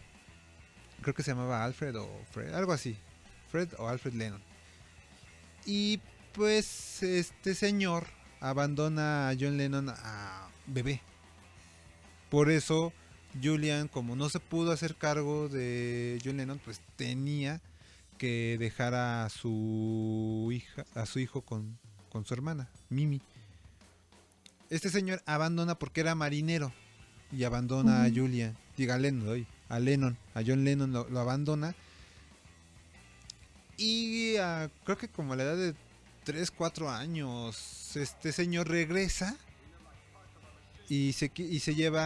Creo 1.03 1.15
que 1.15 1.23
se 1.23 1.31
llamaba 1.31 1.65
Alfred 1.65 1.97
o 1.97 2.09
Fred, 2.31 2.53
algo 2.55 2.73
así. 2.73 2.97
Fred 3.51 3.69
o 3.79 3.89
Alfred 3.89 4.15
Lennon. 4.15 4.43
Y 5.65 6.01
pues 6.33 7.03
este 7.03 7.55
señor 7.55 8.07
abandona 8.41 9.29
a 9.29 9.35
John 9.39 9.57
Lennon 9.57 9.89
a 9.91 10.49
bebé. 10.67 11.01
Por 12.31 12.51
eso 12.51 12.93
Julian, 13.43 13.89
como 13.89 14.17
no 14.17 14.29
se 14.29 14.41
pudo 14.41 14.73
hacer 14.73 14.97
cargo 14.97 15.49
de 15.49 16.21
John 16.25 16.37
Lennon, 16.37 16.61
pues 16.65 16.81
tenía 16.97 17.61
que 18.19 18.57
dejar 18.59 18.95
a 18.95 19.29
su 19.29 20.49
hija, 20.53 20.85
a 20.95 21.07
su 21.07 21.19
hijo 21.19 21.43
con, 21.43 21.79
con 22.09 22.25
su 22.25 22.35
hermana, 22.35 22.69
Mimi. 22.89 23.21
Este 24.71 24.91
señor 24.91 25.23
abandona 25.27 25.79
porque 25.79 26.01
era 26.01 26.15
marinero 26.15 26.73
y 27.31 27.45
abandona 27.45 28.05
a. 28.05 28.11
Julian, 28.11 28.57
diga 28.77 28.99
Lennon, 28.99 29.29
oye, 29.29 29.47
a 29.69 29.79
Lennon, 29.79 30.17
a 30.35 30.43
John 30.47 30.65
Lennon 30.65 30.93
lo, 30.93 31.19
abandona. 31.21 31.75
Y 33.77 34.37
ah, 34.37 34.71
creo 34.85 34.97
que 34.97 35.09
como 35.09 35.35
a 35.35 35.37
la 35.37 35.43
edad 35.45 35.57
de 35.57 35.75
3, 36.25 36.51
4 36.51 36.91
años, 36.91 37.95
este 37.97 38.33
señor 38.33 38.69
regresa 38.69 39.37
y 40.89 41.13
se, 41.13 41.31
y 41.37 41.61
se 41.61 41.75
lleva 41.75 42.03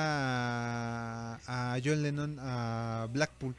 a, 1.37 1.75
a 1.75 1.79
John 1.85 2.03
Lennon 2.03 2.37
a 2.41 3.07
Blackpool, 3.13 3.55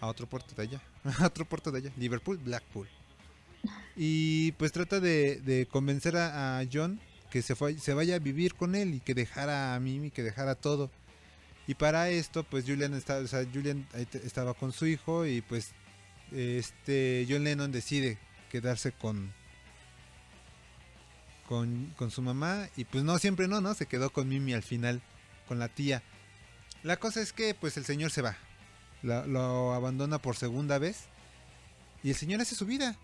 a 0.00 0.06
otro 0.06 0.26
puerto 0.28 0.54
de 0.54 0.62
allá, 0.62 0.80
a 1.18 1.26
otro 1.26 1.44
puerto 1.44 1.70
de 1.72 1.78
allá, 1.78 1.92
Liverpool, 1.96 2.38
Blackpool. 2.38 2.88
Y 3.96 4.52
pues 4.52 4.70
trata 4.72 5.00
de, 5.00 5.40
de 5.40 5.66
convencer 5.66 6.16
a, 6.16 6.58
a 6.58 6.64
John 6.72 7.00
que 7.30 7.42
se, 7.42 7.56
fue- 7.56 7.78
se 7.78 7.94
vaya 7.94 8.16
a 8.16 8.18
vivir 8.20 8.54
con 8.54 8.74
él 8.76 8.94
y 8.94 9.00
que 9.00 9.14
dejara 9.14 9.74
a 9.74 9.80
Mimi, 9.80 10.10
que 10.10 10.22
dejara 10.22 10.54
todo. 10.54 10.90
Y 11.66 11.74
para 11.74 12.10
esto, 12.10 12.44
pues 12.44 12.64
Julian, 12.64 12.94
está, 12.94 13.18
o 13.18 13.26
sea, 13.26 13.44
Julian 13.52 13.88
estaba 14.24 14.54
con 14.54 14.72
su 14.72 14.86
hijo 14.86 15.26
y 15.26 15.40
pues 15.40 15.72
este 16.32 17.26
John 17.28 17.44
Lennon 17.44 17.72
decide 17.72 18.18
quedarse 18.50 18.92
con, 18.92 19.32
con 21.48 21.92
con 21.96 22.10
su 22.10 22.22
mamá 22.22 22.68
y 22.76 22.84
pues 22.84 23.04
no 23.04 23.18
siempre 23.18 23.48
no, 23.48 23.60
no, 23.60 23.74
se 23.74 23.86
quedó 23.86 24.10
con 24.10 24.28
Mimi 24.28 24.52
al 24.52 24.62
final, 24.62 25.02
con 25.48 25.58
la 25.58 25.68
tía. 25.68 26.02
La 26.82 26.98
cosa 26.98 27.20
es 27.20 27.32
que 27.32 27.54
pues 27.54 27.76
el 27.76 27.84
señor 27.84 28.10
se 28.12 28.22
va, 28.22 28.36
lo 29.02 29.74
abandona 29.74 30.18
por 30.18 30.36
segunda 30.36 30.78
vez 30.78 31.06
y 32.02 32.10
el 32.10 32.16
señor 32.16 32.40
hace 32.40 32.54
su 32.54 32.66
vida. 32.66 32.96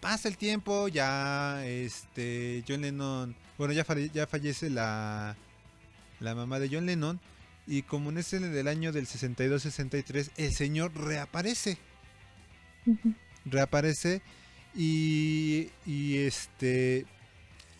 Pasa 0.00 0.28
el 0.28 0.36
tiempo, 0.36 0.86
ya 0.86 1.64
este 1.66 2.62
John 2.68 2.82
Lennon, 2.82 3.34
bueno, 3.58 3.72
ya, 3.72 3.86
ya 4.12 4.26
fallece 4.26 4.70
la 4.70 5.34
la 6.24 6.34
mamá 6.34 6.58
de 6.58 6.68
John 6.70 6.86
Lennon 6.86 7.20
y 7.66 7.82
como 7.82 8.10
en 8.10 8.18
ese 8.18 8.40
del 8.40 8.68
año 8.68 8.92
del 8.92 9.06
62-63 9.06 10.30
el 10.36 10.52
señor 10.52 10.94
reaparece. 10.94 11.78
Reaparece 13.44 14.22
y, 14.74 15.70
y 15.86 16.18
este 16.18 17.06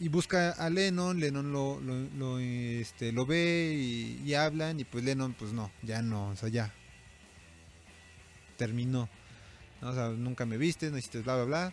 y 0.01 0.09
busca 0.09 0.51
a 0.51 0.71
Lennon 0.71 1.21
Lennon 1.21 1.53
lo, 1.53 1.81
lo, 1.81 1.95
lo, 2.16 2.39
este, 2.39 3.12
lo 3.12 3.27
ve 3.27 3.75
y, 3.77 4.23
y 4.25 4.35
hablan 4.35 4.81
y 4.81 4.85
pues 4.85 5.05
Lennon 5.05 5.35
pues 5.35 5.53
no 5.53 5.71
ya 5.83 6.03
no 6.03 6.29
o 6.29 6.37
sea 6.37 6.49
ya 6.49 6.73
terminó. 8.57 9.09
¿no? 9.83 9.91
O 9.91 9.95
sea, 9.95 10.09
nunca 10.09 10.47
me 10.47 10.57
viste 10.57 10.91
no 10.91 10.99
hiciste 10.99 11.21
bla 11.21 11.37
bla 11.37 11.45
bla. 11.45 11.73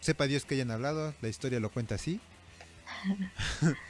Sepa 0.00 0.26
Dios 0.26 0.44
que 0.44 0.54
hayan 0.54 0.70
hablado 0.70 1.14
la 1.20 1.28
historia 1.28 1.60
lo 1.60 1.70
cuenta 1.70 1.96
así 1.96 2.20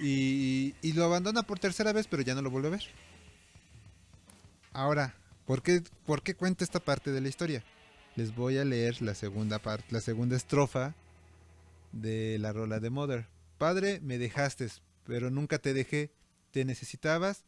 y, 0.00 0.74
lo 0.92 1.04
abandona 1.04 1.42
por 1.42 1.58
tercera 1.58 1.92
vez, 1.92 2.06
pero 2.06 2.22
ya 2.22 2.34
no 2.34 2.42
lo 2.42 2.50
vuelve 2.50 2.68
a 2.68 2.72
ver. 2.72 2.84
Ahora, 4.72 5.14
¿por 5.46 5.62
qué, 5.62 5.82
¿por 6.06 6.22
qué 6.22 6.34
cuenta 6.34 6.64
esta 6.64 6.80
parte 6.80 7.10
de 7.10 7.20
la 7.20 7.28
historia? 7.28 7.64
Les 8.16 8.34
voy 8.34 8.58
a 8.58 8.64
leer 8.64 9.00
la 9.02 9.14
segunda 9.14 9.58
parte, 9.58 9.86
la 9.90 10.00
segunda 10.00 10.36
estrofa 10.36 10.94
de 11.92 12.38
la 12.38 12.52
rola 12.52 12.80
de 12.80 12.90
Mother. 12.90 13.26
Padre, 13.58 14.00
me 14.00 14.18
dejaste, 14.18 14.68
pero 15.04 15.30
nunca 15.30 15.58
te 15.58 15.74
dejé. 15.74 16.10
Te 16.50 16.64
necesitabas, 16.64 17.44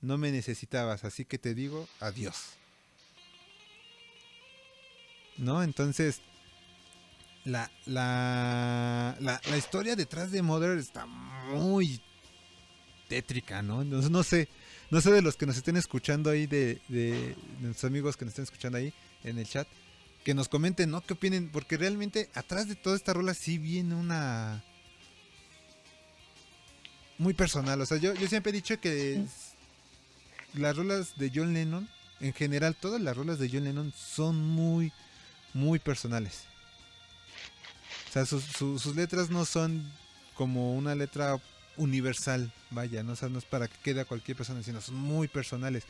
no 0.00 0.18
me 0.18 0.32
necesitabas, 0.32 1.04
así 1.04 1.24
que 1.24 1.38
te 1.38 1.54
digo 1.54 1.88
adiós. 2.00 2.54
¿No? 5.36 5.62
Entonces, 5.62 6.20
la, 7.48 7.70
la, 7.86 9.16
la, 9.20 9.40
la 9.48 9.56
historia 9.56 9.96
detrás 9.96 10.30
de 10.30 10.42
Mother 10.42 10.76
está 10.78 11.06
muy 11.06 12.00
tétrica, 13.08 13.62
¿no? 13.62 13.84
No, 13.84 14.02
no 14.02 14.22
sé, 14.22 14.48
no 14.90 15.00
sé 15.00 15.10
de 15.10 15.22
los 15.22 15.36
que 15.36 15.46
nos 15.46 15.56
estén 15.56 15.76
escuchando 15.76 16.28
ahí, 16.28 16.46
de, 16.46 16.80
de, 16.88 17.34
de 17.34 17.36
nuestros 17.60 17.88
amigos 17.88 18.16
que 18.16 18.26
nos 18.26 18.32
estén 18.32 18.44
escuchando 18.44 18.76
ahí 18.76 18.92
en 19.24 19.38
el 19.38 19.48
chat, 19.48 19.66
que 20.24 20.34
nos 20.34 20.48
comenten, 20.48 20.90
¿no? 20.90 21.00
¿Qué 21.00 21.14
opinen? 21.14 21.50
Porque 21.50 21.78
realmente 21.78 22.28
atrás 22.34 22.68
de 22.68 22.74
toda 22.74 22.96
esta 22.96 23.14
rola 23.14 23.32
sí 23.32 23.56
viene 23.56 23.94
una... 23.94 24.62
Muy 27.16 27.34
personal, 27.34 27.80
o 27.80 27.86
sea, 27.86 27.96
yo, 27.96 28.14
yo 28.14 28.28
siempre 28.28 28.50
he 28.50 28.52
dicho 28.52 28.78
que 28.80 29.24
las 30.54 30.76
rolas 30.76 31.16
de 31.16 31.32
John 31.34 31.52
Lennon, 31.52 31.88
en 32.20 32.32
general 32.32 32.76
todas 32.76 33.00
las 33.00 33.16
rolas 33.16 33.40
de 33.40 33.48
John 33.52 33.64
Lennon 33.64 33.92
son 33.92 34.36
muy, 34.36 34.92
muy 35.52 35.80
personales. 35.80 36.44
O 38.08 38.12
sea, 38.12 38.24
sus, 38.24 38.96
letras 38.96 39.30
no 39.30 39.44
son 39.44 39.90
como 40.34 40.74
una 40.74 40.94
letra 40.94 41.38
universal, 41.76 42.52
vaya, 42.70 43.02
¿no? 43.02 43.12
Es 43.12 43.44
para 43.44 43.68
que 43.68 43.76
quede 43.82 44.00
a 44.00 44.04
cualquier 44.04 44.36
persona, 44.36 44.62
sino 44.62 44.80
son 44.80 44.96
muy 44.96 45.28
personales. 45.28 45.84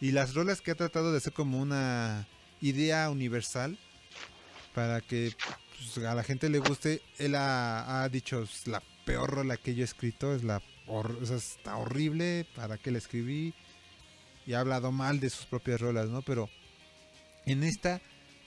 Y 0.00 0.12
las 0.12 0.34
rolas 0.34 0.60
que 0.60 0.72
ha 0.72 0.74
tratado 0.74 1.12
de 1.12 1.18
hacer 1.18 1.32
como 1.32 1.60
una 1.60 2.26
idea 2.60 3.10
universal 3.10 3.78
para 4.74 5.00
que 5.00 5.34
pues, 5.78 6.04
a 6.04 6.14
la 6.14 6.22
gente 6.22 6.48
le 6.48 6.58
guste, 6.58 7.02
él 7.18 7.34
ha, 7.34 8.02
ha 8.02 8.08
dicho, 8.08 8.42
"Es 8.42 8.66
la 8.66 8.82
peor 9.04 9.30
rola 9.30 9.56
que 9.56 9.74
yo 9.74 9.82
he 9.82 9.84
escrito, 9.84 10.34
es 10.34 10.42
la 10.42 10.62
está 11.30 11.76
horrible, 11.76 12.46
para 12.54 12.78
qué 12.78 12.90
la 12.90 12.98
escribí, 12.98 13.54
y 14.46 14.54
ha 14.54 14.60
hablado 14.60 14.90
mal 14.90 15.20
de 15.20 15.30
sus 15.30 15.46
propias 15.46 15.80
rolas, 15.80 16.08
¿no? 16.08 16.22
Pero 16.22 16.48
en 17.46 17.62
esta, 17.62 18.00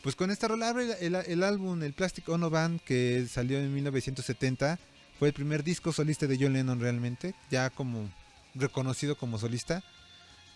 pues 0.04 0.18
con 0.18 0.32
esta 0.32 0.50
rola 0.50 0.68
abre 0.68 0.98
el, 1.00 1.44
álbum, 1.44 1.82
el 1.82 1.94
Plastic 1.94 2.28
Ono 2.28 2.50
Band, 2.50 2.82
que 2.82 3.26
salió 3.26 3.58
en 3.58 3.74
1970, 3.74 4.78
fue 5.18 5.30
el 5.30 5.34
primer 5.34 5.64
disco 5.64 5.94
solista 5.94 6.28
de 6.28 6.38
John 6.38 6.52
Lennon 6.52 6.82
realmente, 6.82 7.34
ya 7.50 7.70
como 7.70 8.10
reconocido 8.54 9.16
como 9.16 9.40
solista, 9.40 9.82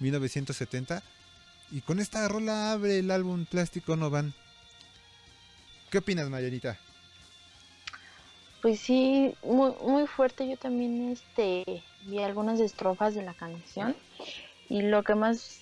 1970. 0.02 1.02
Y 1.72 1.80
con 1.80 2.00
esta 2.00 2.28
rola 2.28 2.74
abre 2.74 3.00
el 3.00 3.10
álbum 3.10 3.46
Plastic 3.46 3.88
Ono 3.88 4.10
Band. 4.10 4.34
¿Qué 5.92 6.00
opinas, 6.00 6.30
Mayerita? 6.30 6.78
Pues 8.62 8.82
sí, 8.82 9.34
muy, 9.44 9.72
muy 9.82 10.08
fuerte. 10.08 10.46
Yo 10.46 10.58
también 10.58 11.14
este, 11.14 11.84
vi 12.06 12.20
algunas 12.22 12.60
estrofas 12.60 13.16
de 13.16 13.22
la 13.22 13.34
canción 13.34 13.96
y 14.68 14.82
lo 14.82 15.04
que 15.04 15.16
más 15.16 15.62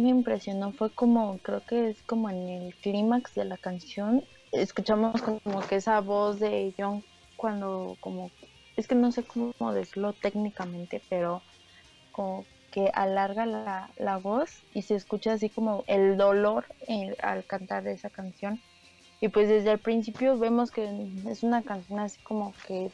me 0.00 0.10
impresionó 0.10 0.72
fue 0.72 0.92
como, 0.92 1.38
creo 1.38 1.64
que 1.64 1.88
es 1.90 2.02
como 2.02 2.30
en 2.30 2.48
el 2.48 2.76
clímax 2.76 3.34
de 3.34 3.44
la 3.44 3.56
canción, 3.58 4.24
escuchamos 4.52 5.20
como 5.22 5.60
que 5.68 5.76
esa 5.76 6.00
voz 6.00 6.40
de 6.40 6.74
John 6.78 7.04
cuando 7.36 7.96
como, 8.00 8.32
es 8.76 8.86
que 8.88 8.94
no 8.94 9.12
sé 9.12 9.24
cómo 9.24 9.52
decirlo 9.72 10.12
técnicamente, 10.14 11.02
pero 11.08 11.42
como 12.10 12.46
que 12.70 12.90
alarga 12.94 13.46
la, 13.46 13.92
la 13.96 14.18
voz 14.18 14.62
y 14.72 14.82
se 14.82 14.94
escucha 14.94 15.32
así 15.32 15.48
como 15.50 15.84
el 15.86 16.16
dolor 16.16 16.66
en- 16.86 17.16
al 17.22 17.44
cantar 17.46 17.86
esa 17.88 18.10
canción. 18.10 18.62
Y 19.20 19.28
pues 19.28 19.48
desde 19.48 19.72
el 19.72 19.80
principio 19.80 20.38
vemos 20.38 20.70
que 20.70 20.88
es 21.26 21.42
una 21.42 21.62
canción 21.62 21.98
así 21.98 22.18
como 22.22 22.54
que 22.66 22.92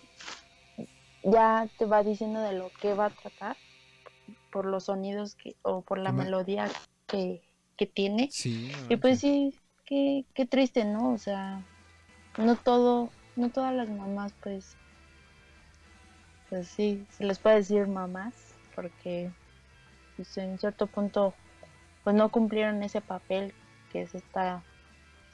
ya 1.22 1.68
te 1.76 1.86
va 1.86 2.02
diciendo 2.02 2.40
de 2.40 2.52
lo 2.52 2.70
que 2.70 2.94
va 2.94 3.06
a 3.06 3.10
tratar 3.10 3.56
por 4.50 4.66
los 4.66 4.84
sonidos 4.84 5.34
que 5.34 5.56
o 5.62 5.82
por 5.82 5.98
la 5.98 6.12
melodía 6.12 6.70
que, 7.06 7.42
que 7.76 7.86
tiene. 7.86 8.30
Sí. 8.30 8.70
Y 8.88 8.96
pues 8.96 9.20
sí, 9.20 9.58
qué, 9.86 10.24
qué 10.34 10.46
triste, 10.46 10.84
¿no? 10.84 11.12
O 11.12 11.18
sea, 11.18 11.62
no 12.38 12.56
todo, 12.56 13.10
no 13.36 13.50
todas 13.50 13.74
las 13.74 13.88
mamás 13.88 14.32
pues, 14.42 14.76
pues 16.50 16.68
sí, 16.68 17.06
se 17.10 17.24
les 17.24 17.38
puede 17.38 17.56
decir 17.56 17.86
mamás, 17.86 18.54
porque 18.74 19.30
pues, 20.16 20.36
en 20.38 20.58
cierto 20.58 20.86
punto 20.86 21.34
pues 22.02 22.14
no 22.14 22.30
cumplieron 22.30 22.82
ese 22.82 23.00
papel 23.00 23.54
que 23.90 24.06
se 24.06 24.18
está 24.18 24.62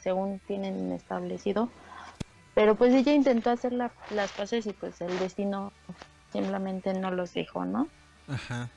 según 0.02 0.38
tienen 0.46 0.92
establecido 0.92 1.68
pero 2.54 2.74
pues 2.76 2.94
ella 2.94 3.12
intentó 3.12 3.50
hacer 3.50 3.72
la- 3.72 3.92
las 4.14 4.30
cosas 4.32 4.64
y 4.66 4.72
pues 4.72 5.00
el 5.00 5.18
destino 5.18 5.72
simplemente 6.32 6.94
no 6.94 7.10
los 7.10 7.34
dejó 7.34 7.64
no 7.64 7.88
Ajá. 8.28 8.68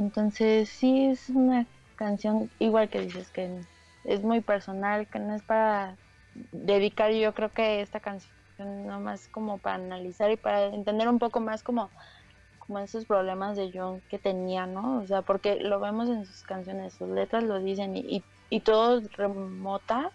Entonces 0.00 0.70
sí 0.70 1.06
es 1.06 1.28
una 1.30 1.68
canción 1.96 2.50
igual 2.58 2.90
que 2.90 3.00
dices 3.02 3.30
que 3.30 3.60
es 4.04 4.22
muy 4.22 4.40
personal 4.42 5.08
que 5.08 5.20
no 5.20 5.34
es 5.34 5.42
para 5.44 5.98
dedicar 6.52 7.12
yo 7.12 7.34
creo 7.34 7.52
que 7.52 7.82
esta 7.82 8.00
canción 8.00 8.32
nomás 8.86 9.28
como 9.28 9.58
para 9.58 9.76
analizar 9.76 10.30
y 10.30 10.36
para 10.38 10.66
entender 10.66 11.08
un 11.08 11.18
poco 11.18 11.40
más 11.40 11.62
como 11.62 11.92
como 12.58 12.78
esos 12.80 13.06
problemas 13.06 13.56
de 13.56 13.70
John 13.74 14.02
que 14.08 14.18
tenía, 14.20 14.66
¿no? 14.66 15.00
O 15.02 15.06
sea, 15.06 15.22
porque 15.22 15.56
lo 15.56 15.80
vemos 15.80 16.08
en 16.08 16.24
sus 16.26 16.42
canciones, 16.44 16.94
sus 16.96 17.08
letras 17.10 17.44
lo 17.44 17.60
dicen 17.60 17.96
y, 17.96 18.00
y, 18.18 18.26
y 18.50 18.62
todo 18.62 19.02
remota 19.16 20.12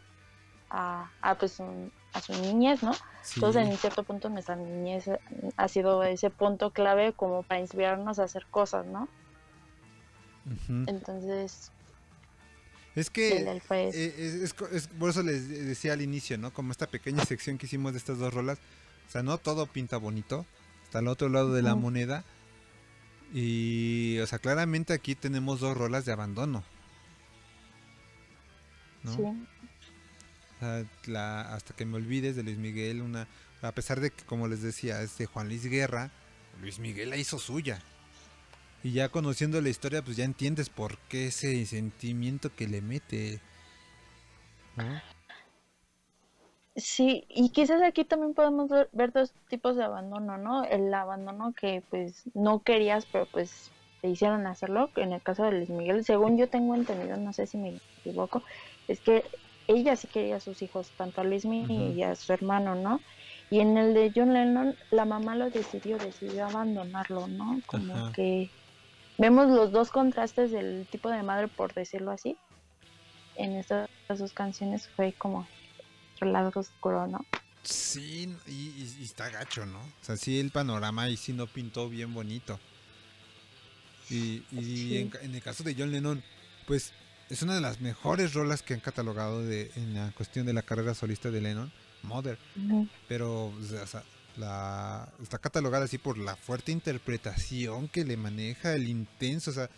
a, 0.69 1.13
a, 1.21 1.37
pues 1.37 1.59
un- 1.59 1.93
a 2.13 2.21
su 2.21 2.33
niñez, 2.33 2.83
¿no? 2.83 2.91
Sí. 3.23 3.39
Entonces 3.39 3.63
en 3.63 3.77
cierto 3.77 4.03
punto 4.05 4.29
nuestra 4.29 4.55
niñez 4.55 5.09
ha 5.57 5.67
sido 5.67 6.03
ese 6.03 6.29
punto 6.31 6.71
clave 6.71 7.13
como 7.13 7.43
para 7.43 7.61
inspirarnos 7.61 8.19
a 8.19 8.23
hacer 8.25 8.47
cosas, 8.49 8.85
¿no? 8.87 9.09
Entonces, 10.87 11.71
Es 12.95 13.09
que 13.09 13.29
eh, 13.95 14.13
es, 14.17 14.33
es 14.35 14.53
co- 14.53 14.67
es- 14.67 14.87
por 14.87 15.09
eso 15.09 15.23
les 15.23 15.49
decía 15.49 15.93
al 15.93 16.01
inicio, 16.01 16.37
¿no? 16.37 16.53
Como 16.53 16.71
esta 16.71 16.87
pequeña 16.87 17.25
sección 17.25 17.57
que 17.57 17.65
hicimos 17.65 17.93
de 17.93 17.97
estas 17.97 18.17
dos 18.19 18.33
rolas. 18.33 18.59
O 19.07 19.11
sea, 19.11 19.23
no 19.23 19.37
todo 19.37 19.65
pinta 19.67 19.97
bonito. 19.97 20.45
Está 20.83 20.99
al 20.99 21.07
otro 21.07 21.29
lado 21.29 21.53
de 21.53 21.61
la 21.61 21.75
moneda. 21.75 22.23
Y, 23.33 24.17
o 24.19 24.27
sea, 24.27 24.39
claramente 24.39 24.93
aquí 24.93 25.15
tenemos 25.15 25.59
dos 25.59 25.75
rolas 25.75 26.05
de 26.05 26.11
abandono. 26.13 26.63
¿no? 29.03 29.15
sí, 29.15 29.21
O 29.23 30.59
sea, 30.59 30.85
la 31.05 31.53
Hasta 31.53 31.75
que 31.75 31.85
me 31.85 31.97
olvides 31.97 32.35
de 32.35 32.43
Luis 32.43 32.57
Miguel, 32.57 33.01
una 33.01 33.27
a 33.61 33.71
pesar 33.71 33.99
de 33.99 34.11
que, 34.11 34.23
como 34.25 34.47
les 34.47 34.61
decía, 34.61 35.01
es 35.01 35.17
de 35.17 35.25
Juan 35.25 35.47
Luis 35.47 35.65
Guerra, 35.65 36.11
Luis 36.61 36.77
Miguel 36.79 37.09
la 37.09 37.17
hizo 37.17 37.39
suya. 37.39 37.81
Y 38.85 38.91
ya 38.91 39.09
conociendo 39.09 39.59
la 39.61 39.69
historia, 39.69 40.03
pues 40.03 40.15
ya 40.15 40.25
entiendes 40.25 40.69
por 40.69 40.99
qué 41.09 41.29
ese 41.29 41.65
sentimiento 41.65 42.55
que 42.55 42.67
le 42.67 42.81
mete. 42.81 43.41
¿no? 44.75 45.01
Sí, 46.75 47.25
y 47.27 47.49
quizás 47.49 47.81
aquí 47.81 48.05
también 48.05 48.35
podemos 48.35 48.69
ver, 48.91 49.11
dos 49.11 49.33
tipos 49.49 49.75
de 49.75 49.83
abandono, 49.83 50.37
¿no? 50.37 50.65
El 50.65 50.93
abandono 50.93 51.51
que 51.59 51.81
pues 51.89 52.25
no 52.35 52.59
querías, 52.59 53.07
pero 53.11 53.25
pues 53.25 53.71
te 54.01 54.09
hicieron 54.09 54.45
hacerlo. 54.45 54.91
En 54.97 55.13
el 55.13 55.21
caso 55.23 55.45
de 55.45 55.53
Luis 55.53 55.69
Miguel, 55.71 56.05
según 56.05 56.37
yo 56.37 56.47
tengo 56.47 56.75
entendido, 56.75 57.17
no 57.17 57.33
sé 57.33 57.47
si 57.47 57.57
me 57.57 57.79
equivoco, 58.01 58.43
es 58.87 58.99
que 58.99 59.23
ella 59.67 59.95
sí 59.95 60.05
quería 60.05 60.35
a 60.35 60.39
sus 60.39 60.61
hijos, 60.61 60.91
tanto 60.95 61.21
a 61.21 61.23
Luis 61.23 61.45
Miguel 61.45 61.97
y 61.97 62.03
a 62.03 62.13
su 62.13 62.31
hermano, 62.33 62.75
¿no? 62.75 63.01
Y 63.49 63.61
en 63.61 63.79
el 63.79 63.95
de 63.95 64.11
John 64.15 64.31
Lennon, 64.31 64.75
la 64.91 65.05
mamá 65.05 65.35
lo 65.35 65.49
decidió, 65.49 65.97
decidió 65.97 66.45
abandonarlo, 66.45 67.25
¿no? 67.25 67.59
Como 67.65 68.11
que 68.11 68.51
vemos 69.17 69.47
los 69.49 69.71
dos 69.71 69.89
contrastes 69.91 70.51
del 70.51 70.87
tipo 70.91 71.09
de 71.09 71.23
madre, 71.23 71.47
por 71.47 71.73
decirlo 71.73 72.11
así. 72.11 72.37
En 73.37 73.55
estas 73.55 73.87
dos 74.07 74.33
canciones 74.33 74.87
fue 74.95 75.13
como 75.13 75.47
el 76.21 76.31
lado 76.33 76.51
oscuro, 76.55 77.07
¿no? 77.07 77.25
Sí, 77.63 78.35
y, 78.47 78.51
y- 78.51 78.95
y 78.99 79.03
está 79.03 79.29
gacho, 79.29 79.65
¿no? 79.65 79.79
O 79.79 80.05
sea, 80.05 80.15
sí, 80.17 80.39
el 80.39 80.51
panorama 80.51 81.03
ahí 81.03 81.17
sí 81.17 81.33
no 81.33 81.47
pintó 81.47 81.89
bien 81.89 82.13
bonito. 82.13 82.59
Y, 84.09 84.43
y 84.51 84.63
Sí. 84.65 84.97
en, 84.97 85.11
en 85.21 85.35
el 85.35 85.41
caso 85.41 85.63
de 85.63 85.75
John 85.77 85.91
Lennon, 85.91 86.23
pues 86.67 86.93
es 87.29 87.41
una 87.41 87.55
de 87.55 87.61
las 87.61 87.81
mejores 87.81 88.33
rolas 88.35 88.61
que 88.61 88.75
han 88.75 88.79
catalogado 88.79 89.41
de, 89.43 89.71
en 89.75 89.95
la 89.95 90.11
cuestión 90.11 90.45
de 90.45 90.53
la 90.53 90.61
carrera 90.61 90.93
solista 90.93 91.31
de 91.31 91.41
Lennon, 91.41 91.71
Mother. 92.03 92.37
Pero 93.07 93.47
o 93.47 93.63
sea, 93.87 94.03
la, 94.37 95.11
está 95.21 95.37
catalogada 95.37 95.85
así 95.85 95.97
por 95.97 96.17
la 96.17 96.35
fuerte 96.35 96.71
interpretación 96.71 97.87
que 97.87 98.03
le 98.05 98.17
maneja, 98.17 98.73
el 98.73 98.87
intenso, 98.89 99.51
o 99.51 99.53
sea, 99.53 99.69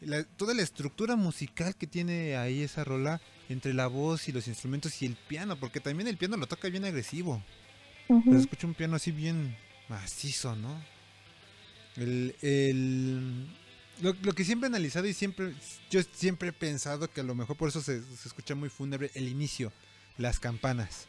la- 0.00 0.24
toda 0.24 0.54
la 0.54 0.62
estructura 0.62 1.16
musical 1.16 1.74
que 1.76 1.86
tiene 1.86 2.36
ahí 2.36 2.62
esa 2.62 2.84
rola 2.84 3.20
entre 3.48 3.74
la 3.74 3.86
voz 3.86 4.28
y 4.28 4.32
los 4.32 4.48
instrumentos 4.48 5.00
y 5.02 5.06
el 5.06 5.16
piano, 5.16 5.56
porque 5.56 5.80
también 5.80 6.08
el 6.08 6.16
piano 6.16 6.36
lo 6.36 6.46
toca 6.46 6.68
bien 6.68 6.84
agresivo. 6.84 7.42
Se 8.08 8.36
escucha 8.38 8.66
un 8.66 8.74
piano 8.74 8.96
así 8.96 9.12
bien 9.12 9.56
macizo, 9.88 10.54
¿no? 10.56 10.78
El, 11.96 12.34
el- 12.42 13.46
lo, 14.02 14.12
lo 14.22 14.32
que 14.32 14.44
siempre 14.44 14.66
he 14.66 14.70
analizado 14.70 15.06
y 15.06 15.14
siempre, 15.14 15.54
yo 15.90 16.00
siempre 16.12 16.48
he 16.48 16.52
pensado 16.52 17.08
que 17.10 17.20
a 17.20 17.24
lo 17.24 17.34
mejor 17.34 17.56
por 17.56 17.68
eso 17.68 17.80
se, 17.80 18.02
se 18.02 18.28
escucha 18.28 18.54
muy 18.54 18.68
fúnebre 18.68 19.10
el 19.14 19.28
inicio, 19.28 19.72
las 20.18 20.40
campanas. 20.40 21.06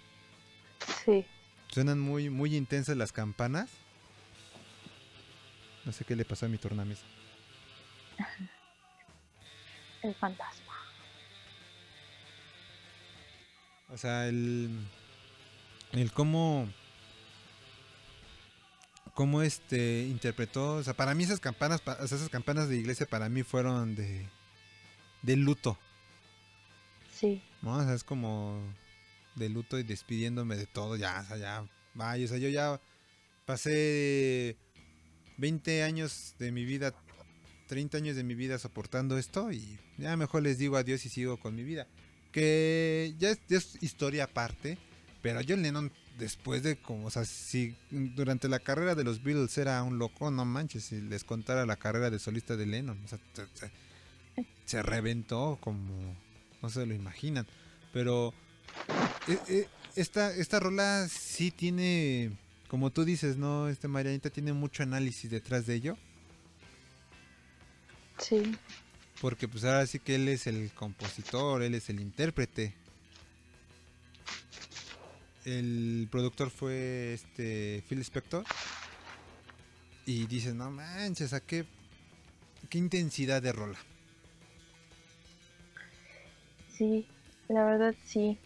Sí, 1.03 1.25
Suenan 1.75 1.99
muy, 1.99 2.29
muy 2.29 2.55
intensas 2.55 2.95
las 2.95 3.11
campanas. 3.11 3.69
No 5.83 5.91
sé 5.91 6.05
qué 6.05 6.15
le 6.15 6.23
pasó 6.23 6.45
a 6.45 6.49
mi 6.49 6.57
tornamesa. 6.57 7.03
el 10.01 10.15
fantasma. 10.15 10.73
O 13.89 13.97
sea, 13.97 14.29
el. 14.29 14.69
El 15.91 16.13
cómo. 16.13 16.69
Cómo 19.13 19.41
este 19.41 20.03
interpretó. 20.03 20.75
O 20.75 20.83
sea, 20.83 20.93
para 20.93 21.13
mí 21.13 21.25
esas 21.25 21.41
campanas. 21.41 21.81
pa- 21.81 21.97
o 21.99 22.07
sea, 22.07 22.17
esas 22.17 22.29
campanas 22.29 22.69
de 22.69 22.77
iglesia 22.77 23.05
para 23.05 23.27
mí 23.27 23.43
fueron 23.43 23.95
de. 23.95 24.29
de 25.23 25.35
luto. 25.35 25.77
Sí, 27.11 27.43
¿no? 27.61 27.73
O 27.73 27.83
sea, 27.83 27.93
es 27.95 28.05
como 28.05 28.61
de 29.35 29.49
luto 29.49 29.77
y 29.79 29.83
despidiéndome 29.83 30.55
de 30.55 30.65
todo, 30.65 30.95
ya, 30.95 31.21
o 31.21 31.25
sea, 31.27 31.37
ya, 31.37 31.69
vaya, 31.93 32.25
o 32.25 32.27
sea, 32.27 32.37
yo 32.37 32.49
ya 32.49 32.79
pasé 33.45 34.57
20 35.37 35.83
años 35.83 36.35
de 36.39 36.51
mi 36.51 36.65
vida, 36.65 36.93
30 37.67 37.97
años 37.97 38.15
de 38.15 38.23
mi 38.23 38.35
vida 38.35 38.57
soportando 38.59 39.17
esto 39.17 39.51
y 39.51 39.79
ya 39.97 40.15
mejor 40.17 40.43
les 40.43 40.57
digo 40.57 40.77
adiós 40.77 41.05
y 41.05 41.09
sigo 41.09 41.37
con 41.39 41.55
mi 41.55 41.63
vida. 41.63 41.87
Que 42.31 43.13
ya 43.17 43.29
es, 43.49 43.77
historia 43.81 44.25
aparte, 44.25 44.77
pero 45.21 45.39
John 45.47 45.61
Lennon 45.61 45.91
después 46.17 46.63
de 46.63 46.77
como, 46.77 47.07
o 47.07 47.09
sea, 47.11 47.25
si 47.25 47.75
durante 47.89 48.47
la 48.47 48.59
carrera 48.59 48.95
de 48.95 49.03
los 49.03 49.21
Beatles 49.23 49.57
era 49.57 49.81
un 49.83 49.97
loco, 49.99 50.31
no 50.31 50.45
manches, 50.45 50.85
si 50.85 51.01
les 51.01 51.23
contara 51.23 51.65
la 51.65 51.75
carrera 51.75 52.09
de 52.09 52.19
solista 52.19 52.55
de 52.55 52.65
Lennon, 52.65 53.01
o 53.03 53.07
sea, 53.07 53.19
se- 54.65 54.81
reventó 54.83 55.57
como 55.61 56.15
no 56.61 56.69
se 56.69 56.85
lo 56.85 56.93
imaginan. 56.93 57.45
Pero 57.93 58.33
esta, 59.95 60.33
esta 60.35 60.59
rola 60.59 61.07
sí 61.09 61.51
tiene, 61.51 62.37
como 62.67 62.91
tú 62.91 63.05
dices, 63.05 63.37
¿no? 63.37 63.67
Este 63.69 63.87
Marianita 63.87 64.29
tiene 64.29 64.53
mucho 64.53 64.83
análisis 64.83 65.31
detrás 65.31 65.65
de 65.65 65.75
ello. 65.75 65.97
sí, 68.17 68.59
Porque 69.19 69.47
pues 69.47 69.63
ahora 69.65 69.85
sí 69.87 69.99
que 69.99 70.15
él 70.15 70.27
es 70.29 70.47
el 70.47 70.73
compositor, 70.73 71.63
él 71.63 71.75
es 71.75 71.89
el 71.89 71.99
intérprete. 71.99 72.77
El 75.45 76.07
productor 76.11 76.49
fue 76.51 77.13
este 77.13 77.83
Phil 77.87 77.99
Spector. 78.01 78.47
Y 80.05 80.25
dices, 80.27 80.53
no 80.55 80.71
manches, 80.71 81.33
¿a 81.33 81.41
qué, 81.41 81.65
qué 82.69 82.77
intensidad 82.77 83.41
de 83.41 83.51
rola? 83.53 83.79
sí, 86.67 87.07
la 87.47 87.65
verdad 87.65 87.95
sí. 88.05 88.39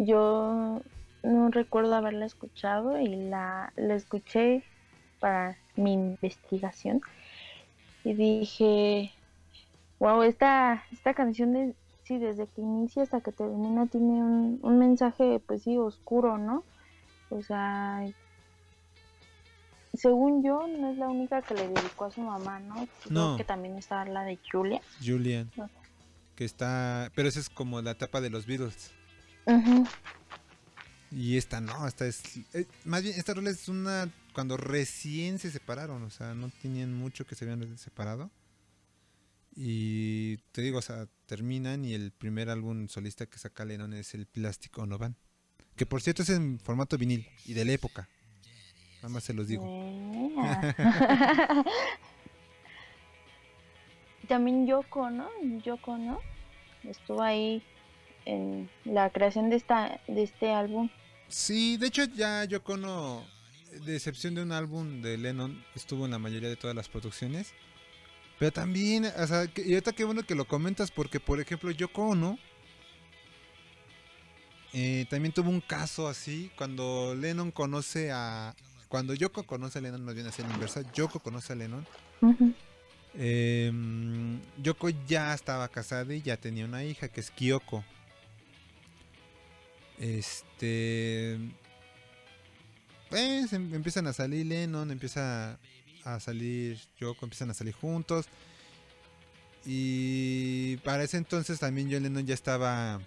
Yo 0.00 0.80
no 1.24 1.50
recuerdo 1.50 1.94
haberla 1.94 2.24
escuchado 2.26 3.00
y 3.00 3.08
la, 3.08 3.72
la 3.76 3.94
escuché 3.96 4.62
para 5.18 5.58
mi 5.74 5.92
investigación 5.92 7.00
y 8.04 8.14
dije, 8.14 9.12
wow, 9.98 10.22
esta, 10.22 10.84
esta 10.92 11.14
canción 11.14 11.52
de, 11.52 11.74
sí, 12.04 12.18
desde 12.18 12.46
que 12.46 12.60
inicia 12.60 13.02
hasta 13.02 13.20
que 13.20 13.32
termina 13.32 13.86
tiene 13.86 14.12
un, 14.22 14.60
un 14.62 14.78
mensaje 14.78 15.40
pues 15.44 15.64
sí 15.64 15.76
oscuro, 15.76 16.38
¿no? 16.38 16.62
O 17.30 17.42
sea, 17.42 18.06
según 19.94 20.44
yo 20.44 20.66
no 20.68 20.90
es 20.92 20.98
la 20.98 21.08
única 21.08 21.42
que 21.42 21.54
le 21.54 21.68
dedicó 21.68 22.04
a 22.04 22.10
su 22.12 22.20
mamá, 22.20 22.60
¿no? 22.60 22.86
Creo 23.02 23.30
No. 23.32 23.36
que 23.36 23.42
también 23.44 23.76
está 23.76 24.04
la 24.04 24.22
de 24.22 24.38
Julia. 24.50 24.80
Julian. 25.04 25.50
No. 25.56 25.68
Que 26.36 26.44
está... 26.44 27.10
Pero 27.16 27.28
esa 27.28 27.40
es 27.40 27.50
como 27.50 27.82
la 27.82 27.90
etapa 27.90 28.20
de 28.20 28.30
los 28.30 28.46
Beatles. 28.46 28.94
Y 31.10 31.36
esta 31.36 31.60
no, 31.60 31.86
esta 31.86 32.06
es... 32.06 32.22
eh, 32.54 32.66
más 32.84 33.02
bien, 33.02 33.18
esta 33.18 33.34
rola 33.34 33.50
es 33.50 33.68
una... 33.68 34.10
Cuando 34.34 34.56
recién 34.56 35.38
se 35.38 35.50
separaron, 35.50 36.02
o 36.02 36.10
sea, 36.10 36.34
no 36.34 36.50
tenían 36.62 36.94
mucho 36.94 37.26
que 37.26 37.34
se 37.34 37.44
habían 37.44 37.76
separado. 37.78 38.30
Y 39.56 40.36
te 40.52 40.62
digo, 40.62 40.78
o 40.78 40.82
sea, 40.82 41.08
terminan 41.26 41.84
y 41.84 41.94
el 41.94 42.12
primer 42.12 42.48
álbum 42.48 42.86
solista 42.86 43.26
que 43.26 43.38
saca 43.38 43.64
Lennon 43.64 43.94
es 43.94 44.14
el 44.14 44.26
Plastic 44.26 44.78
Ono 44.78 44.98
Band. 44.98 45.16
Que 45.74 45.86
por 45.86 46.00
cierto 46.00 46.22
es 46.22 46.30
en 46.30 46.60
formato 46.60 46.96
vinil 46.96 47.26
y 47.44 47.54
de 47.54 47.64
la 47.64 47.72
época. 47.72 48.08
Nada 48.96 49.08
más 49.08 49.24
se 49.24 49.34
los 49.34 49.48
digo. 49.48 49.64
Ea. 49.66 50.76
También 54.28 54.66
Yoko, 54.66 55.10
¿no? 55.10 55.28
Yoko, 55.64 55.96
¿no? 55.98 56.20
Estuvo 56.84 57.22
ahí 57.22 57.62
en 58.28 58.70
la 58.84 59.10
creación 59.10 59.50
de 59.50 59.56
esta 59.56 60.00
de 60.06 60.22
este 60.22 60.50
álbum. 60.52 60.88
Sí, 61.28 61.76
de 61.76 61.88
hecho 61.88 62.04
ya 62.04 62.44
Yoko 62.44 62.74
Ono, 62.74 63.24
de 63.84 63.96
excepción 63.96 64.34
de 64.34 64.42
un 64.42 64.52
álbum 64.52 65.02
de 65.02 65.18
Lennon, 65.18 65.62
estuvo 65.74 66.04
en 66.04 66.12
la 66.12 66.18
mayoría 66.18 66.48
de 66.48 66.56
todas 66.56 66.76
las 66.76 66.88
producciones. 66.88 67.52
Pero 68.38 68.52
también, 68.52 69.04
o 69.06 69.26
sea, 69.26 69.48
que- 69.48 69.62
y 69.62 69.72
ahorita 69.74 69.92
qué 69.92 70.04
bueno 70.04 70.22
que 70.22 70.34
lo 70.36 70.46
comentas 70.46 70.90
porque, 70.92 71.18
por 71.18 71.40
ejemplo, 71.40 71.70
Yoko 71.72 72.08
Ono 72.10 72.38
eh, 74.72 75.06
también 75.08 75.32
tuvo 75.32 75.50
un 75.50 75.60
caso 75.62 76.08
así 76.08 76.50
cuando 76.56 77.14
Lennon 77.14 77.50
conoce 77.50 78.12
a... 78.12 78.54
Cuando 78.88 79.14
Yoko 79.14 79.42
conoce 79.44 79.78
a 79.78 79.82
Lennon, 79.82 80.04
más 80.04 80.14
bien 80.14 80.26
así 80.26 80.40
en 80.42 80.48
la 80.48 80.54
inversa, 80.54 80.82
Yoko 80.92 81.20
conoce 81.20 81.52
a 81.52 81.56
Lennon. 81.56 81.86
Eh, 83.14 83.72
Yoko 84.62 84.88
ya 85.06 85.34
estaba 85.34 85.68
casada 85.68 86.14
y 86.14 86.22
ya 86.22 86.36
tenía 86.36 86.64
una 86.64 86.84
hija 86.84 87.08
que 87.08 87.20
es 87.20 87.30
Kyoko. 87.30 87.84
Este. 89.98 91.38
Pues 93.10 93.52
em- 93.52 93.74
empiezan 93.74 94.06
a 94.06 94.12
salir 94.12 94.46
Lennon, 94.46 94.90
empieza 94.90 95.58
a 96.04 96.20
salir 96.20 96.78
Yoko, 96.98 97.26
empiezan 97.26 97.50
a 97.50 97.54
salir 97.54 97.74
juntos. 97.74 98.26
Y 99.64 100.76
para 100.78 101.02
ese 101.02 101.16
entonces 101.16 101.58
también 101.58 101.90
John 101.90 102.02
Lennon 102.02 102.26
ya 102.26 102.34
estaba. 102.34 103.00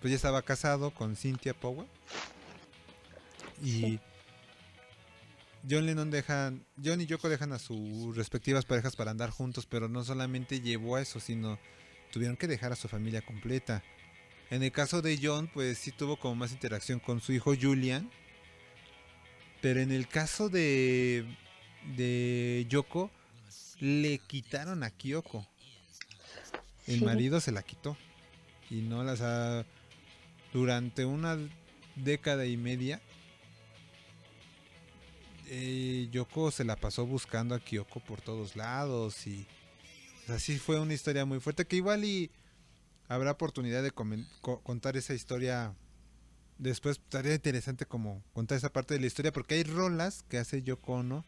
Pues 0.00 0.10
ya 0.10 0.16
estaba 0.16 0.42
casado 0.42 0.92
con 0.92 1.16
Cynthia 1.16 1.54
Powell. 1.54 1.88
Y. 3.62 3.98
John 5.68 5.86
Lennon 5.86 6.10
deja, 6.10 6.52
John 6.84 7.00
y 7.00 7.06
Yoko 7.06 7.28
dejan 7.28 7.52
a 7.52 7.58
sus 7.60 8.16
respectivas 8.16 8.64
parejas 8.64 8.96
para 8.96 9.12
andar 9.12 9.30
juntos, 9.30 9.64
pero 9.66 9.88
no 9.88 10.02
solamente 10.02 10.60
llevó 10.60 10.96
a 10.96 11.02
eso, 11.02 11.20
sino 11.20 11.56
tuvieron 12.12 12.36
que 12.36 12.48
dejar 12.48 12.72
a 12.72 12.76
su 12.76 12.88
familia 12.88 13.22
completa. 13.22 13.84
En 14.52 14.62
el 14.62 14.70
caso 14.70 15.00
de 15.00 15.18
John, 15.20 15.48
pues 15.52 15.78
sí 15.78 15.92
tuvo 15.92 16.18
como 16.18 16.34
más 16.34 16.52
interacción 16.52 17.00
con 17.00 17.22
su 17.22 17.32
hijo 17.32 17.54
Julian, 17.58 18.10
pero 19.62 19.80
en 19.80 19.90
el 19.90 20.06
caso 20.06 20.50
de 20.50 21.24
de 21.96 22.66
Yoko 22.68 23.10
le 23.80 24.18
quitaron 24.18 24.82
a 24.82 24.90
Kyoko. 24.90 25.46
El 26.86 26.98
Sí. 26.98 27.04
marido 27.04 27.40
se 27.40 27.50
la 27.50 27.62
quitó 27.62 27.96
y 28.70 28.82
no 28.82 29.02
las 29.04 29.22
ha 29.22 29.64
durante 30.52 31.06
una 31.06 31.38
década 31.96 32.44
y 32.44 32.58
media 32.58 33.00
eh, 35.48 36.08
Yoko 36.12 36.50
se 36.50 36.64
la 36.64 36.76
pasó 36.76 37.06
buscando 37.06 37.54
a 37.54 37.60
Kyoko 37.60 38.00
por 38.00 38.20
todos 38.20 38.54
lados 38.54 39.26
y 39.26 39.46
así 40.28 40.58
fue 40.58 40.78
una 40.78 40.92
historia 40.94 41.24
muy 41.24 41.40
fuerte 41.40 41.64
que 41.66 41.76
igual 41.76 42.04
y 42.04 42.30
habrá 43.12 43.32
oportunidad 43.32 43.82
de 43.82 43.90
co- 43.90 44.60
contar 44.62 44.96
esa 44.96 45.14
historia. 45.14 45.74
Después 46.58 46.98
estaría 46.98 47.34
interesante 47.34 47.86
como 47.86 48.22
contar 48.32 48.56
esa 48.56 48.72
parte 48.72 48.94
de 48.94 49.00
la 49.00 49.06
historia 49.06 49.32
porque 49.32 49.54
hay 49.56 49.64
rolas 49.64 50.24
que 50.28 50.38
hace 50.38 50.62
Yoko 50.62 50.94
Ono 50.94 51.24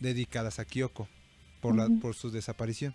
dedicadas 0.00 0.58
a 0.58 0.64
Kyoko 0.64 1.08
por 1.60 1.76
la 1.76 1.88
por 2.00 2.14
su 2.14 2.30
desaparición. 2.30 2.94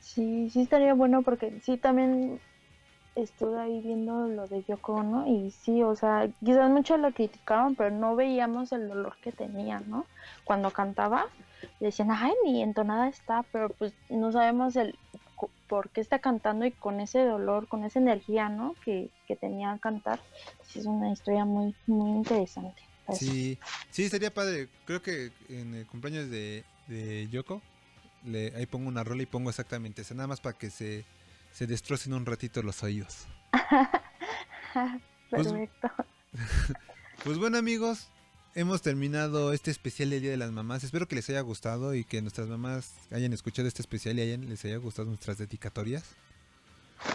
Sí, 0.00 0.50
sí 0.50 0.62
estaría 0.62 0.94
bueno 0.94 1.22
porque 1.22 1.60
sí 1.64 1.76
también 1.78 2.40
estuve 3.14 3.60
ahí 3.60 3.80
viendo 3.80 4.26
lo 4.28 4.46
de 4.46 4.62
Yoko 4.64 4.94
Ono 4.94 5.26
y 5.26 5.50
sí, 5.50 5.82
o 5.82 5.94
sea, 5.94 6.28
quizás 6.44 6.70
muchos 6.70 6.98
la 6.98 7.12
criticaban, 7.12 7.74
pero 7.74 7.90
no 7.90 8.16
veíamos 8.16 8.72
el 8.72 8.88
dolor 8.88 9.16
que 9.22 9.32
tenía, 9.32 9.80
¿no? 9.80 10.06
Cuando 10.44 10.70
cantaba, 10.70 11.26
decían, 11.80 12.10
ay, 12.10 12.32
ni 12.44 12.62
entonada 12.62 13.08
está, 13.08 13.44
pero 13.52 13.68
pues 13.70 13.92
no 14.08 14.32
sabemos 14.32 14.76
el 14.76 14.96
por 15.68 15.90
qué 15.90 16.00
está 16.00 16.18
cantando 16.18 16.66
y 16.66 16.70
con 16.70 17.00
ese 17.00 17.24
dolor, 17.24 17.66
con 17.66 17.84
esa 17.84 17.98
energía, 17.98 18.48
¿no? 18.48 18.74
Que, 18.84 19.10
que 19.26 19.36
tenía 19.36 19.70
al 19.72 19.80
cantar. 19.80 20.20
Sí, 20.66 20.80
es 20.80 20.86
una 20.86 21.10
historia 21.10 21.44
muy, 21.44 21.74
muy 21.86 22.10
interesante. 22.10 22.82
Sí, 23.12 23.58
sí, 23.90 24.08
sería 24.08 24.32
padre. 24.32 24.68
Creo 24.84 25.02
que 25.02 25.32
en 25.48 25.74
el 25.74 25.86
cumpleaños 25.86 26.30
de, 26.30 26.64
de 26.88 27.28
Yoko, 27.28 27.62
le, 28.24 28.54
ahí 28.54 28.66
pongo 28.66 28.88
una 28.88 29.02
rola 29.02 29.22
y 29.22 29.26
pongo 29.26 29.50
exactamente 29.50 30.02
eso, 30.02 30.14
nada 30.14 30.28
más 30.28 30.40
para 30.40 30.56
que 30.56 30.70
se, 30.70 31.04
se 31.52 31.66
destrocen 31.66 32.12
un 32.14 32.26
ratito 32.26 32.62
los 32.62 32.82
oídos. 32.82 33.26
Pues- 35.30 35.48
Perfecto. 35.48 35.88
Pues 37.24 37.38
bueno 37.38 37.56
amigos, 37.56 38.08
hemos 38.56 38.82
terminado 38.82 39.52
este 39.52 39.70
especial 39.70 40.10
del 40.10 40.22
Día 40.22 40.30
de 40.32 40.36
las 40.36 40.50
Mamás. 40.50 40.82
Espero 40.82 41.06
que 41.06 41.14
les 41.14 41.28
haya 41.30 41.40
gustado 41.40 41.94
y 41.94 42.04
que 42.04 42.20
nuestras 42.20 42.48
mamás 42.48 42.94
hayan 43.12 43.32
escuchado 43.32 43.68
este 43.68 43.80
especial 43.80 44.18
y 44.18 44.22
hayan, 44.22 44.48
les 44.48 44.64
haya 44.64 44.76
gustado 44.78 45.06
nuestras 45.08 45.38
dedicatorias. 45.38 46.02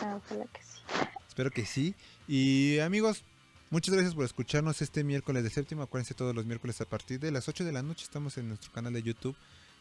Ah, 0.02 0.18
Ojalá 0.24 0.46
que 0.46 0.62
sí. 0.64 0.80
Espero 1.28 1.52
que 1.52 1.66
sí. 1.66 1.94
Y 2.28 2.80
amigos, 2.80 3.24
muchas 3.70 3.94
gracias 3.96 4.16
por 4.16 4.24
escucharnos 4.24 4.82
este 4.82 5.04
miércoles 5.04 5.44
del 5.44 5.52
séptimo. 5.52 5.82
Acuérdense 5.84 6.14
todos 6.14 6.34
los 6.34 6.46
miércoles 6.46 6.80
a 6.80 6.86
partir 6.86 7.20
de 7.20 7.32
las 7.32 7.50
8 7.50 7.66
de 7.66 7.74
la 7.74 7.84
noche. 7.84 8.06
Estamos 8.06 8.38
en 8.38 8.48
nuestro 8.48 8.72
canal 8.72 8.94
de 8.94 9.04
YouTube. 9.04 9.36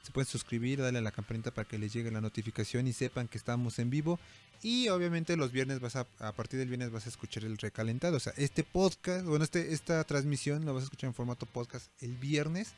Se 0.07 0.13
pueden 0.13 0.29
suscribir, 0.29 0.81
darle 0.81 1.01
a 1.01 1.03
la 1.03 1.11
campanita 1.11 1.51
para 1.51 1.67
que 1.67 1.79
les 1.79 1.93
llegue 1.93 2.13
la 2.13 2.21
notificación 2.21 2.87
y 2.87 2.93
sepan 2.93 3.27
que 3.27 3.39
estamos 3.39 3.81
en 3.81 3.91
vivo. 3.91 4.21
Y 4.63 4.89
obviamente 4.89 5.37
los 5.37 5.51
viernes 5.51 5.81
vas 5.81 5.97
a, 5.97 6.07
a 6.21 6.31
partir 6.31 6.61
del 6.61 6.69
viernes 6.69 6.93
vas 6.93 7.07
a 7.07 7.09
escuchar 7.09 7.43
el 7.43 7.59
recalentado. 7.59 8.17
O 8.17 8.21
sea, 8.21 8.33
este 8.37 8.63
podcast, 8.63 9.27
bueno, 9.27 9.43
este, 9.43 9.73
esta 9.73 10.05
transmisión 10.05 10.65
lo 10.65 10.75
vas 10.75 10.83
a 10.83 10.85
escuchar 10.85 11.09
en 11.09 11.15
formato 11.15 11.45
podcast 11.45 11.91
el 12.01 12.15
viernes. 12.15 12.73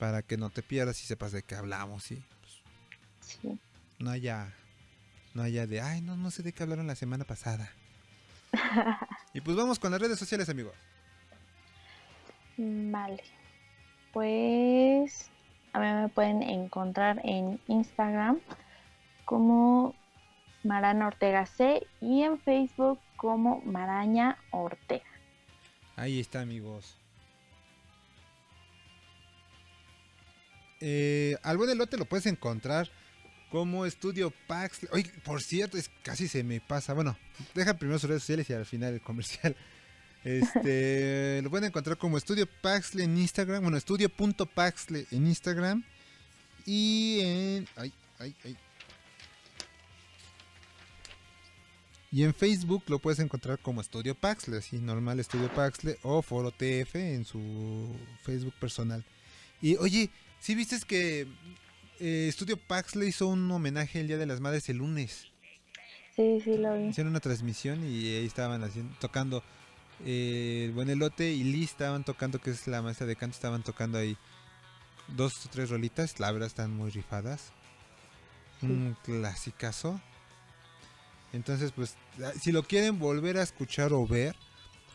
Para 0.00 0.22
que 0.22 0.36
no 0.36 0.50
te 0.50 0.64
pierdas 0.64 1.00
y 1.00 1.06
sepas 1.06 1.30
de 1.30 1.44
qué 1.44 1.54
hablamos, 1.54 2.02
¿sí? 2.02 2.20
Sí. 3.20 3.60
No 4.00 4.10
haya, 4.10 4.52
no 5.32 5.42
haya 5.42 5.68
de, 5.68 5.80
ay, 5.80 6.00
no, 6.00 6.16
no 6.16 6.32
sé 6.32 6.42
de 6.42 6.52
qué 6.52 6.64
hablaron 6.64 6.88
la 6.88 6.96
semana 6.96 7.24
pasada. 7.24 7.72
Y 9.32 9.42
pues 9.42 9.56
vamos 9.56 9.78
con 9.78 9.92
las 9.92 10.00
redes 10.00 10.18
sociales, 10.18 10.48
amigos. 10.48 10.74
Vale. 12.56 13.22
Pues 14.12 15.30
a 15.76 15.78
mí 15.78 16.02
me 16.02 16.08
pueden 16.08 16.42
encontrar 16.42 17.20
en 17.22 17.60
Instagram 17.68 18.40
como 19.26 19.94
Marana 20.64 21.08
Ortega 21.08 21.44
C 21.44 21.86
y 22.00 22.22
en 22.22 22.38
Facebook 22.40 22.98
como 23.16 23.60
Maraña 23.60 24.38
Ortega. 24.52 25.04
Ahí 25.94 26.18
está, 26.18 26.40
amigos. 26.40 26.96
Eh, 30.80 31.36
al 31.42 31.58
buen 31.58 31.68
elote 31.68 31.98
lo 31.98 32.06
puedes 32.06 32.24
encontrar 32.24 32.90
como 33.50 33.84
Estudio 33.84 34.32
Pax. 34.46 34.88
Oye, 34.92 35.10
por 35.24 35.42
cierto, 35.42 35.76
es 35.76 35.90
casi 36.02 36.26
se 36.26 36.42
me 36.42 36.62
pasa. 36.62 36.94
Bueno, 36.94 37.18
deja 37.54 37.74
primero 37.74 37.98
sus 37.98 38.08
redes 38.08 38.22
sociales 38.22 38.48
y 38.48 38.54
al 38.54 38.64
final 38.64 38.94
el 38.94 39.02
comercial. 39.02 39.54
Este, 40.26 41.40
lo 41.40 41.50
pueden 41.50 41.68
encontrar 41.68 41.96
como 41.96 42.18
Estudio 42.18 42.48
Paxle 42.60 43.04
en 43.04 43.16
Instagram. 43.16 43.62
Bueno, 43.62 43.76
estudio.paxle 43.76 45.06
en 45.12 45.26
Instagram. 45.28 45.84
Y 46.66 47.20
en. 47.20 47.68
Ay, 47.76 47.92
ay, 48.18 48.34
ay. 48.44 48.56
Y 52.10 52.24
en 52.24 52.34
Facebook 52.34 52.82
lo 52.88 52.98
puedes 52.98 53.20
encontrar 53.20 53.60
como 53.60 53.80
Estudio 53.80 54.16
Paxle, 54.16 54.56
así 54.56 54.78
normal 54.78 55.20
Estudio 55.20 55.48
Paxle 55.54 55.96
o 56.02 56.22
Foro 56.22 56.50
TF 56.50 56.96
en 56.96 57.24
su 57.24 57.88
Facebook 58.24 58.54
personal. 58.54 59.04
Y 59.62 59.76
oye, 59.76 60.10
si 60.40 60.56
viste 60.56 60.76
que 60.88 61.28
eh, 62.00 62.26
Estudio 62.28 62.56
Paxle 62.56 63.06
hizo 63.06 63.28
un 63.28 63.48
homenaje 63.48 64.00
el 64.00 64.08
Día 64.08 64.18
de 64.18 64.26
las 64.26 64.40
Madres 64.40 64.68
el 64.70 64.78
lunes? 64.78 65.28
Sí, 66.16 66.40
sí, 66.42 66.58
lo 66.58 66.76
vi. 66.76 66.88
Hicieron 66.88 67.12
una 67.12 67.20
transmisión 67.20 67.84
y 67.84 68.08
ahí 68.16 68.26
estaban 68.26 68.64
haciendo, 68.64 68.92
tocando 68.98 69.44
eh, 70.04 70.64
el 70.66 70.72
buen 70.72 70.90
elote 70.90 71.32
y 71.32 71.44
Liz 71.44 71.70
estaban 71.70 72.04
tocando, 72.04 72.40
que 72.40 72.50
es 72.50 72.66
la 72.66 72.82
maestra 72.82 73.06
de 73.06 73.16
canto, 73.16 73.34
estaban 73.34 73.62
tocando 73.62 73.98
ahí 73.98 74.16
dos 75.08 75.32
o 75.44 75.48
tres 75.48 75.70
rolitas, 75.70 76.18
la 76.20 76.30
verdad 76.32 76.46
están 76.46 76.74
muy 76.74 76.90
rifadas. 76.90 77.52
Un 78.62 78.96
clasicazo. 79.04 80.00
Entonces, 81.32 81.72
pues, 81.72 81.96
ah, 82.24 82.32
si 82.40 82.52
lo 82.52 82.62
quieren 82.62 82.98
volver 82.98 83.36
a 83.36 83.42
escuchar 83.42 83.92
o 83.92 84.06
ver, 84.06 84.34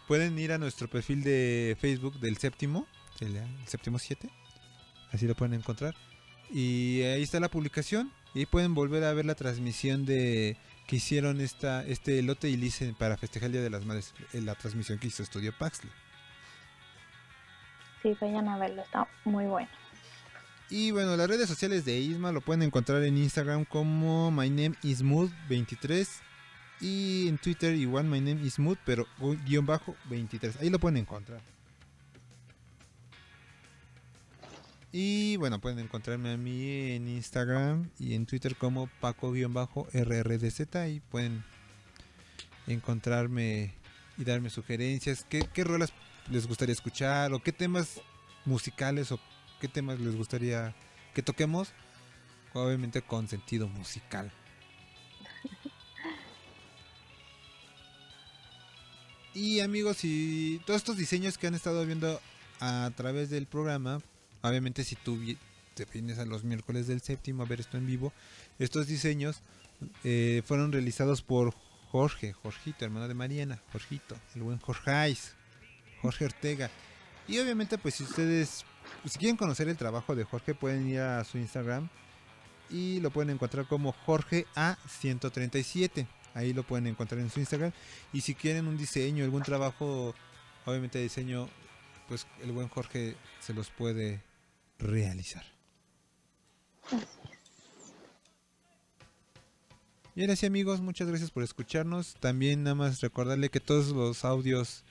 pueden 0.08 0.38
ir 0.40 0.52
a 0.52 0.58
nuestro 0.58 0.90
perfil 0.90 1.24
de 1.24 1.78
Facebook 1.80 2.20
del 2.20 2.38
séptimo, 2.38 2.88
el, 3.20 3.36
el 3.36 3.68
séptimo 3.68 4.00
7, 4.00 4.30
así 5.12 5.28
lo 5.28 5.36
pueden 5.36 5.54
encontrar. 5.54 5.96
Y 6.52 7.02
ahí 7.04 7.22
está 7.22 7.40
la 7.40 7.50
publicación, 7.50 8.12
y 8.34 8.46
pueden 8.46 8.74
volver 8.74 9.04
a 9.04 9.14
ver 9.14 9.26
la 9.26 9.36
transmisión 9.36 10.06
de 10.06 10.58
que 10.92 10.98
hicieron 10.98 11.40
esta, 11.40 11.86
este 11.86 12.20
elote 12.20 12.50
y 12.50 12.58
lice 12.58 12.94
para 13.00 13.16
festejar 13.16 13.46
el 13.46 13.54
Día 13.54 13.62
de 13.62 13.70
las 13.70 13.86
Madres, 13.86 14.14
en 14.34 14.46
la 14.46 14.56
transmisión 14.56 15.00
que 15.00 15.08
hizo 15.08 15.24
Estudio 15.24 15.54
Paxley. 15.58 15.90
Sí, 18.04 18.14
vayan 18.20 18.50
a 18.50 18.58
verlo, 18.58 18.82
está 18.82 19.08
muy 19.24 19.46
bueno. 19.46 19.70
Y 20.70 20.92
bueno, 20.92 21.16
las 21.16 21.30
redes 21.30 21.48
sociales 21.48 21.86
de 21.86 21.98
Isma 21.98 22.34
lo 22.34 22.42
pueden 22.42 22.62
encontrar 22.64 23.02
en 23.04 23.18
Instagram 23.18 23.64
como 23.64 24.32
my 24.32 24.50
name 24.50 24.74
is 24.84 25.02
23 25.48 26.22
Y 26.82 27.30
en 27.30 27.38
Twitter 27.38 27.74
igual 27.74 28.04
my 28.04 28.20
name 28.20 28.46
is 28.46 28.60
Mood, 28.60 28.78
pero 28.86 29.08
gu- 29.18 29.42
guion 29.46 29.66
bajo 29.66 29.96
23. 30.10 30.58
Ahí 30.58 30.70
lo 30.70 30.78
pueden 30.78 30.98
encontrar. 30.98 31.40
Y 34.92 35.38
bueno, 35.38 35.62
pueden 35.62 35.80
encontrarme 35.80 36.32
a 36.32 36.38
mí 36.38 36.92
en 36.92 37.08
Instagram 37.08 37.90
y 37.98 38.14
en 38.14 38.26
Twitter 38.26 38.58
como 38.58 38.88
Paco-RRDZ 39.00 40.60
y 40.90 41.00
pueden 41.00 41.46
encontrarme 42.68 43.74
y 44.18 44.26
darme 44.26 44.50
sugerencias. 44.50 45.26
¿Qué, 45.30 45.48
qué 45.54 45.64
rolas 45.64 45.94
les 46.30 46.46
gustaría 46.46 46.74
escuchar? 46.74 47.32
¿O 47.32 47.42
qué 47.42 47.54
temas 47.54 48.02
musicales 48.44 49.14
o 49.14 49.20
qué 49.62 49.70
temas 49.70 50.00
les 50.02 50.16
gustaría 50.18 50.76
que 51.16 51.22
toquemos? 51.22 51.70
Obviamente 52.54 53.02
con 53.02 53.30
sentido 53.30 53.70
musical. 53.70 54.30
Y 59.34 59.62
amigos, 59.62 60.04
y 60.04 60.60
todos 60.66 60.82
estos 60.82 60.98
diseños 60.98 61.38
que 61.38 61.48
han 61.48 61.54
estado 61.54 61.86
viendo 61.86 62.20
a 62.60 62.92
través 62.98 63.30
del 63.30 63.48
programa, 63.48 64.02
obviamente 64.42 64.84
si 64.84 64.96
tú 64.96 65.20
te 65.74 65.86
vienes 65.86 66.20
a 66.20 66.26
los 66.26 66.44
miércoles 66.44 66.88
del 66.88 67.02
séptimo 67.02 67.44
a 67.44 67.46
ver 67.46 67.60
esto 67.60 67.78
en 67.78 67.88
vivo, 67.88 68.14
estos 68.60 68.88
diseños 68.88 69.42
eh, 70.04 70.42
fueron 70.46 70.72
realizados 70.72 71.22
por 71.22 71.54
Jorge, 71.92 72.34
Jorgito, 72.34 72.86
hermano 72.86 73.08
de 73.08 73.14
Mariana, 73.14 73.62
Jorgito, 73.72 74.16
el 74.36 74.44
buen 74.44 74.60
Jorgeis, 74.60 75.34
Jorge 76.02 76.26
Ortega. 76.26 76.70
Y 77.28 77.40
obviamente 77.40 77.78
pues 77.78 77.96
si 77.96 78.04
ustedes, 78.04 78.66
si 79.06 79.20
quieren 79.20 79.38
conocer 79.38 79.68
el 79.68 79.78
trabajo 79.78 80.16
de 80.16 80.24
Jorge 80.24 80.54
pueden 80.54 80.88
ir 80.88 81.00
a 81.00 81.24
su 81.24 81.38
Instagram 81.38 81.90
y 82.70 83.00
lo 83.02 83.12
pueden 83.12 83.32
encontrar 83.32 83.68
como 83.68 83.92
Jorge 83.92 84.46
A137. 84.56 86.08
Ahí 86.34 86.54
lo 86.54 86.64
pueden 86.64 86.88
encontrar 86.88 87.20
en 87.20 87.30
su 87.30 87.40
Instagram. 87.40 87.74
Y 88.14 88.22
si 88.22 88.36
quieren 88.36 88.68
un 88.68 88.78
diseño, 88.78 89.26
algún 89.26 89.44
trabajo, 89.44 90.16
obviamente 90.66 91.00
diseño, 91.00 91.50
pues 92.08 92.26
el 92.42 92.52
buen 92.54 92.70
Jorge 92.70 93.16
se 93.42 93.54
los 93.54 93.70
puede 93.70 94.22
realizar. 94.82 95.44
Y 100.16 100.22
ahora 100.22 100.36
sí 100.36 100.46
amigos, 100.46 100.82
muchas 100.82 101.08
gracias 101.08 101.32
por 101.32 101.44
escucharnos. 101.44 102.16
También 102.20 102.64
nada 102.64 102.76
más 102.76 103.00
recordarle 103.02 103.50
que 103.50 103.60
todos 103.62 103.88
los 103.90 104.26
audios 104.26 104.84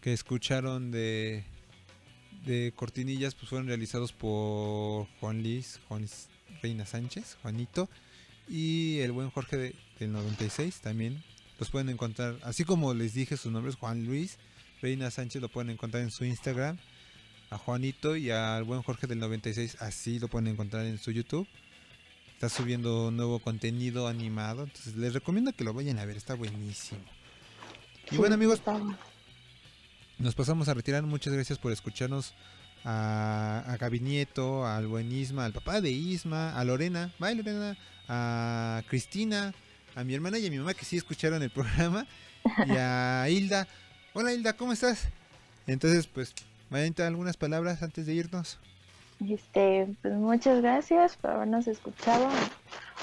que 0.00 0.12
escucharon 0.12 0.90
de, 0.90 1.44
de 2.44 2.72
cortinillas 2.74 3.34
pues 3.34 3.48
fueron 3.50 3.68
realizados 3.68 4.12
por 4.12 5.06
Juan 5.20 5.42
Luis, 5.42 5.80
Juan 5.88 6.06
Reina 6.62 6.86
Sánchez, 6.86 7.36
Juanito 7.42 7.88
y 8.48 8.98
el 8.98 9.12
buen 9.12 9.30
Jorge 9.30 9.56
de- 9.56 9.74
del 10.00 10.12
96 10.12 10.80
también. 10.80 11.22
Los 11.60 11.70
pueden 11.70 11.88
encontrar, 11.88 12.36
así 12.42 12.64
como 12.64 12.94
les 12.94 13.14
dije 13.14 13.36
sus 13.36 13.50
nombres, 13.52 13.74
Juan 13.76 14.04
Luis 14.06 14.38
Reina 14.80 15.10
Sánchez 15.10 15.42
lo 15.42 15.48
pueden 15.48 15.70
encontrar 15.70 16.02
en 16.02 16.10
su 16.10 16.24
Instagram. 16.24 16.78
A 17.50 17.58
Juanito 17.58 18.16
y 18.16 18.30
al 18.30 18.64
buen 18.64 18.82
Jorge 18.82 19.06
del 19.06 19.18
96 19.20 19.78
así 19.80 20.18
lo 20.18 20.28
pueden 20.28 20.48
encontrar 20.48 20.84
en 20.84 20.98
su 20.98 21.10
YouTube. 21.10 21.46
Está 22.34 22.48
subiendo 22.48 23.10
nuevo 23.10 23.40
contenido 23.40 24.06
animado, 24.06 24.64
entonces 24.64 24.96
les 24.96 25.12
recomiendo 25.14 25.52
que 25.52 25.64
lo 25.64 25.72
vayan 25.72 25.98
a 25.98 26.04
ver, 26.04 26.16
está 26.16 26.34
buenísimo. 26.34 27.00
Y 28.10 28.16
bueno 28.16 28.34
amigos, 28.34 28.62
nos 30.18 30.34
pasamos 30.34 30.68
a 30.68 30.74
retirar. 30.74 31.02
Muchas 31.02 31.32
gracias 31.32 31.58
por 31.58 31.72
escucharnos 31.72 32.34
a, 32.84 33.64
a 33.66 33.76
Gaby 33.76 34.00
Nieto, 34.00 34.66
al 34.66 34.86
buen 34.86 35.10
Isma, 35.10 35.44
al 35.44 35.52
papá 35.52 35.80
de 35.80 35.90
Isma, 35.90 36.58
a 36.58 36.64
Lorena, 36.64 37.12
bye 37.18 37.34
Lorena, 37.34 37.76
a 38.08 38.82
Cristina, 38.88 39.54
a 39.94 40.04
mi 40.04 40.14
hermana 40.14 40.38
y 40.38 40.46
a 40.46 40.50
mi 40.50 40.58
mamá 40.58 40.74
que 40.74 40.84
sí 40.84 40.96
escucharon 40.96 41.42
el 41.42 41.50
programa, 41.50 42.06
y 42.66 42.72
a 42.72 43.28
Hilda. 43.28 43.66
Hola 44.12 44.32
Hilda, 44.32 44.54
¿cómo 44.54 44.72
estás? 44.72 45.08
Entonces, 45.66 46.06
pues, 46.06 46.34
vayan 46.70 46.94
algunas 46.98 47.36
palabras 47.36 47.82
antes 47.82 48.06
de 48.06 48.14
irnos. 48.14 48.58
Este, 49.28 49.88
pues 50.00 50.14
muchas 50.14 50.62
gracias 50.62 51.16
por 51.16 51.30
habernos 51.30 51.66
escuchado. 51.66 52.28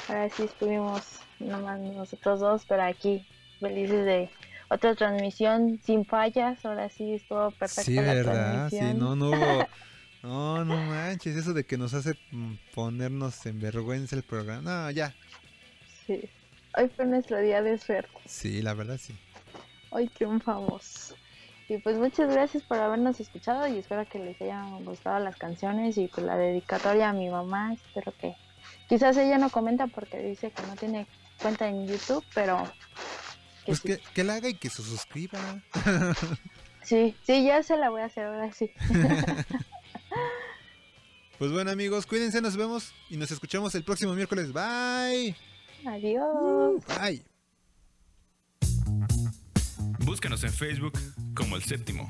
Ahora 0.07 0.29
sí 0.29 0.43
estuvimos 0.43 1.19
nomás 1.39 1.79
nosotros 1.79 2.39
dos, 2.39 2.65
pero 2.67 2.83
aquí 2.83 3.27
felices 3.59 4.05
de 4.05 4.29
otra 4.69 4.95
transmisión 4.95 5.79
sin 5.83 6.05
fallas. 6.05 6.63
Ahora 6.65 6.89
sí 6.89 7.13
estuvo 7.15 7.51
perfecta 7.51 7.83
Sí, 7.83 7.95
la 7.95 8.01
¿verdad? 8.13 8.69
Sí, 8.69 8.77
transmisión. 8.77 8.99
no, 8.99 9.15
no 9.15 9.29
hubo... 9.29 9.67
No, 10.23 10.65
no 10.65 10.75
manches, 10.75 11.35
eso 11.35 11.53
de 11.53 11.65
que 11.67 11.77
nos 11.77 11.93
hace 11.93 12.17
ponernos 12.73 13.45
en 13.45 13.59
vergüenza 13.61 14.15
el 14.15 14.23
programa. 14.23 14.85
No, 14.85 14.89
ya. 14.89 15.13
Sí. 16.07 16.19
Hoy 16.75 16.89
fue 16.95 17.05
nuestro 17.05 17.39
día 17.39 17.61
de 17.61 17.77
suerte. 17.77 18.09
Sí, 18.25 18.63
la 18.63 18.73
verdad 18.73 18.97
sí. 18.97 19.15
Hoy 19.91 20.07
triunfamos. 20.07 21.13
Y 21.67 21.77
pues 21.79 21.97
muchas 21.97 22.31
gracias 22.31 22.61
por 22.63 22.77
habernos 22.77 23.19
escuchado 23.19 23.67
y 23.67 23.79
espero 23.79 24.07
que 24.07 24.19
les 24.19 24.39
hayan 24.41 24.85
gustado 24.85 25.19
las 25.19 25.35
canciones 25.35 25.97
y 25.97 26.07
pues 26.07 26.25
la 26.25 26.37
dedicatoria 26.37 27.09
a 27.09 27.13
mi 27.13 27.29
mamá. 27.29 27.73
Espero 27.73 28.13
que 28.19 28.35
quizás 28.87 29.17
ella 29.17 29.37
no 29.39 29.49
comenta 29.49 29.87
porque 29.87 30.19
dice 30.19 30.51
que 30.51 30.61
no 30.67 30.75
tiene 30.75 31.07
cuenta 31.41 31.67
en 31.67 31.87
YouTube, 31.87 32.23
pero 32.35 32.63
que 33.65 33.71
Pues 33.71 33.79
sí. 33.79 33.87
que, 33.87 33.99
que 34.13 34.23
la 34.23 34.35
haga 34.35 34.49
y 34.49 34.53
que 34.55 34.69
se 34.69 34.83
suscriba. 34.83 35.39
Sí, 36.83 37.15
sí, 37.23 37.43
ya 37.43 37.63
se 37.63 37.77
la 37.77 37.89
voy 37.89 38.01
a 38.01 38.05
hacer 38.05 38.25
ahora 38.25 38.51
sí. 38.53 38.69
Pues 41.39 41.51
bueno 41.51 41.71
amigos, 41.71 42.05
cuídense, 42.05 42.41
nos 42.41 42.55
vemos 42.55 42.93
y 43.09 43.17
nos 43.17 43.31
escuchamos 43.31 43.73
el 43.75 43.83
próximo 43.83 44.13
miércoles. 44.13 44.53
Bye. 44.53 45.35
Adiós. 45.85 46.83
Bye. 47.01 47.34
Búscanos 50.05 50.43
en 50.43 50.53
Facebook 50.53 50.93
como 51.35 51.55
El 51.55 51.63
Séptimo 51.63 52.07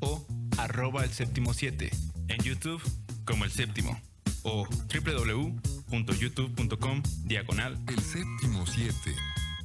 o 0.00 0.26
arroba 0.58 1.04
El 1.04 1.10
Séptimo 1.10 1.54
7. 1.54 1.88
En 2.26 2.42
YouTube 2.42 2.82
como 3.24 3.44
El 3.44 3.52
Séptimo 3.52 3.96
o 4.42 4.66
www.youtube.com 4.66 7.02
diagonal 7.24 7.78
El 7.86 8.00
Séptimo 8.00 8.66
7. 8.66 9.14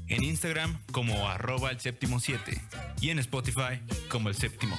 En 0.10 0.24
Instagram 0.24 0.78
como 0.92 1.28
arroba 1.28 1.72
El 1.72 1.80
Séptimo 1.80 2.20
7 2.20 2.62
y 3.02 3.10
en 3.10 3.18
Spotify 3.18 3.82
como 4.10 4.30
El 4.30 4.36
Séptimo. 4.36 4.78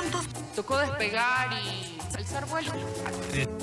Juntos 0.00 0.26
tocó 0.56 0.78
despegar 0.78 1.52
y 1.52 1.98
alzar 2.16 2.46
vuelo. 2.46 2.72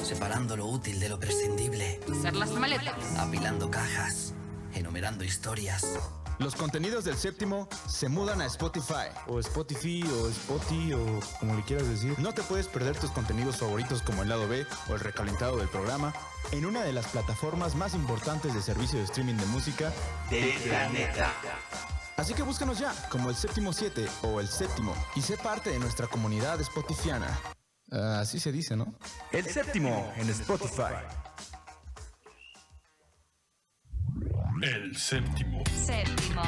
Separando 0.03 0.55
lo 0.55 0.67
útil 0.67 0.99
de 0.99 1.09
lo 1.09 1.19
prescindible. 1.19 1.99
Hacer 2.11 2.35
las 2.35 2.51
maletas. 2.51 3.17
Apilando 3.17 3.71
cajas. 3.71 4.33
Enumerando 4.73 5.23
historias. 5.23 5.83
Los 6.37 6.55
contenidos 6.55 7.03
del 7.05 7.17
séptimo 7.17 7.67
se 7.87 8.07
mudan 8.07 8.41
a 8.41 8.45
Spotify. 8.45 9.09
O 9.25 9.39
Spotify, 9.39 10.03
o 10.03 10.29
Spotify, 10.29 10.93
o 10.93 11.19
como 11.39 11.55
le 11.55 11.63
quieras 11.63 11.89
decir. 11.89 12.13
No 12.19 12.31
te 12.33 12.43
puedes 12.43 12.67
perder 12.67 12.95
tus 12.95 13.09
contenidos 13.09 13.57
favoritos 13.57 14.03
como 14.03 14.21
el 14.21 14.29
lado 14.29 14.47
B 14.47 14.67
o 14.89 14.93
el 14.93 14.99
recalentado 14.99 15.57
del 15.57 15.69
programa 15.69 16.13
en 16.51 16.67
una 16.67 16.83
de 16.83 16.93
las 16.93 17.07
plataformas 17.07 17.73
más 17.73 17.95
importantes 17.95 18.53
de 18.53 18.61
servicio 18.61 18.99
de 18.99 19.05
streaming 19.05 19.35
de 19.35 19.45
música 19.47 19.91
del 20.29 20.53
planeta. 20.59 21.33
Así 22.17 22.33
que 22.33 22.41
búscanos 22.41 22.79
ya 22.79 22.91
como 23.09 23.29
el 23.29 23.35
séptimo 23.35 23.71
7 23.71 24.07
o 24.23 24.39
el 24.39 24.47
séptimo 24.47 24.95
y 25.15 25.21
sé 25.21 25.37
parte 25.37 25.69
de 25.69 25.77
nuestra 25.77 26.07
comunidad 26.07 26.59
spotifiana. 26.63 27.27
Ah, 27.91 28.19
así 28.21 28.39
se 28.39 28.51
dice, 28.51 28.75
¿no? 28.75 28.95
El 29.31 29.45
séptimo 29.45 30.11
en 30.17 30.29
Spotify. 30.31 30.95
El 34.63 34.97
séptimo. 34.97 35.63
Séptimo. 35.71 36.41